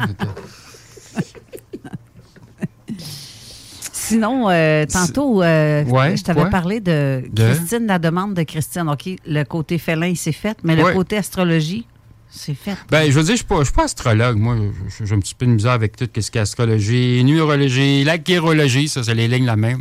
Sinon, 3.93 4.51
euh, 4.51 4.85
tantôt, 4.87 5.43
euh, 5.43 5.85
Ouais, 5.85 6.17
je 6.17 6.23
t'avais 6.23 6.43
ouais. 6.43 6.51
parlé 6.51 6.81
de, 6.81 7.23
De? 7.31 7.55
Christine, 7.55 7.87
la 7.87 7.99
demande 7.99 8.35
de 8.35 8.43
Christine. 8.43 8.89
OK, 8.89 9.09
le 9.27 9.45
côté 9.45 9.79
félin, 9.79 10.13
c'est 10.15 10.33
fait, 10.33 10.59
mais 10.63 10.77
le 10.77 10.93
côté 10.93 11.17
astrologie, 11.17 11.87
c'est 12.29 12.55
fait. 12.55 12.77
Ben, 12.91 13.11
je 13.11 13.13
veux 13.17 13.23
dire, 13.23 13.33
je 13.33 13.39
suis 13.39 13.47
pas, 13.47 13.61
je 13.61 13.65
suis 13.65 13.73
pas 13.73 13.85
astrologue. 13.85 14.37
Moi, 14.37 14.57
j'ai 15.03 15.15
un 15.15 15.21
petit 15.21 15.35
peu 15.35 15.47
de 15.47 15.53
misère 15.53 15.73
avec 15.73 15.97
tout 15.97 16.07
ce 16.21 16.31
qui 16.31 16.39
est 16.39 16.41
astrologie, 16.43 17.23
numérologie, 17.25 18.05
la 18.05 18.19
chirologie, 18.23 18.89
ça, 18.89 19.03
c'est 19.03 19.15
les 19.15 19.29
lignes 19.29 19.47
la 19.47 19.57
même. 19.57 19.81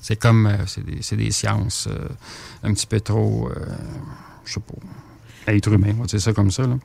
C'est 0.00 0.16
comme, 0.16 0.46
euh, 0.46 0.56
c'est 0.66 0.84
des, 0.86 1.24
des 1.24 1.30
sciences 1.30 1.88
un 2.62 2.72
petit 2.72 2.86
peu 2.86 3.00
trop, 3.00 3.50
je 4.48 4.54
sais 4.54 4.60
pas, 4.60 5.52
être 5.52 5.72
humain, 5.72 5.92
on 5.96 6.00
va 6.02 6.06
dire 6.06 6.20
ça 6.20 6.32
comme 6.32 6.50
ça, 6.50 6.62
là. 6.64 6.76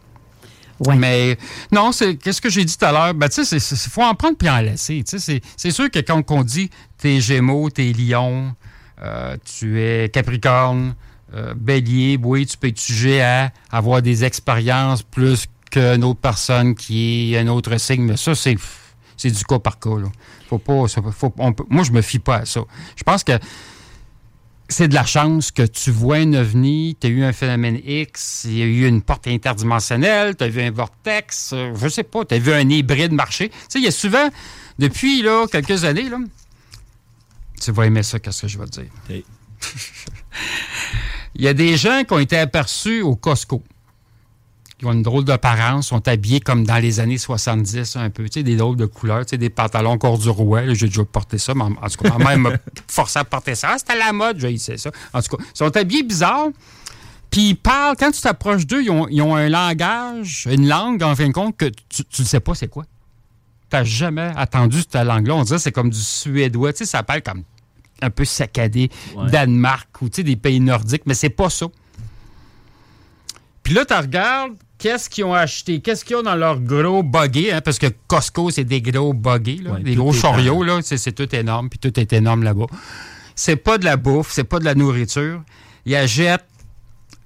Mais 0.98 1.38
non, 1.72 1.92
c'est 1.92 2.16
qu'est-ce 2.18 2.42
que 2.42 2.50
j'ai 2.50 2.66
dit 2.66 2.76
tout 2.78 2.84
à 2.86 2.92
l'heure? 2.92 3.14
Ben, 3.14 3.30
tu 3.30 3.46
sais, 3.46 3.58
il 3.58 3.78
faut 3.92 4.02
en 4.04 4.16
prendre 4.16 4.36
puis 4.38 4.50
en 4.50 4.60
laisser. 4.60 5.04
Tu 5.04 5.12
sais, 5.12 5.20
c'est- 5.20 5.42
c'est 5.56 5.72
sûr 5.72 5.90
que 5.90 6.00
quand 6.00 6.22
on 6.32 6.44
dit 6.44 6.70
t'es 6.98 7.22
Gémeaux, 7.22 7.70
t'es 7.70 7.94
Lion, 7.94 8.54
euh, 9.02 9.38
tu 9.46 9.80
es 9.82 10.10
Capricorne, 10.10 10.96
euh, 11.36 11.54
Bélier, 11.56 12.20
oui, 12.22 12.46
tu 12.46 12.58
peux 12.58 12.68
être 12.68 12.80
sujet 12.80 13.22
à 13.22 13.52
avoir 13.72 14.02
des 14.02 14.24
expériences 14.26 15.04
plus 15.04 15.46
qu'une 15.72 16.04
autre 16.04 16.20
personne 16.20 16.76
qui 16.76 17.34
est 17.34 17.40
un 17.40 17.48
autre 17.48 17.78
signe, 17.78 18.02
mais 18.04 18.18
ça, 18.18 18.36
c'est 18.36 18.56
c'est 19.16 19.30
du 19.32 19.44
cas 19.46 19.60
par 19.60 19.80
cas. 19.80 19.98
Là. 20.00 20.08
Faut 20.50 20.58
pas, 20.58 20.88
ça- 20.88 21.02
faut- 21.16 21.34
on 21.38 21.54
peut- 21.54 21.66
moi, 21.70 21.84
je 21.84 21.92
me 21.92 22.02
fie 22.02 22.20
pas 22.20 22.38
à 22.38 22.46
ça. 22.46 22.62
Je 22.96 23.04
pense 23.04 23.24
que 23.24 23.34
c'est 24.70 24.88
de 24.88 24.94
la 24.94 25.06
chance 25.06 25.52
que 25.52 25.64
tu 25.64 25.92
vois 25.92 26.18
un 26.18 26.34
ovni, 26.34 26.98
tu 27.00 27.08
as 27.08 27.10
eu 27.10 27.24
un 27.24 27.34
phénomène 27.34 27.80
X, 27.86 28.44
il 28.46 28.58
y 28.58 28.62
a 28.62 28.66
eu 28.66 28.88
une 28.88 29.02
porte 29.02 29.28
interdimensionnelle, 29.28 30.36
tu 30.36 30.44
as 30.44 30.48
vu 30.48 30.62
un 30.62 30.72
vortex, 30.72 31.52
euh, 31.54 31.74
je 31.76 31.88
sais 31.88 32.04
pas, 32.04 32.26
tu 32.26 32.36
as 32.36 32.40
vu 32.40 32.52
un 32.52 32.68
hybride 32.70 33.12
marcher. 33.12 33.50
Tu 33.50 33.56
sais, 33.70 33.80
il 33.80 33.86
y 33.86 33.88
a 33.88 33.92
souvent, 33.92 34.30
depuis 34.80 35.22
là, 35.22 35.46
quelques 35.52 35.84
années, 35.84 36.10
là, 36.10 36.18
tu 37.62 37.72
vas 37.72 37.86
aimer 37.86 38.04
ça, 38.04 38.20
qu'est-ce 38.20 38.44
que 38.44 38.48
je 38.48 38.58
vais 38.58 38.66
te 38.66 38.82
dire? 38.82 38.90
Il 41.36 41.44
y 41.44 41.48
a 41.48 41.54
des 41.54 41.78
gens 41.78 42.04
qui 42.04 42.14
ont 42.14 42.20
été 42.20 42.38
aperçus 42.38 43.02
au 43.02 43.16
Costco. 43.16 43.64
Ils 44.84 44.88
ont 44.88 44.92
une 44.92 45.02
drôle 45.02 45.24
d'apparence, 45.24 45.88
sont 45.88 46.06
habillés 46.10 46.42
comme 46.42 46.66
dans 46.66 46.78
les 46.78 47.00
années 47.00 47.18
70 47.18 47.96
un 47.96 48.10
peu, 48.10 48.26
tu 48.26 48.34
sais, 48.40 48.44
des 48.44 48.58
drôles 48.58 48.76
de 48.76 48.86
couleurs, 48.86 49.26
tu 49.26 49.30
sais, 49.32 49.38
des 49.38 49.50
pantalons 49.50 49.98
corduroy. 49.98 50.76
J'ai 50.76 50.88
déjà 50.88 51.06
porté 51.06 51.38
ça, 51.38 51.54
mais 51.56 51.64
en, 51.64 51.72
en 51.72 51.88
tout 51.90 52.04
cas, 52.04 52.18
ma 52.18 52.26
mère 52.26 52.38
m'a 52.38 52.52
forcé 52.90 53.18
à 53.20 53.24
porter 53.24 53.56
ça. 53.56 53.70
Ah, 53.72 53.78
C'était 53.78 53.94
à 53.94 53.98
la 54.08 54.12
mode, 54.14 54.40
j'ai 54.40 54.58
ça. 54.58 54.92
En 55.14 55.22
tout 55.22 55.38
cas, 55.38 55.44
ils 55.44 55.58
sont 55.58 55.78
habillés 55.78 56.04
bizarres. 56.04 56.50
Puis 57.32 57.50
ils 57.50 57.56
parlent, 57.56 57.96
quand 57.98 58.12
tu 58.12 58.20
t'approches 58.22 58.68
d'eux, 58.68 58.84
ils 58.84 58.92
ont, 58.92 59.08
ils 59.08 59.22
ont 59.22 59.36
un 59.36 59.48
langage, 59.50 60.48
une 60.52 60.68
langue, 60.68 61.02
en 61.02 61.16
fin 61.16 61.28
de 61.30 61.34
compte, 61.34 61.56
que 61.58 61.66
tu 61.90 62.04
ne 62.22 62.26
sais 62.28 62.42
pas 62.42 62.54
c'est 62.54 62.68
quoi. 62.68 62.84
Tu 63.72 63.78
n'as 63.78 63.84
jamais 63.86 64.32
attendu 64.36 64.80
cette 64.82 64.96
langue-là. 64.96 65.34
On 65.36 65.44
dirait 65.44 65.56
que 65.58 65.64
c'est 65.64 65.72
comme 65.72 65.90
du 65.90 66.00
suédois. 66.00 66.74
Tu 66.74 66.80
sais, 66.80 66.86
ça 66.86 67.04
parle 67.04 67.22
comme 67.22 67.44
un 68.02 68.10
peu 68.10 68.26
saccadé, 68.26 68.92
Ouais. 69.16 69.32
Danemark 69.32 70.02
ou 70.02 70.10
tu 70.10 70.18
sais, 70.18 70.24
des 70.24 70.36
pays 70.36 70.60
nordiques, 70.60 71.04
mais 71.06 71.14
c'est 71.14 71.30
pas 71.30 71.50
ça. 71.50 71.68
Puis 73.64 73.74
là, 73.74 73.86
tu 73.86 73.94
regardes 73.94 74.54
qu'est-ce 74.84 75.10
qu'ils 75.10 75.24
ont 75.24 75.34
acheté, 75.34 75.80
qu'est-ce 75.80 76.04
qu'ils 76.04 76.18
ont 76.18 76.24
dans 76.24 76.36
leur 76.36 76.60
gros 76.60 77.04
buggy, 77.04 77.50
hein, 77.52 77.62
parce 77.62 77.80
que 77.80 77.88
Costco, 78.08 78.52
c'est 78.52 78.66
des 78.66 78.82
gros 78.82 79.14
buggy, 79.14 79.60
là, 79.60 79.72
Ouais, 79.72 79.80
des 79.82 79.96
gros 79.96 80.12
chariots, 80.12 80.62
là, 80.62 80.80
c'est 80.84 81.14
tout 81.14 81.34
énorme, 81.34 81.70
puis 81.70 81.80
tout 81.80 81.98
est 81.98 82.12
énorme 82.12 82.44
là-bas. 82.44 82.66
C'est 83.34 83.56
pas 83.56 83.78
de 83.78 83.86
la 83.86 83.96
bouffe, 83.96 84.32
c'est 84.34 84.44
pas 84.44 84.60
de 84.60 84.66
la 84.66 84.76
nourriture. 84.76 85.42
Ils 85.86 85.96
achètent 85.96 86.44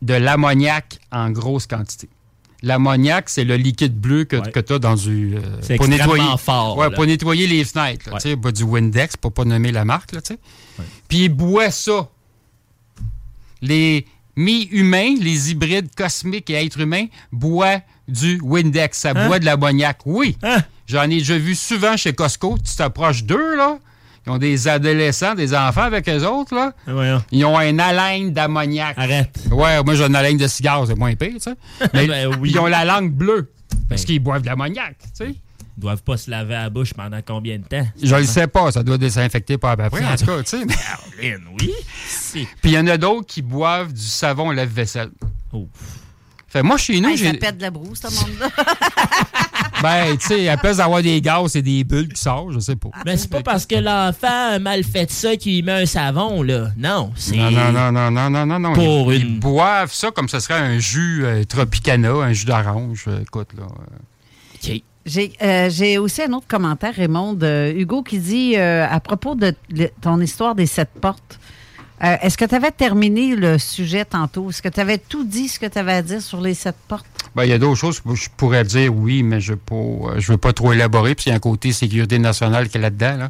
de 0.03 0.14
l'ammoniac 0.14 0.99
en 1.12 1.32
grosse 1.32 1.66
quantité. 1.66 2.08
L'ammoniac, 2.62 3.28
c'est 3.28 3.43
le 3.43 3.55
liquide 3.55 3.99
bleu 3.99 4.26
que, 4.26 4.36
tu 4.60 4.74
as 4.74 4.80
dans 4.80 4.93
du. 4.95 5.36
euh, 5.38 5.39
C'est 5.62 5.78
pour 5.78 5.88
nettoyer, 5.88 6.24
fort, 6.38 6.78
Ouais, 6.78 6.91
pour 6.91 7.05
nettoyer 7.08 7.47
les 7.47 7.64
fenêtres. 7.66 8.08
là, 8.12 8.18
Ouais. 8.24 8.36
pas 8.38 8.51
du 8.51 8.62
Windex, 8.64 9.18
pour 9.18 9.34
pas 9.34 9.45
nommer 9.45 9.72
la 9.72 9.84
marque. 9.84 10.12
Là. 10.12 10.22
Puis 11.08 11.24
ils 11.26 11.30
boivent 11.30 11.72
ça. 11.72 12.08
Les 13.62 14.05
mi-humains, 14.38 15.15
les 15.19 15.51
hybrides 15.51 15.93
cosmiques 15.95 16.49
et 16.49 16.53
êtres 16.65 16.79
humains, 16.79 17.07
boivent 17.31 17.81
du 18.07 18.39
Windex. 18.41 18.97
Ça 18.99 19.11
Hein? 19.15 19.27
boit 19.27 19.39
de 19.39 19.45
l'ammoniac. 19.45 19.99
Oui. 20.05 20.38
J'en 20.88 21.03
ai 21.03 21.17
déjà 21.17 21.38
vu 21.38 21.53
souvent 21.55 21.97
chez 21.97 22.13
Costco. 22.13 22.57
Tu 22.65 22.73
t'approches 22.75 23.23
d'eux, 23.25 23.57
là. 23.57 23.77
Ils 24.25 24.29
ont 24.31 24.38
des 24.38 24.67
adolescents, 24.67 25.35
des 25.35 25.55
enfants 25.55 25.83
avec 25.83 26.07
eux 26.09 26.25
autres, 26.25 26.53
là. 26.55 26.73
Ils 27.31 27.43
ont 27.45 27.57
un 27.57 27.79
haleine 27.79 28.31
d'ammoniac. 28.31 28.93
Arrête. 28.97 29.38
Ouais, 29.51 29.81
moi 29.83 29.95
j'ai 29.95 30.03
une 30.05 30.15
haleine 30.15 30.38
de 30.38 30.47
cigare, 30.47 30.85
c'est 30.88 30.95
moins 30.97 31.15
pire, 31.15 31.33
tu 31.35 31.39
sais. 31.39 31.55
Mais 31.93 32.07
Ben 32.07 32.35
oui. 32.39 32.51
Ils 32.51 32.59
ont 32.59 32.65
la 32.67 32.85
langue 32.85 33.11
bleue. 33.11 33.51
Parce 33.89 34.03
qu'ils 34.05 34.19
boivent 34.19 34.41
de 34.41 34.47
l'ammoniac, 34.47 34.97
tu 34.99 35.07
sais. 35.25 35.35
Ils 35.78 35.82
doivent 35.82 36.01
pas 36.01 36.17
se 36.17 36.32
laver 36.32 36.53
la 36.55 36.69
bouche 36.71 36.93
pendant 36.93 37.19
combien 37.25 37.59
de 37.59 37.63
temps? 37.65 37.88
Je 38.01 38.15
le 38.15 38.23
sais 38.25 38.47
pas, 38.47 38.71
ça 38.71 38.82
doit 38.84 38.97
désinfecter 38.97 39.57
pas 39.59 39.71
à 39.71 39.78
peu 39.78 39.89
près, 39.91 40.03
en 40.05 40.15
tout 40.15 40.25
cas, 40.25 40.41
tu 40.43 40.49
sais. 40.49 40.65
Caroline, 40.65 41.45
oui. 41.61 41.71
Puis 42.34 42.47
il 42.63 42.71
y 42.71 42.80
en 42.80 42.88
a 42.88 42.97
d'autres 42.97 43.28
qui 43.28 43.41
boivent 43.43 43.93
du 43.93 44.01
savon 44.01 44.49
lave-vaisselle. 44.51 45.11
Fait 46.47 46.63
moi, 46.63 46.78
chez 46.78 46.99
nous, 46.99 47.09
Hey, 47.09 47.17
ça 47.17 47.25
j'ai. 47.25 47.34
pète 47.38 47.57
de 47.57 47.61
la 47.61 47.69
brousse, 47.71 47.99
ce 48.01 48.07
monde-là. 48.28 48.47
Ben, 49.84 50.17
tu 50.17 50.28
sais, 50.28 50.49
à 50.49 50.57
place 50.57 50.78
d'avoir 50.78 51.03
des 51.03 51.21
gaz 51.21 51.55
et 51.55 51.61
des 51.61 51.84
bulles 51.84 52.11
qui 52.11 52.19
sortent, 52.21 52.51
je 52.53 52.59
sais 52.59 52.75
pas. 52.75 52.89
Mais 53.05 53.15
c'est 53.17 53.30
pas 53.30 53.43
parce 53.43 53.65
que 53.67 53.75
l'enfant 53.75 54.53
a 54.53 54.57
mal 54.59 54.84
fait 54.84 55.11
ça 55.11 55.36
qu'il 55.36 55.63
met 55.63 55.84
un 55.84 55.86
savon, 55.86 56.41
là. 56.41 56.69
Non, 56.78 57.11
c'est. 57.15 57.36
Non, 57.36 57.51
non, 57.51 57.71
non, 57.71 57.91
non, 57.91 58.09
non, 58.11 58.30
non, 58.32 58.45
non, 58.47 58.59
non. 58.59 58.73
Pour 58.73 59.13
ils, 59.13 59.21
une- 59.21 59.28
ils 59.36 59.39
boivent 59.39 59.93
ça 59.93 60.09
comme 60.09 60.30
ce 60.30 60.39
serait 60.39 60.55
un 60.59 60.80
jus 60.80 61.23
euh, 61.25 61.43
Tropicana, 61.43 62.09
un 62.13 62.34
jus 62.34 62.45
d'orange. 62.45 63.05
euh, 63.07 63.21
écoute, 63.21 63.49
là. 63.55 63.65
euh. 63.65 64.78
J'ai 65.08 65.32
euh, 65.41 65.70
j'ai 65.70 65.97
aussi 65.97 66.22
un 66.22 66.34
autre 66.34 66.47
commentaire, 66.47 66.93
Raymond, 66.93 67.34
de 67.34 67.74
Hugo, 67.76 68.03
qui 68.03 68.20
dit 68.20 68.55
euh, 68.58 68.86
à 68.88 68.99
propos 68.99 69.36
de 69.36 69.55
ton 70.01 70.20
histoire 70.20 70.53
des 70.53 70.66
sept 70.66 70.89
portes. 71.01 71.39
euh, 72.03 72.18
Est-ce 72.22 72.38
que 72.38 72.43
tu 72.45 72.53
avais 72.53 72.72
terminé 72.72 73.36
le 73.36 73.58
sujet 73.58 74.03
tantôt? 74.03 74.49
Est-ce 74.49 74.62
que 74.62 74.68
tu 74.70 74.82
avais 74.82 74.97
tout 74.97 75.24
dit 75.24 75.47
ce 75.47 75.60
que 75.60 75.66
tu 75.66 75.80
avais 75.80 75.93
à 75.93 76.01
dire 76.01 76.22
sur 76.22 76.41
les 76.41 76.53
sept 76.53 76.76
portes? 76.89 77.05
Ben, 77.36 77.45
il 77.45 77.49
y 77.49 77.53
a 77.53 77.58
d'autres 77.58 77.80
choses 77.80 78.01
que 78.01 78.16
je 78.16 78.30
pourrais 78.36 78.66
dire 78.66 78.93
oui, 78.93 79.24
mais 79.24 79.39
je 79.39 79.53
ne 79.53 80.22
veux 80.28 80.38
pas 80.38 80.53
trop 80.53 80.74
élaborer. 80.74 81.16
Puis 81.16 81.26
il 81.28 81.30
y 81.30 81.32
a 81.32 81.36
un 81.36 81.39
côté 81.39 81.72
sécurité 81.72 82.20
nationale 82.20 82.68
qui 82.68 82.78
est 82.78 82.82
là-dedans. 82.82 83.16
Là. 83.18 83.30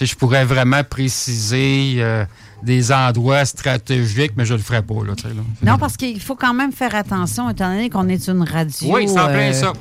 Je 0.00 0.14
pourrais 0.14 0.44
vraiment 0.46 0.82
préciser 0.84 1.96
euh, 1.98 2.24
des 2.62 2.92
endroits 2.92 3.44
stratégiques, 3.44 4.32
mais 4.36 4.46
je 4.46 4.54
le 4.54 4.60
ferai 4.60 4.82
pas. 4.82 4.94
Là. 5.06 5.12
Non, 5.62 5.76
parce 5.76 5.96
qu'il 5.96 6.20
faut 6.20 6.36
quand 6.36 6.54
même 6.54 6.72
faire 6.72 6.94
attention, 6.94 7.50
étant 7.50 7.70
donné 7.70 7.90
qu'on 7.90 8.08
est 8.08 8.28
une 8.28 8.42
radio. 8.42 8.88
Oui, 8.94 9.08
c'est 9.08 9.18
en 9.20 9.26
plein 9.26 9.50
euh, 9.50 9.52
ça. 9.52 9.72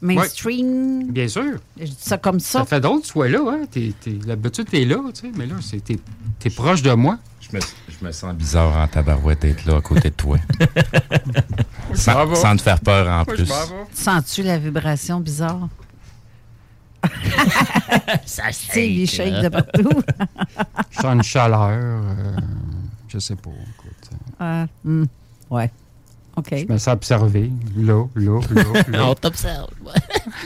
Mainstream. 0.00 1.10
Bien 1.12 1.26
sûr. 1.28 1.58
Je 1.78 1.84
dis 1.86 1.96
ça 1.98 2.18
comme 2.18 2.38
ça. 2.40 2.60
Ça 2.60 2.64
fait 2.66 2.80
drôle 2.80 3.00
que 3.00 3.06
tu 3.06 3.12
sois 3.12 3.28
là. 3.28 3.40
Hein? 3.48 3.66
T'es- 3.70 3.94
t'es- 4.00 4.18
L'habitude, 4.26 4.68
tu 4.70 4.80
es 4.80 4.84
là, 4.84 4.96
tu 5.14 5.22
sais, 5.22 5.32
mais 5.36 5.46
là, 5.46 5.54
c'est- 5.60 5.80
t'es 5.82 5.98
es 6.44 6.50
proche 6.50 6.82
de 6.82 6.92
moi. 6.92 7.18
Je 7.40 7.56
me, 7.56 7.60
je 7.88 8.04
me 8.04 8.12
sens 8.12 8.34
bizarre 8.34 8.76
en 8.76 8.86
tabarouette 8.88 9.42
d'être 9.42 9.64
là 9.66 9.76
à 9.76 9.80
côté 9.80 10.10
de 10.10 10.14
toi. 10.14 10.38
Sans, 11.94 12.56
te 12.56 12.62
faire 12.62 12.80
peur 12.80 13.06
en 13.08 13.24
Moi, 13.24 13.24
plus. 13.24 13.50
Sens-tu 13.94 14.42
la 14.42 14.58
vibration 14.58 15.20
bizarre? 15.20 15.68
ça 18.26 18.44
C'est 18.52 18.86
les 18.86 19.06
shakes 19.06 19.42
de 19.42 19.48
partout. 19.48 19.88
Je 20.90 20.96
sens 20.96 21.14
une 21.14 21.22
chaleur. 21.22 21.68
euh, 21.70 22.36
je 23.08 23.18
sais 23.18 23.36
pas. 23.36 23.50
écoute. 23.50 24.10
Ah, 24.40 24.66
hmm, 24.84 25.04
ouais. 25.50 25.70
OK. 26.36 26.54
Je 26.54 26.72
me 26.72 26.76
sens 26.78 26.92
observé. 26.94 27.50
Là, 27.76 28.04
là, 28.14 28.40
là, 28.50 28.62
là. 28.88 29.06
On 29.08 29.14
t'observe. 29.14 29.68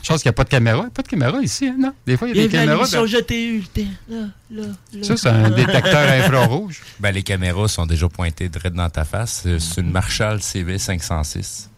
Je 0.02 0.08
pense 0.08 0.22
qu'il 0.22 0.28
n'y 0.28 0.30
a 0.30 0.32
pas 0.34 0.44
de 0.44 0.48
caméra. 0.48 0.78
Il 0.78 0.82
n'y 0.82 0.86
a 0.86 0.90
pas 0.90 1.02
de 1.02 1.08
caméra 1.08 1.38
ici, 1.42 1.66
hein, 1.66 1.76
non? 1.78 1.92
Des 2.06 2.16
fois, 2.16 2.28
il 2.28 2.36
y 2.36 2.40
a 2.40 2.42
des 2.44 2.48
caméras. 2.48 2.86
dans- 2.88 3.06
GTU. 3.06 3.64
T'es 3.74 3.86
Là, 4.08 4.26
là, 4.50 4.62
là. 4.92 5.02
Ça, 5.02 5.16
c'est 5.16 5.28
un 5.28 5.50
détecteur 5.50 6.08
infrarouge. 6.24 6.80
Ben, 7.00 7.10
les 7.12 7.22
caméras 7.24 7.66
sont 7.68 7.86
déjà 7.86 8.08
pointées 8.08 8.48
direct 8.48 8.74
dans 8.76 8.88
ta 8.88 9.04
face. 9.04 9.42
Euh, 9.46 9.58
C'est 9.58 9.80
une 9.80 9.90
Marshall 9.90 10.40
CV 10.42 10.78
506. 10.78 11.68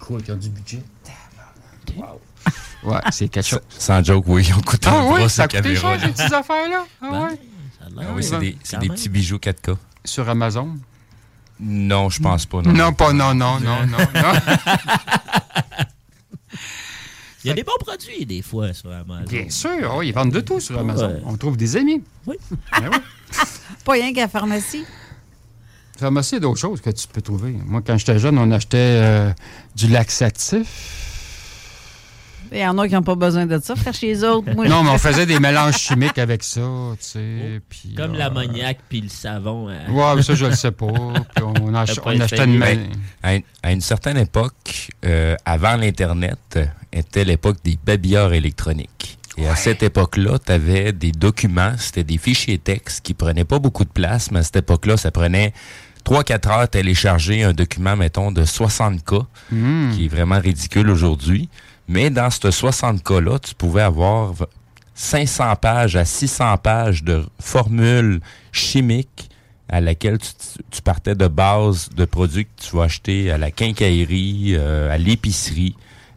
Cool, 0.00 0.22
ils 0.26 0.32
ont 0.32 0.36
du 0.36 0.48
budget. 0.48 0.82
Ouais, 2.84 2.98
c'est 3.10 3.28
quelque 3.28 3.46
chose. 3.46 3.60
Sans 3.70 4.02
joke, 4.04 4.24
oui, 4.28 4.44
ils 4.48 4.54
ont 4.54 4.60
coûté 4.60 4.88
Ah 4.90 4.98
un 4.98 5.06
oui, 5.12 5.18
bras, 5.20 5.28
ça 5.28 5.48
coûté 5.48 5.74
cher, 5.76 5.98
ces 6.00 6.08
petites 6.08 6.32
affaires-là? 6.32 6.84
Ah 7.02 7.08
Ben, 7.10 7.22
ouais? 7.22 7.40
Ah 7.98 8.02
oui, 8.14 8.22
c'est 8.22 8.38
des, 8.38 8.56
c'est 8.62 8.78
des 8.78 8.88
petits 8.88 9.08
bijoux 9.08 9.38
4K. 9.38 9.76
Sur 10.04 10.28
Amazon? 10.28 10.76
Non, 11.60 12.08
je 12.10 12.20
pense 12.20 12.46
pas. 12.46 12.62
Non, 12.62 12.72
Non, 12.72 12.92
pas 12.92 13.12
non, 13.12 13.34
non, 13.34 13.58
non, 13.60 13.86
non, 13.86 13.98
non. 14.14 14.32
Il 17.44 17.48
y 17.48 17.50
a 17.52 17.54
des 17.54 17.62
bons 17.62 17.78
produits, 17.78 18.26
des 18.26 18.42
fois, 18.42 18.72
sur 18.72 18.90
Amazon. 18.90 19.24
Bien 19.28 19.48
sûr, 19.50 19.94
oui, 19.98 20.08
ils 20.08 20.12
vendent 20.12 20.32
de 20.32 20.40
tout 20.40 20.58
sur 20.58 20.76
Amazon. 20.80 21.10
Ouais. 21.10 21.22
On 21.26 21.36
trouve 21.36 21.56
des 21.56 21.76
amis. 21.76 22.02
Oui. 22.26 22.34
Ben 22.72 22.90
oui. 22.92 22.98
Pas 23.84 23.92
rien 23.92 24.12
qu'à 24.12 24.22
la 24.22 24.28
pharmacie. 24.28 24.84
Pharmacie, 25.96 26.32
il 26.32 26.34
y 26.34 26.38
a 26.38 26.40
d'autres 26.40 26.58
choses 26.58 26.80
que 26.80 26.90
tu 26.90 27.06
peux 27.06 27.22
trouver. 27.22 27.52
Moi, 27.64 27.82
quand 27.86 27.96
j'étais 27.98 28.18
jeune, 28.18 28.36
on 28.38 28.50
achetait 28.50 28.76
euh, 29.00 29.32
du 29.76 29.86
laxatif. 29.86 31.05
Il 32.52 32.58
y 32.58 32.66
en 32.66 32.76
a 32.78 32.86
qui 32.88 32.94
n'ont 32.94 33.02
pas 33.02 33.14
besoin 33.14 33.46
de 33.46 33.58
ça, 33.60 33.74
faire 33.76 33.92
chez 33.94 34.06
les 34.08 34.24
autres. 34.24 34.52
Moi, 34.54 34.68
Non, 34.68 34.82
mais 34.82 34.90
on 34.90 34.98
faisait 34.98 35.26
des 35.26 35.40
mélanges 35.40 35.76
chimiques 35.78 36.18
avec 36.18 36.42
ça, 36.42 36.60
tu 36.60 36.96
sais. 37.04 37.60
puis, 37.68 37.94
Comme 37.96 38.14
euh, 38.14 38.18
l'ammoniac 38.18 38.78
puis 38.88 39.00
le 39.00 39.08
savon. 39.08 39.68
hein. 39.68 39.90
Ouais, 39.90 40.16
mais 40.16 40.22
ça, 40.22 40.34
je 40.34 40.46
le 40.46 40.54
sais 40.54 40.70
pas. 40.70 40.86
Puis 40.86 41.44
on, 41.44 41.74
ach- 41.74 41.94
T'as 41.94 42.00
pas 42.02 42.10
on 42.14 42.20
achetait 42.20 42.44
une... 42.44 42.58
Ben, 42.58 42.78
à, 43.22 43.34
une, 43.34 43.42
à 43.62 43.72
une 43.72 43.80
certaine 43.80 44.16
époque, 44.18 44.88
euh, 45.04 45.34
avant 45.44 45.76
l'Internet, 45.76 46.58
était 46.92 47.24
l'époque 47.24 47.56
des 47.64 47.78
babillards 47.84 48.32
électroniques. 48.32 49.18
Et 49.38 49.46
à 49.46 49.54
cette 49.56 49.82
époque-là, 49.82 50.38
tu 50.38 50.50
avais 50.52 50.92
des 50.92 51.12
documents, 51.12 51.72
c'était 51.78 52.04
des 52.04 52.16
fichiers 52.16 52.56
texte 52.58 53.04
qui 53.04 53.12
prenaient 53.12 53.44
pas 53.44 53.58
beaucoup 53.58 53.84
de 53.84 53.90
place, 53.90 54.30
mais 54.30 54.38
à 54.38 54.42
cette 54.42 54.56
époque-là, 54.56 54.96
ça 54.96 55.10
prenait 55.10 55.52
3-4 56.06 56.48
heures 56.48 56.68
télécharger 56.70 57.42
un 57.42 57.52
document, 57.52 57.96
mettons, 57.96 58.30
de 58.32 58.44
60K, 58.44 59.26
Hmm. 59.52 59.90
qui 59.94 60.06
est 60.06 60.08
vraiment 60.08 60.38
ridicule 60.40 60.88
aujourd'hui. 60.88 61.48
Mais 61.88 62.10
dans 62.10 62.30
ce 62.30 62.48
60K-là, 62.48 63.38
tu 63.38 63.54
pouvais 63.54 63.82
avoir 63.82 64.32
v- 64.32 64.44
500 64.94 65.56
pages 65.56 65.96
à 65.96 66.04
600 66.04 66.56
pages 66.58 67.04
de 67.04 67.24
formules 67.40 68.20
chimiques 68.52 69.28
à 69.68 69.80
laquelle 69.80 70.18
tu, 70.18 70.28
tu 70.70 70.80
partais 70.82 71.14
de 71.14 71.26
base 71.26 71.90
de 71.94 72.04
produits 72.04 72.44
que 72.46 72.62
tu 72.68 72.76
vas 72.76 72.84
acheter 72.84 73.30
à 73.30 73.38
la 73.38 73.50
quincaillerie, 73.50 74.54
euh, 74.56 74.92
à 74.94 74.96
l'épicerie. 74.98 75.74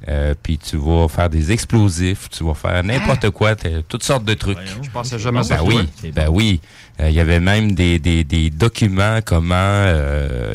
euh, 0.08 0.34
puis 0.42 0.58
tu 0.58 0.78
vas 0.78 1.08
faire 1.10 1.30
des 1.30 1.52
explosifs, 1.52 2.30
tu 2.30 2.44
vas 2.46 2.54
faire 2.54 2.82
n'importe 2.84 3.32
quoi, 3.32 3.56
t'as 3.56 3.82
toutes 3.88 4.04
sortes 4.04 4.24
de 4.24 4.34
trucs. 4.34 4.58
Je 4.82 4.90
pensais 4.92 5.20
jamais 5.20 5.44
ça. 5.44 5.58
Ben 5.58 5.64
oui, 5.68 5.76
ben 6.14 6.30
oui. 6.30 6.62
Euh, 7.02 7.10
Il 7.10 7.16
y 7.16 7.20
avait 7.20 7.40
même 7.42 7.74
des, 7.74 8.00
des, 8.00 8.24
des 8.24 8.50
documents 8.50 9.20
comment 9.26 9.84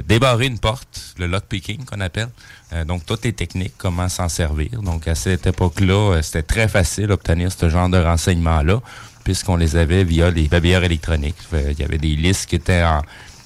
débarrer 0.07 0.47
une 0.47 0.59
porte, 0.59 1.15
le 1.19 1.27
lockpicking 1.27 1.85
qu'on 1.85 2.01
appelle. 2.01 2.29
Euh, 2.75 2.85
donc, 2.85 3.07
toutes 3.07 3.25
les 3.25 3.33
techniques, 3.33 3.75
comment 3.79 4.09
s'en 4.09 4.29
servir. 4.29 4.83
Donc, 4.83 5.07
à 5.07 5.15
cette 5.15 5.47
époque-là, 5.47 6.15
euh, 6.15 6.23
c'était 6.23 6.43
très 6.43 6.69
facile 6.69 7.07
d'obtenir 7.07 7.53
ce 7.53 7.69
genre 7.69 7.89
de 7.89 7.99
renseignements-là, 7.99 8.81
puisqu'on 9.23 9.57
les 9.57 9.77
avait 9.77 10.05
via 10.05 10.31
les 10.31 10.49
babilleurs 10.49 10.85
électroniques. 10.85 11.37
Fait, 11.51 11.73
Il 11.73 11.79
y 11.79 11.85
avait 11.85 11.99
des 11.99 12.17
listes 12.17 12.47
qui 12.47 12.57
étaient 12.57 12.85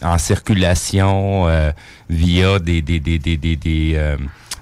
en, 0.02 0.18
circulation 0.18 1.48
euh, 1.48 1.72
via 2.08 2.58
des... 2.58 2.82
des, 2.82 3.00
des, 3.00 3.18
des, 3.18 3.36
des, 3.36 3.92
euh, 3.96 4.16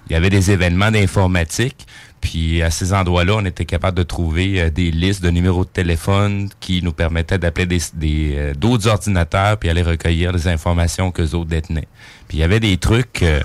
il 0.09 0.13
y 0.13 0.17
avait 0.17 0.31
des 0.31 0.51
événements 0.51 0.91
d'informatique. 0.91 1.87
Puis 2.21 2.63
à 2.63 2.71
ces 2.71 2.93
endroits-là, 2.93 3.37
on 3.37 3.45
était 3.45 3.65
capable 3.65 3.97
de 3.97 4.03
trouver 4.03 4.61
euh, 4.61 4.71
des 4.71 4.91
listes 4.91 5.23
de 5.23 5.31
numéros 5.31 5.65
de 5.65 5.71
téléphone 5.71 6.49
qui 6.61 6.83
nous 6.83 6.93
permettaient 6.93 7.39
d'appeler 7.39 7.67
des, 7.67 7.81
des, 7.95 8.35
euh, 8.37 8.55
d'autres 8.55 8.89
ordinateurs 8.89 9.59
puis 9.59 9.69
aller 9.69 9.83
recueillir 9.83 10.33
les 10.33 10.49
informations 10.49 11.11
que 11.11 11.23
autres 11.23 11.51
détenaient. 11.51 11.89
Puis 12.29 12.39
il 12.39 12.41
y 12.41 12.45
avait 12.45 12.61
des 12.61 12.77
trucs 12.79 13.23
euh, 13.23 13.41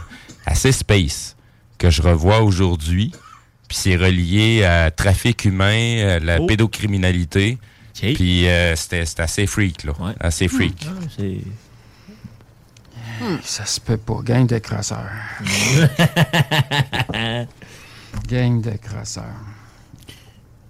assez 0.52 0.72
space 0.72 1.36
que 1.78 1.90
je 1.90 2.02
revois 2.02 2.42
aujourd'hui. 2.42 3.12
Puis 3.68 3.78
c'est 3.78 3.96
relié 3.96 4.64
à 4.64 4.92
trafic 4.92 5.46
humain, 5.46 6.16
à 6.16 6.20
la 6.20 6.42
Oh. 6.42 6.46
pédocriminalité. 6.46 7.58
Puis 7.94 8.48
euh, 8.48 8.76
c'était 8.76 9.06
assez 9.22 9.46
freak, 9.48 9.84
là. 9.84 9.94
Assez 10.20 10.48
freak. 10.48 10.88
Hmm, 13.22 13.38
Ça 13.44 13.66
se 13.66 13.80
peut 13.80 13.98
pas. 13.98 14.20
Gang 14.24 14.48
de 14.48 14.58
crosseurs. 14.58 15.10
Gang 18.28 18.62
de 18.62 18.72
crosseurs. 18.78 19.24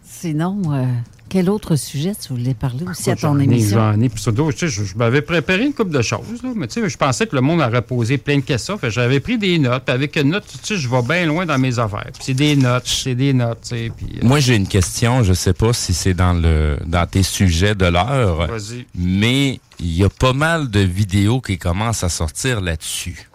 Sinon, 0.03 0.61
euh, 0.73 0.85
quel 1.31 1.49
autre 1.49 1.77
sujet 1.77 2.11
tu 2.13 2.33
voulais 2.33 2.53
parler 2.53 2.83
aussi 2.89 3.09
à 3.09 3.15
ton 3.15 3.39
émission? 3.39 3.77
J'en 3.77 4.01
ai, 4.01 4.09
je, 4.09 4.67
je 4.67 4.97
m'avais 4.97 5.21
préparé 5.21 5.63
une 5.63 5.73
couple 5.73 5.91
de 5.91 6.01
choses, 6.01 6.43
là, 6.43 6.49
mais 6.53 6.67
tu 6.67 6.81
sais, 6.81 6.89
je 6.89 6.97
pensais 6.97 7.25
que 7.25 7.35
le 7.37 7.41
monde 7.41 7.61
aurait 7.61 7.81
posé 7.81 8.17
plein 8.17 8.35
de 8.35 8.41
questions. 8.43 8.77
J'avais 8.83 9.21
pris 9.21 9.37
des 9.37 9.57
notes, 9.57 9.85
puis 9.85 9.93
avec 9.95 10.17
une 10.17 10.31
note, 10.31 10.43
tu 10.45 10.57
sais, 10.61 10.75
je 10.75 10.89
vais 10.89 11.01
bien 11.01 11.25
loin 11.25 11.45
dans 11.45 11.57
mes 11.57 11.79
affaires. 11.79 12.09
Puis 12.13 12.21
c'est 12.21 12.33
des 12.33 12.57
notes, 12.57 12.83
c'est 12.85 13.15
des 13.15 13.31
notes, 13.31 13.61
tu 13.61 13.69
sais, 13.69 13.91
puis... 13.95 14.07
euh, 14.21 14.27
Moi, 14.27 14.41
j'ai 14.41 14.57
une 14.57 14.67
question. 14.67 15.23
Je 15.23 15.31
sais 15.31 15.53
pas 15.53 15.71
si 15.71 15.93
c'est 15.93 16.13
dans 16.13 16.33
le 16.33 16.77
dans 16.85 17.07
tes 17.07 17.23
sujets 17.23 17.75
de 17.75 17.85
l'heure, 17.85 18.47
Vas-y. 18.47 18.85
mais 18.93 19.61
il 19.79 19.95
y 19.95 20.03
a 20.03 20.09
pas 20.09 20.33
mal 20.33 20.69
de 20.69 20.81
vidéos 20.81 21.39
qui 21.39 21.57
commencent 21.57 22.03
à 22.03 22.09
sortir 22.09 22.59
là-dessus. 22.59 23.29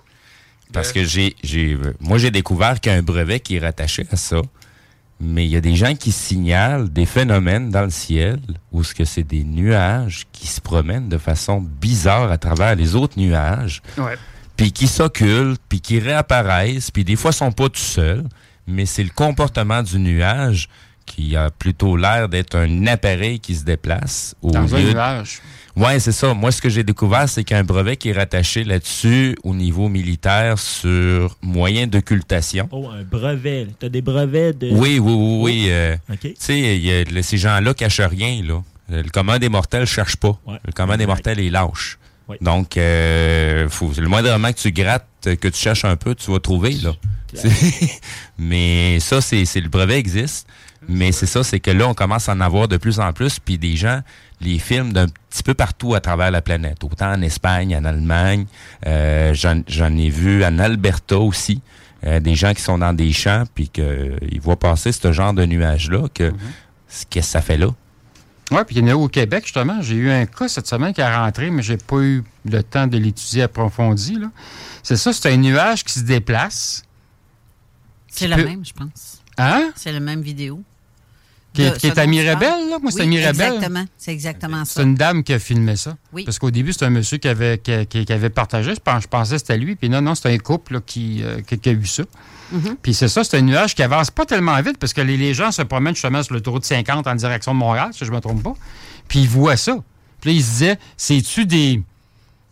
Parce 0.70 0.92
que 0.92 1.02
j'ai 1.04 1.34
j'ai 1.42 1.78
moi 2.00 2.18
j'ai 2.18 2.30
découvert 2.30 2.78
qu'il 2.78 2.92
y 2.92 2.94
a 2.94 2.98
un 2.98 3.02
brevet 3.02 3.40
qui 3.40 3.56
est 3.56 3.60
rattaché 3.60 4.04
à 4.10 4.16
ça. 4.16 4.42
Mais 5.18 5.46
il 5.46 5.50
y 5.50 5.56
a 5.56 5.60
des 5.62 5.76
gens 5.76 5.94
qui 5.94 6.12
signalent 6.12 6.90
des 6.90 7.06
phénomènes 7.06 7.70
dans 7.70 7.82
le 7.84 7.90
ciel 7.90 8.38
où 8.70 8.84
ce 8.84 8.94
que 8.94 9.04
c'est 9.06 9.22
des 9.22 9.44
nuages 9.44 10.26
qui 10.32 10.46
se 10.46 10.60
promènent 10.60 11.08
de 11.08 11.16
façon 11.18 11.60
bizarre 11.60 12.30
à 12.30 12.36
travers 12.38 12.74
les 12.76 12.94
autres 12.94 13.18
nuages 13.18 13.80
puis 14.56 14.72
qui 14.72 14.86
s'occultent, 14.86 15.60
puis 15.68 15.80
qui 15.80 15.98
réapparaissent, 16.00 16.90
puis 16.90 17.04
des 17.04 17.16
fois 17.16 17.32
sont 17.32 17.52
pas 17.52 17.68
tout 17.68 17.76
seuls, 17.80 18.24
mais 18.66 18.84
c'est 18.86 19.04
le 19.04 19.10
comportement 19.10 19.82
du 19.82 19.98
nuage 19.98 20.68
qui 21.06 21.36
a 21.36 21.50
plutôt 21.50 21.96
l'air 21.96 22.28
d'être 22.28 22.56
un 22.56 22.86
appareil 22.86 23.38
qui 23.38 23.54
se 23.54 23.64
déplace. 23.64 24.34
Au 24.42 24.50
Dans 24.50 24.74
un 24.74 24.78
lieu 24.78 24.88
de- 24.88 24.92
nuage. 24.92 25.40
Ouais, 25.76 26.00
c'est 26.00 26.12
ça. 26.12 26.32
Moi, 26.32 26.50
ce 26.52 26.62
que 26.62 26.68
j'ai 26.70 26.82
découvert, 26.84 27.28
c'est 27.28 27.44
qu'il 27.44 27.54
y 27.54 27.58
a 27.58 27.60
un 27.60 27.64
brevet 27.64 27.96
qui 27.96 28.08
est 28.08 28.12
rattaché 28.12 28.64
là-dessus 28.64 29.36
au 29.44 29.54
niveau 29.54 29.88
militaire 29.90 30.58
sur 30.58 31.36
moyens 31.42 31.90
d'occultation. 31.90 32.66
Oh, 32.72 32.88
un 32.88 33.02
brevet. 33.02 33.66
Tu 33.78 33.86
as 33.86 33.88
des 33.90 34.00
brevets 34.00 34.56
de. 34.56 34.70
Oui, 34.70 34.98
oui, 34.98 35.12
oui, 35.12 35.38
oui. 35.42 35.66
euh, 35.68 35.96
OK. 36.10 36.20
Tu 36.20 36.34
sais, 36.38 36.76
il 36.76 36.84
y 36.84 36.90
a 36.92 37.04
le- 37.04 37.20
ces 37.22 37.36
gens-là 37.36 37.74
cachent 37.74 38.00
rien, 38.00 38.42
là. 38.42 38.62
Le 38.88 39.08
commun 39.10 39.38
des 39.38 39.48
mortels 39.50 39.84
cherche 39.86 40.16
pas. 40.16 40.40
Le 40.64 40.72
commun 40.72 40.96
des 40.96 41.06
mortels 41.06 41.40
est 41.40 41.50
lâche. 41.50 41.98
Donc, 42.40 42.76
euh, 42.76 43.68
faut, 43.68 43.92
le 43.98 44.08
moindrement 44.08 44.52
que 44.52 44.58
tu 44.58 44.72
grattes, 44.72 45.06
que 45.22 45.48
tu 45.48 45.58
cherches 45.60 45.84
un 45.84 45.96
peu, 45.96 46.14
tu 46.14 46.30
vas 46.30 46.40
trouver, 46.40 46.72
là. 46.72 46.92
Mais 48.38 48.98
ça, 49.00 49.20
c'est 49.20 49.44
c'est- 49.44 49.60
le 49.60 49.68
brevet 49.68 49.98
existe. 49.98 50.46
Mais 50.88 51.10
c'est 51.10 51.26
ça, 51.26 51.42
c'est 51.42 51.58
que 51.58 51.70
là, 51.70 51.88
on 51.88 51.94
commence 51.94 52.28
à 52.28 52.32
en 52.32 52.40
avoir 52.40 52.68
de 52.68 52.76
plus 52.76 53.00
en 53.00 53.12
plus, 53.12 53.40
puis 53.40 53.58
des 53.58 53.74
gens 53.76 54.00
les 54.40 54.58
filment 54.58 54.92
d'un 54.92 55.06
petit 55.06 55.42
peu 55.42 55.54
partout 55.54 55.94
à 55.94 56.00
travers 56.00 56.30
la 56.30 56.42
planète. 56.42 56.84
Autant 56.84 57.12
en 57.12 57.22
Espagne, 57.22 57.76
en 57.76 57.84
Allemagne, 57.84 58.46
euh, 58.86 59.34
j'en 59.34 59.96
ai 59.96 60.10
vu 60.10 60.44
en 60.44 60.58
Alberta 60.58 61.18
aussi. 61.18 61.60
euh, 62.04 62.20
des 62.20 62.34
gens 62.36 62.52
qui 62.54 62.60
sont 62.62 62.78
dans 62.78 62.92
des 62.92 63.12
champs, 63.12 63.44
puis 63.54 63.68
qu'ils 63.68 64.40
voient 64.40 64.58
passer 64.58 64.92
ce 64.92 65.12
genre 65.12 65.32
de 65.32 65.44
nuages-là, 65.46 66.08
que 66.14 66.30
qu'est-ce 66.88 67.06
que 67.06 67.20
ça 67.22 67.40
fait 67.40 67.56
là? 67.56 67.68
Oui, 68.52 68.58
puis 68.64 68.76
il 68.76 68.86
y 68.86 68.92
en 68.92 68.94
a 68.94 68.96
au 68.96 69.08
Québec, 69.08 69.42
justement. 69.44 69.80
J'ai 69.82 69.96
eu 69.96 70.10
un 70.10 70.24
cas 70.26 70.46
cette 70.46 70.68
semaine 70.68 70.92
qui 70.94 71.00
est 71.00 71.16
rentré, 71.16 71.50
mais 71.50 71.62
j'ai 71.62 71.78
pas 71.78 71.96
eu 72.00 72.22
le 72.44 72.62
temps 72.62 72.86
de 72.86 72.96
l'étudier 72.96 73.42
approfondi. 73.44 74.18
C'est 74.84 74.96
ça, 74.96 75.12
c'est 75.12 75.32
un 75.32 75.36
nuage 75.36 75.82
qui 75.82 75.94
se 75.94 76.04
déplace. 76.04 76.84
C'est 78.08 78.28
la 78.28 78.36
peut- 78.36 78.44
même, 78.44 78.64
je 78.64 78.72
pense. 78.72 79.20
Hein? 79.38 79.70
C'est 79.74 79.90
la 79.90 79.98
même 80.00 80.20
vidéo. 80.20 80.62
Qui, 81.56 81.62
De- 81.62 81.74
est- 81.74 81.78
qui 81.94 82.00
à 82.00 82.06
Mirabel, 82.06 82.48
parles. 82.48 82.68
là? 82.70 82.76
Moi, 82.80 82.90
c'est 82.90 82.98
Oui, 83.00 83.04
à 83.04 83.06
Mirabel. 83.08 83.52
Exactement. 83.54 83.84
C'est 83.96 84.12
exactement 84.12 84.64
ça. 84.64 84.72
C'est 84.76 84.82
une 84.82 84.94
dame 84.94 85.24
qui 85.24 85.32
a 85.32 85.38
filmé 85.38 85.74
ça. 85.76 85.96
Oui. 86.12 86.24
Parce 86.24 86.38
qu'au 86.38 86.50
début, 86.50 86.72
c'était 86.72 86.84
un 86.84 86.90
monsieur 86.90 87.18
qui 87.18 87.28
avait, 87.28 87.58
qui, 87.58 87.86
qui- 87.86 88.04
qui 88.04 88.12
avait 88.12 88.30
partagé. 88.30 88.74
Je, 88.74 88.80
pense- 88.80 89.02
je 89.02 89.08
pensais 89.08 89.32
que 89.32 89.38
c'était 89.38 89.56
lui. 89.58 89.74
Puis 89.74 89.88
non, 89.88 90.00
non, 90.02 90.14
c'était 90.14 90.32
un 90.32 90.38
couple 90.38 90.74
là, 90.74 90.80
qui, 90.84 91.22
euh, 91.24 91.40
qui, 91.40 91.58
qui 91.58 91.68
a 91.70 91.72
vu 91.74 91.86
ça. 91.86 92.04
Mhm. 92.52 92.76
Puis 92.80 92.94
c'est 92.94 93.08
ça, 93.08 93.24
c'est 93.24 93.38
un 93.38 93.40
nuage 93.42 93.74
qui 93.74 93.82
avance 93.82 94.10
pas 94.10 94.24
tellement 94.24 94.60
vite 94.62 94.78
parce 94.78 94.92
que 94.92 95.00
les, 95.00 95.16
les 95.16 95.34
gens 95.34 95.50
se 95.50 95.62
promènent 95.62 95.94
justement 95.96 96.22
sur 96.22 96.34
l'autoroute 96.34 96.64
50 96.64 97.06
en 97.06 97.14
direction 97.16 97.52
de 97.54 97.58
Montréal, 97.58 97.88
si 97.92 98.04
je 98.04 98.12
me 98.12 98.20
trompe 98.20 98.42
pas. 98.42 98.54
Puis 99.08 99.20
ils 99.20 99.28
voient 99.28 99.56
ça. 99.56 99.76
Puis 100.20 100.30
là, 100.30 100.36
ils 100.36 100.42
se 100.44 100.50
disaient, 100.50 100.78
c'est-tu 100.96 101.46
des. 101.46 101.82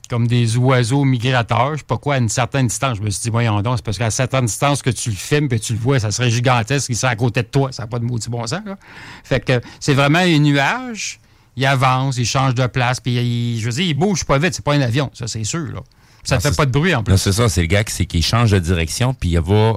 Comme 0.08 0.26
des 0.26 0.56
oiseaux 0.56 1.04
migrateurs, 1.04 1.72
je 1.72 1.78
sais 1.78 1.84
pas 1.84 1.96
quoi, 1.96 2.16
à 2.16 2.18
une 2.18 2.28
certaine 2.28 2.66
distance. 2.66 2.98
Je 2.98 3.02
me 3.02 3.10
suis 3.10 3.22
dit, 3.22 3.30
voyons 3.30 3.60
donc, 3.62 3.76
c'est 3.78 3.84
parce 3.84 3.98
qu'à 3.98 4.10
certaine 4.10 4.46
distance 4.46 4.82
que 4.82 4.90
tu 4.90 5.10
le 5.10 5.16
filmes 5.16 5.48
et 5.50 5.58
tu 5.58 5.72
le 5.72 5.78
vois, 5.78 5.98
ça 5.98 6.10
serait 6.10 6.30
gigantesque, 6.30 6.88
il 6.90 6.96
serait 6.96 7.12
à 7.12 7.16
côté 7.16 7.42
de 7.42 7.48
toi. 7.48 7.72
Ça 7.72 7.84
n'a 7.84 7.86
pas 7.86 7.98
de 7.98 8.04
maudit 8.04 8.28
bon 8.28 8.46
sens, 8.46 8.60
là. 8.66 8.76
Fait 9.24 9.40
que 9.40 9.60
c'est 9.80 9.94
vraiment 9.94 10.18
un 10.18 10.38
nuage. 10.38 11.20
Il 11.56 11.64
avance, 11.66 12.16
il 12.18 12.26
change 12.26 12.54
de 12.54 12.66
place, 12.66 12.98
puis 13.00 13.12
il, 13.14 13.60
je 13.60 13.66
veux 13.66 13.72
dire, 13.72 13.84
il 13.86 13.94
bouge 13.94 14.24
pas 14.24 14.38
vite. 14.38 14.54
C'est 14.54 14.64
pas 14.64 14.74
un 14.74 14.80
avion, 14.80 15.10
ça, 15.14 15.28
c'est 15.28 15.44
sûr, 15.44 15.66
là. 15.72 15.80
Ça 16.24 16.36
ne 16.36 16.40
fait 16.40 16.56
pas 16.56 16.66
de 16.66 16.70
bruit, 16.72 16.94
en 16.94 17.02
plus. 17.04 17.16
C'est 17.18 17.32
ça, 17.32 17.48
c'est 17.48 17.60
le 17.60 17.66
gars 17.68 17.84
qui, 17.84 18.22
change 18.22 18.50
de 18.50 18.58
direction, 18.58 19.14
puis 19.14 19.30
il 19.30 19.40
va 19.40 19.74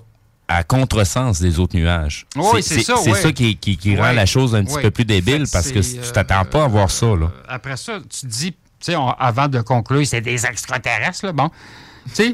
à 0.47 0.63
contresens 0.63 1.39
des 1.41 1.59
autres 1.59 1.75
nuages. 1.77 2.25
Oui, 2.35 2.63
c'est 2.63 2.79
ça, 2.81 2.95
C'est 3.03 3.13
ça 3.13 3.31
qui, 3.31 3.57
qui- 3.57 3.75
qui 3.77 3.95
rend 3.97 4.11
la 4.13 4.25
chose 4.25 4.55
un 4.55 4.63
petit 4.63 4.79
peu 4.81 4.91
plus 4.91 5.05
débile, 5.05 5.43
parce 5.51 5.71
que 5.71 5.79
tu 5.79 6.11
t'attends 6.13 6.45
pas 6.45 6.63
à 6.63 6.67
voir 6.67 6.89
ça, 6.89 7.07
là. 7.15 7.31
Après 7.47 7.77
ça, 7.77 7.99
tu 8.09 8.21
te 8.21 8.25
dis, 8.27 8.55
sais, 8.81 8.95
avant 9.19 9.47
de 9.47 9.61
conclure, 9.61 10.05
c'est 10.05 10.21
des 10.21 10.45
extraterrestres, 10.45 11.25
là, 11.25 11.31
bon. 11.33 11.49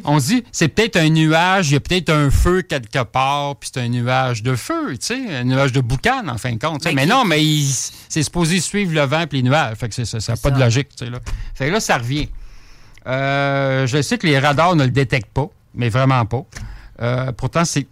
On 0.06 0.20
se 0.20 0.28
dit, 0.28 0.44
c'est 0.52 0.68
peut-être 0.68 0.98
un 0.98 1.10
nuage, 1.10 1.72
il 1.72 1.74
y 1.74 1.78
a 1.78 1.80
peut-être 1.80 2.10
un 2.11 2.30
feu 2.30 2.61
quelque 2.61 3.03
part, 3.03 3.56
puis 3.56 3.72
c'est 3.74 3.82
un 3.82 3.88
nuage 3.88 4.44
de 4.44 4.56
feu, 4.56 4.95
un 5.11 5.44
nuage 5.45 5.72
de 5.72 5.82
boucan, 5.82 6.28
en 6.28 6.38
fin 6.38 6.53
de 6.53 6.60
compte. 6.60 6.84
Ben, 6.84 6.94
mais 6.94 7.07
non, 7.07 7.26
mais 7.26 7.41
c'est 8.07 8.22
supposé 8.22 8.60
suivre 8.60 8.94
le 8.94 9.02
vent 9.02 9.22
et 9.22 9.28
les 9.32 9.41
nuages. 9.41 9.76
Fait 9.78 9.90
que 9.90 9.95
c'est- 9.95 10.06
ça 10.20 10.34
n'a 10.34 10.38
pas 10.38 10.52
de 10.52 10.60
logique, 10.60 10.90
tu 10.90 11.06
sais, 11.06 11.10
là. 11.11 11.20
Fait 11.56 11.68
que 11.68 11.72
là, 11.74 11.80
ça 11.80 11.98
revient. 11.98 12.30
Euh, 13.07 13.88
je 13.88 14.02
sais 14.02 14.18
que 14.20 14.28
les 14.28 14.38
radars 14.38 14.76
ne 14.76 14.84
le 14.84 14.91
détectent 14.91 15.34
pas, 15.34 15.48
mais 15.74 15.90
vraiment 15.90 16.26
pas. 16.26 16.45
Euh, 17.02 17.32
pourtant, 17.32 17.65
c'est 17.65 17.88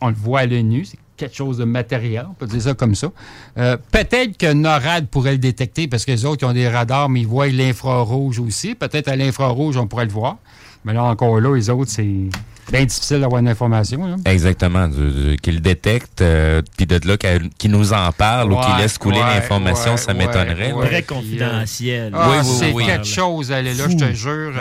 on 0.00 0.08
le 0.08 0.14
voit 0.14 0.40
à 0.40 0.46
l'œil 0.46 0.64
nu, 0.64 0.84
c'est 0.84 0.98
quelque 1.22 1.36
chose 1.36 1.58
de 1.58 1.64
matériel, 1.64 2.26
on 2.28 2.34
peut 2.34 2.46
dire 2.46 2.62
ça 2.62 2.74
comme 2.74 2.96
ça. 2.96 3.08
Euh, 3.56 3.76
Peut-être 3.92 4.36
que 4.36 4.52
NORAD 4.52 5.06
pourrait 5.06 5.32
le 5.32 5.38
détecter 5.38 5.86
parce 5.86 6.04
que 6.04 6.10
les 6.10 6.24
autres 6.24 6.44
ont 6.44 6.52
des 6.52 6.68
radars, 6.68 7.08
mais 7.08 7.20
ils 7.20 7.26
voient 7.28 7.46
l'infrarouge 7.46 8.40
aussi. 8.40 8.74
Peut-être 8.74 9.06
à 9.06 9.14
l'infrarouge, 9.14 9.76
on 9.76 9.86
pourrait 9.86 10.06
le 10.06 10.10
voir. 10.10 10.38
Mais 10.84 10.92
là, 10.92 11.04
encore 11.04 11.40
là, 11.40 11.54
les 11.54 11.70
autres, 11.70 11.92
c'est 11.92 12.28
bien 12.70 12.84
difficile 12.84 13.20
d'avoir 13.20 13.40
une 13.40 13.48
information. 13.48 14.06
là. 14.06 14.16
Exactement, 14.26 14.86
du- 14.88 15.10
du- 15.30 15.36
qu'il 15.36 15.60
détecte, 15.60 16.20
euh, 16.20 16.62
puis 16.76 16.86
de 16.86 17.00
là 17.06 17.16
qu'elle- 17.16 17.48
qu'il 17.50 17.70
nous 17.70 17.92
en 17.92 18.12
parle 18.12 18.52
ou 18.52 18.56
qu'il 18.60 18.74
Ouais, 18.74 18.82
laisse 18.82 18.98
couler 18.98 19.18
ouais, 19.18 19.24
l'information, 19.34 19.92
ouais, 19.92 19.96
ça 19.98 20.14
m'étonnerait. 20.14 20.72
ouais. 20.72 20.86
Très 20.86 21.02
confidentiel. 21.02 22.12
Ah, 22.14 22.28
Oui, 22.30 22.36
oui, 22.40 22.56
c'est 22.58 22.72
oui. 22.72 22.86
quelque 22.86 23.06
chose, 23.06 23.50
elle 23.50 23.66
est 23.66 23.74
là, 23.74 23.84
je 23.90 23.96
te 23.96 24.12
jure. 24.12 24.52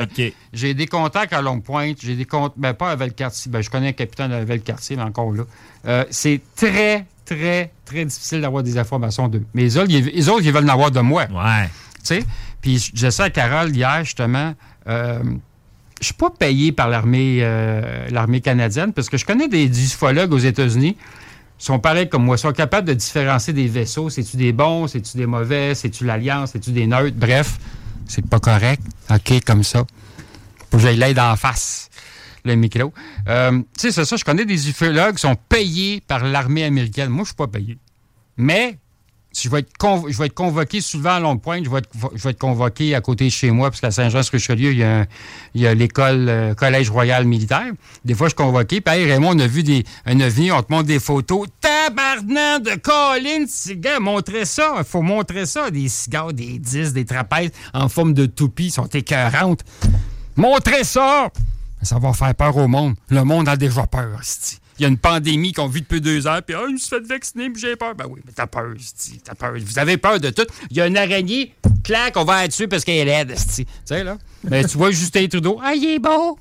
J'ai 0.53 0.73
des 0.73 0.88
contacts 0.88 1.34
à 1.34 1.41
Longue 1.41 1.64
Pointe, 1.64 1.98
j'ai 2.02 2.15
des 2.15 2.26
contacts, 2.26 2.57
ben 2.57 2.73
pas 2.73 2.91
à 2.91 2.95
Valcartier, 2.95 3.52
ben 3.52 3.61
je 3.61 3.69
connais 3.69 3.90
un 3.90 3.94
capitaine 3.94 4.32
de 4.32 4.44
Valcartier, 4.45 4.95
mais 4.98 5.03
encore 5.03 5.32
là. 5.32 5.44
Euh, 5.88 6.03
c'est 6.10 6.41
très, 6.56 7.06
très, 7.26 7.72
très 7.86 8.06
difficile 8.06 8.41
d'avoir 8.41 8.64
des 8.64 8.78
informations 8.78 9.28
d'eux. 9.28 9.44
Mais 9.53 9.61
les 9.64 9.78
autres, 9.78 9.90
ils, 9.90 10.06
les 10.06 10.30
autres, 10.30 10.41
ils 10.44 10.52
veulent 10.52 10.69
en 10.69 10.73
avoir 10.73 10.91
de 10.91 10.99
moi. 10.99 11.23
Ouais. 11.32 11.68
Tu 12.03 12.15
sais? 12.15 12.23
Puis 12.61 12.78
je 12.80 12.91
disais 12.91 13.11
ça 13.11 13.26
à 13.26 13.30
Carole 13.30 13.76
hier, 13.76 14.03
justement. 14.03 14.53
euh, 14.88 15.19
je 16.02 16.07
suis 16.07 16.15
pas 16.15 16.32
payé 16.32 16.72
par 16.72 16.90
l'armée 16.90 17.40
euh, 17.41 18.10
l'armée 18.10 18.41
canadienne 18.41 18.91
parce 18.91 19.07
que 19.07 19.18
je 19.18 19.26
connais 19.26 19.48
des, 19.48 19.68
ufologues 19.86 20.34
aux 20.34 20.40
États-Unis. 20.40 20.98
Sont 21.60 21.78
pareils 21.78 22.10
comme 22.10 22.26
moi. 22.26 22.38
Sont 22.38 22.53
capables 22.53 22.88
de 22.88 22.95
différencier 22.95 23.53
des 23.53 23.68
vaisseaux. 23.68 24.10
C'est-tu 24.10 24.36
des 24.36 24.52
bons? 24.52 24.88
C'est-tu 24.88 25.15
des 25.15 25.28
mauvais? 25.28 25.76
C'est-tu 25.76 26.06
l'Alliance? 26.06 26.53
C'est-tu 26.53 26.72
des 26.72 26.88
neutres? 26.88 27.15
Bref, 27.15 27.60
c'est 28.07 28.26
pas 28.28 28.40
correct. 28.40 28.82
OK, 29.11 29.45
comme 29.45 29.64
ça. 29.64 29.86
Faut 30.72 30.78
que 30.78 30.80
j'aille 30.80 30.98
l'aide 30.98 31.19
en 31.19 31.36
face, 31.36 31.91
le 32.45 32.56
micro. 32.56 32.91
Euh, 33.28 33.60
tu 33.60 33.65
sais, 33.78 33.91
c'est 33.91 34.06
ça. 34.06 34.15
Je 34.15 34.23
connais 34.23 34.45
des 34.45 34.69
ufologues 34.69 35.15
qui 35.15 35.22
sont 35.22 35.36
payés 35.36 36.02
par 36.07 36.26
l'armée 36.26 36.64
américaine. 36.64 37.10
Moi, 37.10 37.26
je 37.26 37.28
suis 37.28 37.36
pas 37.36 37.48
payé. 37.48 37.78
Mais 38.38 38.80
si 39.34 39.48
je 39.48 39.52
vais, 39.52 39.60
être 39.60 40.34
convoqué 40.34 40.82
souvent 40.82 41.12
à 41.12 41.20
Longue 41.20 41.41
Pointe, 41.41 41.64
je 41.64 41.70
vais, 41.70 41.80
être, 41.80 42.38
convoqué 42.38 42.95
à 42.95 43.02
côté 43.02 43.26
de 43.26 43.30
chez 43.30 43.49
moi, 43.52 43.70
parce 43.70 43.80
qu'à 43.80 43.91
Saint-Jean-sur-Richelieu, 43.91 44.74
il 44.74 45.62
y 45.62 45.68
a, 45.68 45.74
l'école 45.74 46.28
euh, 46.28 46.53
Collège 46.53 46.90
Royal 46.90 47.26
Militaire. 47.26 47.72
Des 48.03 48.14
fois, 48.14 48.28
je 48.28 48.32
suis 48.32 48.36
convoqué. 48.36 48.82
Puis, 48.82 48.94
hey, 48.94 49.10
Raymond, 49.10 49.36
on 49.36 49.40
a 49.40 49.48
vu 49.48 49.64
des, 49.64 49.86
un 50.06 50.20
ovni, 50.20 50.52
on 50.52 50.62
te 50.62 50.72
montre 50.72 50.88
des 50.88 50.99
photos. 50.99 51.48
Tabarnan 51.62 52.60
de 52.60 52.76
Colin, 52.76 53.45
cigare, 53.48 54.02
montrez 54.02 54.45
ça. 54.45 54.74
Il 54.78 54.84
faut 54.84 55.02
montrer 55.02 55.45
ça. 55.45 55.72
Des 55.72 55.88
cigares, 55.88 56.34
des 56.34 56.60
disques, 56.60 56.94
des 56.94 57.06
trapèzes 57.06 57.52
en 57.74 57.88
forme 57.88 58.14
de 58.14 58.26
toupie 58.26 58.70
sont 58.70 58.88
écœurantes. 58.88 59.62
Montrez 60.36 60.84
ça! 60.84 61.30
Ça 61.82 61.98
va 61.98 62.14
faire 62.14 62.36
peur 62.36 62.56
au 62.58 62.68
monde. 62.68 62.95
Le 63.10 63.24
monde 63.24 63.49
a 63.49 63.58
déjà 63.58 63.88
peur, 63.88 64.20
c'ti. 64.22 64.60
Il 64.82 64.86
y 64.86 64.88
a 64.88 64.90
une 64.90 64.98
pandémie 64.98 65.53
qu'on 65.53 65.68
vit 65.68 65.82
depuis 65.82 66.02
deux 66.02 66.26
heures, 66.26 66.41
puis 66.41 66.56
ah, 66.58 66.64
je 66.66 66.72
me 66.72 66.78
suis 66.80 66.90
fait 66.90 67.02
vacciner, 67.02 67.52
puis 67.52 67.62
j'ai 67.62 67.76
peur. 67.76 67.94
Ben 67.94 68.06
oui, 68.10 68.20
mais 68.26 68.32
t'as 68.34 68.48
peur. 68.48 68.74
T'as 69.24 69.36
peur. 69.36 69.53
Vous 69.64 69.78
avez 69.78 69.95
peur 69.98 70.20
de 70.20 70.32
tout. 70.32 70.48
Il 70.72 70.78
y 70.78 70.82
a 70.82 70.88
une 70.88 70.98
araignée, 70.98 71.53
clac, 71.84 72.18
on 72.18 72.24
va 72.24 72.41
la 72.41 72.48
tuer 72.48 72.66
parce 72.66 72.84
qu'elle 72.84 73.08
est 73.08 73.26
laide. 73.26 73.36
Tu 73.56 73.64
sais, 73.86 74.03
là. 74.03 74.18
Mais 74.44 74.64
tu 74.64 74.80
vois 74.80 74.90
Justin 74.90 75.28
Trudeau, 75.28 75.60
ah, 75.64 75.76
il 75.76 75.86
est 75.88 75.99
beau! 75.99 76.40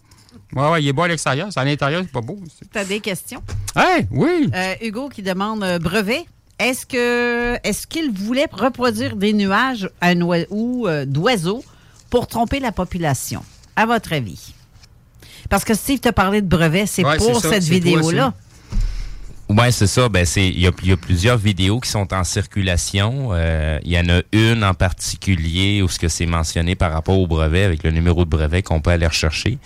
Ouais, 0.57 0.71
ouais, 0.71 0.83
il 0.83 0.89
est 0.89 0.93
beau 0.95 1.03
à 1.03 1.09
l'extérieur. 1.09 1.49
C'est 1.53 1.61
à 1.61 1.67
l'intérieur, 1.67 2.01
c'est 2.03 2.13
pas 2.13 2.23
beau. 2.23 2.39
Tu 2.73 2.79
as 2.79 2.85
des 2.87 3.01
questions? 3.01 3.43
Hey, 3.77 4.07
oui. 4.11 4.49
Euh, 4.55 4.75
Hugo 4.81 5.11
qui 5.11 5.21
demande 5.21 5.63
euh, 5.63 5.79
brevet. 5.79 6.25
Est-ce 6.59 6.87
que 6.87 7.59
est-ce 7.63 7.87
qu'il 7.87 8.11
voulait 8.11 8.49
reproduire 8.51 9.17
des 9.17 9.35
nuages 9.35 9.91
à 10.01 10.15
ou 10.49 10.89
euh, 10.89 11.05
d'oiseaux 11.05 11.63
pour 12.09 12.27
tromper 12.27 12.59
la 12.59 12.73
population? 12.73 13.45
À 13.77 13.85
votre 13.85 14.15
avis? 14.15 14.55
Parce 15.51 15.65
que 15.65 15.75
Steve 15.75 15.99
t'a 16.01 16.13
parlé 16.13 16.41
de 16.41 16.47
brevet, 16.47 16.87
c'est 16.87 17.05
Ouais, 17.05 17.19
pour 17.19 17.41
ça, 17.41 17.51
cette 17.51 17.65
vidéo-là. 17.65 18.33
Ouais, 19.49 19.73
c'est 19.73 19.89
ça. 19.89 20.09
Ben, 20.09 20.25
c'est 20.25 20.47
il 20.47 20.61
y 20.61 20.69
a, 20.69 20.71
il 20.83 20.89
y 20.91 20.93
a 20.93 20.97
plusieurs 20.97 21.37
vidéos 21.37 21.81
qui 21.81 21.91
sont 21.91 22.15
en 22.15 22.23
circulation. 22.23 23.31
Euh, 23.33 23.81
Il 23.85 23.91
y 23.91 23.99
en 23.99 24.09
a 24.09 24.23
une 24.31 24.63
en 24.63 24.75
particulier 24.75 25.83
où 25.83 25.89
ce 25.89 25.99
que 25.99 26.07
c'est 26.07 26.25
mentionné 26.27 26.77
par 26.77 26.93
rapport 26.93 27.19
au 27.19 27.27
brevet 27.27 27.65
avec 27.65 27.83
le 27.83 27.91
numéro 27.91 28.25
de 28.25 28.31
brevet 28.31 28.63
qu'on 28.63 28.81
peut 28.81 28.91
aller 28.91 29.09
rechercher. 29.09 29.59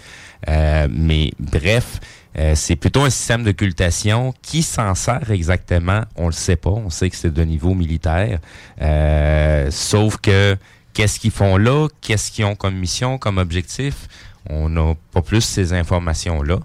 Euh, 0.48 0.88
mais 0.90 1.32
bref, 1.38 2.00
euh, 2.38 2.54
c'est 2.56 2.76
plutôt 2.76 3.02
un 3.02 3.10
système 3.10 3.44
d'occultation 3.44 4.32
qui 4.40 4.62
s'en 4.62 4.94
sert 4.94 5.30
exactement. 5.30 6.00
On 6.16 6.26
le 6.26 6.32
sait 6.32 6.56
pas. 6.56 6.70
On 6.70 6.88
sait 6.88 7.10
que 7.10 7.16
c'est 7.16 7.32
de 7.32 7.44
niveau 7.44 7.74
militaire. 7.74 8.38
Euh, 8.80 9.68
sauf 9.70 10.16
que 10.16 10.56
qu'est-ce 10.94 11.20
qu'ils 11.20 11.30
font 11.30 11.58
là? 11.58 11.88
Qu'est-ce 12.00 12.30
qu'ils 12.30 12.46
ont 12.46 12.54
comme 12.54 12.74
mission, 12.76 13.18
comme 13.18 13.36
objectif? 13.36 14.08
On 14.50 14.68
n'a 14.68 14.94
pas 15.12 15.22
plus 15.22 15.40
ces 15.42 15.72
informations 15.72 16.42
là. 16.42 16.58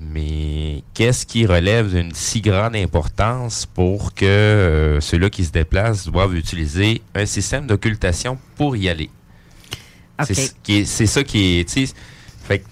Mais 0.00 0.82
qu'est-ce 0.92 1.24
qui 1.24 1.46
relève 1.46 1.94
d'une 1.94 2.12
si 2.14 2.40
grande 2.40 2.74
importance 2.74 3.64
pour 3.64 4.12
que 4.14 4.24
euh, 4.24 5.00
ceux-là 5.00 5.30
qui 5.30 5.44
se 5.44 5.52
déplacent 5.52 6.06
doivent 6.08 6.34
utiliser 6.34 7.00
un 7.14 7.26
système 7.26 7.66
d'occultation 7.66 8.38
pour 8.56 8.76
y 8.76 8.88
aller? 8.88 9.08
C'est 10.24 11.06
ça 11.06 11.22
qui 11.24 11.60
est. 11.60 11.68
fait 12.44 12.58
que 12.60 12.64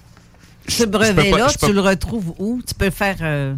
Ce 0.69 0.85
pas- 0.85 0.99
brevet-là, 0.99 1.49
tu 1.59 1.73
le 1.73 1.81
retrouves 1.81 2.35
où? 2.39 2.61
Tu 2.67 2.75
peux 2.75 2.91
faire... 2.91 3.17
euh, 3.23 3.55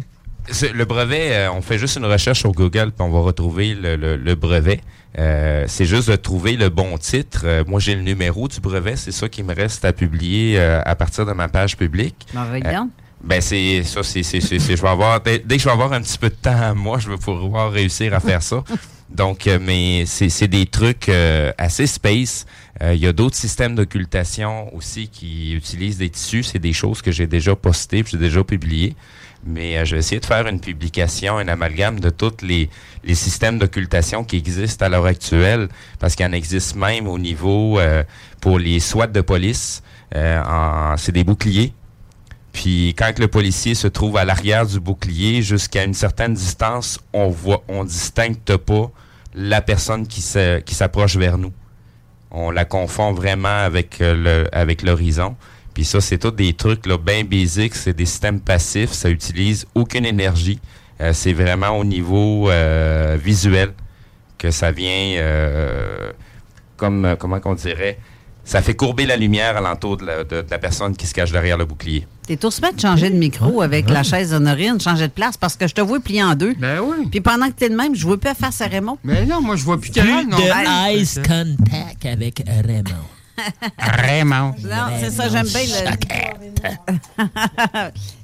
Le 0.73 0.85
brevet, 0.85 1.29
euh, 1.35 1.51
on 1.51 1.61
fait 1.61 1.77
juste 1.79 1.97
une 1.97 2.05
recherche 2.05 2.39
sur 2.39 2.51
Google 2.51 2.91
puis 2.91 3.01
on 3.01 3.09
va 3.11 3.19
retrouver 3.19 3.73
le, 3.75 3.95
le- 3.95 4.15
le 4.17 4.35
brevet. 4.35 4.81
Euh, 5.17 5.65
c'est 5.67 5.85
juste 5.85 6.09
de 6.09 6.15
trouver 6.15 6.57
le 6.57 6.69
bon 6.69 6.97
titre. 6.97 7.41
Euh, 7.45 7.63
moi, 7.65 7.79
j'ai 7.79 7.95
le 7.95 8.01
numéro 8.01 8.47
du 8.47 8.59
brevet. 8.59 8.95
C'est 8.97 9.11
ça 9.13 9.29
qui 9.29 9.43
me 9.43 9.53
reste 9.55 9.85
à 9.85 9.93
publier 9.93 10.59
euh, 10.59 10.81
à 10.85 10.95
partir 10.95 11.25
de 11.25 11.31
ma 11.31 11.47
page 11.47 11.77
publique. 11.77 12.27
Ben, 12.33 12.41
Euh, 12.45 12.53
regarde. 12.53 12.89
ben 13.23 13.39
c'est 13.41 13.83
ça, 13.83 14.03
c'est 14.03 14.23
c'est 14.23 14.41
c'est 14.41 14.59
c'est- 14.59 14.75
je 14.75 14.81
vais 14.81 14.89
avoir 14.89 15.21
dès, 15.21 15.39
dès 15.39 15.55
que 15.55 15.61
je 15.61 15.67
vais 15.67 15.71
avoir 15.73 15.93
un 15.93 16.01
petit 16.01 16.17
peu 16.17 16.29
de 16.29 16.35
temps 16.35 16.61
à 16.61 16.73
moi, 16.85 16.99
je 16.99 17.09
vais 17.09 17.17
pouvoir 17.17 17.71
réussir 17.71 18.13
à 18.13 18.19
faire 18.19 18.43
ça. 18.43 18.63
Donc, 19.09 19.47
mais 19.61 20.03
c'est 20.05 20.29
c'est 20.29 20.47
des 20.49 20.65
trucs 20.65 21.07
euh, 21.09 21.51
assez 21.57 21.87
space. 21.87 22.45
Euh, 22.81 22.93
Il 22.93 22.99
y 22.99 23.07
a 23.07 23.13
d'autres 23.13 23.35
systèmes 23.37 23.75
d'occultation 23.75 24.75
aussi 24.75 25.07
qui 25.07 25.53
utilisent 25.53 25.97
des 25.99 26.09
tissus. 26.09 26.43
C'est 26.43 26.59
des 26.59 26.73
choses 26.73 27.01
que 27.01 27.11
j'ai 27.11 27.27
déjà 27.27 27.55
postées, 27.55 28.03
j'ai 28.05 28.17
déjà 28.17 28.43
publiées. 28.43 28.95
Mais 29.45 29.77
euh, 29.77 29.85
je 29.85 29.95
vais 29.95 29.99
essayer 29.99 30.19
de 30.19 30.25
faire 30.25 30.47
une 30.47 30.59
publication, 30.59 31.37
un 31.37 31.47
amalgame 31.47 31.99
de 31.99 32.09
tous 32.09 32.41
les, 32.41 32.69
les 33.03 33.15
systèmes 33.15 33.59
d'occultation 33.59 34.23
qui 34.23 34.37
existent 34.37 34.85
à 34.85 34.89
l'heure 34.89 35.05
actuelle, 35.05 35.69
parce 35.99 36.15
qu'il 36.15 36.25
en 36.25 36.31
existe 36.31 36.75
même 36.75 37.07
au 37.07 37.19
niveau 37.19 37.79
euh, 37.79 38.03
pour 38.41 38.59
les 38.59 38.79
SWAT 38.79 39.07
de 39.07 39.21
police. 39.21 39.83
Euh, 40.15 40.41
c'est 40.97 41.11
des 41.11 41.23
boucliers 41.23 41.73
puis 42.55 42.95
quand 42.97 43.19
le 43.19 43.27
policier 43.27 43.75
se 43.75 43.85
trouve 43.85 44.15
à 44.15 44.23
l'arrière 44.23 44.65
du 44.65 44.79
bouclier, 44.79 45.41
jusqu'à 45.41 45.83
une 45.83 45.93
certaine 45.93 46.33
distance, 46.33 47.01
on 47.11 47.27
voit, 47.27 47.65
on 47.67 47.83
distingue 47.83 48.37
pas 48.37 48.89
la 49.33 49.61
personne 49.61 50.07
qui 50.07 50.21
s'approche 50.21 51.17
vers 51.17 51.37
nous. 51.37 51.51
On 52.31 52.51
la 52.51 52.63
confond 52.63 53.11
vraiment 53.11 53.49
avec 53.49 53.99
euh, 53.99 54.15
le 54.15 54.55
avec 54.55 54.83
l'horizon. 54.83 55.35
Puis 55.75 55.85
ça, 55.85 56.01
c'est 56.01 56.17
tous 56.17 56.31
des 56.31 56.53
trucs 56.53 56.85
là 56.87 56.97
bien 56.97 57.23
basiques, 57.23 57.75
c'est 57.75 57.93
des 57.93 58.05
systèmes 58.07 58.39
passifs, 58.39 58.91
ça 58.93 59.09
utilise 59.09 59.67
aucune 59.75 60.05
énergie. 60.05 60.59
Euh, 61.01 61.11
c'est 61.13 61.33
vraiment 61.33 61.77
au 61.77 61.83
niveau 61.83 62.49
euh, 62.49 63.17
visuel 63.21 63.73
que 64.37 64.49
ça 64.51 64.71
vient 64.71 65.15
euh, 65.17 66.11
comme 66.77 67.05
euh, 67.05 67.15
comment 67.17 67.39
qu'on 67.41 67.53
dirait, 67.55 67.99
ça 68.45 68.61
fait 68.61 68.73
courber 68.75 69.05
la 69.05 69.17
lumière 69.17 69.57
alentour 69.57 69.97
de 69.97 70.05
la, 70.05 70.23
de- 70.23 70.41
de 70.41 70.47
la 70.49 70.57
personne 70.59 70.95
qui 70.95 71.07
se 71.07 71.13
cache 71.13 71.31
derrière 71.31 71.57
le 71.57 71.65
bouclier. 71.65 72.07
T'es 72.27 72.37
tout 72.37 72.49
de 72.49 72.79
changer 72.79 73.09
de 73.09 73.15
micro 73.17 73.61
avec 73.61 73.89
la 73.89 74.03
chaise 74.03 74.33
honorine, 74.33 74.79
changer 74.79 75.07
de 75.07 75.13
place 75.13 75.35
parce 75.35 75.55
que 75.57 75.67
je 75.67 75.73
te 75.73 75.81
vois 75.81 75.99
plier 75.99 76.23
en 76.23 76.35
deux. 76.35 76.53
Ben 76.57 76.79
oui. 76.81 77.07
Puis 77.11 77.21
pendant 77.21 77.47
que 77.47 77.53
t'es 77.53 77.69
le 77.69 77.75
même, 77.75 77.95
je 77.95 78.05
vois 78.05 78.17
plus 78.19 78.33
face 78.33 78.61
à 78.61 78.67
Raymond. 78.67 78.97
Mais 79.03 79.25
non, 79.25 79.41
moi, 79.41 79.55
je 79.57 79.63
vois 79.63 79.79
plus 79.79 79.91
Plus 79.91 80.01
Carole, 80.01 80.25
non. 80.27 80.37
de 80.37 80.91
eyes 80.93 81.05
contact 81.15 82.05
avec 82.05 82.43
Raymond. 82.47 82.83
Raymond. 83.77 84.55
Non, 84.63 84.87
c'est 84.99 85.11
ça, 85.11 85.29
j'aime 85.29 85.47
bien 85.47 85.61
le. 85.61 85.91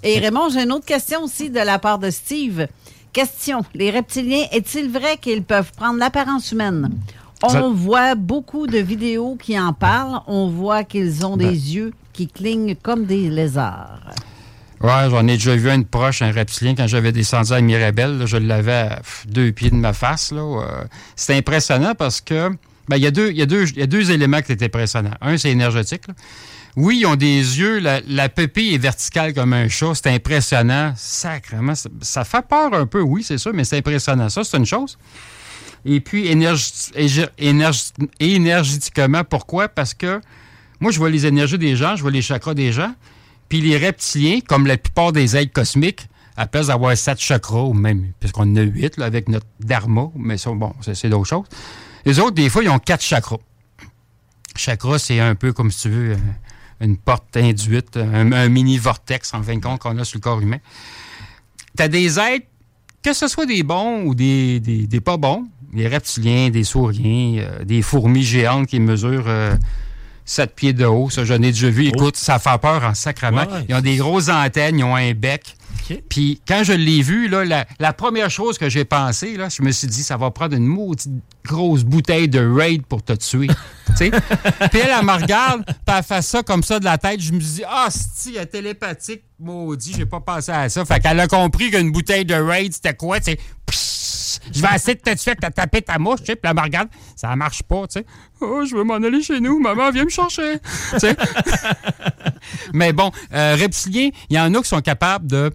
Et 0.04 0.20
Raymond, 0.20 0.50
j'ai 0.50 0.64
une 0.64 0.72
autre 0.72 0.86
question 0.86 1.24
aussi 1.24 1.50
de 1.50 1.60
la 1.60 1.80
part 1.80 2.00
de 2.00 2.10
Steve. 2.10 2.68
Question 3.14 3.62
Les 3.74 3.92
reptiliens, 3.92 4.46
est-il 4.52 4.90
vrai 4.90 5.18
qu'ils 5.20 5.44
peuvent 5.44 5.72
prendre 5.76 6.00
l'apparence 6.00 6.52
humaine? 6.52 6.90
On 7.44 7.50
Ça- 7.50 7.62
voit 7.74 8.16
beaucoup 8.16 8.68
de 8.68 8.78
vidéos 8.78 9.36
qui 9.42 9.60
en 9.60 9.74
parlent. 9.74 10.22
On 10.28 10.48
voit 10.48 10.84
qu'ils 10.84 11.26
ont 11.26 11.38
des 11.38 11.46
Ben. 11.46 11.54
yeux 11.56 11.94
qui 12.14 12.28
clignent 12.28 12.76
comme 12.76 13.06
des 13.06 13.30
lézards. 13.30 14.00
Ouais, 14.80 15.10
j'en 15.10 15.28
ai 15.28 15.34
déjà 15.34 15.56
vu 15.56 15.70
une 15.70 15.86
proche, 15.86 16.22
un 16.22 16.32
reptilien, 16.32 16.74
quand 16.76 16.88
j'avais 16.88 17.12
descendu 17.12 17.52
à 17.54 17.62
Mirabel. 17.62 18.18
là, 18.18 18.26
je 18.26 18.38
l'avais 18.38 18.72
à 18.74 19.02
deux 19.28 19.52
pieds 19.52 19.70
de 19.70 19.76
ma 19.76 19.94
face. 19.94 20.32
là. 20.32 20.42
Euh, 20.42 20.84
C'était 21.16 21.36
impressionnant 21.38 21.94
parce 21.96 22.22
que 22.22 22.50
ben, 22.92 22.98
il 22.98 23.04
y, 23.04 23.08
a 23.08 23.12
deux- 23.12 23.32
il 23.32 23.38
y, 23.38 23.42
a 23.42 23.46
deux- 23.46 23.68
il 23.70 23.80
y 23.80 23.82
a 23.82 23.88
deux 23.88 24.12
éléments 24.12 24.42
qui 24.42 24.52
étaient 24.52 24.66
impressionnants. 24.66 25.16
Un, 25.22 25.38
c'est 25.38 25.50
énergétique. 25.50 26.04
Oui, 26.76 27.00
ils 27.02 27.06
ont 27.06 27.16
des 27.16 27.38
yeux, 27.38 27.80
la, 27.80 28.02
la 28.08 28.30
pupille 28.30 28.76
est 28.76 28.78
verticale 28.78 29.34
comme 29.34 29.54
un 29.54 29.68
chat. 29.68 29.94
C'est 29.96 30.08
impressionnant. 30.08 30.94
Sacrement. 30.98 31.74
Ça, 32.02 32.24
fait 32.24 32.46
peur 32.48 32.74
un 32.74 32.86
peu, 32.86 33.02
oui, 33.02 33.24
c'est 33.24 33.38
sûr, 33.38 33.52
mais 33.54 33.64
c'est 33.64 33.78
impressionnant. 33.78 34.30
Ça, 34.30 34.44
c'est 34.44 34.58
une 34.58 34.66
chose. 34.66 34.98
Et 35.86 36.00
puis, 36.00 36.28
énergétiquement, 38.20 39.24
pourquoi? 39.24 39.68
Parce 39.68 39.94
que 39.94 40.22
moi, 40.80 40.92
je 40.92 40.98
vois 40.98 41.10
les 41.10 41.26
énergies 41.26 41.58
des 41.58 41.76
gens, 41.76 41.96
je 41.96 42.02
vois 42.02 42.12
les 42.12 42.22
chakras 42.22 42.54
des 42.54 42.72
gens. 42.72 42.94
Puis 43.50 43.62
les 43.62 43.78
reptiliens, 43.78 44.40
comme 44.48 44.66
la 44.68 44.78
plupart 44.78 45.12
des 45.12 45.36
êtres 45.36 45.52
cosmiques, 45.54 46.08
appellent 46.38 46.72
avoir 46.72 46.96
sept 46.98 47.20
chakras, 47.20 47.64
ou 47.64 47.74
même, 47.74 48.14
puisqu'on 48.20 48.44
en 48.44 48.56
a 48.56 48.62
huit 48.62 48.98
là, 48.98 49.06
avec 49.06 49.28
notre 49.28 49.46
dharma, 49.60 50.10
mais 50.16 50.38
ça, 50.38 50.52
bon, 50.52 50.74
c'est 50.82 51.10
d'autres 51.10 51.28
choses. 51.28 51.46
Les 52.06 52.20
autres, 52.20 52.36
des 52.36 52.50
fois, 52.50 52.64
ils 52.64 52.70
ont 52.70 52.80
quatre 52.80 53.04
chakras. 53.04 53.38
Chakra, 54.56 55.00
c'est 55.00 55.20
un 55.20 55.36
peu 55.36 55.54
comme 55.54 55.72
si 55.72 55.84
tu 55.84 55.90
veux, 55.90 56.12
euh, 56.14 56.18
une 56.82 56.98
porte 56.98 57.38
induite, 57.38 57.98
un, 57.98 58.32
un 58.32 58.50
mini 58.50 58.78
vortex, 58.78 59.34
en 59.34 59.44
fin 59.44 59.56
de 59.56 59.62
compte, 59.62 59.80
qu'on 59.80 59.98
a 59.98 60.04
sur 60.04 60.18
le 60.18 60.22
corps 60.22 60.42
humain. 60.42 60.58
Tu 61.78 61.84
as 61.84 61.88
des 61.88 62.20
êtres, 62.20 62.48
que 63.04 63.14
ce 63.14 63.28
soit 63.28 63.46
des 63.46 63.64
bons 63.64 64.04
ou 64.04 64.16
des, 64.16 64.60
des, 64.60 64.88
des 64.88 65.00
pas 65.00 65.18
bons, 65.18 65.48
des 65.74 65.88
reptiliens, 65.88 66.50
des 66.50 66.64
sauriens, 66.64 67.38
euh, 67.40 67.64
des 67.64 67.82
fourmis 67.82 68.24
géantes 68.24 68.68
qui 68.68 68.80
mesurent 68.80 69.28
euh, 69.28 69.56
7 70.26 70.56
pieds 70.56 70.74
de 70.74 70.86
haut. 70.86 71.10
Ça, 71.10 71.24
j'en 71.24 71.36
ai 71.36 71.52
déjà 71.52 71.70
vu. 71.70 71.86
Écoute, 71.88 72.18
ça 72.18 72.40
fait 72.40 72.58
peur 72.62 72.84
en 72.84 72.94
sacrement. 72.94 73.42
Ouais. 73.44 73.66
Ils 73.70 73.76
ont 73.76 73.82
des 73.82 73.96
grosses 73.98 74.30
antennes, 74.30 74.80
ils 74.80 74.84
ont 74.84 74.96
un 74.96 75.14
bec. 75.14 75.56
Puis 76.10 76.42
quand 76.48 76.64
je 76.64 76.74
l'ai 76.74 77.02
vu, 77.02 77.28
la, 77.28 77.94
première 77.94 78.30
chose 78.30 78.58
que 78.58 78.70
j'ai 78.70 78.86
pensé, 78.86 79.36
je 79.36 79.62
me 79.64 79.72
suis 79.72 79.88
dit, 79.88 80.04
ça 80.04 80.18
va 80.18 80.32
prendre 80.32 80.56
une 80.56 80.66
maudite 80.66 81.12
grosse 81.46 81.84
bouteille 81.84 82.30
de 82.30 82.40
raid 82.40 82.86
pour 82.86 83.04
te 83.04 83.14
tuer. 83.14 83.48
Puis 83.98 84.10
elle, 84.10 84.94
elle 84.98 85.06
me 85.06 85.22
regarde, 85.22 85.66
puis 85.66 85.96
elle 85.96 86.04
fait 86.04 86.22
ça 86.22 86.44
comme 86.44 86.64
ça 86.64 86.80
de 86.80 86.86
la 86.86 86.98
tête. 86.98 87.20
Je 87.20 87.34
me 87.34 87.40
suis 87.42 87.56
dit, 87.56 87.64
ah, 87.68 87.90
c'est 87.92 88.32
elle 88.32 88.38
est 88.38 88.46
télépathique, 88.46 89.24
maudit, 89.38 89.94
j'ai 89.98 90.06
pas 90.06 90.22
pensé 90.22 90.52
à 90.52 90.70
ça. 90.70 90.86
Fait 90.86 91.00
qu'elle 91.02 91.20
a 91.20 91.28
compris 91.28 91.72
qu'une 91.72 91.92
bouteille 91.92 92.24
de 92.24 92.36
raid, 92.36 92.74
c'était 92.74 92.94
quoi? 92.94 93.20
Psst, 93.20 94.42
je 94.54 94.62
vais 94.62 94.76
essayer 94.76 94.96
de 94.96 95.02
te 95.02 95.16
tuer, 95.16 95.36
de 95.36 95.40
te 95.40 95.52
taper 95.52 95.82
ta 95.82 96.00
mouche. 96.00 96.22
Puis 96.22 96.36
elle 96.42 96.56
me 96.56 96.62
regarde, 96.62 96.88
ça 97.16 97.36
marche 97.36 97.64
pas, 97.64 97.88
tu. 97.88 98.00
Oh, 98.40 98.64
je 98.66 98.76
veux 98.76 98.84
m'en 98.84 98.96
aller 98.96 99.22
chez 99.22 99.40
nous, 99.40 99.60
maman, 99.60 99.92
viens 99.92 100.06
me 100.06 100.10
chercher. 100.10 100.60
Tu 100.94 101.00
sais? 101.00 101.16
Mais 102.74 102.94
bon, 102.94 103.12
euh, 103.34 103.56
reptiliens, 103.60 104.10
il 104.30 104.38
y 104.38 104.40
en 104.40 104.54
a 104.54 104.62
qui 104.62 104.70
sont 104.70 104.82
capables 104.82 105.28
de, 105.28 105.52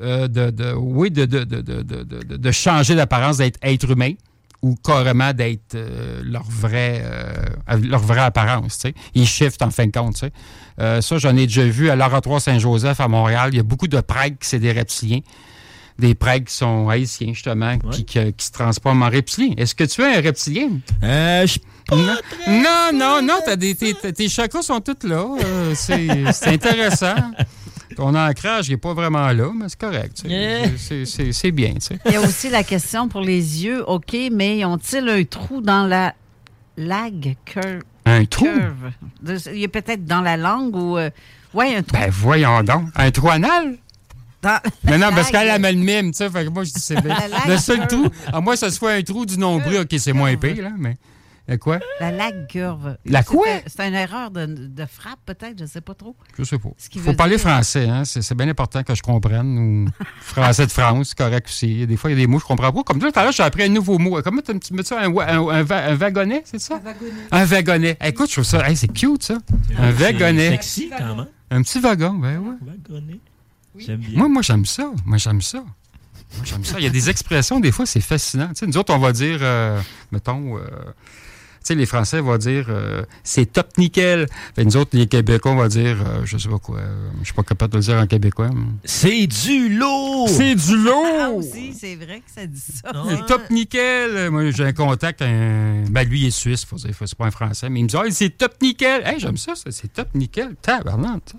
euh, 0.00 0.28
de, 0.28 0.50
de- 0.50 0.72
oui, 0.74 1.10
de, 1.10 1.24
de, 1.24 1.44
de, 1.44 1.60
de, 1.60 1.82
de, 1.82 2.02
de- 2.02 2.36
de 2.36 2.50
changer 2.52 2.94
d'apparence, 2.94 3.38
d'être 3.38 3.58
être 3.62 3.90
humain 3.90 4.12
ou 4.62 4.74
carrément 4.74 5.32
d'être 5.32 5.74
euh, 5.76 6.20
leur 6.24 6.42
vraie 6.42 7.02
euh, 7.04 7.32
leur 7.82 8.00
vraie 8.00 8.20
apparence. 8.22 8.78
tu 8.78 8.88
sais. 8.88 8.94
Ils 9.14 9.26
shiftent 9.26 9.62
en 9.62 9.70
fin 9.70 9.86
de 9.86 9.92
compte. 9.92 10.24
Euh, 10.80 11.00
ça, 11.00 11.18
j'en 11.18 11.36
ai 11.36 11.46
déjà 11.46 11.64
vu 11.64 11.90
à 11.90 11.96
l'Oratoire 11.96 12.40
Saint-Joseph 12.40 13.00
à 13.00 13.06
Montréal. 13.08 13.50
Il 13.52 13.56
y 13.56 13.60
a 13.60 13.64
beaucoup 13.64 13.88
de 13.88 14.00
prêtres 14.00 14.38
qui 14.40 14.48
c'est 14.48 14.58
des 14.58 14.72
reptiliens. 14.72 15.20
Des 15.98 16.14
prêtres 16.14 16.44
qui 16.46 16.54
sont 16.54 16.88
haïtiens, 16.88 17.32
justement, 17.32 17.76
qui, 17.90 18.04
qui, 18.04 18.32
qui 18.32 18.46
se 18.46 18.52
transforment 18.52 19.02
en 19.02 19.08
reptiliens. 19.10 19.54
Est-ce 19.56 19.74
que 19.74 19.82
tu 19.82 20.00
es 20.02 20.16
un 20.16 20.20
reptilien? 20.20 20.68
Je 21.02 21.58
non, 21.90 22.16
non, 22.46 22.90
non, 22.94 23.22
non, 23.22 23.34
t'as 23.44 23.56
des, 23.56 23.74
tes, 23.74 23.94
tes- 23.94 24.28
chakras 24.28 24.62
sont 24.62 24.80
tous 24.80 25.08
là. 25.08 25.24
C'est 25.74 26.32
c'est 26.32 26.48
intéressant. 26.50 27.14
Ton 27.98 28.14
ancrage 28.14 28.70
n'est 28.70 28.76
pas 28.76 28.94
vraiment 28.94 29.26
là, 29.32 29.50
mais 29.52 29.64
c'est 29.68 29.80
correct. 29.80 30.22
Yeah. 30.24 30.68
C'est- 30.78 31.50
bien. 31.50 31.74
Il 32.06 32.12
y 32.12 32.14
a 32.14 32.20
aussi 32.20 32.48
la 32.48 32.62
question 32.62 33.08
pour 33.08 33.22
les 33.22 33.64
yeux. 33.64 33.82
OK, 33.88 34.16
mais 34.30 34.64
ont-ils 34.64 35.08
un 35.08 35.24
trou 35.24 35.60
dans 35.60 35.84
la 35.84 36.14
lag 36.76 37.34
cur- 37.44 37.82
Un 38.04 38.24
trou? 38.24 38.44
Curve? 38.44 38.92
Il 39.52 39.58
y 39.58 39.64
a 39.64 39.68
peut-être 39.68 40.04
dans 40.04 40.20
la 40.20 40.36
langue 40.36 40.76
ou. 40.76 40.96
euh, 40.96 41.10
ouais, 41.54 41.74
un 41.74 41.82
trou. 41.82 41.96
Ben 41.98 42.08
voyons 42.08 42.62
donc. 42.62 42.84
Un 42.94 43.10
trou 43.10 43.30
anal? 43.30 43.76
Dans- 44.42 44.60
Non, 44.84 44.98
non, 44.98 45.08
parce 45.12 45.32
qu'elle 45.32 45.50
a 45.50 45.58
le 45.58 45.72
mime, 45.78 46.12
tu 46.12 46.18
sais. 46.18 46.30
Fait 46.30 46.44
que 46.44 46.50
moi, 46.50 46.62
je 46.62 46.72
dis 46.72 46.80
c'est 46.80 47.00
bien. 47.02 47.16
Le 47.48 47.56
seul 47.56 47.78
curve. 47.88 47.88
trou, 47.88 48.08
à 48.32 48.40
moi, 48.40 48.56
ça 48.56 48.70
se 48.70 48.78
fait 48.78 48.92
un 48.92 49.02
trou 49.02 49.26
du 49.26 49.36
nombril. 49.38 49.78
OK, 49.80 49.92
c'est 49.98 50.12
moins 50.12 50.30
épais, 50.30 50.54
là, 50.54 50.70
mais. 50.78 50.96
Euh, 51.50 51.56
quoi? 51.56 51.78
La 52.00 52.10
lague 52.10 52.46
curve. 52.46 52.96
La 53.06 53.22
quoi? 53.22 53.46
C'est 53.66 53.86
une 53.88 53.94
erreur 53.94 54.30
de, 54.30 54.46
de 54.46 54.84
frappe, 54.86 55.18
peut-être, 55.26 55.58
je 55.58 55.64
sais 55.66 55.80
pas 55.80 55.94
trop. 55.94 56.14
Je 56.38 56.44
sais 56.44 56.58
pas. 56.58 56.68
Qui 56.90 56.98
faut 56.98 57.12
parler 57.14 57.36
dire- 57.36 57.46
français, 57.48 57.88
hein? 57.88 58.04
C'est 58.04 58.22
c'est 58.22 58.34
bien 58.34 58.48
important 58.48 58.82
que 58.82 58.94
je 58.94 59.02
comprenne. 59.02 59.58
Ou 59.58 59.88
français 60.20 60.66
de 60.66 60.70
France, 60.72 61.08
c'est 61.10 61.18
correct 61.18 61.46
aussi. 61.48 61.86
Des 61.86 61.96
fois, 61.96 62.10
il 62.10 62.14
y 62.14 62.16
a 62.16 62.20
des 62.20 62.26
mots 62.26 62.38
que 62.38 62.42
je 62.42 62.48
comprends 62.48 62.72
pas. 62.72 62.82
Comme 62.82 62.98
tout 62.98 63.10
à 63.14 63.22
l'heure, 63.22 63.32
j'ai 63.32 63.42
appris 63.42 63.64
un 63.64 63.68
nouveau 63.68 63.98
mot. 63.98 64.20
Comment 64.22 64.42
tu 64.42 64.74
mets 64.74 64.82
ça? 64.82 65.00
Un, 65.00 65.14
un, 65.16 65.48
un 65.48 65.70
un 65.70 65.96
wagonnet, 65.96 66.42
c'est 66.44 66.58
ça? 66.60 66.76
Un 66.76 66.80
wagonnet. 66.80 67.12
Un 67.30 67.44
wagonnet. 67.44 67.96
Écoute, 68.04 68.28
je 68.28 68.34
trouve 68.34 68.44
ça. 68.44 68.68
hey, 68.68 68.76
c'est 68.76 68.88
cute, 68.92 69.22
ça. 69.22 69.38
Un 69.78 69.90
wagonnet. 69.92 70.50
Sexy, 70.50 70.90
quand 70.96 71.16
même. 71.16 71.26
Un 71.50 71.62
petit 71.62 71.80
wagon, 71.80 72.12
ben 72.14 72.38
ouais. 72.38 72.54
Wagonnet. 72.66 73.20
J'aime 73.78 74.00
bien. 74.00 74.18
Moi, 74.18 74.28
moi 74.28 74.42
j'aime 74.42 74.66
ça. 74.66 74.90
Moi, 75.06 75.18
j'aime 75.18 75.40
ça. 75.40 75.58
Moi, 75.58 76.44
j'aime 76.44 76.64
ça. 76.64 76.74
Il 76.78 76.84
y 76.84 76.86
a 76.86 76.90
des 76.90 77.08
expressions, 77.08 77.58
des 77.60 77.72
fois, 77.72 77.86
c'est 77.86 78.00
fascinant. 78.02 78.48
Tu 78.48 78.56
sais, 78.56 78.66
nous 78.66 78.76
autres, 78.76 78.92
on 78.92 78.98
va 78.98 79.12
dire, 79.12 79.38
euh, 79.40 79.80
mettons, 80.12 80.58
euh, 80.58 80.62
sais, 81.62 81.74
les 81.74 81.86
Français 81.86 82.20
vont 82.20 82.36
dire, 82.38 82.66
euh, 82.68 83.02
c'est 83.24 83.46
top 83.52 83.76
nickel. 83.78 84.26
Fait 84.56 84.64
nous 84.64 84.76
autres, 84.76 84.90
les 84.92 85.06
Québécois, 85.06 85.52
on 85.52 85.56
va 85.56 85.68
dire, 85.68 85.98
euh, 86.06 86.20
je 86.24 86.38
sais 86.38 86.48
pas 86.48 86.58
quoi. 86.58 86.78
euh, 86.78 87.10
je 87.20 87.24
suis 87.26 87.34
pas 87.34 87.42
capable 87.42 87.72
de 87.72 87.78
le 87.78 87.84
dire 87.84 87.96
en 87.96 88.06
québécois. 88.06 88.50
mais- 88.54 88.64
C'est 88.84 89.26
du 89.26 89.76
lourd! 89.76 90.28
C'est 90.28 90.54
du 90.54 90.72
Ah, 90.72 90.76
lourd! 91.28 91.36
aussi, 91.36 91.74
c'est 91.78 91.96
vrai 91.96 92.20
que 92.20 92.30
ça 92.34 92.46
dit 92.46 92.60
ça. 92.60 92.90
C'est 93.08 93.26
top 93.26 93.50
nickel. 93.50 94.30
Moi, 94.30 94.50
j'ai 94.50 94.64
un 94.64 94.72
contact, 94.72 95.22
un... 95.22 95.84
ben, 95.90 96.08
lui, 96.08 96.20
il 96.22 96.26
est 96.26 96.30
suisse, 96.30 96.64
faut 96.64 96.76
dire, 96.76 96.94
c'est 96.98 97.14
pas 97.14 97.26
un 97.26 97.30
français, 97.30 97.68
mais 97.68 97.80
il 97.80 97.84
me 97.84 97.88
dit, 97.88 97.96
Ah, 97.98 98.04
c'est 98.10 98.30
top 98.36 98.54
nickel. 98.62 99.02
Hey, 99.04 99.18
j'aime 99.20 99.36
ça, 99.36 99.54
ça, 99.54 99.70
c'est 99.70 99.92
top 99.92 100.08
nickel. 100.14 100.54
Tabarnak, 100.62 101.22
ça. 101.30 101.38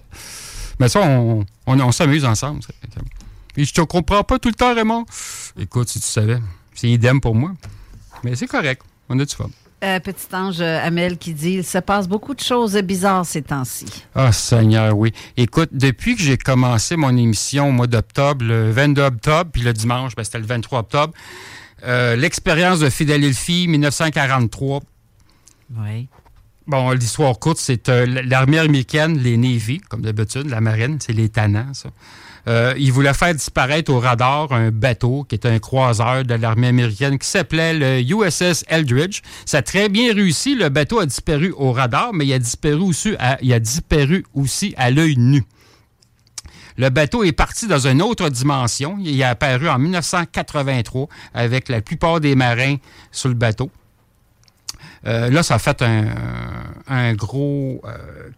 Mais 0.80 0.88
ça, 0.90 1.02
on, 1.02 1.46
on, 1.68 1.80
on 1.80 1.92
s'amuse 1.92 2.24
ensemble. 2.26 2.64
ça. 2.64 2.70
Et 3.58 3.66
je 3.66 3.74
te 3.74 3.82
comprends 3.82 4.24
pas 4.24 4.40
tout 4.40 4.48
le 4.50 4.56
temps, 4.56 4.74
Raymond. 4.74 5.06
Écoute, 5.60 5.90
si 5.90 6.00
tu 6.00 6.06
savais, 6.08 6.40
c'est 6.74 6.88
idem 6.90 7.20
pour 7.20 7.36
moi. 7.36 7.52
Mais 8.24 8.36
c'est 8.36 8.48
correct. 8.48 8.84
On 9.10 9.20
a 9.20 9.26
du 9.26 9.36
fun. 9.36 9.50
Euh, 9.82 10.00
petit 10.02 10.28
ange 10.34 10.60
euh, 10.60 10.86
Amel 10.86 11.18
qui 11.18 11.34
dit 11.34 11.54
Il 11.54 11.64
se 11.64 11.78
passe 11.78 12.10
beaucoup 12.10 12.34
de 12.34 12.42
choses 12.42 12.76
bizarres 12.82 13.26
ces 13.26 13.42
temps-ci. 13.42 13.86
Ah, 14.14 14.34
Seigneur, 14.34 14.98
oui. 14.98 15.14
Écoute, 15.38 15.70
depuis 15.72 16.18
que 16.18 16.22
j'ai 16.22 16.38
commencé 16.38 16.98
mon 16.98 17.16
émission 17.16 17.70
au 17.70 17.72
mois 17.72 17.88
d'octobre, 17.88 18.44
le 18.44 18.72
22 18.72 19.02
octobre, 19.04 19.52
puis 19.54 19.62
le 19.62 19.72
dimanche, 19.72 20.16
ben, 20.16 20.26
c'était 20.26 20.40
le 20.40 20.46
23 20.46 20.80
octobre, 20.80 21.14
euh, 21.86 22.18
l'expérience 22.18 22.80
de 22.80 22.90
Philadelphie 22.90 23.70
1943. 23.70 24.82
Oui. 25.78 26.10
Bon, 26.68 26.92
l'histoire 26.92 27.40
courte, 27.40 27.58
c'est 27.58 27.88
euh, 27.88 28.06
l'armée 28.26 28.60
américaine, 28.60 29.18
les 29.18 29.38
Navy, 29.38 29.80
comme 29.80 30.02
d'habitude, 30.02 30.50
la 30.50 30.60
marine, 30.60 30.98
c'est 31.00 31.14
les 31.14 31.30
tannants, 31.30 31.74
ça. 31.74 31.90
Euh, 32.48 32.74
ils 32.78 32.92
voulaient 32.92 33.14
faire 33.14 33.34
disparaître 33.34 33.92
au 33.92 34.00
radar 34.00 34.52
un 34.52 34.72
bateau 34.72 35.26
qui 35.28 35.36
était 35.36 35.50
un 35.50 35.60
croiseur 35.60 36.24
de 36.24 36.34
l'armée 36.36 36.68
américaine 36.68 37.18
qui 37.20 37.28
s'appelait 37.28 37.74
le 37.74 38.02
USS 38.02 38.66
Eldridge. 38.68 39.22
Ça 39.46 39.58
a 39.58 39.62
très 39.62 39.90
bien 39.90 40.14
réussi. 40.14 40.56
Le 40.56 40.70
bateau 40.70 41.00
a 41.00 41.06
disparu 41.06 41.54
au 41.58 41.72
radar, 41.72 42.14
mais 42.14 42.26
il 42.26 42.34
a 42.34 42.40
disparu 42.40 42.82
aussi 42.82 43.16
à, 43.20 43.38
il 43.42 43.52
a 43.54 43.60
disparu 43.60 44.26
aussi 44.34 44.74
à 44.78 44.92
l'œil 44.92 45.16
nu. 45.18 45.44
Le 46.78 46.90
bateau 46.90 47.26
est 47.26 47.34
parti 47.34 47.68
dans 47.68 47.88
une 47.88 48.02
autre 48.02 48.30
dimension. 48.30 48.98
Il 49.04 49.20
est 49.20 49.24
apparu 49.24 49.68
en 49.68 49.78
1983 49.78 51.08
avec 51.34 51.68
la 51.68 51.82
plupart 51.82 52.22
des 52.22 52.36
marins 52.36 52.78
sur 53.12 53.28
le 53.28 53.36
bateau. 53.36 53.70
Euh, 55.06 55.30
là, 55.30 55.44
ça 55.44 55.56
a 55.56 55.60
fait 55.60 55.82
un, 56.88 57.14
gros 57.14 57.82
euh. 57.86 58.30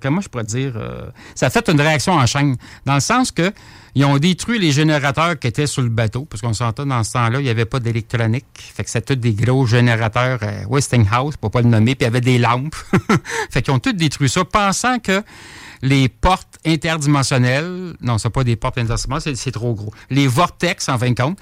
Comment 0.00 0.20
je 0.20 0.28
pourrais 0.28 0.44
dire? 0.44 0.72
euh, 0.76 1.10
ça 1.34 1.46
a 1.46 1.50
fait 1.50 1.68
une 1.68 1.80
réaction 1.80 2.14
en 2.14 2.26
chaîne, 2.26 2.56
dans 2.86 2.94
le 2.94 3.00
sens 3.00 3.30
que 3.30 3.52
ils 3.94 4.04
ont 4.04 4.18
détruit 4.18 4.58
les 4.58 4.70
générateurs 4.70 5.38
qui 5.38 5.48
étaient 5.48 5.66
sur 5.66 5.82
le 5.82 5.88
bateau, 5.88 6.24
parce 6.24 6.40
qu'on 6.40 6.52
s'entend 6.52 6.86
dans 6.86 7.02
ce 7.02 7.12
temps-là, 7.14 7.40
il 7.40 7.44
n'y 7.44 7.50
avait 7.50 7.64
pas 7.64 7.80
d'électronique. 7.80 8.46
Fait 8.54 8.84
que 8.84 8.90
c'était 8.90 9.14
tous 9.14 9.20
des 9.20 9.32
gros 9.32 9.66
générateurs 9.66 10.38
euh, 10.42 10.64
Westinghouse, 10.68 11.36
pour 11.36 11.50
pas 11.50 11.62
le 11.62 11.68
nommer, 11.68 11.94
puis 11.94 12.04
il 12.04 12.04
y 12.04 12.06
avait 12.06 12.20
des 12.20 12.38
lampes. 12.38 12.74
fait 13.50 13.62
qu'ils 13.62 13.74
ont 13.74 13.78
tous 13.80 13.92
détruit 13.92 14.28
ça, 14.28 14.44
pensant 14.44 14.98
que 15.00 15.22
les 15.82 16.08
portes 16.08 16.58
interdimensionnelles, 16.64 17.94
non, 18.00 18.18
c'est 18.18 18.30
pas 18.30 18.44
des 18.44 18.56
portes 18.56 18.78
interdimensionnelles, 18.78 19.36
c'est 19.36 19.52
trop 19.52 19.74
gros. 19.74 19.92
Les 20.10 20.26
vortex, 20.26 20.88
en 20.88 20.98
fin 20.98 21.10
de 21.10 21.20
compte, 21.20 21.38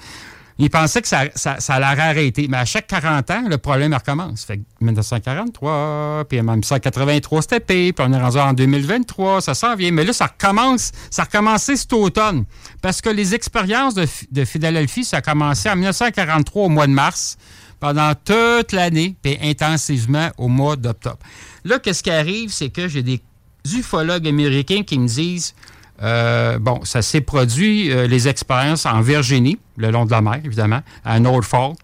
ils 0.59 0.69
pensaient 0.69 1.01
que 1.01 1.07
ça, 1.07 1.23
ça, 1.35 1.59
ça 1.59 1.75
arrêter. 1.75 2.47
Mais 2.49 2.57
à 2.57 2.65
chaque 2.65 2.87
40 2.87 3.31
ans, 3.31 3.43
le 3.47 3.57
problème 3.57 3.93
recommence. 3.93 4.43
Fait 4.43 4.57
que 4.57 4.63
1943, 4.81 6.25
puis 6.27 6.39
en 6.41 6.43
1983, 6.43 7.41
c'était 7.41 7.59
pire, 7.61 7.93
puis 7.95 8.05
on 8.07 8.11
est 8.11 8.21
rendu 8.21 8.37
en 8.37 8.53
2023, 8.53 9.39
ça 9.39 9.53
s'en 9.53 9.75
vient. 9.75 9.91
Mais 9.91 10.03
là, 10.03 10.11
ça 10.11 10.27
recommence, 10.27 10.91
ça 11.09 11.21
a 11.21 11.25
recommencé 11.25 11.77
cet 11.77 11.93
automne. 11.93 12.43
Parce 12.81 12.99
que 12.99 13.09
les 13.09 13.33
expériences 13.33 13.93
de, 13.93 14.05
de 14.31 14.45
Philadelphie, 14.45 15.05
ça 15.05 15.17
a 15.17 15.21
commencé 15.21 15.69
en 15.69 15.77
1943 15.77 16.63
au 16.65 16.69
mois 16.69 16.87
de 16.87 16.91
mars, 16.91 17.37
pendant 17.79 18.13
toute 18.13 18.73
l'année, 18.73 19.15
puis 19.21 19.37
intensivement 19.41 20.29
au 20.37 20.49
mois 20.49 20.75
d'octobre. 20.75 21.19
Là, 21.63 21.79
qu'est-ce 21.79 22.03
qui 22.03 22.11
arrive, 22.11 22.51
c'est 22.51 22.69
que 22.69 22.89
j'ai 22.89 23.03
des 23.03 23.21
ufologues 23.73 24.27
américains 24.27 24.83
qui 24.83 24.99
me 24.99 25.07
disent 25.07 25.53
euh, 26.01 26.59
bon, 26.59 26.79
ça 26.83 27.01
s'est 27.01 27.21
produit, 27.21 27.91
euh, 27.91 28.07
les 28.07 28.27
expériences 28.27 28.85
en 28.85 29.01
Virginie, 29.01 29.57
le 29.77 29.91
long 29.91 30.05
de 30.05 30.11
la 30.11 30.21
mer, 30.21 30.39
évidemment, 30.43 30.81
à 31.03 31.19
Norfolk, 31.19 31.77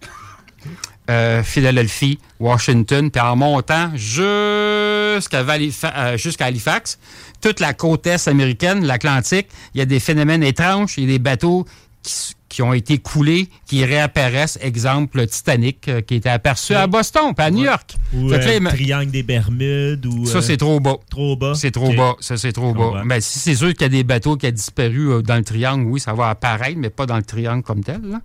euh, 1.10 1.42
Philadelphie, 1.42 2.18
Washington, 2.40 3.10
puis 3.10 3.20
en 3.20 3.36
montant 3.36 3.90
jusqu'à 3.94 5.40
euh, 5.40 6.16
jusqu'à 6.16 6.46
Halifax, 6.46 6.98
toute 7.40 7.60
la 7.60 7.74
côte 7.74 8.06
est 8.06 8.26
américaine, 8.26 8.84
l'Atlantique, 8.84 9.48
il 9.74 9.78
y 9.78 9.82
a 9.82 9.84
des 9.84 10.00
phénomènes 10.00 10.42
étranges, 10.42 10.94
il 10.96 11.04
y 11.04 11.06
a 11.06 11.10
des 11.10 11.18
bateaux 11.18 11.66
qui, 12.02 12.35
qui 12.48 12.62
ont 12.62 12.72
été 12.72 12.98
coulés, 12.98 13.48
qui 13.66 13.84
réapparaissent. 13.84 14.58
Exemple, 14.62 15.18
le 15.18 15.26
Titanic, 15.26 15.88
euh, 15.88 16.00
qui 16.00 16.14
était 16.14 16.28
aperçu 16.28 16.74
à 16.74 16.86
Boston, 16.86 17.32
puis 17.36 17.44
à 17.44 17.50
New 17.50 17.64
York. 17.64 17.96
Ou 18.14 18.28
là, 18.30 18.38
euh, 18.38 18.60
triangle 18.70 19.10
des 19.10 19.22
Bermudes. 19.22 20.06
Ou, 20.06 20.26
ça, 20.26 20.38
euh, 20.38 20.40
c'est 20.40 20.56
trop 20.56 20.78
bas. 20.78 20.96
Trop 21.10 21.36
bas. 21.36 21.54
C'est 21.56 21.70
trop 21.72 21.92
bas. 21.92 22.14
Ça, 22.20 22.36
c'est 22.36 22.52
trop 22.52 22.72
bas. 22.72 22.84
comprends. 22.84 23.04
Ben, 23.06 23.20
si 23.20 23.38
c'est 23.40 23.56
sûr 23.56 23.72
qu'il 23.72 23.82
y 23.82 23.84
a 23.84 23.88
des 23.88 24.04
bateaux 24.04 24.36
qui 24.36 24.46
ont 24.46 24.50
disparu 24.52 25.10
euh, 25.10 25.22
dans 25.22 25.36
le 25.36 25.42
triangle, 25.44 25.84
oui, 25.90 25.98
ça 26.00 26.12
va 26.14 26.28
apparaître, 26.30 26.78
mais 26.78 26.90
pas 26.90 27.06
dans 27.06 27.16
le 27.16 27.24
triangle 27.24 27.62
comme 27.64 27.82
tel. 27.82 28.00
là. 28.02 28.20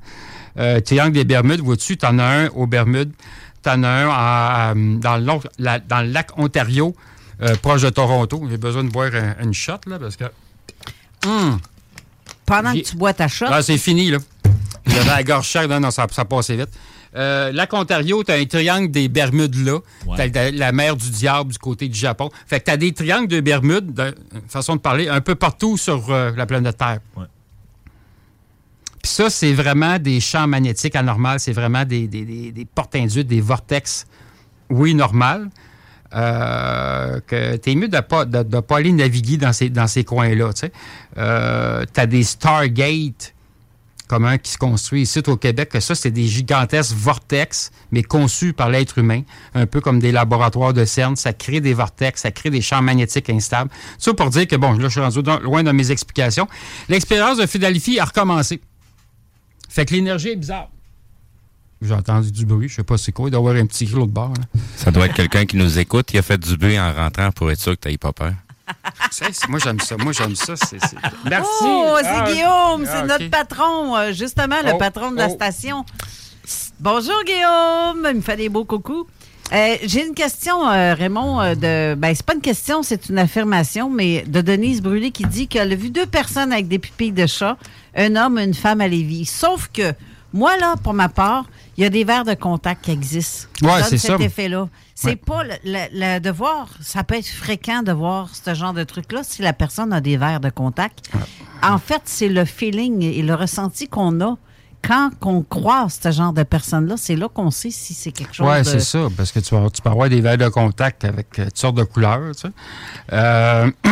Euh, 0.59 0.79
triangle 0.81 1.13
des 1.13 1.23
Bermudes, 1.23 1.61
vois-tu, 1.61 1.97
t'en 1.97 2.19
as 2.19 2.25
un 2.25 2.47
aux 2.49 2.67
Bermudes, 2.67 3.13
t'en 3.63 3.81
as 3.83 3.87
un 3.89 4.09
à- 4.11 4.73
euh, 4.75 4.97
dans, 4.97 5.17
le 5.17 5.23
long- 5.23 5.41
la- 5.57 5.79
dans 5.79 6.01
le 6.01 6.09
lac 6.11 6.37
Ontario, 6.37 6.93
euh, 7.41 7.55
proche 7.55 7.81
de 7.81 7.89
Toronto. 7.89 8.45
J'ai 8.49 8.57
besoin 8.57 8.83
de 8.83 8.89
boire 8.89 9.11
un- 9.15 9.43
une 9.43 9.53
shot, 9.53 9.79
là, 9.87 9.97
parce 9.97 10.15
que... 10.17 10.25
Hum! 11.25 11.59
Pendant 12.55 12.73
que 12.73 12.79
tu 12.79 12.95
bois 12.95 13.13
ta 13.13 13.27
shot. 13.27 13.45
Ah, 13.49 13.61
c'est 13.61 13.77
fini, 13.77 14.11
là. 14.11 14.17
J'avais 14.85 15.05
la 15.05 15.23
gorge 15.23 15.47
chère, 15.47 15.67
non, 15.67 15.79
non, 15.79 15.91
ça, 15.91 16.05
ça 16.11 16.25
passait 16.25 16.55
vite. 16.57 16.69
Euh, 17.15 17.51
lac 17.51 17.73
Ontario, 17.73 18.23
t'as 18.23 18.37
un 18.39 18.45
triangle 18.45 18.89
des 18.89 19.09
Bermudes 19.09 19.55
là. 19.65 19.79
T'as 20.15 20.27
la, 20.27 20.51
la 20.51 20.71
mer 20.71 20.95
du 20.95 21.09
diable 21.09 21.51
du 21.51 21.57
côté 21.57 21.87
du 21.89 21.97
Japon. 21.99 22.29
Fait 22.47 22.59
que 22.61 22.65
t'as 22.65 22.77
des 22.77 22.93
triangles 22.93 23.27
de 23.27 23.41
Bermudes, 23.41 23.93
de, 23.93 24.15
façon 24.47 24.75
de 24.77 24.81
parler, 24.81 25.09
un 25.09 25.19
peu 25.21 25.35
partout 25.35 25.75
sur 25.77 26.09
euh, 26.09 26.31
la 26.37 26.45
planète 26.45 26.77
Terre. 26.77 26.99
Puis 29.03 29.11
ça, 29.11 29.29
c'est 29.29 29.53
vraiment 29.53 29.97
des 29.99 30.19
champs 30.19 30.47
magnétiques 30.47 30.95
anormaux. 30.95 31.37
C'est 31.37 31.53
vraiment 31.53 31.83
des, 31.85 32.07
des, 32.07 32.23
des- 32.23 32.51
des 32.51 32.65
portes 32.65 32.95
induites, 32.95 33.27
des 33.27 33.41
vortex, 33.41 34.05
oui, 34.69 34.93
normal. 34.93 35.49
Euh, 36.13 37.19
que 37.25 37.55
t'es 37.55 37.73
mieux 37.75 37.87
de 37.87 37.95
ne 37.95 38.01
pas, 38.01 38.25
de, 38.25 38.59
pas 38.59 38.77
aller 38.77 38.91
naviguer 38.91 39.37
dans 39.37 39.53
ces, 39.53 39.69
dans 39.69 39.87
ces 39.87 40.03
coins-là. 40.03 40.51
Tu. 40.53 40.65
Euh, 41.17 41.85
t'as 41.93 42.05
des 42.05 42.23
Stargate 42.23 43.33
qui 44.43 44.51
se 44.51 44.57
construit 44.57 45.03
ici 45.03 45.21
au 45.27 45.37
Québec, 45.37 45.69
que 45.69 45.79
ça, 45.79 45.95
c'est 45.95 46.11
des 46.11 46.27
gigantesques 46.27 46.93
vortex, 46.93 47.71
mais 47.91 48.03
conçus 48.03 48.51
par 48.51 48.69
l'être 48.69 48.97
humain, 48.97 49.21
un 49.53 49.65
peu 49.65 49.79
comme 49.79 49.99
des 49.99 50.11
laboratoires 50.11 50.73
de 50.73 50.83
CERN. 50.83 51.15
Ça 51.15 51.31
crée 51.31 51.61
des 51.61 51.73
vortex, 51.73 52.21
ça 52.23 52.31
crée 52.31 52.49
des 52.49 52.59
champs 52.59 52.81
magnétiques 52.81 53.29
instables. 53.29 53.71
Ça 53.97 54.13
pour 54.13 54.29
dire 54.29 54.47
que, 54.47 54.57
bon, 54.57 54.73
là, 54.73 54.83
je 54.83 54.87
suis 54.89 54.99
rendu 54.99 55.23
dans- 55.23 55.39
loin 55.39 55.63
de 55.63 55.71
mes 55.71 55.91
explications. 55.91 56.47
L'expérience 56.89 57.37
de 57.37 57.45
Philadelphie 57.45 57.99
a 58.01 58.03
recommencé. 58.05 58.59
Fait 59.69 59.85
que 59.85 59.93
l'énergie 59.93 60.31
est 60.31 60.35
bizarre. 60.35 60.69
J'ai 61.81 61.93
entendu 61.93 62.31
du 62.31 62.45
bruit, 62.45 62.69
je 62.69 62.75
sais 62.75 62.83
pas 62.83 62.97
c'est 62.97 63.11
quoi, 63.11 63.27
il 63.27 63.31
doit 63.31 63.39
y 63.39 63.43
avoir 63.43 63.55
un 63.55 63.65
petit 63.65 63.85
cri 63.85 63.95
l'autre 63.95 64.11
bord. 64.11 64.29
là. 64.29 64.61
Ça 64.75 64.91
doit 64.91 65.07
être 65.07 65.15
quelqu'un 65.15 65.45
qui 65.45 65.57
nous 65.57 65.79
écoute. 65.79 66.13
Il 66.13 66.19
a 66.19 66.21
fait 66.21 66.37
du 66.37 66.55
bruit 66.55 66.79
en 66.79 66.93
rentrant 66.93 67.31
pour 67.31 67.49
être 67.51 67.59
sûr 67.59 67.77
que 67.79 67.89
tu 67.89 67.97
pas 67.97 68.11
peur. 68.11 68.33
Moi, 69.49 69.59
j'aime 69.59 69.79
ça. 69.79 69.97
Moi, 69.97 70.13
j'aime 70.13 70.35
ça. 70.35 70.53
Merci. 71.25 71.47
Oh, 71.63 71.97
c'est 72.01 72.07
Ah, 72.07 72.25
Guillaume, 72.31 72.85
c'est 72.85 73.01
ah, 73.01 73.05
notre 73.05 73.29
patron, 73.29 73.97
euh, 73.97 74.13
justement, 74.13 74.57
le 74.63 74.71
Oh, 74.75 74.77
patron 74.77 75.11
de 75.11 75.17
la 75.17 75.27
oh. 75.27 75.33
station. 75.33 75.83
Bonjour 76.79 77.21
Guillaume, 77.25 78.07
il 78.09 78.15
me 78.17 78.21
fait 78.21 78.37
des 78.37 78.49
beaux 78.49 78.65
coucous. 78.65 79.05
Euh, 79.53 79.75
J'ai 79.83 80.05
une 80.07 80.13
question, 80.13 80.67
euh, 80.69 80.93
Raymond, 80.93 81.41
euh, 81.41 81.55
de 81.55 81.95
ben 81.99 82.15
c'est 82.15 82.25
pas 82.25 82.33
une 82.33 82.41
question, 82.41 82.83
c'est 82.83 83.09
une 83.09 83.19
affirmation, 83.19 83.89
mais 83.89 84.23
de 84.25 84.41
Denise 84.41 84.81
Brûlé 84.81 85.11
qui 85.11 85.25
dit 85.25 85.47
qu'elle 85.47 85.71
a 85.71 85.75
vu 85.75 85.89
deux 85.89 86.05
personnes 86.05 86.51
avec 86.53 86.67
des 86.67 86.79
pupilles 86.79 87.11
de 87.11 87.27
chat, 87.27 87.57
un 87.95 88.15
homme 88.15 88.39
et 88.39 88.43
une 88.45 88.53
femme 88.53 88.81
à 88.81 88.87
Lévis. 88.87 89.25
Sauf 89.25 89.69
que 89.73 89.93
Moi, 90.33 90.55
là, 90.57 90.75
pour 90.81 90.93
ma 90.93 91.09
part, 91.09 91.45
il 91.77 91.83
y 91.83 91.85
a 91.85 91.89
des 91.89 92.03
verres 92.03 92.25
de 92.25 92.33
contact 92.33 92.85
qui 92.85 92.91
existent. 92.91 93.47
donnent 93.61 93.83
c'est 93.83 93.97
cet 93.97 94.17
ça. 94.17 94.23
effet-là. 94.23 94.67
C'est 94.95 95.09
Ouais. 95.11 95.15
pas 95.15 95.43
le, 95.43 95.53
le- 95.63 95.87
le- 96.15 96.19
de 96.19 96.29
voir, 96.29 96.69
ça 96.81 97.03
peut 97.03 97.15
être 97.15 97.27
fréquent 97.27 97.81
de 97.81 97.91
voir 97.91 98.29
ce 98.35 98.53
genre 98.53 98.73
de 98.73 98.83
truc-là 98.83 99.21
si 99.23 99.41
la 99.41 99.53
personne 99.53 99.91
a 99.93 100.01
des 100.01 100.17
verres 100.17 100.39
de 100.41 100.49
contact. 100.49 101.09
En 101.63 101.77
fait, 101.79 102.01
c'est 102.05 102.27
le 102.29 102.45
feeling 102.45 103.01
et 103.03 103.21
le 103.23 103.33
ressenti 103.35 103.87
qu'on 103.87 104.19
a 104.21 104.37
quand 104.83 105.11
on 105.21 105.43
croise 105.43 105.99
ce 106.03 106.11
genre 106.11 106.33
de 106.33 106.43
personne-là. 106.43 106.95
C'est 106.97 107.15
là 107.15 107.29
qu'on 107.29 107.51
sait 107.51 107.69
si 107.71 107.93
c'est 107.93 108.11
quelque 108.11 108.33
chose 108.33 108.47
Oui, 108.49 108.57
de... 108.59 108.63
c'est 108.63 108.79
ça, 108.79 109.07
parce 109.15 109.31
que 109.31 109.39
tu, 109.39 109.53
vas- 109.55 109.69
tu 109.69 109.81
peux 109.81 109.89
avoir 109.89 110.09
des 110.09 110.21
verres 110.21 110.37
de 110.39 110.49
contact 110.49 111.05
avec 111.05 111.29
toutes 111.31 111.57
sortes 111.57 111.75
de 111.77 111.83
couleurs. 111.83 112.35
Tu, 112.35 112.41
sais. 112.47 112.53
Euh, 113.13 113.71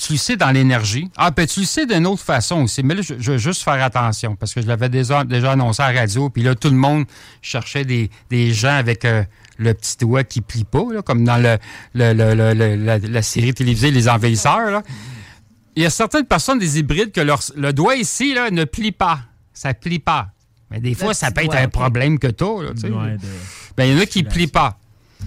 tu 0.00 0.12
le 0.12 0.18
sais 0.18 0.36
dans 0.36 0.50
l'énergie. 0.50 1.08
Ah, 1.16 1.30
puis 1.32 1.46
tu 1.46 1.60
le 1.60 1.66
sais 1.66 1.86
d'une 1.86 2.06
autre 2.06 2.22
façon 2.22 2.62
aussi. 2.62 2.82
Mais 2.82 2.94
là, 2.94 3.02
je, 3.02 3.14
je 3.18 3.32
veux 3.32 3.38
juste 3.38 3.62
faire 3.62 3.82
attention, 3.82 4.34
parce 4.36 4.52
que 4.54 4.60
je 4.62 4.66
l'avais 4.66 4.88
déjà, 4.88 5.24
déjà 5.24 5.52
annoncé 5.52 5.82
à 5.82 5.92
la 5.92 6.00
radio, 6.00 6.30
puis 6.30 6.42
là, 6.42 6.54
tout 6.54 6.70
le 6.70 6.76
monde 6.76 7.04
cherchait 7.42 7.84
des, 7.84 8.10
des 8.30 8.52
gens 8.52 8.74
avec 8.76 9.04
euh, 9.04 9.22
le 9.58 9.72
petit 9.74 9.96
doigt 9.98 10.24
qui 10.24 10.40
plie 10.40 10.64
pas, 10.64 10.84
là, 10.92 11.02
comme 11.02 11.24
dans 11.24 11.36
le, 11.38 11.58
le- 11.94 12.12
le- 12.12 12.34
le- 12.34 12.54
le- 12.54 12.76
la, 12.76 12.98
la 12.98 13.22
série 13.22 13.54
télévisée 13.54 13.90
Les 13.90 14.08
Envahisseurs. 14.08 14.70
là. 14.70 14.82
Il 15.76 15.82
y 15.82 15.86
a 15.86 15.90
certaines 15.90 16.24
personnes, 16.26 16.58
des 16.58 16.78
hybrides, 16.78 17.10
que 17.12 17.20
leur, 17.20 17.40
le 17.56 17.72
doigt 17.72 17.96
ici 17.96 18.34
là, 18.34 18.50
ne 18.50 18.64
plie 18.64 18.92
pas. 18.92 19.20
Ça 19.52 19.74
plie 19.74 19.98
pas. 19.98 20.28
Mais 20.70 20.80
des 20.80 20.94
fois, 20.94 21.14
ça 21.14 21.30
peut 21.30 21.42
être 21.42 21.50
doigt, 21.50 21.60
un 21.60 21.68
problème 21.68 22.18
que 22.18 22.26
tu 22.28 22.42
as. 22.44 22.46
Ouais, 22.48 22.72
de- 22.72 23.18
Ben, 23.76 23.84
il 23.84 23.94
y 23.94 23.98
en 23.98 24.02
a 24.02 24.06
qui 24.06 24.22
ne 24.24 24.28
plient 24.28 24.46
pas. 24.48 24.78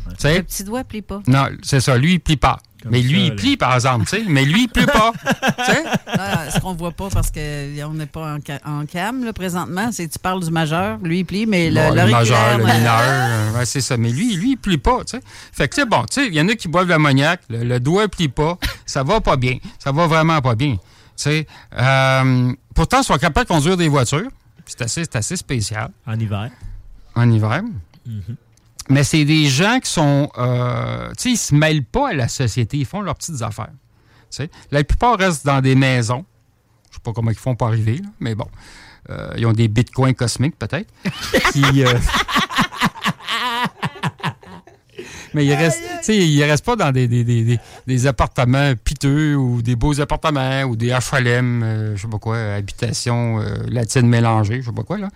Tu 0.10 0.16
sais? 0.20 0.38
Le 0.38 0.44
petit 0.44 0.64
doigt 0.64 0.84
plie 0.84 1.02
pas. 1.02 1.22
Non, 1.28 1.48
c'est 1.64 1.80
ça. 1.80 1.98
Lui, 1.98 2.14
il 2.14 2.20
plie 2.20 2.38
pas. 2.38 2.60
Mais 2.92 3.02
lui, 3.02 3.16
ça, 3.20 3.24
il 3.26 3.30
là. 3.30 3.36
plie, 3.36 3.58
par 3.58 3.76
exemple. 3.76 4.06
tu 4.06 4.18
sais. 4.18 4.24
Mais 4.28 4.46
lui, 4.46 4.64
il 4.64 4.68
plie 4.70 4.86
pas. 4.86 5.12
Tu 5.58 5.66
sais? 5.74 5.84
Ah, 6.08 6.50
ce 6.52 6.60
qu'on 6.60 6.74
voit 6.74 6.92
pas 6.92 7.10
parce 7.10 7.32
qu'on 7.32 7.94
n'est 7.94 8.06
pas 8.06 8.36
en, 8.36 8.38
ca- 8.46 8.60
en 8.66 8.86
cam 8.86 9.24
là, 9.24 9.34
présentement, 9.34 9.92
c'est 9.92 10.08
que 10.08 10.14
tu 10.14 10.20
parles 10.20 10.44
du 10.44 10.52
majeur, 10.52 10.98
lui 11.04 11.20
il 11.20 11.26
plie, 11.26 11.46
mais 11.46 11.70
le, 11.70 11.82
Bon, 11.82 11.96
le 11.96 12.12
majeur, 12.12 12.58
le 12.58 12.64
mineur, 12.64 13.00
euh, 13.02 13.54
ouais, 13.58 13.66
c'est 13.66 13.82
ça. 13.82 13.98
Mais 13.98 14.10
lui, 14.10 14.36
lui, 14.36 14.52
il 14.52 14.58
plie 14.58 14.78
pas, 14.78 15.00
tu 15.04 15.18
sais. 15.18 15.24
Fait 15.52 15.68
que 15.68 15.76
c'est 15.76 15.86
bon, 15.88 16.04
tu 16.06 16.22
sais, 16.22 16.28
il 16.28 16.34
y 16.36 16.42
en 16.42 16.48
a 16.48 16.56
qui 16.56 16.68
boivent 16.68 16.88
l'ammoniac, 16.88 17.42
le, 17.50 17.64
le 17.64 17.80
doigt 17.80 18.04
ne 18.04 18.08
plie 18.08 18.28
pas, 18.30 18.58
ça 18.86 19.04
va 19.04 19.20
pas 19.22 19.36
bien. 19.38 19.58
Ça 19.80 19.92
va 19.92 20.06
vraiment 20.08 20.40
pas 20.42 20.56
bien. 20.56 20.74
Tu 20.76 20.80
sais. 21.16 21.48
Euh, 21.78 22.54
pourtant, 22.76 23.00
ils 23.02 23.04
sont 23.06 23.18
capables 23.18 23.48
de 23.48 23.54
conduire 23.54 23.78
des 23.78 23.88
voitures. 23.88 24.28
C'est 24.66 24.82
assez, 24.84 25.04
c'est 25.04 25.16
assez 25.16 25.36
spécial. 25.38 25.90
En 26.06 26.20
hiver. 26.20 26.50
En 27.16 27.32
hiver. 27.32 27.62
Mais 28.90 29.04
c'est 29.04 29.26
des 29.26 29.48
gens 29.48 29.80
qui 29.80 29.92
sont. 29.92 30.30
euh, 30.38 31.10
tu 31.10 31.16
sais, 31.24 31.30
ils 31.32 31.38
se 31.38 31.54
mêlent 31.56 31.84
pas 31.86 32.10
à 32.10 32.14
la 32.14 32.28
société. 32.28 32.78
Ils 32.78 32.86
font 32.86 33.02
leurs 33.02 33.16
petites 33.16 33.42
affaires. 33.42 33.72
Tu 34.32 34.38
sais. 34.38 34.50
La 34.72 34.84
plupart 34.84 35.18
restent 35.18 35.46
dans 35.46 35.62
des 35.62 35.76
maisons. 35.76 36.26
Je 36.90 36.96
sais 36.96 37.02
pas 37.04 37.12
comment 37.14 37.32
ils 37.32 37.38
font 37.38 37.56
pour 37.56 37.68
arriver, 37.68 37.98
là, 37.98 38.10
mais 38.20 38.34
bon. 38.36 38.48
Euh, 39.10 39.34
ils 39.38 39.46
ont 39.46 39.54
des 39.54 39.68
bitcoins 39.68 40.14
cosmiques, 40.16 40.58
peut-être. 40.58 40.90
Euh, 41.58 41.94
mais 45.38 45.46
ils 45.46 45.54
restent, 45.54 45.82
tu 46.00 46.04
sais, 46.04 46.18
ils 46.18 46.44
restent 46.44 46.66
pas 46.66 46.76
dans 46.76 46.92
des, 46.92 47.08
des, 47.08 47.24
des, 47.24 47.44
des- 47.44 47.60
des 47.88 48.08
appartements 48.08 48.74
piteux 48.84 49.36
ou 49.36 49.62
des 49.62 49.76
beaux 49.78 50.00
appartements 50.02 50.64
ou 50.64 50.76
des 50.76 50.88
HLM, 50.90 51.64
euh, 51.64 51.96
je 51.96 52.02
sais 52.02 52.08
pas 52.10 52.18
quoi, 52.20 52.38
habitations 52.38 53.40
euh, 53.40 53.56
latines 53.70 54.08
mélangées, 54.08 54.62
je 54.62 54.66
sais 54.68 54.76
pas 54.76 54.84
quoi, 54.84 54.98
là. 54.98 55.08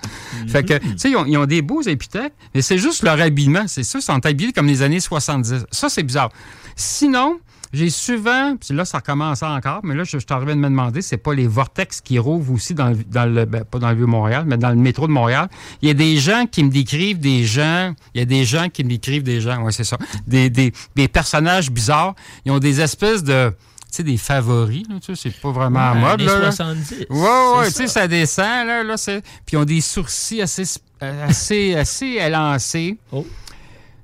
Fait 0.47 0.63
que, 0.63 0.77
tu 0.77 0.93
sais, 0.97 1.09
ils 1.11 1.15
ont, 1.17 1.25
ils 1.25 1.37
ont 1.37 1.45
des 1.45 1.61
beaux 1.61 1.81
épithètes, 1.81 2.33
mais 2.55 2.61
c'est 2.61 2.77
juste 2.77 3.03
leur 3.03 3.19
habillement. 3.19 3.63
C'est 3.67 3.83
ça, 3.83 3.99
ils 3.99 4.03
sont 4.03 4.25
habillés 4.25 4.53
comme 4.53 4.67
les 4.67 4.81
années 4.81 4.99
70. 5.01 5.65
Ça, 5.71 5.89
c'est 5.89 6.03
bizarre. 6.03 6.29
Sinon, 6.75 7.39
j'ai 7.73 7.89
souvent, 7.89 8.55
puis 8.57 8.75
là, 8.75 8.83
ça 8.85 8.97
recommence 8.97 9.43
encore, 9.43 9.79
mais 9.83 9.95
là, 9.95 10.03
je, 10.03 10.19
je 10.19 10.25
t'arrive 10.25 10.49
de 10.49 10.53
me 10.55 10.67
demander, 10.69 11.01
c'est 11.01 11.17
pas 11.17 11.33
les 11.33 11.47
vortex 11.47 12.01
qui 12.01 12.19
rouvrent 12.19 12.53
aussi 12.53 12.73
dans 12.73 12.89
le, 12.89 12.97
dans 13.05 13.25
le 13.25 13.45
ben, 13.45 13.63
pas 13.63 13.79
dans 13.79 13.89
le 13.89 13.95
Vieux-Montréal, 13.95 14.43
mais 14.47 14.57
dans 14.57 14.69
le 14.69 14.75
métro 14.75 15.07
de 15.07 15.11
Montréal. 15.11 15.47
Il 15.81 15.87
y 15.87 15.91
a 15.91 15.93
des 15.93 16.17
gens 16.17 16.45
qui 16.45 16.63
me 16.63 16.69
décrivent 16.69 17.19
des 17.19 17.45
gens, 17.45 17.93
il 18.13 18.19
y 18.19 18.21
a 18.21 18.25
des 18.25 18.43
gens 18.45 18.67
qui 18.69 18.83
me 18.83 18.89
décrivent 18.89 19.23
des 19.23 19.39
gens, 19.41 19.61
ouais, 19.63 19.71
c'est 19.71 19.83
ça, 19.85 19.97
des, 20.27 20.49
des, 20.49 20.73
des 20.95 21.07
personnages 21.07 21.71
bizarres. 21.71 22.15
Ils 22.45 22.51
ont 22.51 22.59
des 22.59 22.81
espèces 22.81 23.23
de, 23.23 23.49
tu 23.49 23.55
sais, 23.91 24.03
des 24.03 24.17
favoris, 24.17 24.83
là, 24.89 24.95
tu 24.99 25.15
sais, 25.15 25.29
c'est 25.29 25.39
pas 25.41 25.51
vraiment 25.51 25.79
à 25.79 25.93
Ouais, 25.93 25.99
mode, 26.01 26.21
années 26.21 26.25
là. 26.25 26.39
là. 26.39 26.51
70, 26.51 27.05
Ouais, 27.09 27.19
ouais, 27.59 27.67
tu 27.67 27.71
sais, 27.73 27.87
ça 27.87 28.07
descend, 28.07 28.67
là, 28.67 28.83
là, 28.83 28.97
c'est... 28.97 29.21
Puis 29.45 29.53
ils 29.53 29.57
ont 29.57 29.65
des 29.65 29.81
sourcils 29.81 30.41
assez, 30.41 30.63
euh, 31.03 31.27
assez, 31.27 31.75
assez 31.77 32.05
élancés. 32.19 32.97
Oh. 33.11 33.25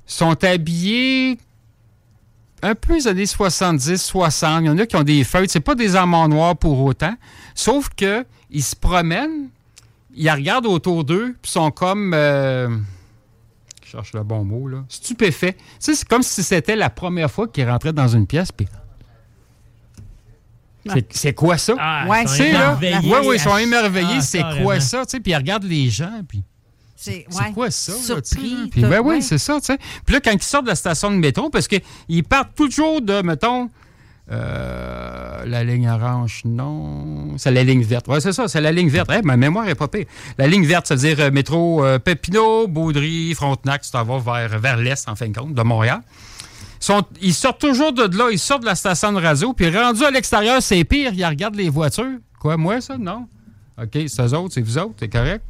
sont 0.05 0.41
habillés 0.43 1.37
un 2.61 2.75
peu 2.75 2.95
les 2.95 3.07
années 3.07 3.25
70, 3.25 3.97
60. 4.01 4.61
Il 4.61 4.65
y 4.67 4.69
en 4.69 4.77
a 4.77 4.85
qui 4.85 4.95
ont 4.95 5.03
des 5.03 5.23
feuilles. 5.23 5.47
C'est 5.49 5.59
pas 5.59 5.75
des 5.75 5.95
amants 5.95 6.27
noirs 6.27 6.55
pour 6.57 6.79
autant. 6.83 7.13
Sauf 7.55 7.89
que 7.95 8.25
ils 8.49 8.63
se 8.63 8.75
promènent, 8.75 9.49
ils 10.15 10.29
regardent 10.31 10.65
autour 10.67 11.03
d'eux, 11.03 11.35
puis 11.41 11.51
sont 11.51 11.69
comme. 11.71 12.13
euh, 12.13 12.69
je 13.85 13.91
cherche 13.91 14.13
le 14.13 14.23
bon 14.23 14.43
mot, 14.43 14.67
là. 14.67 14.83
Stupéfaits. 14.89 15.55
Tu 15.57 15.63
sais, 15.79 15.95
c'est 15.95 16.07
comme 16.07 16.23
si 16.23 16.43
c'était 16.43 16.75
la 16.75 16.89
première 16.89 17.29
fois 17.31 17.47
qu'ils 17.47 17.69
rentraient 17.69 17.93
dans 17.93 18.07
une 18.07 18.25
pièce, 18.27 18.51
puis. 18.51 18.67
C'est- 20.89 21.05
C'est 21.13 21.33
quoi 21.33 21.57
ça? 21.57 21.73
Ah, 21.77 22.05
Ouais, 22.07 22.23
ils 22.23 22.27
sont 22.29 22.35
C'est 22.35 22.51
là. 22.53 22.59
émerveillés. 22.77 22.97
Oui, 23.03 23.17
oui, 23.25 23.35
ils 23.35 23.39
sont 23.41 23.57
émerveillés. 23.57 24.07
Ah, 24.17 24.21
c'est 24.21 24.39
carrément. 24.39 24.63
quoi 24.65 24.79
ça? 24.79 25.05
Tu 25.05 25.11
sais, 25.11 25.19
puis 25.19 25.33
ils 25.33 25.35
regardent 25.35 25.65
les 25.65 25.89
gens, 25.89 26.21
puis. 26.27 26.43
C'est 26.99 27.25
ouais, 27.31 27.51
quoi 27.53 27.69
ça? 27.71 27.93
Surpris. 27.93 28.49
là? 28.55 28.65
Puis, 28.71 28.81
t'as- 28.81 28.87
ben 28.89 28.99
oui, 29.01 29.15
ouais. 29.15 29.21
c'est 29.21 29.37
ça, 29.37 29.59
tu 29.59 29.67
sais. 29.67 29.77
Puis 30.05 30.15
là, 30.15 30.19
quand 30.19 30.31
ils 30.31 30.41
sortent 30.41 30.65
de 30.65 30.69
la 30.69 30.75
station 30.75 31.11
de 31.11 31.15
métro, 31.17 31.49
parce 31.51 31.67
qu'ils 31.67 32.23
partent 32.27 32.55
toujours 32.55 33.01
de, 33.01 33.21
mettons, 33.21 33.69
euh, 34.31 35.45
la 35.45 35.63
ligne 35.63 35.87
orange, 35.89 36.41
non. 36.45 37.37
C'est 37.37 37.51
la 37.51 37.63
ligne 37.63 37.83
verte. 37.83 38.07
Oui, 38.09 38.17
c'est 38.19 38.33
ça, 38.33 38.47
c'est 38.47 38.61
la 38.61 38.71
ligne 38.71 38.89
verte. 38.89 39.09
Eh, 39.13 39.21
ma 39.21 39.37
mémoire 39.37 39.67
est 39.67 39.75
pas 39.75 39.87
pire. 39.87 40.05
La 40.37 40.47
ligne 40.47 40.65
verte, 40.65 40.87
ça 40.87 40.95
veut 40.95 41.01
dire 41.01 41.19
euh, 41.19 41.31
métro 41.31 41.85
euh, 41.85 41.99
Papineau, 41.99 42.67
Baudry, 42.67 43.33
Frontenac, 43.35 43.83
tu 43.83 43.91
t'en 43.91 44.03
vas 44.03 44.17
vers, 44.19 44.59
vers 44.59 44.77
l'est, 44.77 45.07
en 45.07 45.15
fin 45.15 45.27
de 45.29 45.37
compte, 45.37 45.53
de 45.53 45.61
Montréal. 45.61 46.01
Sont- 46.79 47.03
ils 47.21 47.33
sortent 47.33 47.61
toujours 47.61 47.93
de 47.93 48.03
là, 48.17 48.29
ils 48.31 48.39
sortent 48.39 48.61
de 48.61 48.67
la 48.67 48.75
station 48.75 49.11
de 49.13 49.21
radio, 49.21 49.53
puis 49.53 49.69
rendus 49.75 50.03
à 50.03 50.11
l'extérieur, 50.11 50.61
c'est 50.61 50.83
pire, 50.83 51.11
ils 51.13 51.25
regardent 51.25 51.55
les 51.55 51.69
voitures. 51.69 52.17
Quoi, 52.39 52.57
moi, 52.57 52.81
ça? 52.81 52.97
Non? 52.97 53.27
OK, 53.81 53.89
c'est 54.07 54.21
eux 54.21 54.33
autres, 54.33 54.53
c'est 54.55 54.61
vous 54.61 54.77
autres, 54.77 54.93
c'est 54.99 55.07
correct? 55.09 55.43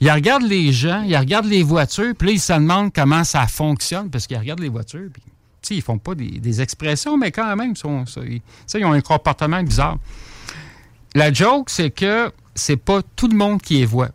Ils 0.00 0.10
regardent 0.10 0.48
les 0.48 0.72
gens, 0.72 1.02
ils 1.02 1.16
regardent 1.16 1.46
les 1.46 1.62
voitures, 1.62 2.14
puis 2.16 2.28
là, 2.28 2.34
ils 2.34 2.40
se 2.40 2.52
demandent 2.52 2.92
comment 2.92 3.24
ça 3.24 3.46
fonctionne, 3.46 4.10
parce 4.10 4.26
qu'ils 4.26 4.38
regardent 4.38 4.60
les 4.60 4.68
voitures, 4.68 5.08
puis, 5.12 5.22
ils 5.70 5.82
font 5.82 5.98
pas 5.98 6.14
des, 6.14 6.30
des 6.30 6.62
expressions, 6.62 7.18
mais 7.18 7.30
quand 7.30 7.54
même, 7.56 7.72
ils, 7.72 7.76
sont, 7.76 8.04
ont 8.06 8.92
un 8.92 9.00
comportement 9.00 9.62
bizarre. 9.62 9.98
La 11.14 11.32
joke, 11.32 11.68
c'est 11.68 11.90
que 11.90 12.32
c'est 12.54 12.76
pas 12.76 13.00
tout 13.16 13.28
le 13.28 13.36
monde 13.36 13.60
qui 13.60 13.74
les 13.74 13.84
voit. 13.84 14.10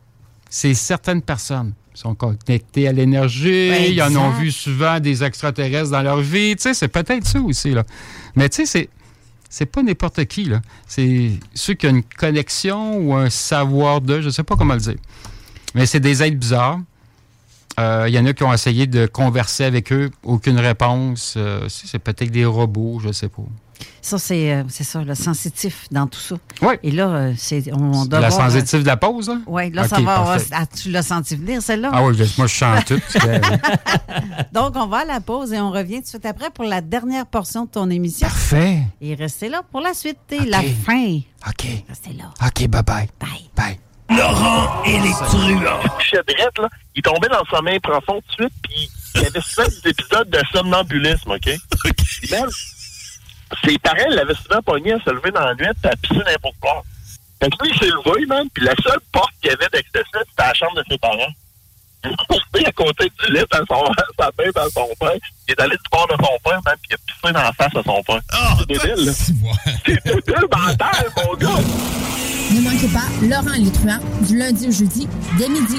C'est 0.49 0.73
certaines 0.73 1.21
personnes. 1.21 1.73
Ils 1.95 1.99
sont 1.99 2.15
connectés 2.15 2.87
à 2.87 2.91
l'énergie, 2.91 3.69
Ouais, 3.69 3.91
ils 3.91 4.01
en 4.01 4.15
ont 4.15 4.31
vu 4.31 4.51
souvent 4.51 4.99
des 4.99 5.23
extraterrestres 5.23 5.91
dans 5.91 6.01
leur 6.01 6.21
vie, 6.21 6.55
c'est 6.57 6.87
peut-être 6.87 7.27
ça 7.27 7.39
aussi, 7.39 7.71
là. 7.71 7.83
Mais 8.35 8.49
tu 8.49 8.57
sais, 8.57 8.65
c'est 8.65 8.89
c'est 9.49 9.67
pas 9.67 9.83
n'importe 9.83 10.25
qui, 10.25 10.45
là. 10.45 10.61
C'est 10.87 11.33
ceux 11.53 11.75
qui 11.75 11.85
ont 11.85 11.91
une 11.91 12.03
connexion 12.03 12.97
ou 12.97 13.13
un 13.13 13.29
savoir 13.29 14.01
de, 14.01 14.19
je 14.21 14.31
sais 14.31 14.41
pas 14.41 14.55
comment 14.55 14.73
le 14.73 14.79
dire. 14.79 14.95
Mais 15.75 15.85
c'est 15.85 15.99
des 15.99 16.21
êtres 16.23 16.37
bizarres. 16.37 16.79
Euh, 17.79 18.05
Il 18.07 18.13
y 18.13 18.19
en 18.19 18.25
a 18.25 18.33
qui 18.33 18.43
ont 18.43 18.53
essayé 18.53 18.85
de 18.85 19.05
converser 19.07 19.63
avec 19.65 19.91
eux, 19.91 20.11
aucune 20.23 20.59
réponse. 20.59 21.33
Euh, 21.37 21.67
c'est 21.69 21.99
peut-être 21.99 22.31
des 22.31 22.45
robots, 22.45 22.99
je 23.03 23.11
sais 23.11 23.29
pas. 23.29 23.43
Ça, 24.01 24.17
c'est 24.19 24.53
euh, 24.53 24.63
c'est 24.67 24.83
ça, 24.83 25.01
le 25.01 25.15
sensitif 25.15 25.87
dans 25.89 26.07
tout 26.07 26.19
ça. 26.19 26.35
Oui. 26.61 26.75
Et 26.83 26.91
là, 26.91 27.07
euh, 27.07 27.33
c'est, 27.37 27.71
on 27.73 28.05
doit 28.05 28.19
La 28.19 28.29
voir, 28.29 28.41
euh, 28.47 28.49
sensitive 28.49 28.81
de 28.81 28.87
la 28.87 28.97
pause, 28.97 29.29
là? 29.29 29.37
Oui, 29.47 29.71
là, 29.71 29.87
ça 29.87 29.99
va. 29.99 30.37
ah, 30.51 30.65
tu 30.65 30.91
l'as 30.91 31.03
senti 31.03 31.35
venir, 31.35 31.61
celle-là? 31.61 31.89
Ah 31.93 32.03
oui, 32.03 32.15
moi, 32.37 32.47
je 32.47 32.53
chante 32.53 32.85
tout. 32.85 33.01
Donc, 34.53 34.73
on 34.75 34.87
va 34.87 34.99
à 34.99 35.05
la 35.05 35.21
pause 35.21 35.53
et 35.53 35.59
on 35.59 35.71
revient 35.71 35.97
tout 35.97 36.03
de 36.03 36.07
suite 36.07 36.25
après 36.25 36.49
pour 36.49 36.65
la 36.65 36.81
dernière 36.81 37.25
portion 37.25 37.65
de 37.65 37.69
ton 37.69 37.89
émission. 37.89 38.27
Parfait. 38.27 38.83
Et 39.01 39.15
restez 39.15 39.49
là 39.49 39.63
pour 39.71 39.81
la 39.81 39.93
suite 39.93 40.17
et 40.31 40.45
la 40.45 40.61
fin. 40.61 41.19
OK. 41.47 41.65
Restez 41.89 42.13
là. 42.13 42.25
OK, 42.45 42.67
bye-bye. 42.67 43.07
Bye. 43.19 43.49
Bye. 43.55 43.79
Laurent 44.17 44.83
et 44.85 44.99
les 44.99 45.11
truands. 45.11 45.79
Il 45.83 45.89
couchait 45.89 46.23
drette, 46.27 46.57
là. 46.59 46.69
Il 46.95 47.01
tombait 47.01 47.29
dans 47.29 47.39
le 47.39 47.49
sommeil 47.49 47.79
profond 47.79 48.21
tout 48.21 48.43
de 48.43 48.43
suite, 48.43 48.53
puis 48.63 48.89
il 49.15 49.21
y 49.21 49.25
avait 49.25 49.41
souvent 49.41 49.67
des 49.67 49.89
épisodes 49.89 50.29
de 50.29 50.39
somnambulisme, 50.51 51.31
OK? 51.31 51.45
Puis 52.21 52.31
même, 52.31 52.49
ses 53.63 53.77
parents 53.79 54.09
l'avaient 54.09 54.33
souvent 54.35 54.61
pogné 54.61 54.93
à 54.93 54.99
se 54.99 55.09
lever 55.09 55.31
dans 55.31 55.45
la 55.45 55.55
nuit 55.55 55.65
et 55.65 55.87
à 55.87 55.95
pisser 55.95 56.23
n'importe 56.25 56.55
quoi. 56.59 56.83
Fait 57.41 57.49
que 57.49 57.63
lui, 57.63 57.71
il 57.73 57.79
s'est 57.79 57.91
levé, 57.91 58.25
man, 58.25 58.47
puis 58.53 58.63
la 58.63 58.73
seule 58.81 58.99
porte 59.11 59.33
qu'il 59.41 59.51
y 59.51 59.53
avait 59.53 59.67
d'accès, 59.71 60.03
c'était 60.09 60.23
la 60.37 60.53
chambre 60.53 60.75
de 60.75 60.83
ses 60.89 60.97
parents. 60.97 61.33
Il 62.05 62.09
est 62.11 62.15
resté 62.29 62.65
à 62.67 62.71
côté 62.71 63.11
du 63.19 63.33
lit 63.33 63.39
à 63.39 63.57
son, 63.57 63.85
sa 64.19 64.31
tête 64.31 64.57
à 64.57 64.69
son 64.69 64.87
père. 64.99 65.11
Il 65.47 65.51
est 65.51 65.61
allé 65.61 65.75
du 65.75 65.89
bord 65.91 66.07
de 66.07 66.13
son 66.13 66.37
père, 66.43 66.61
man, 66.65 66.75
puis 66.81 66.91
il 66.91 66.93
a 66.93 66.97
pissé 66.97 67.33
dans 67.33 67.41
la 67.41 67.53
face 67.53 67.75
à 67.75 67.83
son 67.83 68.03
père. 68.03 68.21
c'est 68.59 68.67
débile, 68.67 69.05
là. 69.05 69.11
C'est 69.85 70.03
débile 70.05 70.47
mental, 70.51 71.11
mon 71.17 71.33
gars! 71.35 71.61
Ne 72.51 72.61
manquez 72.61 72.87
pas 72.87 73.07
Laurent 73.23 73.71
truands 73.73 73.99
du 74.21 74.37
lundi 74.37 74.67
au 74.67 74.71
jeudi 74.71 75.07
dès 75.37 75.49
midi. 75.49 75.77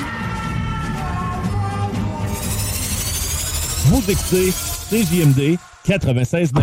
Vous 3.86 4.02
écoutez 4.10 4.50
CJMD 4.90 5.58
96.9. 5.86 6.62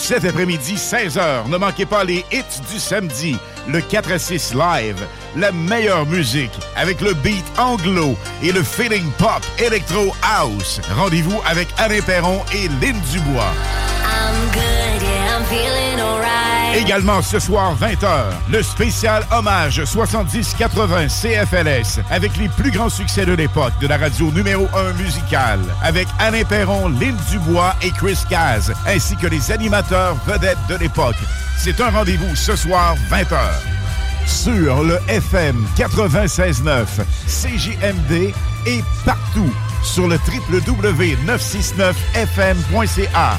Cet 0.00 0.24
après-midi, 0.24 0.74
16h, 0.76 1.48
ne 1.48 1.56
manquez 1.58 1.84
pas 1.84 2.04
les 2.04 2.24
hits 2.32 2.60
du 2.72 2.80
samedi, 2.80 3.36
le 3.68 3.80
4 3.82 4.12
à 4.12 4.18
6 4.18 4.54
live, 4.54 5.06
la 5.36 5.52
meilleure 5.52 6.06
musique 6.06 6.50
avec 6.74 7.00
le 7.02 7.12
beat 7.12 7.44
anglo 7.58 8.16
et 8.42 8.50
le 8.50 8.62
feeling 8.62 9.08
pop 9.18 9.42
électro 9.58 10.12
house. 10.22 10.80
Rendez-vous 10.96 11.38
avec 11.46 11.68
Alain 11.76 12.00
Perron 12.00 12.40
et 12.52 12.68
Lynn 12.80 12.98
Dubois. 13.12 13.52
Également 16.74 17.20
ce 17.20 17.38
soir 17.40 17.76
20h, 17.76 18.26
le 18.50 18.62
spécial 18.62 19.24
hommage 19.32 19.82
70-80 19.82 21.08
CFLS 21.08 22.00
avec 22.10 22.36
les 22.36 22.48
plus 22.48 22.70
grands 22.70 22.88
succès 22.88 23.26
de 23.26 23.32
l'époque 23.32 23.72
de 23.80 23.88
la 23.88 23.98
radio 23.98 24.30
numéro 24.30 24.68
1 24.74 24.92
musicale 24.92 25.58
avec 25.82 26.06
Alain 26.20 26.44
Perron, 26.44 26.88
Lynn 26.88 27.16
Dubois 27.28 27.74
et 27.82 27.90
Chris 27.90 28.20
Caz 28.28 28.72
ainsi 28.86 29.16
que 29.16 29.26
les 29.26 29.50
animateurs 29.50 30.14
vedettes 30.26 30.64
de 30.68 30.76
l'époque. 30.76 31.16
C'est 31.58 31.80
un 31.80 31.90
rendez-vous 31.90 32.36
ce 32.36 32.54
soir 32.54 32.94
20h 33.10 33.40
sur 34.26 34.84
le 34.84 35.00
FM 35.08 35.66
96.9 35.76 36.86
CJMD 37.26 38.32
et 38.66 38.84
partout 39.04 39.52
sur 39.82 40.06
le 40.06 40.20
www.969fm.ca. 40.50 43.38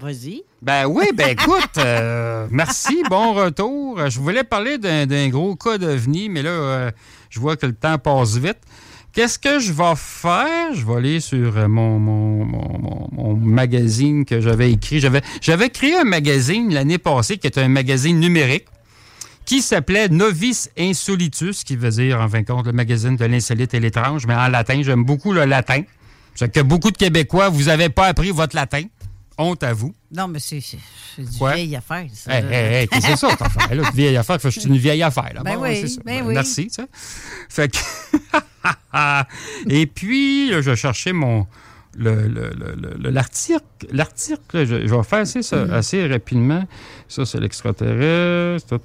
Vas-y. 0.00 0.42
Ben 0.62 0.86
oui, 0.86 1.04
ben 1.14 1.28
écoute, 1.38 1.76
euh, 1.78 2.46
merci, 2.50 3.02
bon 3.10 3.34
retour. 3.34 4.08
Je 4.08 4.18
voulais 4.18 4.44
parler 4.44 4.78
d'un 4.78 5.28
gros 5.28 5.56
cas 5.56 5.76
d'OVNI, 5.78 6.28
mais 6.30 6.42
là, 6.42 6.50
euh, 6.50 6.90
je 7.28 7.38
vois 7.38 7.56
que 7.56 7.66
le 7.66 7.74
temps 7.74 7.98
passe 7.98 8.36
vite. 8.36 8.58
Qu'est-ce 9.12 9.38
que 9.38 9.58
je 9.58 9.72
vais 9.72 9.94
faire? 9.96 10.72
Je 10.72 10.86
vais 10.86 10.94
aller 10.94 11.20
sur 11.20 11.68
mon, 11.68 11.98
mon, 11.98 12.44
mon- 12.44 13.36
magazine 13.36 14.24
que 14.24 14.40
j'avais 14.40 14.70
écrit. 14.72 15.00
J'avais, 15.00 15.68
créé 15.70 15.98
un 15.98 16.04
magazine 16.04 16.72
l'année 16.72 16.98
passée 16.98 17.36
qui 17.36 17.46
était 17.48 17.60
un 17.60 17.68
magazine 17.68 18.18
numérique 18.20 18.66
qui 19.44 19.62
s'appelait 19.62 20.08
Novice 20.08 20.70
Insolitus, 20.78 21.64
qui 21.64 21.74
veut 21.74 21.90
dire, 21.90 22.20
en 22.20 22.28
fin 22.28 22.42
de 22.42 22.46
compte, 22.46 22.66
le 22.66 22.72
magazine 22.72 23.16
de 23.16 23.24
l'insolite 23.24 23.74
et 23.74 23.80
l'étrange, 23.80 24.26
mais 24.26 24.34
en 24.34 24.46
latin. 24.48 24.80
J'aime 24.82 25.04
beaucoup 25.04 25.32
le 25.32 25.44
latin. 25.44 25.82
C'est 26.36 26.52
que 26.52 26.60
beaucoup 26.60 26.92
de 26.92 26.96
Québécois, 26.96 27.48
vous 27.48 27.64
n'avez 27.64 27.88
pas 27.88 28.06
appris 28.06 28.30
votre 28.30 28.54
latin. 28.54 28.82
Honte 29.40 29.62
à 29.62 29.72
vous. 29.72 29.94
Non, 30.12 30.28
mais 30.28 30.38
c'est 30.38 30.60
Quoi? 31.38 31.54
vieille 31.54 31.74
affaire. 31.74 32.06
ça, 32.12 32.38
Hey, 32.38 32.44
hey, 32.82 32.88
c'est 32.92 33.16
ça, 33.16 33.30
cette 33.30 33.40
affaire? 33.40 33.74
Là, 33.74 33.90
vieille 33.94 34.16
affaire, 34.16 34.38
je 34.42 34.50
suis 34.50 34.66
une 34.68 34.76
vieille 34.76 35.02
affaire. 35.02 35.32
Là. 35.32 35.42
Ben 35.42 35.56
Bon, 35.56 35.62
oui, 35.62 35.88
ça. 35.88 36.00
ben 36.04 36.18
Ben, 36.20 36.26
oui. 36.26 36.34
Merci, 36.34 36.66
tu 36.66 36.74
sais. 36.74 36.86
Fait 37.48 37.72
que... 37.72 37.78
Et 39.70 39.86
puis, 39.86 40.50
là, 40.50 40.60
je 40.60 40.74
cherchais 40.74 41.14
mon... 41.14 41.46
le- 41.98 42.28
le- 42.28 42.50
le- 42.50 42.74
le- 42.80 42.96
le- 43.02 43.10
L'article, 43.10 43.60
l'article, 43.92 44.64
je, 44.64 44.86
je 44.86 44.94
vais 44.94 45.02
faire 45.02 45.20
assez, 45.20 45.42
ça, 45.42 45.64
Mm. 45.64 45.72
assez 45.72 46.06
rapidement. 46.06 46.64
Ça, 47.08 47.24
c'est 47.26 47.40
l'extraterrestre, 47.40 48.78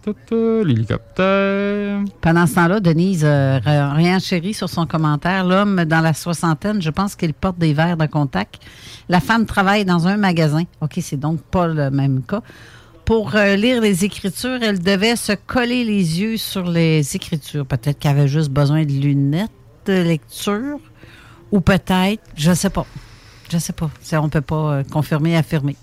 l'hélicoptère. 0.63 1.99
Pendant 2.21 2.47
ce 2.47 2.55
temps-là, 2.55 2.79
Denise 2.79 3.23
euh, 3.23 3.59
rien 3.63 4.19
chéri 4.19 4.53
sur 4.53 4.69
son 4.69 4.85
commentaire. 4.85 5.45
L'homme 5.45 5.85
dans 5.85 6.01
la 6.01 6.13
soixantaine, 6.13 6.81
je 6.81 6.89
pense 6.89 7.15
qu'il 7.15 7.33
porte 7.33 7.57
des 7.57 7.73
verres 7.73 7.97
de 7.97 8.05
contact. 8.05 8.55
La 9.09 9.19
femme 9.19 9.45
travaille 9.45 9.85
dans 9.85 10.07
un 10.07 10.17
magasin. 10.17 10.63
OK, 10.81 10.93
c'est 11.01 11.19
donc 11.19 11.41
pas 11.41 11.67
le 11.67 11.91
même 11.91 12.21
cas. 12.23 12.41
Pour 13.05 13.35
euh, 13.35 13.55
lire 13.55 13.81
les 13.81 14.03
écritures, 14.03 14.57
elle 14.63 14.79
devait 14.81 15.15
se 15.15 15.33
coller 15.33 15.83
les 15.85 16.19
yeux 16.21 16.37
sur 16.37 16.67
les 16.67 17.15
écritures. 17.15 17.65
Peut-être 17.67 17.99
qu'elle 17.99 18.17
avait 18.17 18.27
juste 18.27 18.49
besoin 18.49 18.83
de 18.83 18.91
lunettes 18.91 19.51
de 19.85 19.93
lecture. 20.01 20.79
Ou 21.51 21.61
peut-être, 21.61 22.21
je 22.35 22.53
sais 22.53 22.69
pas. 22.69 22.85
Je 23.51 23.57
sais 23.57 23.73
pas. 23.73 23.89
C'est- 24.01 24.17
On 24.17 24.29
peut 24.29 24.41
pas 24.41 24.73
euh, 24.77 24.83
confirmer, 24.83 25.35
affirmer. 25.37 25.75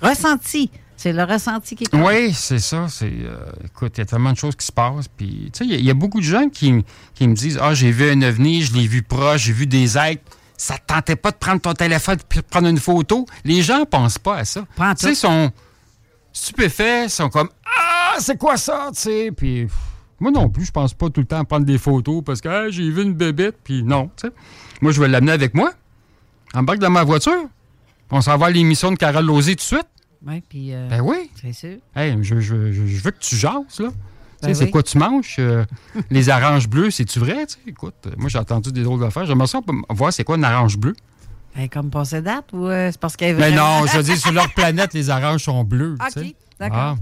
Ressenti. 0.00 0.70
C'est 0.96 1.12
le 1.12 1.22
ressenti 1.22 1.76
qui 1.76 1.84
compte. 1.84 2.00
Oui, 2.04 2.32
c'est 2.32 2.58
ça. 2.58 2.86
C'est, 2.88 3.06
euh, 3.06 3.36
écoute, 3.64 3.92
il 3.96 4.00
y 4.00 4.02
a 4.02 4.04
tellement 4.06 4.32
de 4.32 4.36
choses 4.36 4.56
qui 4.56 4.66
se 4.66 4.72
passent. 4.72 5.06
Puis, 5.08 5.50
tu 5.52 5.58
sais, 5.58 5.64
il 5.64 5.70
y 5.70 5.74
a- 5.74 5.78
il 5.78 5.84
y, 5.84 5.90
a 5.90 5.94
beaucoup 5.94 6.18
de 6.18 6.24
gens 6.24 6.48
qui, 6.48 6.72
me 6.72 7.34
disent 7.34 7.58
Ah, 7.62 7.72
j'ai 7.74 7.92
vu 7.92 8.10
un 8.10 8.20
ovni, 8.22 8.62
je 8.62 8.74
l'ai 8.74 8.86
vu 8.88 9.02
proche, 9.02 9.42
j'ai 9.42 9.52
vu 9.52 9.66
des 9.66 9.96
êtres. 9.96 10.22
Ça 10.56 10.74
ne 10.74 10.78
tentait 10.84 11.14
pas 11.14 11.30
de 11.30 11.36
prendre 11.36 11.60
ton 11.60 11.72
téléphone 11.72 12.16
et 12.34 12.36
de 12.38 12.40
prendre 12.42 12.66
une 12.66 12.80
photo? 12.80 13.26
Les 13.44 13.62
gens 13.62 13.78
ne 13.80 13.84
pensent 13.84 14.18
pas 14.18 14.38
à 14.38 14.44
ça. 14.44 14.64
Tu 14.76 15.06
sais, 15.06 15.12
ils 15.12 15.16
sont 15.16 15.52
stupéfaits, 16.32 17.04
ils 17.04 17.10
sont 17.10 17.28
comme 17.28 17.48
Ah, 17.64 18.16
c'est 18.18 18.36
quoi 18.38 18.56
ça, 18.56 18.88
tu 18.92 19.00
sais? 19.02 19.30
Puis, 19.36 19.68
moi 20.18 20.32
non 20.32 20.48
plus, 20.48 20.64
je 20.64 20.72
pense 20.72 20.94
pas 20.94 21.10
tout 21.10 21.20
le 21.20 21.26
temps 21.26 21.38
à 21.38 21.44
prendre 21.44 21.64
des 21.66 21.78
photos 21.78 22.22
parce 22.24 22.40
que 22.40 22.70
j'ai 22.70 22.90
vu 22.90 23.02
une 23.02 23.14
bébête, 23.14 23.56
puis 23.62 23.84
non, 23.84 24.10
tu 24.16 24.26
sais. 24.26 24.32
Moi, 24.80 24.92
je 24.92 25.00
vais 25.00 25.08
l'amener 25.08 25.32
avec 25.32 25.54
moi. 25.54 25.72
Embarque 26.54 26.78
dans 26.78 26.90
ma 26.90 27.04
voiture. 27.04 27.48
On 28.10 28.20
s'en 28.20 28.36
va 28.38 28.46
à 28.46 28.50
l'émission 28.50 28.90
de 28.90 28.96
Carole 28.96 29.24
Lozé 29.26 29.52
tout 29.52 29.56
de 29.56 29.60
suite. 29.62 29.86
Oui, 30.26 30.42
puis. 30.48 30.72
euh, 30.74 30.88
Ben 30.88 31.00
oui. 31.00 31.30
C'est 31.40 31.52
sûr. 31.52 31.76
Hey, 31.94 32.16
je, 32.22 32.40
je- 32.40 32.72
je- 32.72 32.86
je 32.86 33.02
veux 33.02 33.10
que 33.10 33.18
tu 33.20 33.36
jases, 33.36 33.52
là. 33.54 33.62
Tu 33.70 33.84
sais, 33.84 33.90
Ben 34.48 34.54
c'est 34.54 34.64
oui. 34.64 34.70
quoi 34.70 34.82
tu 34.82 34.98
manges? 34.98 35.36
euh, 35.40 35.64
les 36.10 36.28
oranges 36.28 36.68
bleues, 36.68 36.90
c'est-tu 36.90 37.18
vrai? 37.18 37.46
Tu 37.46 37.54
sais, 37.54 37.58
écoute, 37.66 37.94
euh, 38.06 38.10
moi, 38.16 38.28
j'ai 38.28 38.38
entendu 38.38 38.72
des 38.72 38.82
drôles 38.82 39.00
d'affaires. 39.00 39.26
J'aimerais 39.26 39.46
ça 39.48 39.60
voir 39.90 40.12
c'est 40.12 40.24
quoi 40.24 40.36
une 40.36 40.44
orange 40.44 40.76
bleue. 40.78 40.94
Est 41.56 41.68
comme 41.68 41.90
passée 41.90 42.22
date 42.22 42.52
ou 42.52 42.66
euh, 42.68 42.90
c'est 42.92 43.00
parce 43.00 43.16
qu'elle 43.16 43.30
est 43.30 43.38
Mais 43.40 43.50
vraiment- 43.50 43.80
non, 43.80 43.86
je 43.86 43.96
veux 43.96 44.02
dire, 44.04 44.16
sur 44.18 44.32
leur 44.32 44.52
planète, 44.54 44.94
les 44.94 45.10
oranges 45.10 45.42
sont 45.42 45.64
bleues. 45.64 45.96
OK, 46.00 46.24
d'accord. 46.60 46.96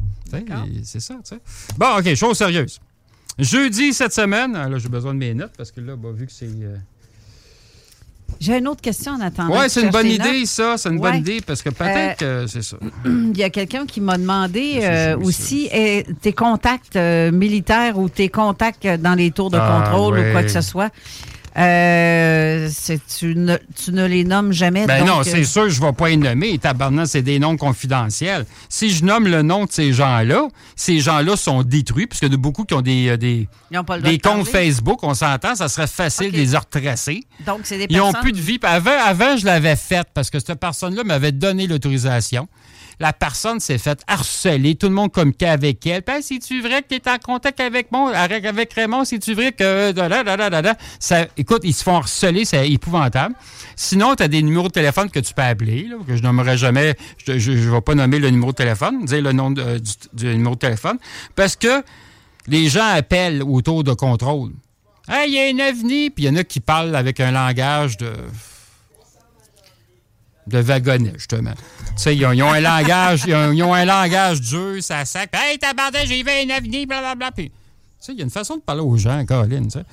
Ah, 0.50 0.64
c'est 0.82 1.00
ça, 1.00 1.14
tu 1.14 1.20
sais. 1.36 1.40
Bon, 1.76 1.98
OK, 1.98 2.14
chose 2.14 2.36
sérieuse. 2.38 2.80
Jeudi 3.38 3.92
cette 3.92 4.14
semaine, 4.14 4.56
ah, 4.56 4.68
là, 4.68 4.78
j'ai 4.78 4.88
besoin 4.88 5.12
de 5.12 5.18
mes 5.18 5.34
notes 5.34 5.52
parce 5.58 5.70
que 5.70 5.80
là, 5.80 5.94
bah, 5.94 6.08
vu 6.12 6.26
que 6.26 6.32
c'est. 6.32 6.48
Euh, 8.30 8.34
J'ai 8.40 8.58
une 8.58 8.68
autre 8.68 8.80
question 8.82 9.12
en 9.12 9.20
attendant. 9.20 9.60
Que 9.60 9.68
c'est 9.68 9.82
une 9.82 9.90
bonne 9.90 10.06
idée, 10.06 10.44
ça. 10.46 10.76
C'est 10.76 10.88
une 10.90 10.98
Ouais. 10.98 11.10
bonne 11.12 11.20
idée 11.20 11.40
parce 11.46 11.62
que 11.62 11.70
peut-être 11.70 12.18
que 12.18 12.46
c'est 12.46 12.62
ça. 12.62 12.76
Il 13.04 13.36
y 13.36 13.42
a 13.44 13.50
quelqu'un 13.50 13.86
qui 13.86 14.00
m'a 14.00 14.18
demandé 14.18 14.80
euh, 14.82 15.16
aussi 15.18 15.68
eh, 15.72 16.04
tes 16.20 16.32
contacts 16.32 16.96
euh, 16.96 17.30
militaires 17.32 17.98
ou 17.98 18.08
tes 18.08 18.28
contacts 18.28 18.86
dans 18.86 19.14
les 19.14 19.30
tours 19.30 19.50
de 19.50 19.58
Ah, 19.60 19.84
contrôle 19.84 20.14
ouais. 20.18 20.28
ou 20.30 20.32
quoi 20.32 20.42
que 20.42 20.50
ce 20.50 20.60
soit? 20.60 20.90
Euh, 21.58 22.68
tu, 23.18 23.34
ne, 23.34 23.56
tu 23.82 23.92
ne 23.92 24.04
les 24.06 24.24
nommes 24.24 24.52
jamais. 24.52 24.86
Ben 24.86 24.98
donc, 25.00 25.08
non, 25.08 25.20
euh, 25.20 25.24
c'est 25.24 25.44
sûr, 25.44 25.68
je 25.70 25.80
ne 25.80 25.86
vais 25.86 25.92
pas 25.92 26.08
les 26.08 26.16
nommer. 26.16 26.58
Tabarnak, 26.58 27.06
c'est 27.06 27.22
des 27.22 27.38
noms 27.38 27.56
confidentiels. 27.56 28.44
Si 28.68 28.90
je 28.90 29.04
nomme 29.04 29.26
le 29.26 29.42
nom 29.42 29.64
de 29.64 29.72
ces 29.72 29.92
gens-là, 29.92 30.48
ces 30.74 31.00
gens-là 31.00 31.36
sont 31.36 31.62
détruits, 31.62 32.06
en 32.22 32.32
a 32.32 32.36
beaucoup 32.36 32.64
qui 32.64 32.74
ont 32.74 32.82
des, 32.82 33.08
euh, 33.08 33.16
des, 33.16 33.48
de 33.70 34.22
comptes. 34.42 34.48
Facebook, 34.48 35.02
on 35.02 35.14
s'entend, 35.14 35.54
ça 35.54 35.68
serait 35.68 35.86
facile 35.86 36.30
de 36.32 36.36
les 36.36 36.56
retracer. 36.56 37.22
Donc, 37.46 37.60
c'est 37.64 37.78
des 37.78 37.86
Ils 37.88 37.96
n'ont 37.96 38.12
personnes- 38.12 38.20
plus 38.22 38.32
de 38.32 38.40
vie. 38.40 38.58
Avant, 38.62 38.90
avant, 39.04 39.36
je 39.36 39.46
l'avais 39.46 39.76
faite 39.76 40.08
parce 40.12 40.28
que 40.30 40.38
cette 40.38 40.60
personne-là 40.60 41.04
m'avait 41.04 41.32
donné 41.32 41.66
l'autorisation. 41.66 42.48
La 42.98 43.12
personne 43.12 43.60
s'est 43.60 43.76
faite 43.76 44.00
harceler, 44.06 44.74
tout 44.74 44.88
le 44.88 44.94
monde 44.94 45.12
communiquait 45.12 45.48
avec 45.48 45.86
elle. 45.86 46.02
Hey, 46.08 46.22
c'est-tu 46.22 46.62
vrai 46.62 46.82
que 46.82 46.88
tu 46.88 46.94
es 46.94 47.10
en 47.10 47.18
contact 47.18 47.60
avec, 47.60 47.92
mon, 47.92 48.06
avec 48.08 48.72
Raymond? 48.72 49.04
C'est-tu 49.04 49.34
vrai 49.34 49.52
que. 49.52 49.92
Ça, 50.98 51.26
écoute, 51.36 51.60
ils 51.64 51.74
se 51.74 51.82
font 51.82 51.96
harceler, 51.96 52.46
c'est 52.46 52.70
épouvantable. 52.70 53.34
Sinon, 53.76 54.14
tu 54.14 54.22
as 54.22 54.28
des 54.28 54.42
numéros 54.42 54.68
de 54.68 54.72
téléphone 54.72 55.10
que 55.10 55.20
tu 55.20 55.34
peux 55.34 55.42
appeler, 55.42 55.88
là, 55.88 55.96
que 56.06 56.16
je 56.16 56.22
nommerai 56.22 56.56
jamais. 56.56 56.94
Je 57.26 57.32
ne 57.32 57.70
vais 57.70 57.80
pas 57.82 57.94
nommer 57.94 58.18
le 58.18 58.30
numéro 58.30 58.52
de 58.52 58.56
téléphone, 58.56 59.04
dire 59.04 59.20
le 59.20 59.32
nom 59.32 59.50
de- 59.50 59.78
du, 60.14 60.26
numéro 60.28 60.54
de 60.54 60.60
téléphone. 60.60 60.98
Parce 61.34 61.54
que 61.56 61.82
les 62.46 62.68
gens 62.70 62.86
appellent 62.86 63.42
autour 63.42 63.84
de 63.84 63.92
contrôle. 63.92 64.52
Hey, 65.08 65.30
il 65.30 65.34
y 65.34 65.62
a 65.62 65.66
un 65.66 65.70
ovni, 65.70 66.08
puis 66.08 66.24
il 66.24 66.28
y 66.28 66.30
en 66.30 66.36
a 66.36 66.44
qui 66.44 66.60
parlent 66.60 66.96
avec 66.96 67.20
un 67.20 67.30
langage 67.30 67.98
de. 67.98 68.10
De 70.46 70.58
wagonnet, 70.60 71.12
justement. 71.16 71.52
Tu 71.54 71.92
sais, 71.96 72.16
ils 72.16 72.24
ont, 72.26 72.32
ils 72.32 72.42
ont 72.42 72.52
un 72.52 72.60
langage, 72.60 73.22
ils 73.26 73.34
ont, 73.34 73.52
ils 73.52 73.62
ont 73.62 73.74
un 73.74 73.84
langage 73.84 74.40
dur, 74.40 74.76
ça 74.82 75.04
sac. 75.04 75.30
Hey, 75.32 75.58
tabarnak, 75.58 76.06
j'ai 76.06 76.22
vu 76.22 76.28
un 76.30 76.56
ovni, 76.56 76.86
blablabla. 76.86 77.32
Puis, 77.32 77.48
tu 77.50 77.52
sais, 78.00 78.12
il 78.12 78.18
y 78.18 78.20
a 78.20 78.24
une 78.24 78.30
façon 78.30 78.56
de 78.56 78.62
parler 78.62 78.82
aux 78.82 78.96
gens, 78.96 79.24
Caroline, 79.26 79.64
tu 79.68 79.78
sais. 79.78 79.84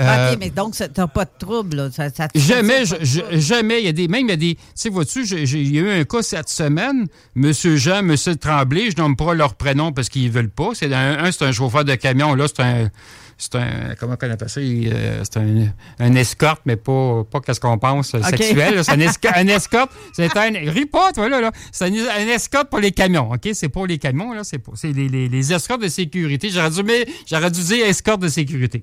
Euh, 0.00 0.32
OK, 0.32 0.38
mais 0.40 0.50
donc, 0.50 0.74
t'as 0.92 1.06
pas 1.06 1.24
de 1.24 1.30
trouble, 1.38 1.76
là. 1.76 1.90
Ça, 1.90 2.10
ça 2.10 2.28
te- 2.28 2.38
Jamais, 2.38 2.84
ça, 2.84 2.96
je- 3.00 3.20
je- 3.30 3.38
jamais. 3.38 3.80
Il 3.80 3.86
y 3.86 3.88
a 3.88 3.92
des, 3.92 4.08
même 4.08 4.26
il 4.26 4.30
y 4.30 4.32
a 4.32 4.36
des. 4.36 4.54
Tu 4.56 4.60
sais, 4.74 4.88
vois-tu, 4.90 5.24
il 5.24 5.74
y 5.74 5.78
a 5.78 5.82
eu 5.82 6.00
un 6.00 6.04
cas 6.04 6.22
cette 6.22 6.48
semaine. 6.50 7.06
Monsieur 7.34 7.76
Jean, 7.76 8.02
Monsieur 8.02 8.36
Tremblay, 8.36 8.90
je 8.90 8.96
nomme 8.96 9.16
pas 9.16 9.32
leur 9.32 9.54
prénom 9.54 9.92
parce 9.92 10.08
qu'ils 10.10 10.30
veulent 10.30 10.50
pas. 10.50 10.70
C'est 10.74 10.92
un, 10.92 11.24
un, 11.24 11.32
c'est 11.32 11.44
un 11.44 11.52
chauffeur 11.52 11.84
de 11.84 11.94
camion. 11.94 12.34
Là, 12.34 12.46
c'est 12.48 12.62
un. 12.62 12.90
C'est 13.38 13.54
un. 13.56 13.94
Comment 14.00 14.12
on 14.22 14.30
appelle 14.30 14.48
ça? 14.48 14.60
Euh, 14.60 15.22
C'est 15.24 15.36
un, 15.38 15.66
un 15.98 16.14
escorte, 16.14 16.62
mais 16.64 16.76
pas, 16.76 17.22
pas 17.30 17.40
qu'est-ce 17.40 17.60
qu'on 17.60 17.76
pense 17.76 18.14
euh, 18.14 18.22
sexuel. 18.22 18.82
C'est 18.82 18.92
un, 18.92 18.96
esco- 18.96 19.32
un 19.34 19.46
escorte. 19.48 19.90
C'est 20.14 20.34
un. 20.36 20.52
Ris 20.70 20.86
pas, 20.86 21.12
toi, 21.12 21.28
là. 21.28 21.40
là. 21.42 21.52
C'est 21.70 21.84
un, 21.84 21.92
un 21.92 22.26
escorte 22.28 22.70
pour 22.70 22.78
les 22.80 22.92
camions. 22.92 23.30
OK? 23.30 23.48
C'est 23.52 23.68
pas 23.68 23.84
les 23.86 23.98
camions, 23.98 24.32
là. 24.32 24.42
C'est 24.42 24.60
les, 24.92 25.08
les, 25.08 25.28
les 25.28 25.52
escortes 25.52 25.82
de 25.82 25.88
sécurité. 25.88 26.48
J'aurais 26.48 26.70
dû, 26.70 26.82
mais 26.82 27.06
j'aurais 27.26 27.50
dû 27.50 27.62
dire 27.62 27.86
escorte 27.86 28.22
de 28.22 28.28
sécurité. 28.28 28.82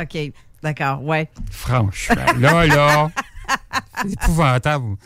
OK, 0.00 0.16
d'accord, 0.62 1.02
ouais. 1.04 1.28
Franchement. 1.50 2.14
Là, 2.38 2.66
là. 2.66 3.10
C'est 4.02 4.12
épouvantable. 4.12 4.96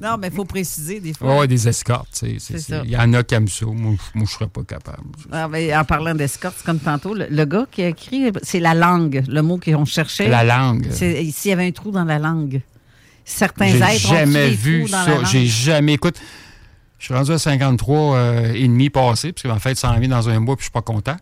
Non, 0.00 0.16
mais 0.18 0.26
il 0.28 0.32
faut 0.34 0.44
préciser 0.44 0.98
des 0.98 1.12
fois. 1.14 1.38
Ouais, 1.38 1.46
des 1.46 1.68
escortes, 1.68 2.08
c'est- 2.12 2.36
C'est 2.40 2.58
ça. 2.58 2.82
Il 2.84 2.90
y 2.90 2.96
en 2.96 3.12
a 3.14 3.22
qui 3.22 3.34
aiment 3.34 3.46
ça. 3.48 3.64
Moi, 3.66 3.94
je- 4.14 4.20
je 4.24 4.30
serais 4.30 4.48
pas 4.48 4.62
capable. 4.64 5.04
Ah, 5.30 5.48
en 5.48 5.84
parlant 5.84 6.14
d'escorte, 6.14 6.56
c'est 6.58 6.66
comme 6.66 6.80
tantôt, 6.80 7.14
le, 7.14 7.26
le 7.30 7.44
gars 7.44 7.66
qui 7.70 7.82
a 7.84 7.88
écrit, 7.88 8.32
c'est 8.42 8.58
la 8.60 8.74
langue, 8.74 9.22
le 9.28 9.40
mot 9.42 9.58
qu'on 9.58 9.84
cherchait. 9.84 10.28
La 10.28 10.42
langue. 10.42 10.88
C'est 10.90 11.24
S'il 11.30 11.50
y 11.50 11.52
avait 11.52 11.66
un 11.68 11.70
trou 11.70 11.92
dans 11.92 12.04
la 12.04 12.18
langue. 12.18 12.60
Certains 13.24 13.68
J'ai 13.68 13.78
êtres 13.78 14.06
ont 14.10 14.14
jamais 14.14 14.50
des 14.50 14.54
vu 14.56 14.80
trous 14.82 14.90
dans 14.90 14.98
la 14.98 15.04
ça. 15.04 15.24
J'ai 15.24 15.46
jamais. 15.46 15.92
Écoute, 15.94 16.20
je 16.98 17.04
suis 17.04 17.14
rendu 17.14 17.30
à 17.30 17.38
53 17.38 18.16
euh, 18.16 18.52
et 18.52 18.66
demi 18.66 18.90
passé, 18.90 19.32
parce 19.32 19.42
qu'en 19.44 19.60
fait, 19.60 19.76
ça 19.76 19.90
en 19.92 19.98
vient 20.00 20.08
dans 20.08 20.28
un 20.28 20.40
mois, 20.40 20.56
puis 20.56 20.62
je 20.62 20.66
suis 20.66 20.72
pas 20.72 20.82
content. 20.82 21.16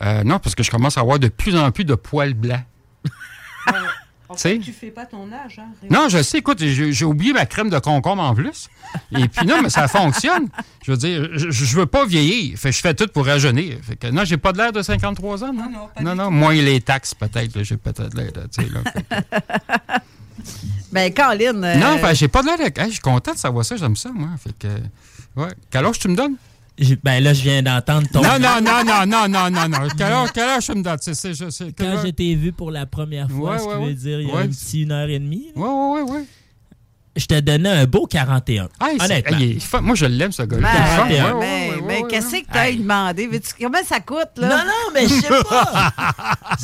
Euh, 0.00 0.24
non, 0.24 0.38
parce 0.38 0.54
que 0.54 0.62
je 0.62 0.70
commence 0.70 0.96
à 0.96 1.02
avoir 1.02 1.18
de 1.18 1.28
plus 1.28 1.56
en 1.56 1.70
plus 1.72 1.84
de 1.84 1.94
poils 1.94 2.32
blancs. 2.34 2.62
En 4.30 4.34
Tu 4.34 4.40
sais? 4.42 4.50
fait, 4.56 4.58
tu 4.58 4.72
fais 4.72 4.90
pas 4.90 5.06
ton 5.06 5.30
âge, 5.32 5.58
hein? 5.58 5.68
Non, 5.90 6.08
je 6.10 6.22
sais, 6.22 6.38
écoute, 6.38 6.58
j'ai 6.62 7.04
oublié 7.04 7.32
ma 7.32 7.46
crème 7.46 7.70
de 7.70 7.78
concombre 7.78 8.22
en 8.22 8.34
plus. 8.34 8.68
Et 9.16 9.26
puis 9.26 9.46
non, 9.46 9.62
mais 9.62 9.70
ça 9.70 9.88
fonctionne. 9.88 10.48
Je 10.84 10.90
veux 10.90 10.96
dire, 10.98 11.28
je, 11.32 11.50
je 11.50 11.76
veux 11.76 11.86
pas 11.86 12.04
vieillir. 12.04 12.58
Fait, 12.58 12.68
que 12.70 12.76
je 12.76 12.80
fais 12.80 12.92
tout 12.94 13.06
pour 13.08 13.24
rajeunir. 13.26 13.78
Fait 13.82 13.96
que, 13.96 14.08
non, 14.08 14.24
j'ai 14.24 14.36
pas 14.36 14.52
de 14.52 14.58
l'air 14.58 14.72
de 14.72 14.82
53 14.82 15.44
ans, 15.44 15.52
non? 15.52 15.88
Non, 16.02 16.14
non, 16.14 16.30
moins 16.30 16.52
les 16.54 16.80
taxes, 16.82 17.14
peut-être. 17.14 17.62
J'ai 17.62 17.76
peut-être 17.78 18.14
l'air 18.14 18.32
de. 18.32 18.40
là, 18.74 18.82
Ben, 20.92 21.12
Colin. 21.12 21.62
euh, 21.62 21.74
Non, 21.76 21.98
fait, 21.98 22.14
j'ai 22.14 22.28
pas 22.28 22.42
de 22.42 22.46
l'air 22.46 22.58
de. 22.58 22.80
Hey, 22.80 22.86
je 22.86 22.92
suis 22.92 23.00
content 23.00 23.32
de 23.32 23.38
savoir 23.38 23.64
ça, 23.64 23.76
j'aime 23.76 23.96
ça, 23.96 24.10
moi. 24.12 24.28
Fait 24.42 24.52
que. 24.58 24.68
Ouais. 25.40 25.48
Quel 25.70 25.84
âge 25.84 25.98
tu 25.98 26.08
me 26.08 26.16
donnes? 26.16 26.36
Ben 27.02 27.22
là, 27.22 27.34
je 27.34 27.42
viens 27.42 27.62
d'entendre 27.62 28.06
ton. 28.12 28.22
Non, 28.22 28.38
non, 28.38 28.60
non, 28.62 28.84
non, 28.84 29.06
non, 29.06 29.28
non, 29.28 29.50
non, 29.50 29.68
non. 29.68 29.88
Quel 29.96 30.06
âge, 30.12 30.28
quel 30.32 30.44
âge 30.48 30.68
me? 30.70 30.82
C'est- 31.00 31.34
je 31.34 31.50
sais- 31.50 31.72
quel 31.76 31.94
Quand 31.94 32.02
je 32.04 32.08
t'ai 32.10 32.34
vu 32.36 32.52
pour 32.52 32.70
la 32.70 32.86
première 32.86 33.28
fois, 33.30 33.52
Ouais, 33.52 33.58
ce 33.58 33.62
qui 33.64 33.68
ouais, 33.68 33.74
veut 33.74 33.80
ouais. 33.86 33.94
dire 33.94 34.20
il 34.20 34.28
y 34.28 34.30
a 34.30 34.34
Ouais. 34.34 34.42
un 34.42 34.48
petit 34.48 34.82
une 34.82 34.92
heure 34.92 35.08
et 35.08 35.18
demie, 35.18 35.48
Ouais, 35.56 35.68
ouais, 35.68 36.02
ouais, 36.02 36.10
ouais. 36.12 36.24
je 37.16 37.26
te 37.26 37.40
donnais 37.40 37.68
un 37.68 37.84
beau 37.86 38.06
41. 38.06 38.68
Hey, 38.80 38.96
c'est- 38.98 39.04
Honnêtement. 39.06 39.38
hey, 39.38 39.58
moi, 39.82 39.94
je 39.96 40.06
l'aime, 40.06 40.30
ce 40.30 40.42
gars-là. 40.42 40.62
Ben, 40.72 40.84
fin. 40.84 41.06
ben, 41.08 41.10
Ouais, 41.10 41.18
ben, 41.18 41.36
ouais, 41.38 41.80
ouais, 41.80 42.02
ouais, 42.02 42.08
qu'est-ce 42.08 42.30
ouais. 42.32 42.42
que 42.42 42.52
t'as 42.52 42.70
demandé? 42.72 43.26
Veux-tu- 43.26 43.54
Comment 43.60 43.84
ça 43.84 43.98
coûte, 43.98 44.30
là? 44.36 44.48
Non, 44.48 44.56
non, 44.64 44.92
mais 44.94 45.02
je 45.08 45.14
sais 45.14 45.28
pas. 45.50 45.92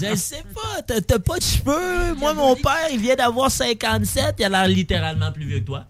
je 0.00 0.14
sais 0.14 0.44
pas. 0.54 0.82
T'as- 0.86 1.00
T'as 1.00 1.18
pas 1.18 1.38
de 1.38 1.42
cheveux. 1.42 2.14
Moi, 2.16 2.34
mon 2.34 2.54
père, 2.54 2.86
il 2.92 3.00
vient 3.00 3.16
d'avoir 3.16 3.50
57. 3.50 4.36
Il 4.38 4.44
a 4.44 4.48
l'air 4.48 4.68
littéralement 4.68 5.32
plus 5.32 5.44
vieux 5.46 5.58
que 5.58 5.64
toi. 5.64 5.86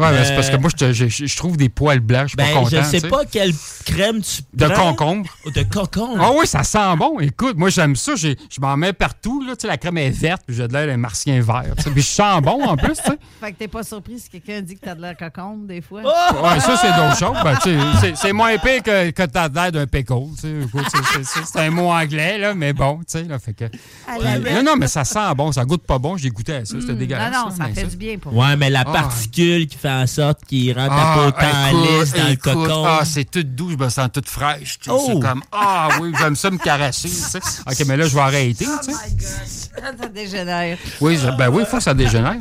Ouais, 0.00 0.12
mais 0.12 0.24
c'est 0.24 0.32
Euh, 0.32 0.34
parce 0.36 0.50
que 0.50 0.56
moi, 0.56 0.70
je, 0.76 1.36
trouve 1.36 1.56
des 1.56 1.68
poils 1.68 2.00
blancs. 2.00 2.22
Je 2.24 2.28
suis 2.28 2.36
Ben, 2.36 2.46
pas 2.54 2.60
content. 2.60 2.70
je 2.82 2.98
sais 2.98 3.08
pas 3.08 3.24
quelle 3.24 3.52
crème 3.84 4.20
tu 4.22 4.42
De 4.54 4.66
prends. 4.66 4.90
concombre. 4.94 5.30
Oh, 5.44 5.50
De 5.50 5.62
concombre. 5.62 6.18
Ah 6.20 6.30
oui, 6.38 6.46
ça 6.46 6.62
sent 6.64 6.96
bon. 6.98 7.20
Écoute, 7.20 7.56
moi, 7.56 7.68
j'aime 7.70 7.96
ça. 7.96 8.14
J'ai- 8.16 8.36
Je 8.50 8.60
m'en 8.60 8.76
mets 8.76 8.92
partout. 8.92 9.42
Là. 9.46 9.54
Tu 9.56 9.62
sais, 9.62 9.68
la 9.68 9.76
crème 9.76 9.98
est 9.98 10.10
verte, 10.10 10.42
puis 10.46 10.56
j'ai 10.56 10.66
de 10.66 10.72
l'air 10.72 10.86
d'un 10.86 10.96
martien 10.96 11.40
vert. 11.40 11.64
Puis 11.76 12.02
je 12.02 12.06
sens 12.06 12.40
bon 12.42 12.64
en 12.64 12.76
plus. 12.76 12.96
Fait 13.40 13.52
que 13.52 13.58
t'es 13.58 13.68
pas 13.68 13.82
surpris 13.82 14.18
si 14.20 14.28
quelqu'un 14.30 14.60
dit 14.60 14.74
que 14.76 14.80
t'as 14.84 14.94
de 14.94 15.00
l'air 15.02 15.16
cocombe, 15.16 15.66
des 15.66 15.80
fois? 15.80 16.00
Ouais, 16.02 16.60
ça, 16.60 16.76
c'est 16.76 16.92
d'autres 16.94 17.18
choses. 17.18 17.36
Ben, 17.44 17.58
c'est- 18.00 18.14
c'est 18.16 18.32
moins 18.32 18.50
épais 18.50 18.80
que, 18.80 19.10
que 19.10 19.22
t'as 19.24 19.48
l'air 19.48 19.72
d'un 19.72 19.86
pickle. 19.86 20.14
tu 20.36 20.40
sais. 20.42 20.52
Écoute, 20.64 20.86
c'est- 20.92 21.24
c'est- 21.24 21.40
C'est 21.50 21.60
un 21.60 21.70
mot 21.70 21.90
anglais, 21.90 22.38
là, 22.38 22.54
mais 22.54 22.72
bon, 22.72 22.98
tu 22.98 23.04
sais, 23.08 23.22
là, 23.24 23.38
fait 23.38 23.54
que... 23.54 23.64
Puis- 23.66 24.54
non, 24.54 24.62
non, 24.62 24.76
mais 24.76 24.86
ça 24.88 25.04
sent 25.04 25.18
bon, 25.36 25.52
ça 25.52 25.64
goûte 25.64 25.82
pas 25.84 25.98
bon. 25.98 26.16
J'ai 26.16 26.30
goûté 26.30 26.54
à 26.54 26.64
ça, 26.64 26.76
c'était 26.80 26.94
dégueulasse. 26.94 27.32
Non, 27.32 27.44
non, 27.46 27.50
ça 27.50 27.64
mais 27.66 27.74
fait 27.74 27.86
du 27.86 27.96
bien 27.96 28.18
pour 28.18 28.36
Ouais, 28.36 28.56
mais 28.56 28.70
la 28.70 28.80
Ah. 28.86 28.92
particule 28.92 29.66
qui 29.66 29.76
fait 29.76 29.88
en 29.90 30.06
sorte 30.06 30.44
qu'il 30.46 30.72
rend 30.78 30.88
ta 30.88 30.94
Ah, 30.94 31.14
peau 31.16 31.30
tant 31.32 31.68
écoute, 31.68 32.00
lisse 32.00 32.12
dans 32.12 32.28
le 32.28 32.36
cocon. 32.36 32.84
Ah, 32.86 33.02
c'est 33.04 33.30
tout 33.30 33.42
doux, 33.42 33.70
je 33.70 33.76
me 33.76 33.88
sens 33.88 34.08
toute 34.12 34.28
fraîche. 34.28 34.78
tu 34.78 34.90
sais, 34.90 34.96
Oh! 34.96 35.04
C'est 35.14 35.20
comme, 35.20 35.42
ah 35.52 35.88
oui, 36.00 36.12
j'aime 36.18 36.36
ça 36.36 36.50
me 36.50 36.58
caresser. 36.58 37.08
tu 37.08 37.14
sais. 37.14 37.38
OK, 37.66 37.84
mais 37.86 37.96
là, 37.96 38.06
je 38.06 38.14
vais 38.14 38.20
arrêter. 38.20 38.66
Oh 38.68 38.78
tu 38.84 38.92
sais. 38.92 39.70
ça 39.98 40.08
dégénère. 40.08 40.78
Oui, 41.00 41.16
je- 41.16 41.30
ben 41.36 41.48
oui, 41.48 41.62
il 41.64 41.66
faut 41.66 41.76
que 41.78 41.82
ça 41.82 41.94
dégénère. 41.94 42.36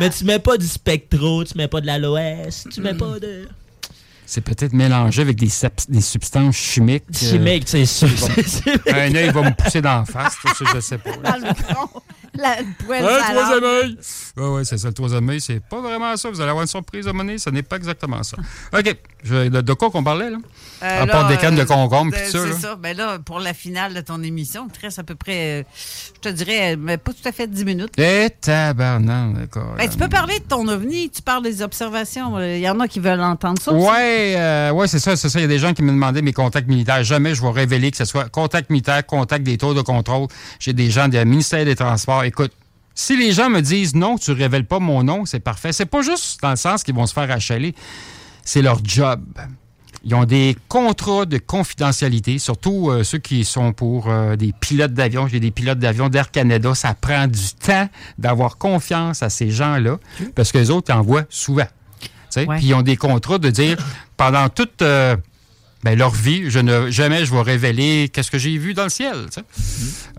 Mais 0.00 0.10
tu 0.10 0.24
mets 0.24 0.38
pas 0.38 0.56
du 0.56 0.66
spectro, 0.66 1.44
tu 1.44 1.56
mets 1.56 1.68
pas 1.68 1.80
de 1.80 1.86
l'aloès, 1.86 2.64
tu 2.72 2.80
mets 2.80 2.94
pas 2.94 3.18
de. 3.18 3.48
C'est 4.34 4.40
peut-être 4.40 4.72
mélangé 4.72 5.20
avec 5.20 5.36
des, 5.36 5.50
substances 5.50 6.56
chimiques. 6.56 7.04
euh, 7.22 7.28
Chimiques, 7.32 7.64
c'est 7.68 7.84
sûr. 7.84 8.08
Un 8.86 9.14
œil 9.14 9.28
va 9.30 9.42
me 9.42 9.54
pousser 9.54 9.82
dans 9.82 9.98
la 9.98 10.04
face, 10.06 10.36
tout 10.40 10.48
ça, 10.54 10.64
je 10.74 10.80
sais 10.80 10.96
pas. 10.96 11.10
là. 11.22 11.32
Dans 11.38 11.48
le 11.48 11.54
front. 11.54 12.00
La 12.34 12.62
le 12.62 12.66
poêle 12.86 13.04
Un 13.04 13.08
salade. 13.20 13.36
troisième 13.36 13.64
œil! 13.64 13.98
Oui, 14.38 14.44
oui, 14.46 14.62
c'est 14.64 14.78
ça, 14.78 14.88
le 14.88 14.94
troisième 14.94 15.28
œil. 15.28 15.38
C'est 15.42 15.60
pas 15.60 15.82
vraiment 15.82 16.16
ça. 16.16 16.30
Vous 16.30 16.40
allez 16.40 16.48
avoir 16.48 16.62
une 16.62 16.68
surprise 16.68 17.06
à 17.06 17.12
monnaie. 17.12 17.36
Ce 17.36 17.50
n'est 17.50 17.62
pas 17.62 17.76
exactement 17.76 18.22
ça. 18.22 18.38
OK. 18.72 18.96
Je- 19.22 19.48
de, 19.50 19.60
de 19.60 19.72
quoi 19.74 19.90
qu'on 19.90 20.02
parlait, 20.02 20.30
là? 20.30 20.38
Euh, 20.82 21.02
à 21.02 21.06
part 21.06 21.28
là, 21.28 21.28
des 21.28 21.40
cannes 21.40 21.54
de 21.54 21.62
euh, 21.62 21.64
concombre 21.64 22.14
et 22.16 22.24
tout 22.24 22.30
ça, 22.30 22.44
C'est 22.46 22.60
ça. 22.60 22.76
Ben 22.76 22.96
là, 22.96 23.18
pour 23.18 23.38
la 23.40 23.54
finale 23.54 23.94
de 23.94 24.00
ton 24.00 24.22
émission, 24.22 24.68
te 24.68 24.80
reste 24.80 24.98
à 24.98 25.04
peu 25.04 25.14
près, 25.14 25.60
euh, 25.60 25.62
je 26.16 26.20
te 26.20 26.28
dirais, 26.28 26.76
mais 26.76 26.96
pas 26.96 27.12
tout 27.12 27.26
à 27.28 27.32
fait 27.32 27.46
10 27.46 27.64
minutes. 27.64 27.92
Eh, 27.98 28.28
tabarnak, 28.40 29.34
d'accord. 29.34 29.74
Ben, 29.78 29.88
tu 29.88 29.96
peux 29.96 30.08
parler 30.08 30.38
de 30.38 30.44
ton 30.44 30.66
ovni, 30.68 31.10
tu 31.10 31.22
parles 31.22 31.42
des 31.42 31.62
observations. 31.62 32.40
Il 32.40 32.58
y 32.58 32.68
en 32.68 32.80
a 32.80 32.88
qui 32.88 33.00
veulent 33.00 33.20
entendre 33.20 33.60
ça. 33.60 33.72
euh, 34.36 34.70
ouais, 34.72 34.88
c'est 34.88 34.98
ça, 34.98 35.16
c'est 35.16 35.28
ça. 35.28 35.38
Il 35.38 35.42
y 35.42 35.44
a 35.44 35.48
des 35.48 35.58
gens 35.58 35.72
qui 35.72 35.82
me 35.82 35.90
demandaient 35.90 36.22
mes 36.22 36.32
contacts 36.32 36.68
militaires. 36.68 37.04
Jamais 37.04 37.34
je 37.34 37.42
vais 37.42 37.50
révéler 37.50 37.90
que 37.90 37.96
ce 37.96 38.04
soit 38.04 38.28
contact 38.28 38.70
militaire, 38.70 39.04
contact 39.06 39.44
des 39.44 39.58
tours 39.58 39.74
de 39.74 39.82
contrôle. 39.82 40.28
J'ai 40.58 40.72
des 40.72 40.90
gens 40.90 41.08
du 41.08 41.18
ministère 41.24 41.64
des 41.64 41.76
Transports. 41.76 42.24
Écoute, 42.24 42.52
si 42.94 43.16
les 43.16 43.32
gens 43.32 43.48
me 43.48 43.60
disent 43.60 43.94
non, 43.94 44.16
tu 44.18 44.32
révèles 44.32 44.66
pas 44.66 44.78
mon 44.78 45.02
nom, 45.02 45.24
c'est 45.24 45.40
parfait. 45.40 45.72
C'est 45.72 45.86
pas 45.86 46.02
juste 46.02 46.40
dans 46.42 46.50
le 46.50 46.56
sens 46.56 46.82
qu'ils 46.82 46.94
vont 46.94 47.06
se 47.06 47.14
faire 47.14 47.30
achaler. 47.30 47.74
C'est 48.44 48.62
leur 48.62 48.80
job. 48.84 49.22
Ils 50.04 50.14
ont 50.14 50.24
des 50.24 50.56
contrats 50.68 51.26
de 51.26 51.38
confidentialité, 51.38 52.38
surtout 52.38 52.90
euh, 52.90 53.04
ceux 53.04 53.18
qui 53.18 53.44
sont 53.44 53.72
pour 53.72 54.10
euh, 54.10 54.36
des 54.36 54.52
pilotes 54.52 54.94
d'avion. 54.94 55.28
J'ai 55.28 55.38
des 55.40 55.52
pilotes 55.52 55.78
d'avion 55.78 56.08
d'Air 56.08 56.30
Canada. 56.30 56.74
Ça 56.74 56.94
prend 56.94 57.26
du 57.28 57.52
temps 57.64 57.88
d'avoir 58.18 58.58
confiance 58.58 59.22
à 59.22 59.30
ces 59.30 59.50
gens-là 59.50 59.98
parce 60.34 60.50
que 60.50 60.58
les 60.58 60.70
autres 60.70 60.92
ils 60.92 60.98
envoient 60.98 61.24
souvent. 61.28 61.66
Puis 62.34 62.66
ils 62.66 62.74
ont 62.74 62.82
des 62.82 62.96
contrats 62.96 63.38
de 63.38 63.50
dire 63.50 63.76
pendant 64.16 64.48
toute 64.48 64.82
euh, 64.82 65.16
ben, 65.82 65.98
leur 65.98 66.12
vie, 66.12 66.48
je 66.50 66.58
ne 66.58 66.90
jamais 66.90 67.24
je 67.24 67.34
vais 67.34 67.42
révéler 67.42 68.08
qu'est-ce 68.12 68.30
que 68.30 68.38
j'ai 68.38 68.56
vu 68.56 68.74
dans 68.74 68.84
le 68.84 68.88
ciel. 68.88 69.26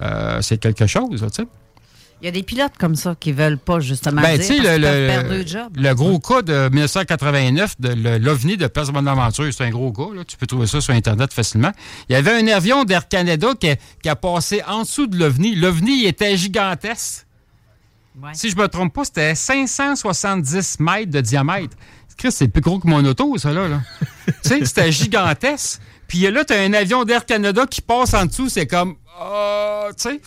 Euh, 0.02 0.42
c'est 0.42 0.58
quelque 0.58 0.88
chose. 0.88 1.26
Tu 1.34 1.44
sais. 1.44 1.48
Il 2.24 2.28
y 2.28 2.30
a 2.30 2.32
des 2.32 2.44
pilotes 2.44 2.78
comme 2.80 2.96
ça 2.96 3.16
qui 3.20 3.34
veulent 3.34 3.58
pas 3.58 3.82
justement 3.82 4.22
Ben, 4.22 4.38
dire 4.38 4.48
tu 4.48 4.54
sais, 4.56 4.64
parce 4.64 4.78
le, 4.78 5.02
le- 5.02 5.08
perdre 5.08 5.30
deux 5.30 5.46
jobs. 5.46 5.76
le 5.76 5.94
gros 5.94 6.20
cas 6.20 6.42
de 6.42 6.70
1989 6.70 7.76
de 7.82 7.90
le- 7.90 8.18
l'OVNI 8.18 8.56
de 8.56 8.68
Place 8.68 8.92
Bonaventure, 8.92 9.52
c'est 9.54 9.66
un 9.66 9.70
gros 9.72 9.92
cas. 9.92 10.16
là. 10.16 10.24
Tu 10.24 10.38
peux 10.38 10.48
trouver 10.48 10.66
ça 10.68 10.80
sur 10.80 10.94
Internet 10.94 11.34
facilement. 11.34 11.74
Il 12.08 12.14
y 12.14 12.16
avait 12.16 12.32
un 12.32 12.48
avion 12.48 12.86
d'Air 12.86 13.10
Canada 13.10 13.50
qui 13.60 13.72
a, 13.72 13.76
qui 14.02 14.08
a 14.08 14.16
passé 14.16 14.62
en 14.66 14.84
dessous 14.84 15.06
de 15.08 15.18
l'OVNI. 15.18 15.56
L'OVNI 15.56 16.06
était 16.06 16.38
gigantesque. 16.38 17.26
Si 18.32 18.50
je 18.50 18.56
me 18.56 18.68
trompe 18.70 18.94
pas, 18.94 19.04
c'était 19.04 19.36
570 19.36 20.80
mètres 20.80 21.12
de 21.12 21.20
diamètre. 21.20 21.76
Chris, 22.16 22.32
c'est 22.32 22.48
plus 22.48 22.62
gros 22.62 22.80
que 22.80 22.88
mon 22.88 23.04
auto, 23.04 23.38
ça, 23.38 23.52
là. 23.52 23.68
là. 23.68 23.82
tu 24.28 24.34
sais, 24.44 24.64
c'était 24.66 24.94
gigantesque. 24.94 25.82
Puis 26.08 26.20
là, 26.32 26.46
tu 26.46 26.54
as 26.54 26.62
un 26.62 26.72
avion 26.74 27.04
d'Air 27.04 27.26
Canada 27.26 27.66
qui 27.70 27.82
passe 27.82 28.14
en 28.14 28.28
dessous. 28.28 28.48
C'est 28.48 28.68
comme... 28.68 28.96
ah, 29.20 29.88
tu 29.98 30.04
sais... 30.10 30.22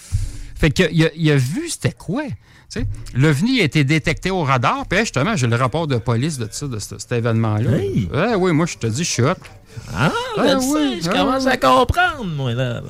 Fait 0.56 0.70
qu'il 0.70 1.04
a, 1.04 1.10
il 1.14 1.30
a 1.30 1.36
vu 1.36 1.68
c'était 1.68 1.92
quoi. 1.92 2.24
sais. 2.68 2.86
L'OVNI 3.14 3.60
a 3.60 3.64
été 3.64 3.84
détecté 3.84 4.30
au 4.30 4.42
radar. 4.42 4.86
Puis 4.88 4.98
justement, 5.00 5.36
j'ai 5.36 5.46
le 5.46 5.56
rapport 5.56 5.86
de 5.86 5.96
police 5.98 6.38
de, 6.38 6.48
ça, 6.50 6.66
de 6.66 6.78
ce- 6.78 6.98
cet 6.98 7.12
événement-là. 7.12 7.70
Oui. 7.78 8.08
Ouais, 8.12 8.34
oui, 8.34 8.52
moi, 8.52 8.66
je 8.66 8.76
te 8.78 8.86
dis, 8.86 9.04
je 9.04 9.10
suis 9.10 9.22
hot. 9.22 9.34
Ah, 9.94 10.10
Ah, 10.38 10.58
sais, 10.58 10.66
oui, 10.66 11.00
je 11.02 11.10
ah, 11.10 11.12
commence 11.12 11.44
oui. 11.44 11.50
à 11.50 11.56
comprendre, 11.58 12.24
moi, 12.34 12.52
là. 12.54 12.82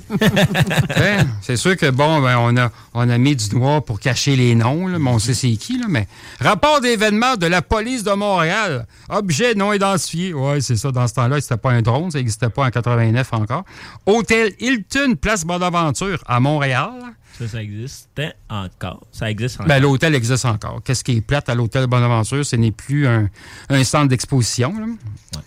Hein? 0.96 1.26
C'est 1.40 1.56
sûr 1.56 1.76
que, 1.76 1.90
bon, 1.90 2.20
ben, 2.20 2.36
on, 2.38 2.56
a, 2.56 2.70
on 2.94 3.08
a 3.08 3.18
mis 3.18 3.34
du 3.36 3.54
noir 3.56 3.82
pour 3.82 3.98
cacher 4.00 4.36
les 4.36 4.54
noms, 4.54 4.86
là, 4.86 4.98
mais 4.98 5.10
on 5.10 5.18
sait 5.18 5.34
c'est 5.34 5.52
qui, 5.56 5.78
là, 5.78 5.86
mais... 5.88 6.06
Rapport 6.40 6.80
d'événement 6.80 7.36
de 7.36 7.46
la 7.46 7.62
police 7.62 8.04
de 8.04 8.12
Montréal. 8.12 8.86
Objet 9.08 9.54
non 9.54 9.72
identifié. 9.72 10.34
Oui, 10.34 10.62
c'est 10.62 10.76
ça, 10.76 10.90
dans 10.92 11.06
ce 11.08 11.14
temps-là, 11.14 11.40
c'était 11.40 11.56
pas 11.56 11.70
un 11.72 11.82
drone, 11.82 12.10
ça 12.10 12.18
n'existait 12.18 12.50
pas 12.50 12.66
en 12.66 12.70
89 12.70 13.32
encore. 13.32 13.64
Hôtel 14.06 14.52
Hilton, 14.60 15.14
place 15.20 15.44
Bonaventure, 15.44 16.18
à 16.26 16.40
Montréal. 16.40 16.92
Ça, 17.38 17.48
ça 17.48 17.62
existait 17.62 18.34
encore. 18.50 19.02
Ça 19.10 19.30
existe 19.30 19.56
encore. 19.56 19.68
Ben, 19.68 19.80
l'hôtel 19.80 20.14
existe 20.14 20.44
encore. 20.44 20.80
Qu'est-ce 20.84 21.02
qui 21.02 21.16
est 21.16 21.20
plate 21.20 21.48
à 21.48 21.54
l'hôtel 21.54 21.86
Bonaventure? 21.86 22.44
Ce 22.44 22.56
n'est 22.56 22.72
plus 22.72 23.06
un, 23.06 23.28
un 23.70 23.84
centre 23.84 24.08
d'exposition. 24.08 24.74
là. 24.78 25.40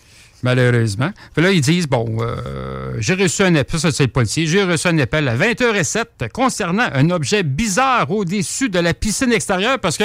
Malheureusement. 0.46 1.10
Puis 1.34 1.42
là, 1.42 1.50
ils 1.50 1.60
disent, 1.60 1.88
bon, 1.88 2.18
euh, 2.20 2.92
j'ai 2.98 3.14
reçu 3.14 3.42
un 3.42 3.54
appel, 3.56 3.80
ça 3.80 3.90
c'est 3.90 4.04
le 4.04 4.12
policier, 4.12 4.46
j'ai 4.46 4.62
reçu 4.62 4.86
un 4.86 4.96
appel 4.98 5.26
à 5.26 5.36
20h07 5.36 6.30
concernant 6.32 6.86
un 6.92 7.10
objet 7.10 7.42
bizarre 7.42 8.08
au-dessus 8.08 8.68
de 8.68 8.78
la 8.78 8.94
piscine 8.94 9.32
extérieure 9.32 9.80
parce 9.80 9.98
que 9.98 10.04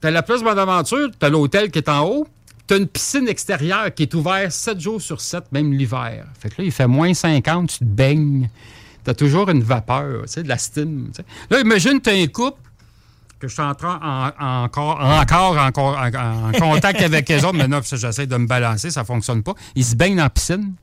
t'as 0.00 0.12
la 0.12 0.22
place 0.22 0.42
Bonaventure, 0.44 1.10
t'as 1.18 1.30
l'hôtel 1.30 1.72
qui 1.72 1.78
est 1.78 1.88
en 1.88 2.06
haut, 2.06 2.28
t'as 2.68 2.78
une 2.78 2.86
piscine 2.86 3.26
extérieure 3.26 3.92
qui 3.92 4.04
est 4.04 4.14
ouverte 4.14 4.52
7 4.52 4.78
jours 4.78 5.02
sur 5.02 5.20
7, 5.20 5.50
même 5.50 5.72
l'hiver. 5.72 6.26
Fait 6.38 6.48
que 6.50 6.54
là, 6.58 6.64
il 6.64 6.72
fait 6.72 6.86
moins 6.86 7.12
50, 7.12 7.70
tu 7.70 7.78
te 7.78 7.84
baignes, 7.84 8.48
t'as 9.02 9.14
toujours 9.14 9.50
une 9.50 9.64
vapeur, 9.64 10.22
tu 10.22 10.28
sais, 10.28 10.42
de 10.44 10.48
la 10.48 10.58
steam. 10.58 11.10
Là, 11.50 11.58
imagine, 11.58 12.00
t'as 12.00 12.12
un 12.12 12.28
couple 12.28 12.60
que 13.44 13.48
je 13.48 13.54
suis 13.54 13.62
en 13.62 13.74
train- 13.74 14.00
en- 14.02 14.64
encore, 14.64 15.00
encore, 15.00 15.58
encore 15.58 15.98
en, 15.98 16.52
contact 16.52 17.00
avec 17.02 17.28
les 17.28 17.44
autres. 17.44 17.56
Maintenant, 17.56 17.80
j'essaie 17.82 18.26
de 18.26 18.36
me 18.36 18.46
balancer, 18.46 18.90
ça 18.90 19.00
ne 19.00 19.06
fonctionne 19.06 19.42
pas. 19.42 19.54
Ils 19.74 19.84
se 19.84 19.94
baignent 19.94 20.16
dans 20.16 20.24
la 20.24 20.30
piscine, 20.30 20.74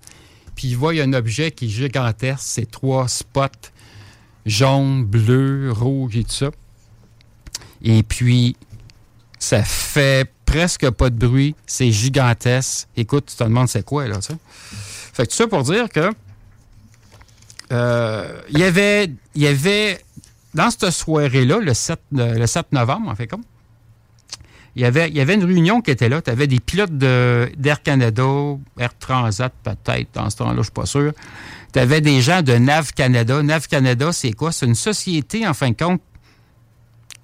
puis 0.56 0.70
ils 0.70 0.78
voient 0.78 0.94
un 0.94 1.14
objet 1.14 1.52
qui 1.52 1.66
est 1.66 1.70
gigantesque. 1.70 2.44
C'est 2.44 2.70
trois 2.70 3.08
spots 3.08 3.70
jaune, 4.46 5.06
bleu, 5.06 5.72
rouge 5.72 6.18
et 6.18 6.24
tout 6.24 6.32
ça. 6.32 6.50
Et 7.84 8.04
puis, 8.04 8.56
ça 9.40 9.64
fait 9.64 10.32
presque 10.46 10.90
pas 10.92 11.10
de 11.10 11.16
bruit. 11.28 11.56
C'est 11.66 11.92
gigantesque. 11.92 12.88
Écoute, 12.96 13.28
tu 13.28 13.36
te 13.36 13.44
demandes 13.44 13.70
c'est 13.70 13.84
quoi, 13.86 14.08
là, 14.08 14.22
sais. 14.22 14.36
Fait 15.14 15.26
que 15.26 15.32
tout 15.32 15.36
ça 15.36 15.48
pour 15.48 15.64
dire 15.64 15.90
que 15.90 16.12
euh, 17.72 18.42
il 18.50 18.60
y 18.60 18.64
avait, 18.64 19.12
il 19.36 19.42
y 19.42 19.48
avait 19.48 20.04
dans 20.54 20.70
cette 20.70 20.90
soirée-là, 20.92 21.60
le 21.60 21.74
7, 21.74 22.00
euh, 22.18 22.34
le 22.34 22.48
7 22.48 22.72
novembre, 22.72 23.10
en 23.10 23.16
fait, 23.16 23.28
comme, 23.28 23.44
il 24.76 24.82
y 24.82 24.86
avait, 24.86 25.10
il 25.10 25.16
y 25.16 25.22
avait 25.22 25.36
une 25.36 25.44
réunion 25.44 25.82
qui 25.82 25.92
était 25.92 26.08
là. 26.08 26.22
Tu 26.22 26.30
avais 26.30 26.48
des 26.48 26.60
pilotes 26.60 26.98
d'Air 26.98 27.84
Canada, 27.84 28.24
Air 28.80 28.98
Transat 28.98 29.54
peut-être, 29.64 30.08
dans 30.14 30.30
ce 30.30 30.38
temps-là, 30.38 30.58
je 30.58 30.64
suis 30.64 30.72
pas 30.72 30.86
sûr. 30.86 31.12
Tu 31.74 31.80
avais 31.80 32.00
des 32.00 32.22
gens 32.22 32.42
de 32.42 32.54
NAV 32.54 32.94
Canada. 32.94 33.44
NAV 33.44 33.68
Canada, 33.68 34.12
c'est 34.14 34.32
quoi? 34.32 34.52
C'est 34.52 34.66
une 34.66 34.76
société, 34.76 35.46
en 35.46 35.54
fin 35.54 35.72
de 35.72 35.76
compte, 35.76 36.02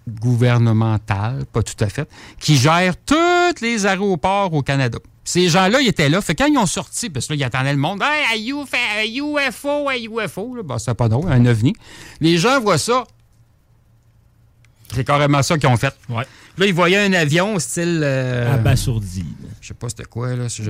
gouvernementale, 0.07 1.45
pas 1.51 1.63
tout 1.63 1.81
à 1.83 1.87
fait, 1.87 2.09
qui 2.39 2.57
gère 2.57 2.95
tous 2.97 3.61
les 3.61 3.85
aéroports 3.85 4.53
au 4.53 4.61
Canada. 4.61 4.99
Ces 5.23 5.49
gens-là, 5.49 5.81
ils 5.81 5.89
étaient 5.89 6.07
là. 6.07 6.21
Fait 6.21 6.35
quand 6.35 6.45
ils 6.45 6.57
ont 6.57 6.65
sorti, 6.65 7.09
parce 7.09 7.27
que 7.27 7.33
là, 7.33 7.37
ils 7.37 7.43
attendaient 7.43 7.73
le 7.73 7.79
monde, 7.79 8.01
hey, 8.01 8.51
un 8.51 8.61
UFO, 8.61 8.77
un 8.97 9.49
UFO, 9.49 9.89
un 9.89 10.25
UFO, 10.25 10.63
ben, 10.63 10.79
c'est 10.79 10.93
pas 10.93 11.09
drôle, 11.09 11.29
un 11.29 11.45
ovni. 11.45 11.73
Les 12.21 12.37
gens 12.37 12.61
voient 12.61 12.77
ça. 12.77 13.03
C'est 14.93 15.03
carrément 15.03 15.43
ça 15.43 15.57
qu'ils 15.57 15.69
ont 15.69 15.77
fait. 15.77 15.93
Là, 16.09 16.65
ils 16.65 16.73
voyaient 16.73 17.05
un 17.05 17.13
avion 17.13 17.59
style. 17.59 18.01
euh, 18.03 18.53
Abasourdi. 18.53 19.25
Je 19.61 19.67
sais 19.67 19.73
pas 19.73 19.89
c'était 19.89 20.05
quoi, 20.05 20.35
là. 20.35 20.49
si. 20.49 20.63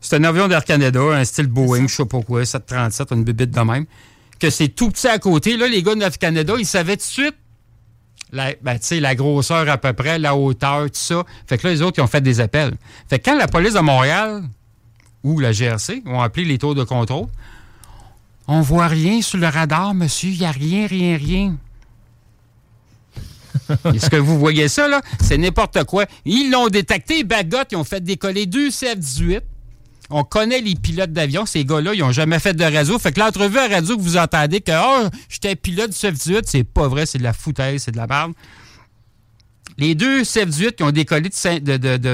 C'est 0.00 0.16
un 0.16 0.24
avion 0.24 0.48
d'Air 0.48 0.64
Canada, 0.64 1.00
un 1.00 1.24
style 1.24 1.46
Boeing, 1.46 1.86
je 1.88 1.94
sais 1.94 2.04
pas 2.04 2.20
quoi, 2.20 2.44
737, 2.44 3.12
une 3.12 3.24
bibite 3.24 3.50
de 3.50 3.60
même. 3.60 3.86
Que 4.38 4.50
c'est 4.50 4.68
tout 4.68 4.90
petit 4.90 5.08
à 5.08 5.18
côté. 5.18 5.56
Là, 5.56 5.66
les 5.66 5.82
gars 5.82 5.94
d'Air 5.94 6.16
Canada, 6.18 6.54
ils 6.58 6.66
savaient 6.66 6.96
tout 6.96 7.02
de 7.06 7.10
suite 7.10 7.34
la, 8.32 8.52
ben, 8.62 8.74
tu 8.78 8.86
sais, 8.86 9.00
la 9.00 9.14
grosseur 9.14 9.68
à 9.68 9.78
peu 9.78 9.92
près, 9.92 10.18
la 10.18 10.34
hauteur, 10.36 10.84
tout 10.86 10.90
ça. 10.94 11.22
Fait 11.46 11.56
que 11.56 11.66
là, 11.66 11.72
les 11.72 11.82
autres, 11.82 11.98
ils 11.98 12.02
ont 12.02 12.06
fait 12.08 12.20
des 12.20 12.40
appels. 12.40 12.74
Fait 13.08 13.18
que 13.18 13.30
quand 13.30 13.38
la 13.38 13.46
police 13.48 13.74
de 13.74 13.80
Montréal 13.80 14.42
ou 15.22 15.38
la 15.40 15.52
GRC 15.52 16.02
ont 16.06 16.20
appelé 16.20 16.44
les 16.44 16.58
tours 16.58 16.74
de 16.74 16.84
contrôle, 16.84 17.26
on 18.46 18.60
voit 18.60 18.88
rien 18.88 19.22
sur 19.22 19.38
le 19.38 19.46
radar, 19.46 19.94
monsieur. 19.94 20.30
Il 20.30 20.38
n'y 20.40 20.46
a 20.46 20.50
rien, 20.50 20.86
rien, 20.86 21.16
rien. 21.16 21.56
Est-ce 23.94 24.10
que 24.10 24.16
vous 24.16 24.38
voyez 24.38 24.68
ça, 24.68 24.88
là? 24.88 25.00
C'est 25.22 25.38
n'importe 25.38 25.84
quoi. 25.84 26.06
Ils 26.24 26.50
l'ont 26.50 26.68
détecté, 26.68 27.24
Bagot, 27.24 27.58
ils 27.70 27.76
ont 27.76 27.84
fait 27.84 28.02
décoller 28.02 28.46
deux 28.46 28.68
CF-18. 28.70 29.40
On 30.10 30.22
connaît 30.22 30.60
les 30.60 30.74
pilotes 30.74 31.12
d'avion. 31.12 31.46
Ces 31.46 31.64
gars-là, 31.64 31.94
ils 31.94 32.00
n'ont 32.00 32.12
jamais 32.12 32.38
fait 32.38 32.52
de 32.54 32.64
radio. 32.64 32.98
Fait 32.98 33.10
que 33.12 33.20
l'entrevue 33.20 33.58
à 33.58 33.68
radio 33.68 33.96
que 33.96 34.02
vous 34.02 34.16
entendez 34.18 34.60
que 34.60 34.72
oh, 34.72 35.08
j'étais 35.28 35.56
pilote 35.56 35.90
du 35.90 35.96
CF-18, 35.96 36.42
c'est 36.46 36.64
pas 36.64 36.88
vrai, 36.88 37.06
c'est 37.06 37.18
de 37.18 37.22
la 37.22 37.32
foutaise, 37.32 37.82
c'est 37.84 37.92
de 37.92 37.96
la 37.96 38.06
merde. 38.06 38.32
Les 39.78 39.94
deux 39.94 40.22
CF-18 40.22 40.72
qui 40.72 40.82
ont 40.84 40.92
décollé 40.92 41.30
de, 41.30 41.34
Saint- 41.34 41.58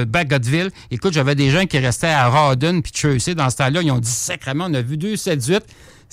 Bagotville, 0.07 0.71
écoute, 0.89 1.13
j'avais 1.13 1.35
des 1.35 1.51
gens 1.51 1.65
qui 1.65 1.77
restaient 1.77 2.07
à 2.07 2.27
Rawdon 2.29 2.81
puis 2.81 2.91
Chelsea 2.95 3.35
dans 3.35 3.49
ce 3.49 3.57
temps-là. 3.57 3.81
Ils 3.83 3.91
ont 3.91 3.99
dit 3.99 4.09
sacrément, 4.09 4.65
on 4.69 4.73
a 4.73 4.81
vu 4.81 4.97
deux 4.97 5.13
CF-18. 5.15 5.59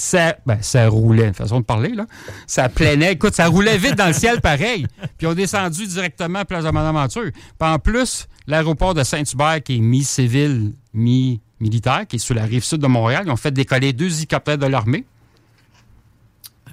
Ça, 0.01 0.37
ben, 0.47 0.59
ça 0.61 0.89
roulait, 0.89 1.27
une 1.27 1.35
façon 1.35 1.59
de 1.59 1.65
parler, 1.65 1.89
là. 1.89 2.07
Ça 2.47 2.69
planait. 2.69 3.15
Écoute, 3.15 3.35
ça 3.35 3.49
roulait 3.49 3.77
vite 3.79 3.97
dans 3.97 4.07
le 4.07 4.13
ciel, 4.13 4.41
pareil. 4.41 4.87
Puis 5.01 5.09
ils 5.23 5.27
ont 5.27 5.35
descendu 5.35 5.89
directement 5.89 6.39
à 6.39 6.45
Place 6.45 6.65
de 6.65 6.71
Bonaventure. 6.71 7.33
Puis 7.33 7.69
en 7.69 7.81
plus, 7.81 8.29
l'aéroport 8.47 8.95
de 8.95 9.03
Saint-Hubert, 9.03 9.61
qui 9.61 9.79
est 9.79 9.81
mi-civil, 9.81 10.73
mi-militaire, 10.95 12.07
qui 12.07 12.15
est 12.15 12.21
sur 12.21 12.37
la 12.37 12.45
rive 12.45 12.63
sud 12.63 12.81
de 12.81 12.87
Montréal, 12.87 13.25
ils 13.27 13.33
ont 13.33 13.37
fait 13.37 13.51
décoller 13.51 13.93
deux 13.93 14.19
hélicoptères 14.19 14.57
de 14.57 14.67
l'armée 14.67 15.05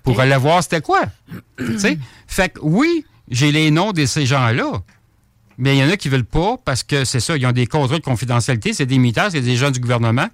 pour 0.03 0.19
aller 0.19 0.37
voir 0.37 0.61
c'était 0.61 0.81
quoi. 0.81 1.01
Tu 1.57 1.79
sais? 1.79 1.97
Fait 2.27 2.49
que 2.49 2.59
oui, 2.61 3.05
j'ai 3.27 3.51
les 3.51 3.71
noms 3.71 3.91
de 3.91 4.05
ces 4.05 4.27
gens-là. 4.27 4.83
Mais 5.57 5.75
il 5.75 5.79
y 5.79 5.83
en 5.83 5.89
a 5.89 5.97
qui 5.97 6.09
veulent 6.09 6.25
pas 6.25 6.57
parce 6.63 6.83
que 6.83 7.05
c'est 7.05 7.19
ça, 7.19 7.35
ils 7.35 7.45
ont 7.47 7.51
des 7.51 7.65
contrats 7.65 7.97
de 7.97 8.03
confidentialité, 8.03 8.73
c'est 8.73 8.85
des 8.85 8.99
militaires, 8.99 9.29
c'est 9.31 9.41
des 9.41 9.55
gens 9.55 9.71
du 9.71 9.79
gouvernement. 9.79 10.27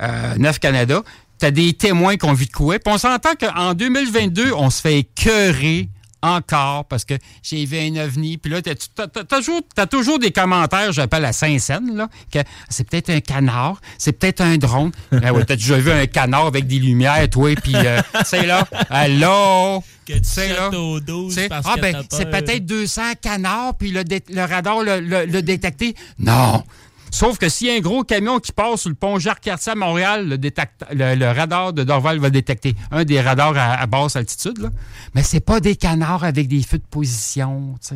Euh, 0.00 0.36
Neuf 0.36 0.60
Canada. 0.60 1.02
Tu 1.40 1.46
as 1.46 1.50
des 1.50 1.72
témoins 1.72 2.16
qui 2.16 2.26
ont 2.26 2.32
vu 2.34 2.46
de 2.46 2.52
quoi. 2.52 2.78
Puis 2.78 2.92
on 2.92 2.98
s'entend 2.98 3.30
qu'en 3.40 3.74
2022, 3.74 4.52
on 4.52 4.68
se 4.70 4.80
fait 4.80 4.98
écœurer 4.98 5.88
encore 6.22 6.84
parce 6.84 7.06
que 7.06 7.14
j'ai 7.42 7.64
vu 7.64 7.78
un 7.78 7.96
ovni. 8.04 8.36
Puis 8.36 8.52
là, 8.52 8.60
tu 8.60 8.68
as, 8.70 9.06
toujours, 9.24 9.62
t'as 9.74 9.86
toujours 9.86 10.18
des 10.18 10.32
commentaires, 10.32 10.92
j'appelle 10.92 11.24
à 11.24 11.32
Saint-Saëns, 11.32 11.94
là, 11.96 12.08
que 12.30 12.40
c'est 12.68 12.86
peut-être 12.86 13.08
un 13.08 13.20
canard, 13.20 13.80
c'est 13.96 14.12
peut-être 14.12 14.42
un 14.42 14.58
drone. 14.58 14.92
Ah 15.24 15.32
ouais, 15.32 15.44
t'as 15.46 15.56
déjà 15.56 15.78
vu 15.78 15.90
un 15.90 16.04
canard 16.06 16.44
avec 16.46 16.66
des 16.66 16.78
lumières, 16.78 17.26
toi, 17.30 17.54
puis 17.54 17.72
euh, 17.74 18.02
c'est 18.26 18.44
là, 18.44 18.66
allô? 18.90 19.82
Que 20.06 20.12
tu 20.12 20.20
C'est 20.24 20.48
là. 20.48 20.66
sautes 20.70 20.74
au 20.74 21.00
12 21.00 21.34
C'est- 21.34 21.48
parce 21.48 21.66
ah, 21.66 21.76
ben, 21.80 22.04
t'as 22.06 22.16
c'est 22.18 22.30
peut-être 22.30 22.66
200 22.66 23.02
canards, 23.22 23.76
puis 23.78 23.90
le, 23.90 24.02
radar 24.44 24.82
le, 24.82 25.00
le- 25.00 25.24
le 25.24 25.40
détecté. 25.42 25.94
Non! 26.18 26.62
Sauf 27.10 27.38
que 27.38 27.48
s'il 27.48 27.66
y 27.66 27.70
a 27.70 27.74
un 27.74 27.80
gros 27.80 28.04
camion 28.04 28.38
qui 28.38 28.52
passe 28.52 28.82
sur 28.82 28.88
le 28.90 28.94
pont 28.94 29.18
Jacques-Cartier 29.18 29.72
à 29.72 29.74
Montréal, 29.74 30.28
le, 30.28 30.38
détecte- 30.38 30.84
le- 30.92 31.14
le 31.16 31.30
radar 31.30 31.72
de 31.72 31.82
Dorval 31.84 32.18
va 32.18 32.30
détecter 32.30 32.74
un 32.90 33.04
des 33.04 33.20
radars 33.20 33.56
à, 33.56 33.74
à 33.80 33.86
basse 33.86 34.16
altitude. 34.16 34.58
Là. 34.58 34.70
Mais 35.14 35.22
c'est 35.22 35.40
pas 35.40 35.60
des 35.60 35.76
canards 35.76 36.24
avec 36.24 36.46
des 36.48 36.62
feux 36.62 36.78
de 36.78 36.84
position, 36.90 37.74
tu 37.86 37.88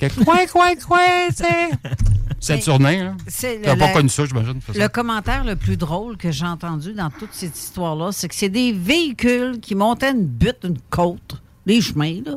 sais. 0.00 0.08
Coin, 0.24 0.46
coin, 0.50 0.74
coin, 0.84 0.98
tu 1.28 1.44
sais? 1.44 1.70
C'est 2.40 2.56
Mais 2.56 2.62
tourné, 2.62 2.98
là. 3.04 3.14
c'est 3.28 3.60
pas 3.78 3.92
connu 3.92 4.08
ça, 4.08 4.24
j'imagine. 4.26 4.58
Le 4.74 4.88
commentaire 4.88 5.44
le 5.44 5.54
plus 5.54 5.76
drôle 5.76 6.16
que 6.16 6.32
j'ai 6.32 6.44
entendu 6.44 6.92
dans 6.92 7.08
toute 7.08 7.32
cette 7.32 7.56
histoire-là, 7.56 8.10
c'est 8.10 8.26
que 8.26 8.34
c'est 8.34 8.48
des 8.48 8.72
véhicules 8.72 9.60
qui 9.60 9.76
montaient 9.76 10.10
une 10.10 10.26
butte, 10.26 10.58
une 10.64 10.78
côte, 10.90 11.40
des 11.66 11.80
chemins, 11.80 12.18
là. 12.26 12.32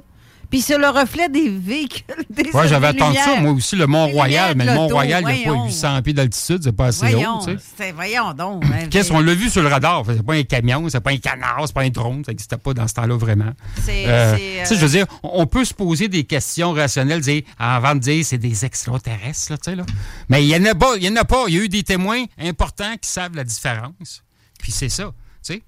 Puis 0.49 0.61
c'est 0.61 0.77
le 0.77 0.87
reflet 0.87 1.29
des 1.29 1.49
véhicules. 1.49 2.03
Des 2.29 2.49
Ouais, 2.51 2.67
j'avais 2.67 2.91
des 2.93 2.99
attendu 3.01 3.17
ça, 3.17 3.39
moi 3.39 3.51
aussi, 3.51 3.75
le 3.75 3.87
Mont-Royal. 3.87 4.55
Mais 4.55 4.65
le 4.65 4.73
Mont-Royal, 4.73 5.23
il 5.27 5.35
n'y 5.35 5.41
a 5.41 5.45
pas 5.45 5.49
l'auto, 5.51 5.65
800 5.65 6.01
pieds 6.01 6.13
d'altitude, 6.13 6.61
c'est 6.63 6.71
pas 6.71 6.85
assez 6.87 7.11
Voyons, 7.11 7.39
haut, 7.39 7.45
tu 7.45 7.51
sais. 7.51 7.57
c'est- 7.77 7.91
voyons 7.91 8.33
donc. 8.33 8.63
hein, 8.65 8.87
Qu'est-ce 8.89 9.11
qu'on 9.11 9.19
l'a 9.19 9.33
vu 9.33 9.49
sur 9.49 9.61
le 9.61 9.67
radar? 9.69 10.03
C'est 10.07 10.23
pas 10.25 10.33
un 10.33 10.43
camion, 10.43 10.87
c'est 10.89 10.99
pas 11.01 11.11
un 11.11 11.17
canard, 11.17 11.63
c'est 11.65 11.73
pas 11.73 11.81
un 11.81 11.89
drone. 11.89 12.23
Ça 12.25 12.31
n'existait 12.31 12.57
pas 12.57 12.73
dans 12.73 12.87
ce 12.87 12.93
temps-là 12.93 13.15
vraiment. 13.17 13.51
C'est- 13.83 14.05
Euh, 14.07 14.35
euh, 14.37 14.65
je 14.69 14.75
veux 14.75 14.89
dire, 14.89 15.05
on 15.23 15.45
peut 15.47 15.65
se 15.65 15.73
poser 15.73 16.07
des 16.07 16.23
questions 16.23 16.71
rationnelles, 16.73 17.21
dire, 17.21 17.41
avant 17.59 17.95
de 17.95 17.99
dire 17.99 18.25
c'est 18.25 18.37
des 18.37 18.65
extraterrestres, 18.65 19.51
là, 19.51 19.57
tu 19.57 19.69
sais, 19.71 19.75
là. 19.75 19.83
Mais 20.29 20.43
il 20.43 20.49
y 20.49 20.55
en 20.55 20.65
a 20.65 20.75
pas, 20.75 20.95
il 20.97 21.03
y 21.03 21.09
en 21.09 21.15
a 21.15 21.25
pas. 21.25 21.45
Il 21.47 21.55
y 21.55 21.59
a 21.59 21.63
eu 21.63 21.69
des 21.69 21.83
témoins 21.83 22.23
importants 22.39 22.93
qui 23.01 23.09
savent 23.09 23.35
la 23.35 23.43
différence. 23.43 24.23
Puis 24.59 24.71
c'est 24.71 24.89
ça, 24.89 25.05
tu 25.05 25.09
sais. 25.09 25.13
C'est- 25.43 25.53
Fait 25.55 25.63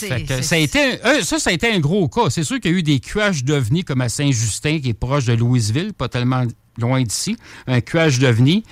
que 0.00 0.42
ça, 0.42 0.54
a 0.56 0.58
été 0.58 0.78
un, 0.80 1.06
euh, 1.06 1.22
ça, 1.22 1.38
ça 1.38 1.50
a 1.50 1.52
été 1.52 1.70
un 1.72 1.78
gros 1.80 2.08
cas. 2.08 2.30
C'est 2.30 2.42
sûr 2.44 2.60
qu'il 2.60 2.72
y 2.72 2.74
a 2.74 2.78
eu 2.78 2.82
des 2.82 3.00
cuages 3.00 3.44
d'ovnis 3.44 3.84
comme 3.84 4.00
à 4.00 4.08
Saint-Justin, 4.08 4.80
qui 4.80 4.90
est 4.90 4.94
proche 4.94 5.24
de 5.24 5.34
Louisville, 5.34 5.92
pas 5.92 6.08
tellement 6.08 6.44
loin 6.78 7.02
d'ici. 7.02 7.36
Un 7.66 7.80
cuage 7.80 8.18
d'ovnis 8.18 8.64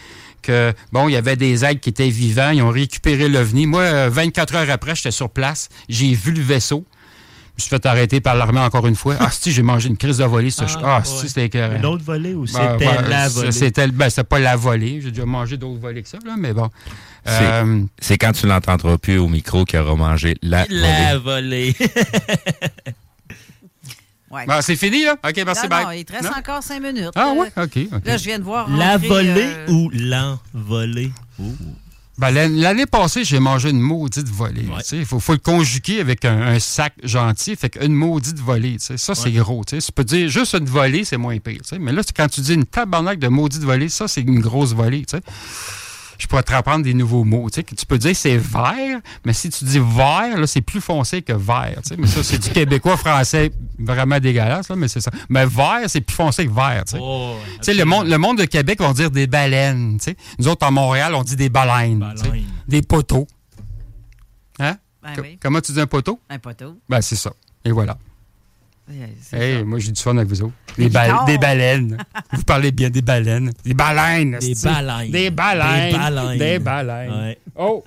que, 0.42 0.72
bon, 0.92 1.08
il 1.08 1.12
y 1.12 1.16
avait 1.16 1.36
des 1.36 1.64
aigles 1.64 1.80
qui 1.80 1.90
étaient 1.90 2.08
vivants. 2.08 2.50
Ils 2.50 2.62
ont 2.62 2.70
récupéré 2.70 3.28
l'ovni. 3.28 3.66
Moi, 3.66 3.82
euh, 3.82 4.10
24 4.10 4.54
heures 4.56 4.70
après, 4.70 4.94
j'étais 4.94 5.12
sur 5.12 5.30
place. 5.30 5.68
J'ai 5.88 6.12
vu 6.14 6.32
le 6.32 6.42
vaisseau. 6.42 6.84
Je 7.56 7.64
me 7.64 7.68
suis 7.68 7.70
fait 7.70 7.86
arrêter 7.86 8.20
par 8.20 8.34
l'armée 8.34 8.60
encore 8.60 8.86
une 8.86 8.96
fois. 8.96 9.14
Ah, 9.20 9.30
si, 9.30 9.52
j'ai 9.52 9.62
mangé 9.62 9.88
une 9.88 9.98
crise 9.98 10.18
de 10.18 10.24
volée. 10.24 10.50
ça. 10.50 10.64
Ah, 10.68 10.80
Ah, 10.82 10.98
ouais. 10.98 11.04
si, 11.04 11.28
c'était 11.28 11.44
écœurant. 11.44 11.76
Une 11.76 11.84
autre 11.86 12.02
volée 12.02 12.34
ou 12.34 12.46
Ben, 12.46 12.46
c'était 12.46 12.78
ben, 12.78 13.08
la 13.08 13.28
volée? 13.28 13.52
C'était 13.52 13.88
ben, 13.88 14.08
c'était 14.10 14.24
pas 14.24 14.38
la 14.38 14.56
volée. 14.56 15.00
J'ai 15.02 15.10
déjà 15.10 15.26
mangé 15.26 15.58
d'autres 15.58 15.78
volées 15.78 16.02
que 16.02 16.08
ça, 16.08 16.18
là, 16.24 16.34
mais 16.38 16.54
bon. 16.54 16.70
C'est 17.24 17.32
Euh, 17.42 17.82
c'est 18.00 18.18
quand 18.18 18.32
tu 18.32 18.46
l'entendras 18.46 18.98
plus 18.98 19.18
au 19.18 19.28
micro 19.28 19.64
qu'il 19.64 19.78
aura 19.78 19.94
mangé 19.94 20.34
la, 20.42 20.66
La 20.68 21.18
volée. 21.18 21.72
volée. 21.72 21.76
Ouais. 24.30 24.46
bon, 24.46 24.54
c'est 24.62 24.76
fini, 24.76 25.04
là? 25.04 25.16
OK, 25.22 25.42
merci, 25.44 25.64
non, 25.64 25.68
bye. 25.68 25.84
non, 25.84 25.90
il 25.90 26.04
te 26.06 26.12
reste 26.12 26.24
Non? 26.24 26.30
encore 26.38 26.62
cinq 26.62 26.80
minutes. 26.82 27.10
Ah, 27.14 27.34
Euh, 27.36 27.40
ouais? 27.40 27.48
OK, 27.54 27.78
OK. 27.94 28.06
Là, 28.06 28.16
je 28.16 28.24
viens 28.24 28.38
de 28.38 28.44
voir. 28.44 28.70
La 28.70 28.92
rentrer, 28.92 29.08
volée 29.08 29.32
euh, 29.44 29.66
ou 29.70 29.90
l'envolée? 29.92 31.12
Ben, 32.16 32.30
l'an- 32.30 32.48
L'année 32.50 32.86
passée, 32.86 33.24
j'ai 33.24 33.38
mangé 33.40 33.68
une 33.68 33.80
maudite 33.80 34.28
volée. 34.28 34.62
tu 34.62 34.84
sais. 34.84 34.96
Il 34.96 35.04
faut, 35.04 35.20
faut 35.20 35.32
le 35.34 35.38
conjuguer 35.38 36.00
avec 36.00 36.24
un, 36.24 36.40
un 36.40 36.58
sac 36.60 36.94
gentil. 37.02 37.56
Fait 37.56 37.68
qu'une 37.68 37.92
maudite 37.92 38.38
volée, 38.38 38.78
tu 38.78 38.86
sais. 38.86 38.96
ça, 38.96 39.14
c'est 39.14 39.32
gros. 39.32 39.64
tu 39.66 39.76
sais. 39.78 39.84
Tu 39.86 39.92
peux 39.92 40.04
dire 40.04 40.30
juste 40.30 40.54
une 40.54 40.64
volée, 40.64 41.04
c'est 41.04 41.18
moins 41.18 41.38
pire. 41.38 41.60
tu 41.62 41.68
sais. 41.68 41.78
Mais 41.78 41.92
là, 41.92 42.00
c'est 42.02 42.16
quand 42.16 42.28
tu 42.28 42.40
dis 42.40 42.54
une 42.54 42.64
tabarnak 42.64 43.18
de 43.18 43.28
maudite 43.28 43.62
volée, 43.62 43.90
ça, 43.90 44.08
c'est 44.08 44.22
une 44.22 44.40
grosse 44.40 44.72
volée. 44.72 45.04
tu 45.04 45.18
sais. 45.18 45.22
Je 46.22 46.28
pourrais 46.28 46.42
te 46.44 46.54
reprendre 46.54 46.84
des 46.84 46.94
nouveaux 46.94 47.24
mots. 47.24 47.50
Tu 47.50 47.56
sais, 47.56 47.62
que 47.64 47.74
tu 47.74 47.84
peux 47.84 47.98
dire 47.98 48.14
c'est 48.14 48.36
vert, 48.36 49.00
mais 49.24 49.32
si 49.32 49.50
tu 49.50 49.64
dis 49.64 49.78
vert, 49.80 50.38
là, 50.38 50.46
c'est 50.46 50.60
plus 50.60 50.80
foncé 50.80 51.20
que 51.22 51.32
vert. 51.32 51.78
tu 51.82 51.88
sais. 51.88 51.96
Mais 51.98 52.06
ça, 52.06 52.22
c'est 52.22 52.38
du 52.38 52.50
québécois 52.50 52.96
français 52.96 53.50
vraiment 53.78 54.20
dégueulasse, 54.20 54.68
là, 54.68 54.76
mais 54.76 54.86
c'est 54.88 55.00
ça. 55.00 55.10
Mais 55.28 55.44
vert, 55.46 55.80
c'est 55.88 56.00
plus 56.00 56.14
foncé 56.14 56.46
que 56.46 56.52
vert. 56.52 56.84
Tu 56.86 56.92
sais. 56.92 56.98
Oh, 57.00 57.34
Tu 57.58 57.64
sais, 57.64 57.74
le 57.74 57.84
monde, 57.84 58.06
le 58.06 58.18
monde 58.18 58.38
de 58.38 58.44
Québec 58.44 58.80
va 58.80 58.92
dire 58.92 59.10
des 59.10 59.26
baleines. 59.26 59.98
tu 59.98 60.04
sais. 60.04 60.16
Nous 60.38 60.46
autres, 60.48 60.66
en 60.66 60.70
Montréal, 60.72 61.14
on 61.14 61.22
dit 61.24 61.36
des 61.36 61.48
baleines. 61.48 62.12
tu 62.16 62.24
sais. 62.24 62.42
Des 62.68 62.82
poteaux. 62.82 63.26
Hein? 64.60 64.76
Ben 65.02 65.14
oui. 65.20 65.38
Comment 65.42 65.60
tu 65.60 65.72
dis 65.72 65.80
un 65.80 65.86
poteau? 65.86 66.20
Un 66.30 66.38
poteau. 66.38 66.78
Ben, 66.88 67.00
c'est 67.00 67.16
ça. 67.16 67.32
Et 67.64 67.72
voilà. 67.72 67.98
Hey, 69.32 69.58
ça. 69.58 69.64
moi, 69.64 69.78
j'ai 69.78 69.92
du 69.92 70.00
fun 70.00 70.16
avec 70.16 70.28
vous 70.28 70.42
autres. 70.42 70.52
Des 70.76 70.88
ba- 70.88 71.24
baleines. 71.40 71.96
vous 72.32 72.42
parlez 72.44 72.72
bien 72.72 72.90
des 72.90 73.02
baleines. 73.02 73.52
Des 73.64 73.74
baleines. 73.74 74.38
Des 74.40 74.54
baleines. 74.54 75.10
Des 75.10 75.30
baleines. 75.30 75.90
Des 75.92 75.98
baleines. 75.98 76.38
Des 76.38 76.58
baleines. 76.58 77.10
Ouais. 77.12 77.38
Oh! 77.56 77.84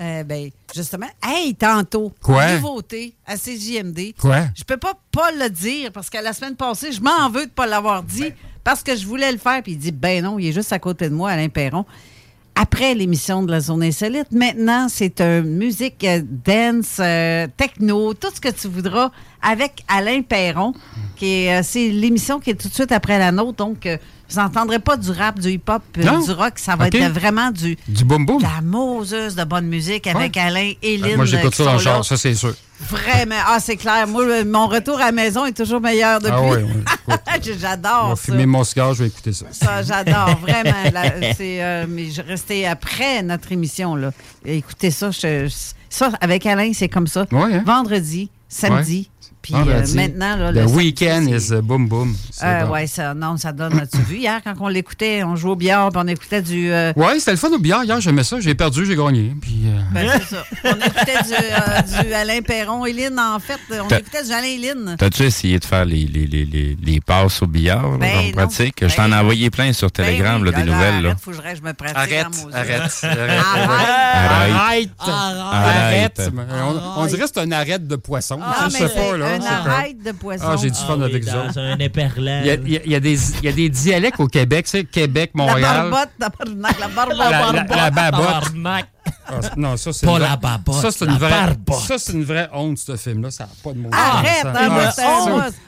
Euh, 0.00 0.22
ben, 0.22 0.48
justement, 0.72 1.08
hey, 1.26 1.54
tantôt, 1.56 2.12
Quoi? 2.22 2.54
nouveauté 2.54 3.14
à 3.26 3.36
CJMD. 3.36 4.14
Quoi? 4.16 4.42
Je 4.56 4.62
peux 4.62 4.76
pas 4.76 4.92
pas 5.10 5.32
le 5.32 5.50
dire 5.50 5.90
parce 5.90 6.08
que 6.08 6.18
la 6.22 6.32
semaine 6.32 6.54
passée, 6.54 6.92
je 6.92 7.00
m'en 7.00 7.28
veux 7.30 7.46
de 7.46 7.50
pas 7.50 7.66
l'avoir 7.66 8.04
dit 8.04 8.32
parce 8.62 8.84
que 8.84 8.94
je 8.94 9.04
voulais 9.04 9.32
le 9.32 9.38
faire. 9.38 9.60
Puis 9.62 9.72
il 9.72 9.78
dit, 9.78 9.90
ben 9.90 10.22
non, 10.22 10.38
il 10.38 10.46
est 10.48 10.52
juste 10.52 10.72
à 10.72 10.78
côté 10.78 11.08
de 11.08 11.14
moi, 11.14 11.30
Alain 11.30 11.48
Perron. 11.48 11.84
Après 12.60 12.92
l'émission 12.92 13.44
de 13.44 13.52
la 13.52 13.60
Zone 13.60 13.84
Insolite, 13.84 14.32
maintenant, 14.32 14.88
c'est 14.88 15.20
une 15.20 15.42
musique 15.58 16.02
euh, 16.02 16.22
dance, 16.44 16.96
euh, 16.98 17.46
techno, 17.56 18.14
tout 18.14 18.30
ce 18.34 18.40
que 18.40 18.48
tu 18.48 18.66
voudras 18.66 19.12
avec 19.40 19.84
Alain 19.86 20.22
Perron. 20.22 20.72
qui 21.14 21.44
est, 21.44 21.60
euh, 21.60 21.62
C'est 21.62 21.88
l'émission 21.90 22.40
qui 22.40 22.50
est 22.50 22.54
tout 22.54 22.66
de 22.68 22.74
suite 22.74 22.90
après 22.90 23.16
la 23.16 23.30
nôtre. 23.30 23.58
Donc, 23.58 23.86
euh, 23.86 23.96
vous 24.28 24.40
n'entendrez 24.40 24.80
pas 24.80 24.96
du 24.96 25.10
rap, 25.12 25.38
du 25.38 25.50
hip-hop, 25.50 25.82
euh, 25.98 26.24
du 26.24 26.32
rock. 26.32 26.54
Ça 26.56 26.74
va 26.74 26.88
être 26.88 27.12
vraiment 27.12 27.52
du, 27.52 27.76
Du 27.86 28.02
de 28.02 28.42
la 28.42 28.60
Moses 28.60 29.36
de 29.36 29.44
bonne 29.44 29.66
musique 29.66 30.08
avec 30.08 30.36
Alain 30.36 30.72
et 30.82 30.96
Lynn. 30.96 31.14
Moi, 31.16 31.26
j'écoute 31.26 31.54
euh, 31.54 31.56
ça 31.56 31.64
dans 31.64 31.72
le 31.74 31.78
char, 31.78 32.04
ça, 32.04 32.16
c'est 32.16 32.34
sûr. 32.34 32.54
Vraiment. 32.80 33.34
Ah, 33.46 33.58
c'est 33.60 33.76
clair. 33.76 34.06
Moi, 34.06 34.44
mon 34.44 34.66
retour 34.68 34.96
à 35.00 35.06
la 35.06 35.12
maison 35.12 35.44
est 35.46 35.52
toujours 35.56 35.80
meilleur 35.80 36.20
depuis. 36.20 36.32
Ah 36.34 36.42
oui, 36.42 36.62
oui. 36.62 37.14
Je 37.44 37.52
J'adore 37.58 38.10
ça. 38.16 38.16
fumer 38.32 38.46
mon 38.46 38.62
cigare, 38.64 38.94
je 38.94 39.02
vais 39.02 39.08
écouter 39.08 39.32
ça. 39.32 39.46
Ça, 39.50 39.82
j'adore, 39.82 40.38
vraiment. 40.42 40.72
C'est, 41.36 41.62
euh, 41.62 41.86
mais 41.88 42.10
je 42.10 42.22
restais 42.22 42.64
après 42.66 43.22
notre 43.22 43.50
émission. 43.52 43.96
Là. 43.96 44.12
Écoutez 44.44 44.90
ça, 44.90 45.10
je- 45.10 45.48
ça, 45.90 46.12
avec 46.20 46.46
Alain, 46.46 46.70
c'est 46.74 46.88
comme 46.88 47.06
ça. 47.06 47.26
Ouais, 47.32 47.54
hein? 47.54 47.62
Vendredi, 47.66 48.30
samedi. 48.48 49.10
Puis 49.42 49.54
euh, 49.54 49.58
Vendredi. 49.58 49.94
maintenant, 49.96 50.36
là, 50.36 50.52
le 50.52 50.60
le 50.62 50.66
week-end 50.66 51.24
is 51.28 51.52
boum 51.62 51.88
boum. 51.88 52.14
C'est 52.30 52.44
euh, 52.44 52.66
ouais, 52.68 52.86
ça, 52.86 53.14
non, 53.14 53.36
ça 53.36 53.52
donne. 53.52 53.78
As-tu 53.78 53.98
vu 54.02 54.16
hier 54.18 54.40
quand 54.44 54.54
on 54.60 54.68
l'écoutait, 54.68 55.22
on 55.22 55.36
jouait 55.36 55.52
au 55.52 55.56
billard, 55.56 55.90
puis 55.90 56.00
on 56.04 56.06
écoutait 56.08 56.42
du. 56.42 56.70
euh, 56.70 56.92
Ouais, 56.96 57.18
c'était 57.18 57.30
le 57.32 57.36
fun 57.36 57.48
au 57.52 57.58
billard 57.58 57.84
hier, 57.84 58.00
j'aimais 58.00 58.24
ça. 58.24 58.40
J'ai 58.40 58.54
perdu, 58.54 58.84
j'ai 58.84 58.96
gagné. 58.96 59.32
Puis, 59.40 59.62
euh, 59.66 59.78
ben, 59.92 60.10
c'est 60.20 60.34
ça. 60.36 60.44
On 60.64 60.74
écoutait 60.76 61.22
du, 61.24 61.32
euh, 61.34 62.02
du 62.04 62.12
Alain 62.12 62.40
Perron 62.42 62.84
et 62.86 62.92
Lynn, 62.92 63.18
en 63.18 63.38
fait. 63.38 63.58
On 63.70 63.88
écoutait 63.88 64.24
du 64.24 64.32
Alain 64.32 64.46
et 64.46 64.58
Lynn. 64.58 64.96
T'as-tu 64.98 65.22
essayé 65.22 65.58
de 65.58 65.64
faire 65.64 65.84
les, 65.84 66.04
les, 66.06 66.26
les, 66.26 66.44
les, 66.44 66.76
les 66.82 67.00
passes 67.00 67.40
au 67.42 67.46
billard, 67.46 67.92
là, 67.92 67.96
Ben 67.98 68.12
comme 68.16 68.26
non. 68.26 68.32
pratique? 68.32 68.86
Je 68.86 68.94
t'en 68.96 69.10
ai 69.12 69.14
envoyé 69.16 69.50
plein 69.50 69.72
sur 69.72 69.90
Telegram, 69.92 70.42
Ben 70.42 70.48
oui, 70.48 70.52
là, 70.52 70.62
des 70.62 70.68
là, 70.70 70.74
nouvelles. 70.76 71.02
Là. 71.02 71.08
Arrête, 71.10 71.20
faut 71.22 71.30
que 71.30 71.36
je, 71.36 71.62
me 71.62 71.72
pratique. 71.72 71.96
Arrête, 71.96 72.26
Moses. 72.26 72.54
arrête, 72.54 72.82
Arrête. 73.02 73.30
Arrête. 74.14 74.90
Arrête. 74.98 76.20
Arrête. 76.20 76.30
On, 76.96 77.02
on 77.02 77.06
dirait 77.06 77.22
que 77.22 77.28
c'est 77.34 77.40
un 77.40 77.52
arrête 77.52 77.86
de 77.86 77.96
poisson. 77.96 78.38
Ah, 78.42 78.68
je 78.68 78.72
mais 78.74 78.88
sais 78.88 78.94
pas, 78.94 79.16
là. 79.18 79.26
un 79.34 79.40
c'est 79.40 79.46
arrête 79.48 80.02
de 80.02 80.12
poisson. 80.12 80.44
Ah, 80.48 80.56
j'ai 80.60 80.70
du 80.70 80.78
fun 80.78 80.98
Ah 81.00 81.04
avec 81.04 81.24
ça. 81.24 81.46
dans 81.46 81.58
un 81.58 81.78
éperlan. 81.78 82.40
Il 82.42 82.46
y, 82.46 82.50
a, 82.50 82.54
il 82.54 82.68
y 82.72 82.76
a- 82.76 82.80
il 82.84 82.92
y 82.92 82.94
a 82.94 83.00
des, 83.00 83.30
il 83.38 83.44
y 83.44 83.48
a 83.48 83.52
des 83.52 83.68
dialectes 83.68 84.20
au 84.20 84.26
Québec, 84.28 84.64
tu 84.66 84.70
sais, 84.72 84.84
Québec, 84.84 85.32
La 85.34 85.44
Montréal. 85.44 85.90
barbotte, 85.90 86.10
la 86.18 86.28
barbotte, 86.28 86.80
la 86.80 86.88
barbotte. 86.88 87.16
La, 87.70 87.90
la- 87.90 88.80
la. 88.80 88.82
Ah, 89.30 89.34
non, 89.56 89.76
ça, 89.76 89.92
c'est 89.92 90.06
Pas 90.06 90.12
une 90.12 90.18
vraie- 90.18 90.28
la 90.28 90.36
babotte, 90.36 90.74
Ça, 90.82 90.90
c'est 90.90 91.04
une 91.04 91.16
vraie, 91.18 91.30
barbotte. 91.30 91.80
ça, 91.86 91.98
c'est 91.98 92.12
une 92.12 92.24
vraie 92.24 92.48
honte, 92.52 92.78
ce 92.78 92.96
film-là. 92.96 93.30
Ça 93.30 93.44
n'a 93.44 93.50
pas 93.62 93.72
de 93.72 93.78
mot. 93.78 93.88
Arrête, 93.92 94.44
ah, 94.44 94.90
c'est 94.90 95.02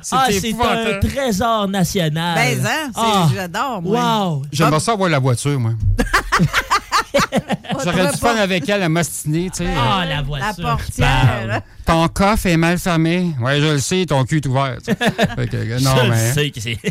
c'est. 0.03 0.15
Ah, 0.17 0.25
C'est 0.31 0.41
c'est 0.41 0.55
un 0.55 0.99
trésor 1.01 1.69
national. 1.69 2.35
Ben, 2.37 2.67
hein, 2.67 2.91
c'est- 2.95 3.01
Ah. 3.03 3.29
j'adore, 3.35 3.83
moi. 3.83 4.27
Wow. 4.29 4.43
J'aimerais 4.53 4.81
ça 4.81 4.93
avoir 4.93 5.09
la 5.11 5.19
voiture, 5.19 5.59
moi. 5.61 5.73
J'aurais 7.85 8.11
du 8.11 8.17
fun 8.19 8.35
avec 8.37 8.69
elle 8.69 8.83
à 8.83 8.89
m'ostiner, 8.89 9.51
tu 9.51 9.65
sais. 9.65 9.71
Ah, 9.77 10.05
la 10.05 10.17
La 10.17 10.23
voiture. 10.23 10.55
qui 10.57 10.63
portière. 10.63 11.63
Ton 11.87 12.09
coffre 12.09 12.47
est 12.47 12.57
mal 12.57 12.79
fermé. 12.79 13.33
Ouais, 13.41 13.61
je 13.61 13.67
le 13.73 13.79
sais, 13.79 14.07
ton 14.07 14.25
cul 14.25 14.37
est 14.37 14.47
ouvert. 14.47 14.77
tu 14.79 14.93
sais. 14.93 14.97
Fait 15.37 15.49
que, 15.49 15.83
non, 15.83 15.97
je 15.97 16.03
le 16.05 16.09
mais. 16.11 16.33
sais 16.33 16.51
que 16.51 16.61
c'est. 16.61 16.79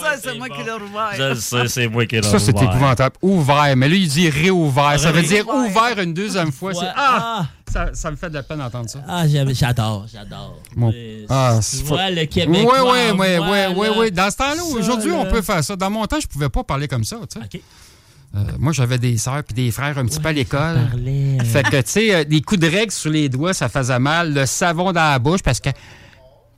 Ça, 0.00 0.16
c'est 0.22 0.36
moi 0.38 0.48
qui 0.48 0.62
l'ai 0.62 0.70
rouvert. 0.72 1.10
Je 1.16 1.22
le 1.22 1.34
sais, 1.34 1.68
c'est 1.68 1.88
moi 1.88 2.06
qui 2.06 2.16
l'ai 2.16 2.22
Ça, 2.22 2.38
c'est 2.38 2.54
ouvert. 2.54 2.70
épouvantable. 2.70 3.16
Ouvert. 3.22 3.76
Mais 3.76 3.88
là, 3.88 3.94
il 3.94 4.08
dit 4.08 4.30
réouvert. 4.30 4.98
Ça 5.00 5.10
veut 5.12 5.22
dire 5.22 5.48
ouvert 5.48 5.98
une 6.02 6.14
deuxième 6.14 6.52
fois. 6.52 6.72
C'est-. 6.74 6.86
Ah! 6.94 7.42
Ah, 7.42 7.46
Ça, 7.72 7.90
ça 7.94 8.10
me 8.10 8.16
fait 8.16 8.28
de 8.28 8.34
la 8.34 8.42
peine 8.42 8.58
d'entendre 8.58 8.90
ça. 8.90 8.98
ah, 9.08 9.26
j'aime- 9.28 9.54
j'adore, 9.54 10.04
j'adore. 10.12 10.58
Mon- 10.74 10.90
Mais 10.90 11.24
Ah, 11.28 11.54
tu 11.58 11.62
c'est 11.76 11.84
vois, 11.84 12.10
le 12.10 12.22
Oui, 12.22 12.28
Québécois. 12.28 12.92
oui, 12.92 12.98
oui, 13.16 13.26
oui, 13.38 13.58
oui, 13.76 13.86
là, 13.86 13.92
oui. 13.96 14.10
Dans 14.12 14.28
ce 14.30 14.36
temps-là, 14.38 14.62
aujourd'hui, 14.76 15.12
on 15.12 15.24
peut 15.26 15.40
faire 15.42 15.62
ça. 15.62 15.76
Dans 15.76 15.88
mon 15.90 16.04
temps, 16.06 16.18
je 16.20 16.26
pouvais 16.26 16.48
pas 16.48 16.64
parler 16.64 16.88
comme 16.88 17.04
ça, 17.04 17.16
tu 17.32 17.38
sais. 17.40 17.44
OK. 17.58 17.60
Euh, 18.34 18.38
moi, 18.58 18.72
j'avais 18.72 18.98
des 18.98 19.16
sœurs 19.18 19.42
puis 19.42 19.54
des 19.54 19.70
frères 19.72 19.98
un 19.98 20.04
petit 20.06 20.20
peu 20.20 20.28
à 20.28 20.32
l'école. 20.32 20.78
Euh, 20.96 21.38
Fait 21.44 21.64
que, 21.64 21.80
tu 21.80 21.90
sais, 21.90 22.14
euh, 22.14 22.24
des 22.24 22.40
coups 22.42 22.60
de 22.60 22.68
règle 22.68 22.92
sur 22.92 23.10
les 23.10 23.28
doigts, 23.28 23.52
ça 23.54 23.68
faisait 23.68 23.98
mal. 23.98 24.32
Le 24.32 24.46
savon 24.46 24.92
dans 24.92 25.00
la 25.10 25.18
bouche 25.18 25.42
parce 25.42 25.58
que 25.58 25.70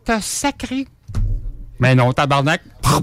t'as 0.05 0.21
sacré. 0.21 0.87
Mais 1.81 1.95
non, 1.95 2.13
tabarnak. 2.13 2.61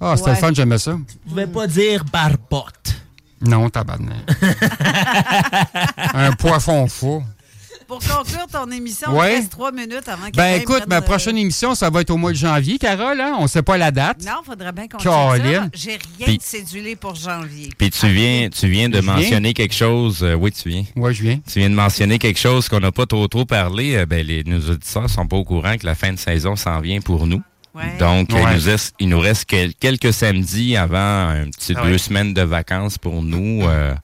Ah, 0.00 0.16
c'était 0.16 0.30
Ouais. 0.30 0.34
le 0.34 0.40
fun, 0.40 0.50
j'aimais 0.52 0.78
ça. 0.78 0.96
Je 1.24 1.28
pouvais 1.30 1.46
pas 1.46 1.66
dire 1.68 2.04
barbotte. 2.12 2.96
Non, 3.40 3.70
tabarnak. 3.70 4.16
un 6.14 6.32
poisson 6.32 6.88
fou. 6.88 7.22
Pour 7.88 8.00
conclure 8.00 8.46
ton 8.52 8.70
émission, 8.70 9.16
Ouais. 9.16 9.32
il 9.32 9.36
reste 9.36 9.50
trois 9.50 9.72
minutes 9.72 10.06
avant 10.08 10.26
que 10.30 10.36
Ben 10.36 10.60
écoute, 10.60 10.84
ma 10.88 11.00
prochaine 11.00 11.38
émission, 11.38 11.74
ça 11.74 11.88
va 11.88 12.02
être 12.02 12.10
au 12.10 12.18
mois 12.18 12.32
de 12.32 12.36
janvier, 12.36 12.78
Carole. 12.78 13.18
Hein? 13.18 13.36
On 13.40 13.46
sait 13.46 13.62
pas 13.62 13.78
la 13.78 13.90
date. 13.90 14.22
Non, 14.26 14.42
faudrait 14.44 14.72
bien 14.72 14.86
qu'on. 14.88 14.98
J'ai 14.98 15.08
rien 16.18 16.34
de 16.36 16.42
cédulé 16.42 16.96
pour 16.96 17.14
janvier. 17.14 17.70
Puis 17.78 17.90
tu 17.90 18.06
viens, 18.08 18.50
tu 18.50 18.68
viens 18.68 18.90
de 18.90 18.96
Je 18.96 19.00
viens. 19.00 19.14
mentionner 19.14 19.54
quelque 19.54 19.74
chose. 19.74 20.22
euh, 20.22 20.34
oui, 20.34 20.52
tu 20.52 20.68
viens. 20.68 20.84
Ouais, 20.96 21.14
je 21.14 21.22
viens. 21.22 21.38
Tu 21.50 21.60
viens 21.60 21.70
de 21.70 21.74
mentionner 21.74 22.18
quelque 22.18 22.38
chose 22.38 22.68
qu'on 22.68 22.80
n'a 22.80 22.92
pas 22.92 23.06
trop 23.06 23.26
trop 23.26 23.46
parlé. 23.46 23.96
Euh, 23.96 24.04
ben, 24.06 24.24
les, 24.26 24.44
nos 24.44 24.60
auditeurs 24.70 25.08
sont 25.08 25.26
pas 25.26 25.36
au 25.36 25.44
courant 25.44 25.76
que 25.78 25.86
la 25.86 25.94
fin 25.94 26.12
de 26.12 26.18
saison 26.18 26.56
s'en 26.56 26.80
vient 26.80 27.00
pour 27.00 27.26
nous. 27.26 27.40
Ouais. 27.74 27.96
Donc, 27.98 28.30
euh, 28.32 28.34
Ouais. 28.34 28.42
il, 28.52 28.56
nous 28.58 28.64
reste, 28.70 28.94
il 28.98 29.08
nous 29.08 29.20
reste 29.20 29.44
quel- 29.46 29.74
quelques 29.74 30.12
samedis 30.12 30.76
avant 30.76 30.98
un 31.30 31.44
petit 31.46 31.74
Ah 31.76 31.86
deux 31.86 31.96
semaines 31.96 32.34
de 32.34 32.42
vacances 32.42 32.98
pour 32.98 33.22
nous, 33.22 33.62
euh, 33.62 33.94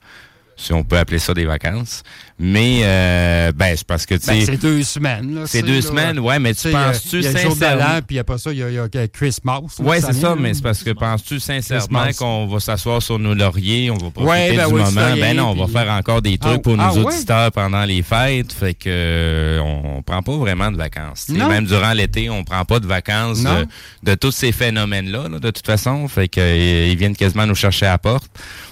si 0.57 0.73
on 0.73 0.83
peut 0.83 0.97
appeler 0.97 1.19
ça 1.19 1.33
des 1.33 1.45
vacances. 1.45 2.03
Mais, 2.37 2.81
euh, 2.83 3.51
ben, 3.53 3.75
c'est 3.77 3.87
parce 3.87 4.05
que, 4.05 4.15
tu 4.15 4.27
Ben, 4.27 4.39
sais, 4.41 4.45
c'est 4.45 4.57
deux 4.61 4.83
semaines. 4.83 5.35
là, 5.35 5.41
c'est 5.47 5.61
deux 5.61 5.75
là. 5.75 5.81
semaines, 5.81 6.19
ouais, 6.19 6.37
mais 6.37 6.53
Tu 6.53 6.69
penses-tu 6.69 7.23
sincèrement... 7.23 8.01
puis 8.05 8.19
après 8.19 8.37
ça, 8.37 8.51
il 8.51 8.57
y 8.59 8.63
a, 8.63 8.69
y 8.69 8.77
a 8.77 9.07
Christmas. 9.07 9.61
là, 9.61 9.67
Oui, 9.79 9.97
c'est 10.01 10.11
ça, 10.13 10.35
mais 10.37 10.49
là. 10.49 10.53
c'est 10.53 10.61
parce 10.61 10.83
que 10.83 10.89
penses-tu 10.91 11.39
sincèrement 11.39 12.07
qu'on 12.17 12.47
va 12.47 12.59
s'asseoir 12.59 13.01
sur 13.01 13.19
nos 13.19 13.33
lauriers, 13.33 13.89
on 13.89 13.95
va 13.97 14.09
profiter 14.11 14.23
Ouais, 14.29 14.55
ben 14.57 14.67
du 14.67 14.73
oui, 14.73 14.81
moment? 14.81 15.15
Ben 15.15 15.37
non, 15.37 15.51
on 15.57 15.65
va 15.65 15.67
faire 15.81 15.91
encore 15.93 16.21
des 16.21 16.37
trucs 16.37 16.55
Ah, 16.57 16.59
pour 16.59 16.75
nos 16.75 16.83
ah, 16.83 16.93
ouais? 16.93 17.05
auditeurs 17.05 17.51
pendant 17.53 17.85
les 17.85 18.01
fêtes, 18.03 18.51
fait 18.51 18.73
que 18.73 18.89
euh, 18.89 19.59
on, 19.61 19.97
on 19.99 20.01
prend 20.03 20.21
pas 20.21 20.35
vraiment 20.35 20.71
de 20.71 20.77
vacances. 20.77 21.29
Même 21.29 21.65
durant 21.65 21.93
l'été, 21.93 22.29
on 22.29 22.43
prend 22.43 22.65
pas 22.65 22.81
de 22.81 22.87
vacances 22.87 23.43
de, 23.43 23.65
de 24.03 24.15
tous 24.15 24.31
ces 24.31 24.51
phénomènes-là, 24.51 25.29
là, 25.29 25.39
de 25.39 25.51
toute 25.51 25.65
façon, 25.65 26.05
fait 26.09 26.27
que 26.27 26.41
euh, 26.41 26.87
ils 26.91 26.97
viennent 26.97 27.15
quasiment 27.15 27.45
nous 27.45 27.55
chercher 27.55 27.85
à 27.85 27.91
la 27.91 27.97
porte. 27.97 28.29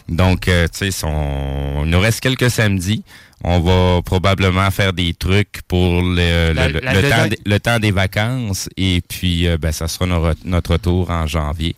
Donc, 0.10 0.48
euh, 0.48 0.68
tu 0.68 0.92
sais, 0.92 1.06
on- 1.06 1.84
il 1.86 1.90
nous 1.90 2.00
reste 2.00 2.20
quelques 2.20 2.50
samedis. 2.50 3.04
On 3.46 3.60
va 3.60 4.02
probablement 4.02 4.70
faire 4.72 4.94
des 4.94 5.14
trucs 5.14 5.62
pour 5.68 6.02
le, 6.02 6.54
La- 6.54 6.70
le- 6.70 6.80
la- 6.80 6.94
le 6.94 7.02
la- 7.02 7.10
temps, 7.10 7.18
la- 7.24 7.30
des- 7.30 7.40
le 7.46 7.60
temps 7.60 7.80
des 7.80 7.92
vacances 7.92 8.70
et 8.78 9.02
puis 9.08 9.48
euh, 9.48 9.58
ben, 9.58 9.72
ça 9.74 9.88
sera 9.90 10.06
notre, 10.06 10.40
notre 10.46 10.72
retour 10.74 11.10
en 11.10 11.28
janvier. 11.28 11.76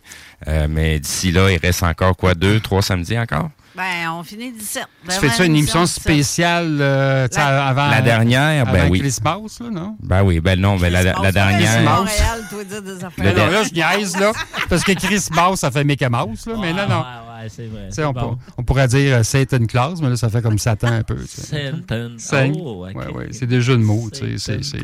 Euh, 0.48 0.68
mais 0.70 1.00
d'ici 1.00 1.32
là, 1.32 1.50
il 1.50 1.58
reste 1.58 1.82
encore 1.82 2.16
quoi, 2.16 2.36
deux, 2.36 2.60
trois 2.60 2.84
samedis 2.84 3.18
encore? 3.18 3.50
Ben, 3.76 4.10
on 4.12 4.24
finit 4.24 4.52
17. 4.54 4.86
Tu 5.10 5.16
fais-tu 5.18 5.46
une 5.46 5.56
émission 5.56 5.86
spéciale 5.86 6.78
euh, 6.80 7.28
tu 7.28 7.36
sais, 7.36 7.42
avant 7.42 7.88
La 7.90 8.02
dernière, 8.02 8.66
ben 8.68 8.76
avant 8.82 8.90
oui. 8.90 9.00
Christmas, 9.00 9.40
là, 9.60 9.70
non? 9.70 9.98
Ben 10.02 10.24
oui, 10.24 10.40
ben 10.40 10.58
non, 10.60 10.78
mais 10.78 10.90
la, 10.90 11.04
la 11.04 11.12
Christmas. 11.14 11.32
dernière. 11.32 11.82
Montréal, 11.82 12.44
toi, 12.50 12.64
dire 12.64 12.82
des 12.82 13.04
affaires. 13.04 13.26
Le 13.26 13.32
Non, 13.34 13.48
là, 13.48 13.64
je 13.64 13.74
niaise, 13.74 14.18
là. 14.18 14.32
Parce 14.70 14.84
que 14.84 14.94
Christmas, 14.94 15.58
ça 15.58 15.72
fait 15.72 15.84
Mickey 15.84 16.08
Mouse, 16.08 16.46
là. 16.46 16.54
Mais 16.62 16.72
non, 16.72 16.88
non. 16.88 17.04
Ouais, 17.42 17.50
c'est 17.50 17.68
vrai. 17.68 17.88
On, 17.88 17.92
c'est 17.92 18.04
bon. 18.04 18.14
pour- 18.14 18.40
on 18.58 18.64
pourrait 18.64 18.88
dire 18.88 19.18
euh, 19.18 19.24
Satan 19.24 19.66
Claus, 19.66 20.00
mais 20.02 20.10
là, 20.10 20.16
ça 20.16 20.30
fait 20.30 20.42
comme 20.42 20.58
Satan 20.58 20.88
un 20.88 21.04
peu. 21.04 21.18
Satan. 21.28 22.54
Oh, 22.58 22.88
ok. 22.90 22.96
Ouais, 22.96 23.08
ouais, 23.14 23.28
c'est 23.32 23.46
des 23.46 23.62
jeux 23.62 23.78
de 23.78 23.84
mots. 23.84 24.10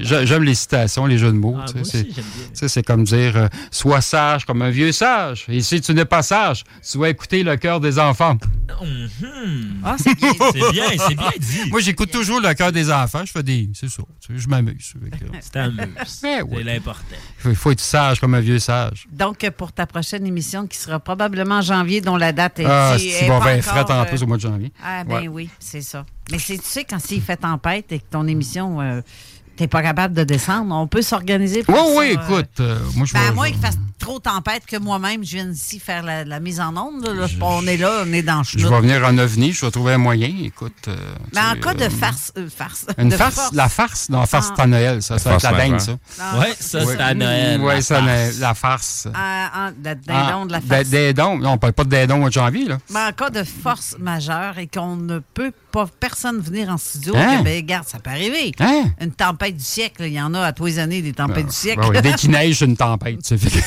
J'aime 0.01 0.43
les 0.43 0.55
citations, 0.55 1.05
les 1.05 1.17
jeux 1.17 1.31
de 1.31 1.37
mots. 1.37 1.57
Ah, 1.59 1.65
c'est- 1.83 2.83
comme 2.83 3.03
dire 3.03 3.37
euh, 3.37 3.47
Sois 3.69 4.01
sage 4.01 4.45
comme 4.45 4.61
un 4.61 4.69
vieux 4.69 4.91
sage. 4.91 5.45
Et 5.47 5.61
si 5.61 5.79
tu 5.81 5.93
n'es 5.93 6.05
pas 6.05 6.21
sage, 6.23 6.63
tu 6.89 6.97
vas 6.97 7.09
écouter 7.09 7.43
le 7.43 7.55
cœur 7.57 7.79
des 7.79 7.99
enfants. 7.99 8.37
Ah, 9.83 9.95
c'est 9.97 10.15
bien. 10.15 10.31
C'est 10.51 10.71
bien, 10.71 10.85
c'est 11.07 11.15
bien 11.15 11.31
dit. 11.39 11.69
Moi, 11.69 11.79
j'écoute 11.81 12.11
toujours 12.11 12.39
le 12.41 12.53
cœur 12.53 12.71
des 12.71 12.91
enfants. 12.91 13.21
Je 13.25 13.31
fais 13.31 13.43
des. 13.43 13.69
C'est 13.73 13.89
ça. 13.89 14.03
Je 14.29 14.47
m'amuse. 14.47 14.93
C'est 16.05 16.41
ouais. 16.41 16.49
C'est 16.57 16.63
l'important. 16.63 17.01
Il 17.11 17.41
faut- 17.41 17.49
il 17.49 17.55
faut 17.55 17.71
être 17.71 17.79
sage 17.79 18.19
comme 18.19 18.33
un 18.33 18.39
vieux 18.39 18.59
sage. 18.59 19.07
Donc, 19.11 19.47
pour 19.57 19.71
ta 19.71 19.85
prochaine 19.85 20.25
émission, 20.25 20.67
qui 20.67 20.77
sera 20.77 20.99
probablement 20.99 21.55
en 21.55 21.61
janvier, 21.61 22.01
dont 22.01 22.17
la 22.17 22.31
date 22.31 22.40
Ah, 22.65 22.95
bon, 23.27 23.39
pas 23.39 23.45
ben, 23.45 23.59
encore, 23.59 23.73
frette 23.73 23.89
en 23.91 24.01
euh, 24.01 24.05
plus 24.05 24.23
au 24.23 24.27
mois 24.27 24.37
de 24.37 24.41
janvier. 24.41 24.71
Ah, 24.83 25.03
ben 25.03 25.15
Ouais. 25.21 25.27
oui, 25.27 25.49
c'est 25.59 25.81
ça. 25.81 26.05
Mais 26.31 26.39
c'est- 26.39 26.57
tu 26.57 26.65
sais, 26.65 26.83
quand 26.83 26.99
s'il 26.99 27.21
fait 27.21 27.37
tempête 27.37 27.91
et 27.91 27.99
que 27.99 28.05
ton 28.09 28.27
émission, 28.27 28.79
euh, 28.81 29.01
t'es 29.61 29.67
pas 29.67 29.83
capable 29.83 30.15
de 30.15 30.23
descendre, 30.23 30.73
on 30.75 30.87
peut 30.87 31.03
s'organiser 31.03 31.61
pour 31.61 31.75
Oui, 31.75 31.81
ça, 31.81 31.99
oui, 31.99 32.05
euh, 32.17 32.35
écoute. 32.39 32.59
euh, 32.61 32.79
moi, 32.95 33.05
je 33.05 33.13
Ben, 33.13 33.19
à 33.29 33.31
moins 33.31 33.47
qu'il 33.51 33.59
fasse 33.59 33.77
trop 33.99 34.17
tempête 34.17 34.65
que 34.65 34.77
moi-même, 34.77 35.23
je 35.23 35.35
viens 35.35 35.51
ici 35.51 35.79
faire 35.79 36.01
la, 36.01 36.23
la 36.25 36.39
mise 36.39 36.59
en 36.59 36.75
onde. 36.75 37.05
là. 37.05 37.27
On 37.41 37.67
est 37.67 37.77
là, 37.77 38.01
on 38.03 38.11
est 38.11 38.23
dans 38.23 38.39
le 38.39 38.43
Je 38.43 38.67
vais 38.67 38.79
venir 38.81 39.05
en 39.05 39.15
ovni, 39.19 39.51
je 39.51 39.63
vais 39.63 39.69
trouver 39.71 39.93
un 39.93 39.97
moyen. 39.99 40.31
Écoute. 40.43 40.73
euh, 40.87 40.95
Mais 41.35 41.39
en 41.41 41.49
tu 41.51 41.55
sais, 41.57 41.59
cas 41.59 41.73
de 41.75 41.83
euh, 41.83 41.89
farce. 41.91 42.33
euh, 42.39 42.47
farce 42.49 42.87
Une 42.97 43.09
de 43.09 43.15
farce, 43.15 43.35
force. 43.35 43.53
la 43.53 43.69
farce, 43.69 44.09
non, 44.09 44.25
farce, 44.25 44.47
Ah. 44.49 44.53
c'est 44.55 44.61
à 44.63 44.67
Noël, 44.67 45.03
ça, 45.03 45.19
ça 45.19 45.29
va 45.29 45.35
être 45.35 45.43
la 45.43 45.51
majeure. 45.51 45.79
ça. 45.81 45.97
Ah. 46.19 46.39
Ouais, 46.39 46.53
ça, 46.59 46.85
c'est 46.87 46.99
à 46.99 47.13
Noël. 47.13 47.61
Oui, 47.61 47.73
la 47.75 47.81
ça, 47.83 47.95
farce. 48.01 48.07
la, 48.07 48.31
la 48.47 48.53
farce. 48.55 49.07
Ah, 49.13 49.51
ah, 49.53 49.71
de- 49.71 49.99
dindon 50.03 50.45
de 50.47 50.51
la 50.53 50.57
Ah, 50.57 50.61
farce. 50.75 50.87
des- 50.89 51.13
dons. 51.13 51.37
Non, 51.37 51.51
on 51.51 51.57
parle 51.59 51.73
pas 51.73 51.83
de 51.83 51.89
dindon 51.89 52.15
au 52.15 52.19
mois 52.21 52.29
de 52.29 52.33
janvier, 52.33 52.65
là. 52.67 52.79
Mais 52.89 52.99
en 53.07 53.11
cas 53.11 53.29
de 53.29 53.43
force 53.43 53.95
majeure 53.99 54.57
et 54.57 54.65
qu'on 54.65 54.95
ne 54.95 55.19
peut 55.19 55.51
pas, 55.71 55.85
personne 55.99 56.39
venir 56.39 56.69
en 56.69 56.77
studio, 56.77 57.13
Hein? 57.15 57.43
ben, 57.43 57.55
regarde, 57.55 57.87
ça 57.87 57.99
peut 57.99 58.09
arriver. 58.09 58.51
Hein? 58.59 58.85
Une 58.99 59.11
tempête 59.11 59.50
du 59.53 59.63
siècle, 59.63 60.03
il 60.05 60.13
y 60.13 60.21
en 60.21 60.33
a 60.33 60.41
à 60.41 60.53
tous 60.53 60.65
les 60.65 60.79
années 60.79 61.01
des 61.01 61.13
tempêtes 61.13 61.47
du 61.47 61.51
siècle. 61.55 61.81
Ben 61.81 61.89
oui, 61.89 62.01
dès 62.01 62.13
qu'il 62.13 62.31
neige, 62.31 62.59
c'est 62.59 62.65
une 62.65 62.77
tempête. 62.77 63.21
tu 63.23 63.37
sais, 63.37 63.47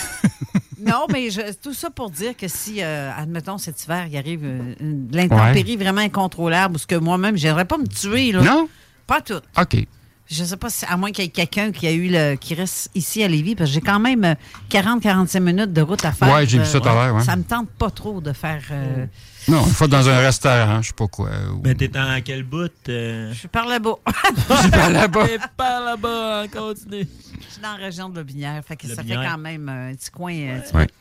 non, 0.80 1.06
mais 1.12 1.30
je- 1.30 1.52
tout 1.54 1.72
ça 1.74 1.90
pour 1.90 2.10
dire 2.10 2.36
que 2.36 2.48
si, 2.48 2.82
euh, 2.82 3.10
admettons, 3.16 3.58
cet 3.58 3.82
hiver, 3.84 4.06
il 4.10 4.16
arrive 4.16 4.40
euh, 4.44 4.74
l'intempérie 5.12 5.76
vraiment 5.76 6.00
incontrôlable, 6.02 6.76
ou 6.76 6.78
ce 6.78 6.86
que 6.86 6.94
moi-même, 6.96 7.36
j'aimerais 7.36 7.64
pas 7.64 7.78
me 7.78 7.86
tuer. 7.86 8.32
Là. 8.32 8.42
Non? 8.42 8.68
Pas 9.06 9.20
tout. 9.20 9.40
OK. 9.60 9.86
Je 10.30 10.42
sais 10.42 10.56
pas 10.56 10.70
si, 10.70 10.86
à 10.86 10.96
moins 10.96 11.12
qu'il 11.12 11.22
y 11.24 11.26
ait 11.26 11.30
quelqu'un 11.30 11.70
qui 11.70 11.86
a 11.86 11.92
eu 11.92 12.08
le, 12.10 12.36
qui 12.36 12.54
reste 12.54 12.90
ici 12.94 13.22
à 13.22 13.28
Lévis, 13.28 13.54
parce 13.54 13.68
que 13.68 13.74
j'ai 13.74 13.80
quand 13.82 14.00
même 14.00 14.24
euh, 14.24 14.34
40-45 14.70 15.40
minutes 15.40 15.72
de 15.74 15.82
route 15.82 16.02
à 16.04 16.12
faire. 16.12 16.32
Ouais, 16.32 16.46
j'ai 16.46 16.58
vu 16.58 16.64
ça 16.64 16.78
Euh, 16.78 16.80
tout 16.80 16.88
à 16.88 16.94
l'heure. 16.94 17.20
Ça 17.22 17.36
me 17.36 17.42
tente 17.42 17.68
pas 17.70 17.90
trop 17.90 18.20
de 18.22 18.32
faire. 18.32 18.62
euh, 18.70 19.04
Non, 19.48 19.62
il 19.66 19.72
faut 19.74 19.86
dans 19.86 20.08
un 20.08 20.18
restaurant, 20.20 20.80
je 20.80 20.88
sais 20.88 20.94
pas 20.94 21.06
quoi. 21.08 21.28
ou- 21.52 21.60
Mais 21.62 21.74
t'es 21.74 21.90
en 21.98 22.18
quel 22.24 22.42
bout? 22.42 22.70
euh? 22.88 23.32
Je 23.34 23.38
suis 23.40 23.48
par 23.48 23.66
là-bas. 23.66 23.96
Je 24.48 24.54
suis 24.62 24.70
par 24.70 24.90
là-bas. 24.90 25.26
T'es 25.28 25.38
par 25.56 25.84
là-bas, 25.84 26.44
continue. 26.50 27.06
Je 27.46 27.52
suis 27.52 27.62
dans 27.62 27.72
la 27.76 27.84
région 27.84 28.08
de 28.08 28.16
Lobinière, 28.16 28.62
fait 28.66 28.76
que 28.76 28.88
ça 28.88 29.02
fait 29.04 29.14
quand 29.14 29.38
même 29.38 29.68
euh, 29.68 29.90
un 29.90 29.94
petit 29.94 30.10
coin. 30.10 30.32
un 30.32 30.60
petit 30.60 30.74
Ouais. 30.74 30.86
peu. 30.86 30.92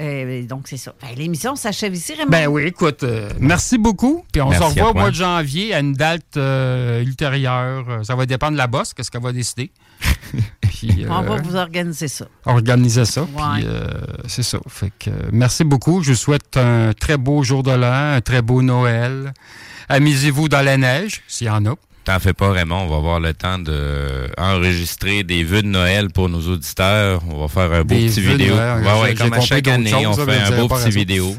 Euh, 0.00 0.46
donc, 0.46 0.62
c'est 0.66 0.76
ça. 0.76 0.94
L'émission 1.16 1.56
s'achève 1.56 1.94
ici, 1.94 2.14
Raymond. 2.14 2.30
Ben 2.30 2.46
oui, 2.48 2.64
écoute, 2.64 3.02
euh, 3.02 3.30
merci 3.38 3.78
beaucoup. 3.78 4.24
Puis 4.32 4.42
on 4.42 4.50
Merci 4.50 4.62
se 4.62 4.68
revoit 4.80 4.90
au 4.90 4.94
mois 4.94 5.10
de 5.10 5.14
janvier 5.14 5.74
à 5.74 5.80
une 5.80 5.92
date 5.94 6.36
euh, 6.36 7.02
ultérieure. 7.02 8.00
Ça 8.04 8.14
va 8.14 8.26
dépendre 8.26 8.52
de 8.52 8.58
la 8.58 8.66
bosse, 8.66 8.94
qu'est-ce 8.94 9.10
qu'elle 9.10 9.22
va 9.22 9.32
décider. 9.32 9.70
Puis, 10.60 11.06
On 11.08 11.22
va 11.22 11.36
vous 11.36 11.56
organiser 11.56 12.08
ça. 12.08 12.26
organiser 12.44 13.04
ça. 13.04 13.22
Ouais. 13.22 13.28
Puis 13.60 13.64
euh, 13.66 13.86
c'est 14.26 14.42
ça. 14.42 14.58
Fait 14.68 14.92
que 14.98 15.10
merci 15.32 15.64
beaucoup. 15.64 16.02
Je 16.02 16.10
vous 16.10 16.16
souhaite 16.16 16.56
un 16.56 16.92
très 16.92 17.16
beau 17.16 17.42
jour 17.42 17.62
de 17.62 17.70
l'an, 17.70 18.14
un 18.14 18.20
très 18.20 18.42
beau 18.42 18.62
Noël. 18.62 19.32
Amusez-vous 19.88 20.48
dans 20.48 20.62
la 20.62 20.76
neige, 20.76 21.22
s'il 21.28 21.46
y 21.46 21.50
en 21.50 21.64
a. 21.66 21.74
T'en 22.04 22.18
fais 22.20 22.34
pas, 22.34 22.52
Raymond. 22.52 22.82
On 22.82 22.88
va 22.88 22.96
avoir 22.96 23.18
le 23.20 23.32
temps 23.32 23.58
de 23.58 24.28
enregistrer 24.36 25.22
des 25.24 25.42
vœux 25.42 25.62
de 25.62 25.68
Noël 25.68 26.10
pour 26.10 26.28
nos 26.28 26.40
auditeurs. 26.48 27.22
On 27.30 27.40
va 27.40 27.48
faire 27.48 27.72
un 27.72 27.82
beau 27.82 27.94
Des 27.94 28.08
petit 28.08 28.20
vidéo. 28.20 28.54
Noël. 28.56 28.84
Ouais, 29.02 29.14
comme 29.14 29.32
à 29.32 29.40
chaque 29.40 29.66
année, 29.68 29.94
on 30.06 30.12
fait 30.12 30.38
un 30.38 30.50
beau 30.50 30.68
petit 30.68 30.84
raison. 30.84 30.90
vidéo. 30.90 31.36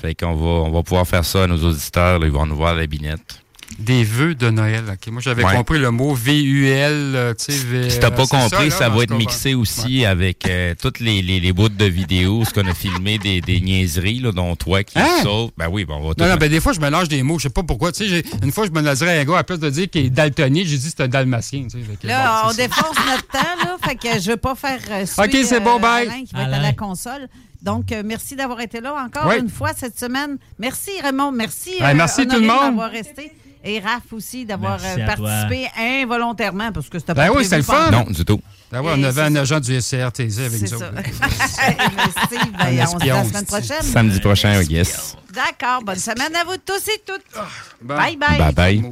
Fait 0.00 0.14
qu'on 0.14 0.34
va, 0.34 0.46
on 0.46 0.70
va 0.70 0.82
pouvoir 0.82 1.06
faire 1.06 1.24
ça 1.24 1.44
à 1.44 1.46
nos 1.46 1.62
auditeurs. 1.62 2.18
là. 2.18 2.26
Ils 2.26 2.32
vont 2.32 2.46
nous 2.46 2.56
voir 2.56 2.70
à 2.72 2.74
la 2.76 2.86
binette. 2.86 3.43
Des 3.78 4.04
vœux 4.04 4.34
de 4.34 4.50
Noël. 4.50 4.84
OK. 4.88 5.10
Moi, 5.12 5.20
j'avais 5.20 5.44
Ouais. 5.44 5.52
compris 5.54 5.78
le 5.78 5.90
mot 5.90 6.14
V-U-L. 6.14 6.92
euh, 7.14 7.34
tu 7.34 7.52
sais, 7.52 7.58
V- 7.66 7.90
Si 7.90 7.98
t'as 7.98 8.10
pas 8.10 8.22
euh, 8.22 8.26
c'est 8.30 8.36
compris, 8.50 8.70
ça, 8.70 8.88
là, 8.88 8.94
va 8.94 9.02
être 9.02 9.14
mixé 9.16 9.54
aussi 9.54 10.04
avec 10.04 10.46
euh, 10.46 10.74
toutes 10.80 11.00
les, 11.00 11.22
les, 11.22 11.40
les 11.40 11.52
bouts 11.52 11.68
de 11.68 11.84
vidéos, 11.84 12.44
ce 12.44 12.54
qu'on 12.54 12.66
a 12.68 12.74
filmé 12.74 13.18
des, 13.18 13.40
des 13.40 13.60
niaiseries, 13.60 14.20
là, 14.20 14.30
dont 14.32 14.54
toi 14.54 14.84
qui 14.84 14.98
Hein? 14.98 15.22
sautes. 15.22 15.52
Ben 15.56 15.68
oui, 15.68 15.84
ben 15.84 15.94
on 15.94 16.06
va 16.08 16.14
tout 16.14 16.22
Non, 16.22 16.30
non, 16.30 16.36
ben 16.36 16.48
des 16.48 16.60
fois, 16.60 16.72
je 16.72 16.80
mélange 16.80 17.08
des 17.08 17.22
mots. 17.22 17.38
Je 17.38 17.44
sais 17.44 17.50
pas 17.50 17.62
pourquoi. 17.64 17.90
Tu 17.90 18.08
sais, 18.08 18.22
une 18.42 18.52
fois, 18.52 18.66
je 18.66 18.70
me 18.70 18.80
laserais 18.80 19.18
à 19.18 19.20
un 19.22 19.24
gars, 19.24 19.38
à 19.38 19.44
place 19.44 19.58
de 19.58 19.70
dire 19.70 19.90
qu'il 19.90 20.06
est 20.06 20.10
daltonien, 20.10 20.62
j'ai 20.64 20.78
dit 20.78 20.84
que 20.86 20.94
c'est 20.96 21.02
un 21.02 21.08
dalmatien. 21.08 21.66
tu 21.70 21.78
sais. 21.80 22.06
Là, 22.06 22.42
bon, 22.44 22.50
on 22.50 22.54
défonce 22.54 22.96
notre 23.10 23.26
temps, 23.26 23.64
là. 23.64 23.76
Fait 23.84 23.96
que 23.96 24.20
je 24.20 24.30
veux 24.30 24.36
pas 24.36 24.54
faire 24.54 24.78
euh, 24.90 25.04
suer, 25.06 25.22
OK, 25.24 25.36
c'est 25.44 25.60
bon, 25.60 25.80
bye. 25.80 26.06
Alain 26.06 26.24
qui 26.24 26.34
va 26.34 26.42
être 26.44 26.54
à 26.54 26.58
la 26.60 26.72
console. 26.72 27.28
Donc, 27.62 27.92
euh, 27.92 28.02
merci 28.04 28.36
d'avoir 28.36 28.60
été 28.60 28.80
là 28.80 28.94
encore 29.04 29.26
Oui. 29.26 29.36
une 29.40 29.48
fois 29.48 29.70
cette 29.76 29.98
semaine. 29.98 30.36
Merci, 30.58 30.90
Raymond. 31.02 31.32
Merci. 31.32 31.70
Merci 31.80 32.26
tout 32.26 32.34
le 32.38 32.46
monde. 32.46 32.60
d'avoir 32.70 32.90
resté. 32.90 33.32
Et 33.66 33.80
Raph 33.80 34.12
aussi 34.12 34.44
d'avoir 34.44 34.78
euh, 34.84 34.94
toi. 34.96 35.06
participé 35.16 35.68
involontairement 36.02 36.70
parce 36.70 36.88
que 36.88 36.98
c'était 36.98 37.14
Ben 37.14 37.28
pas 37.28 37.28
oui, 37.30 37.34
prévu 37.36 37.44
c'était 37.44 37.56
le 37.56 37.62
fun. 37.62 37.90
Non, 37.90 38.04
du 38.10 38.24
tout. 38.24 38.40
Ben 38.70 38.80
ouais, 38.82 38.92
Et 38.92 39.00
on 39.00 39.04
avait 39.04 39.22
un 39.22 39.34
ça. 39.34 39.40
agent 39.40 39.60
du 39.60 39.80
SCRTZ 39.80 40.38
avec 40.40 40.50
C'est 40.66 40.72
nous 40.72 40.78
ça. 40.78 40.88
autres. 40.90 40.98
Et 40.98 42.26
Steve, 42.26 42.52
ben, 42.58 42.66
on 42.66 42.68
se 42.68 42.74
la 42.76 42.82
espion, 42.84 43.24
semaine 43.28 43.44
prochaine. 43.46 43.82
Samedi 43.82 44.20
prochain, 44.20 44.62
yes. 44.62 45.16
D'accord. 45.32 45.82
Bonne 45.82 45.98
semaine 45.98 46.34
à 46.40 46.44
vous 46.44 46.56
tous 46.64 46.88
et 46.88 47.02
toutes. 47.04 47.22
Bon. 47.82 47.96
Bye 47.96 48.16
bye. 48.16 48.38
Bye 48.38 48.52
bye. 48.52 48.82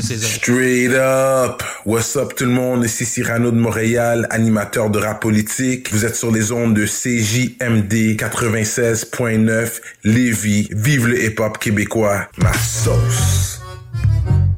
Straight 0.00 0.92
up! 0.92 1.62
What's 1.84 2.14
up 2.16 2.34
tout 2.36 2.44
le 2.44 2.50
monde? 2.52 2.84
Ici 2.84 3.04
Cyrano 3.04 3.50
de 3.50 3.56
Montréal, 3.56 4.26
animateur 4.30 4.90
de 4.90 4.98
rap 5.00 5.20
politique. 5.20 5.90
Vous 5.92 6.04
êtes 6.04 6.14
sur 6.14 6.30
les 6.30 6.52
ondes 6.52 6.74
de 6.74 6.86
CJMD 6.86 8.16
96.9 8.16 9.80
Lévis. 10.04 10.68
Vive 10.70 11.08
le 11.08 11.24
hip-hop 11.24 11.58
québécois. 11.58 12.28
Ma 12.36 12.52
sauce! 12.52 13.59
Thank 14.02 14.30
you. 14.30 14.49